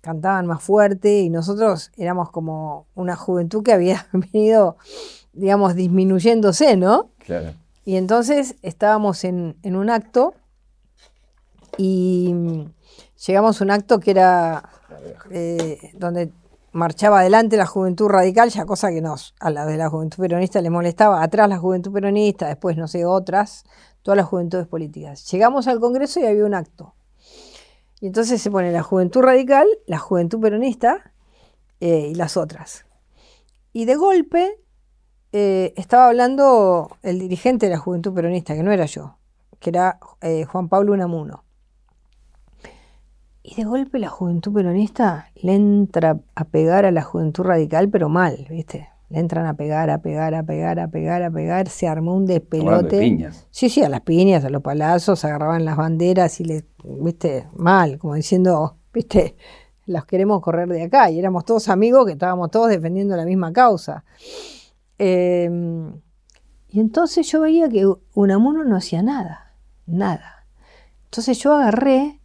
cantaban 0.01 0.47
más 0.47 0.62
fuerte 0.62 1.21
y 1.21 1.31
nosotros 1.31 1.93
éramos 1.97 2.31
como 2.31 2.87
una 2.95 3.17
juventud 3.17 3.62
que 3.62 3.73
había 3.73 4.09
venido, 4.12 4.77
digamos, 5.33 5.75
disminuyéndose, 5.75 6.77
¿no? 6.77 7.11
Claro. 7.19 7.55
Y 7.85 7.97
entonces 7.97 8.57
estábamos 8.62 9.25
en, 9.25 9.57
en 9.62 9.77
un 9.77 9.91
acto 9.91 10.35
y 11.77 12.35
llegamos 13.27 13.61
a 13.61 13.65
un 13.65 13.71
acto 13.71 14.01
que 14.01 14.11
era 14.11 14.69
eh, 15.31 15.93
donde 15.95 16.33
marchaba 16.73 17.21
adelante 17.21 17.57
la 17.57 17.67
juventud 17.67 18.09
radical, 18.09 18.51
ya 18.51 18.65
cosa 18.65 18.91
que 18.91 19.01
nos, 19.01 19.35
a 19.41 19.51
la 19.51 19.67
de 19.67 19.77
la 19.77 19.89
juventud 19.89 20.23
peronista 20.23 20.61
le 20.61 20.71
molestaba, 20.71 21.23
atrás 21.23 21.49
la 21.49 21.59
juventud 21.59 21.93
peronista, 21.93 22.49
después 22.49 22.77
no 22.77 22.89
sé, 22.89 23.05
otras, 23.05 23.65
todas 24.03 24.17
las 24.17 24.27
juventudes 24.27 24.67
políticas. 24.67 25.31
Llegamos 25.31 25.67
al 25.67 25.81
Congreso 25.81 26.21
y 26.21 26.27
había 26.27 26.45
un 26.45 26.55
acto. 26.55 26.95
Y 28.01 28.07
entonces 28.07 28.41
se 28.41 28.51
pone 28.51 28.73
la 28.73 28.83
juventud 28.83 29.21
radical, 29.21 29.67
la 29.87 29.99
juventud 29.99 30.41
peronista 30.41 31.13
eh, 31.81 32.09
y 32.11 32.15
las 32.15 32.37
otras. 32.37 32.87
Y 33.73 33.85
de 33.85 33.97
golpe 33.97 34.61
eh, 35.33 35.75
estaba 35.77 36.09
hablando 36.09 36.97
el 37.03 37.19
dirigente 37.19 37.67
de 37.67 37.73
la 37.73 37.79
juventud 37.79 38.15
peronista, 38.15 38.55
que 38.55 38.63
no 38.63 38.73
era 38.73 38.87
yo, 38.87 39.19
que 39.59 39.71
era 39.71 39.99
Juan 40.49 40.69
Pablo 40.69 40.93
Unamuno. 40.93 41.45
Y 43.43 43.55
de 43.55 43.65
golpe 43.65 43.99
la 43.99 44.09
juventud 44.09 44.53
peronista 44.53 45.31
le 45.35 45.55
entra 45.55 46.21
a 46.35 46.45
pegar 46.45 46.85
a 46.85 46.91
la 46.91 47.03
juventud 47.03 47.45
radical, 47.45 47.89
pero 47.89 48.09
mal, 48.09 48.47
¿viste? 48.51 48.89
Le 49.09 49.19
entran 49.19 49.47
a 49.47 49.55
pegar, 49.55 49.91
a 49.91 50.03
pegar, 50.03 50.35
a 50.35 50.43
pegar, 50.45 50.79
a 50.79 50.89
pegar, 50.89 51.23
a 51.23 51.31
pegar. 51.31 51.69
Se 51.69 51.89
armó 51.89 52.15
un 52.15 52.27
despelote. 52.27 52.97
De 52.97 53.03
piñas. 53.03 53.47
Sí, 53.51 53.69
sí, 53.69 53.83
a 53.83 53.89
las 53.89 54.03
piñas, 54.03 54.45
a 54.45 54.51
los 54.51 54.62
palazos, 54.62 55.25
agarraban 55.25 55.65
las 55.65 55.77
banderas 55.77 56.39
y 56.41 56.45
le, 56.45 56.65
¿viste? 56.85 57.49
Mal, 57.57 57.99
como 57.99 58.15
diciendo, 58.15 58.77
¿viste? 58.93 59.35
Los 59.87 60.05
queremos 60.05 60.41
correr 60.43 60.69
de 60.69 60.85
acá. 60.85 61.11
Y 61.11 61.19
éramos 61.19 61.45
todos 61.45 61.69
amigos 61.69 62.07
que 62.07 62.12
estábamos 62.12 62.51
todos 62.51 62.69
defendiendo 62.69 63.17
la 63.17 63.25
misma 63.25 63.53
causa. 63.53 64.05
Em, 64.99 65.95
y 66.69 66.79
entonces 66.79 67.27
yo 67.33 67.41
veía 67.41 67.69
que 67.69 67.91
Unamuno 68.15 68.65
no 68.65 68.77
hacía 68.77 69.03
nada, 69.03 69.55
nada. 69.87 70.47
Entonces 71.07 71.39
yo 71.39 71.55
agarré 71.55 72.20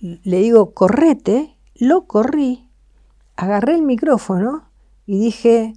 le 0.00 0.38
digo, 0.38 0.72
correte, 0.72 1.56
lo 1.74 2.06
corrí, 2.06 2.68
agarré 3.36 3.74
el 3.74 3.82
micrófono 3.82 4.70
y 5.06 5.18
dije, 5.18 5.74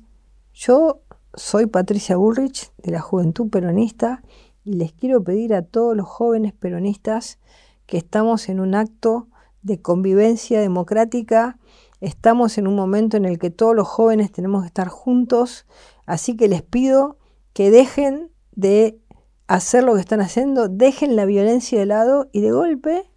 yo 0.54 1.02
soy 1.34 1.66
Patricia 1.66 2.16
Bullrich 2.16 2.72
de 2.78 2.92
la 2.92 3.02
Juventud 3.02 3.50
Peronista 3.50 4.24
y 4.64 4.74
les 4.74 4.94
quiero 4.94 5.24
pedir 5.24 5.54
a 5.54 5.62
todos 5.62 5.96
los 5.96 6.08
jóvenes 6.08 6.54
peronistas 6.54 7.40
que 7.86 7.98
estamos 7.98 8.48
en 8.48 8.60
un 8.60 8.76
acto 8.76 9.28
de 9.62 9.82
convivencia 9.82 10.62
democrática, 10.62 11.58
estamos 12.00 12.58
en 12.58 12.68
un 12.68 12.76
momento 12.76 13.18
en 13.18 13.26
el 13.26 13.40
que 13.40 13.50
todos 13.50 13.76
los 13.76 13.88
jóvenes 13.88 14.32
tenemos 14.32 14.64
que 14.64 14.68
estar 14.68 14.88
juntos, 14.88 15.66
así 16.06 16.38
que 16.38 16.48
les 16.48 16.62
pido 16.62 17.18
que 17.54 17.72
dejen 17.72 18.30
de 18.52 19.00
hacer 19.48 19.84
lo 19.84 19.96
que 19.96 20.02
están 20.02 20.22
haciendo, 20.22 20.70
dejen 20.70 21.16
la 21.16 21.26
violencia 21.26 21.80
de 21.80 21.86
lado 21.86 22.30
y 22.32 22.42
de 22.42 22.52
golpe 22.52 23.10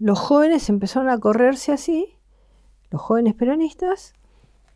los 0.00 0.18
jóvenes 0.18 0.68
empezaron 0.68 1.08
a 1.08 1.18
correrse 1.18 1.72
así, 1.72 2.16
los 2.90 3.00
jóvenes 3.00 3.34
peronistas, 3.34 4.14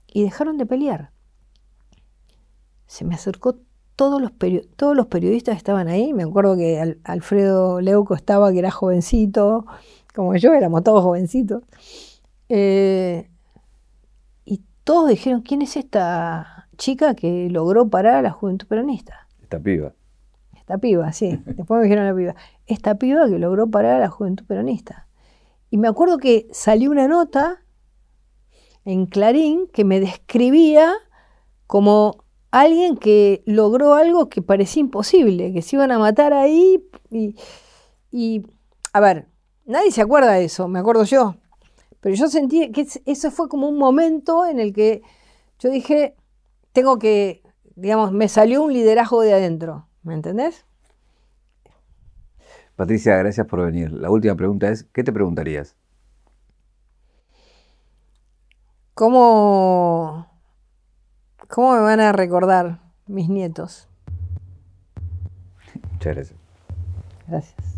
y 0.07 0.23
dejaron 0.23 0.57
de 0.57 0.67
pelear. 0.67 1.11
Se 2.87 3.05
me 3.05 3.17
acercó 3.17 3.57
todos 3.97 4.23
los, 4.23 4.31
todos 4.77 4.95
los 4.97 5.07
periodistas 5.07 5.55
que 5.55 5.59
estaban 5.59 5.89
ahí, 5.89 6.13
me 6.13 6.23
acuerdo 6.23 6.57
que 6.57 6.97
Alfredo 7.03 7.81
Leuco 7.81 8.15
estaba, 8.15 8.53
que 8.53 8.61
era 8.61 8.71
jovencito, 8.71 9.67
como 10.15 10.37
yo, 10.37 10.55
éramos 10.55 10.85
todos 10.85 11.03
jovencitos. 11.03 11.65
Eh, 12.49 13.29
y 14.45 14.63
todos 14.85 15.09
dijeron, 15.09 15.41
¿quién 15.41 15.63
es 15.63 15.77
esta, 15.77 16.55
chica 16.77 17.15
que 17.15 17.49
logró 17.51 17.89
parar 17.89 18.17
a 18.17 18.23
la 18.23 18.31
juventud 18.31 18.67
peronista. 18.67 19.27
Esta 19.43 19.59
piba. 19.59 19.93
Esta 20.57 20.79
piba, 20.79 21.13
sí. 21.13 21.41
Después 21.47 21.79
me 21.79 21.85
dijeron 21.85 22.07
la 22.07 22.15
piba. 22.15 22.35
Esta 22.67 22.97
piba 22.97 23.29
que 23.29 23.39
logró 23.39 23.69
parar 23.69 23.97
a 23.97 23.99
la 23.99 24.09
juventud 24.09 24.45
peronista. 24.47 25.04
Y 25.75 25.77
me 25.77 25.89
acuerdo 25.89 26.19
que 26.19 26.47
salió 26.53 26.89
una 26.93 27.09
nota 27.09 27.65
en 28.85 29.07
Clarín 29.07 29.67
que 29.73 29.83
me 29.83 29.99
describía 29.99 30.95
como 31.67 32.23
alguien 32.53 32.97
que 32.97 33.43
logró 33.45 33.95
algo 33.95 34.29
que 34.29 34.41
parecía 34.41 34.83
imposible, 34.83 35.53
que 35.53 35.63
se 35.63 35.75
iban 35.75 35.91
a 35.91 35.99
matar 35.99 36.33
ahí. 36.33 36.89
Y, 37.11 37.35
y 38.13 38.47
a 38.93 39.01
ver, 39.01 39.27
nadie 39.65 39.91
se 39.91 40.01
acuerda 40.01 40.35
de 40.35 40.45
eso, 40.45 40.69
me 40.69 40.79
acuerdo 40.79 41.03
yo. 41.03 41.35
Pero 41.99 42.15
yo 42.15 42.29
sentí 42.29 42.71
que 42.71 42.87
eso 43.05 43.33
fue 43.33 43.49
como 43.49 43.69
un 43.69 43.77
momento 43.77 44.47
en 44.47 44.61
el 44.61 44.73
que 44.73 45.03
yo 45.59 45.71
dije, 45.71 46.15
tengo 46.73 47.01
que, 47.01 47.43
digamos, 47.75 48.13
me 48.13 48.29
salió 48.29 48.63
un 48.63 48.73
liderazgo 48.73 49.23
de 49.23 49.33
adentro, 49.33 49.89
¿me 50.05 50.15
entendés? 50.15 50.67
Patricia, 52.77 53.17
gracias 53.17 53.47
por 53.47 53.65
venir. 53.65 53.93
La 53.93 54.11
última 54.11 54.35
pregunta 54.35 54.69
es, 54.69 54.85
¿qué 54.93 55.05
te 55.05 55.13
preguntarías? 55.13 55.77
¿Cómo, 58.95 60.29
cómo 61.49 61.75
me 61.75 61.81
van 61.81 62.01
a 62.01 62.13
recordar 62.13 62.81
mis 63.07 63.29
nietos? 63.29 63.89
Muchas 65.93 66.15
gracias. 66.15 66.39
Gracias. 67.27 67.74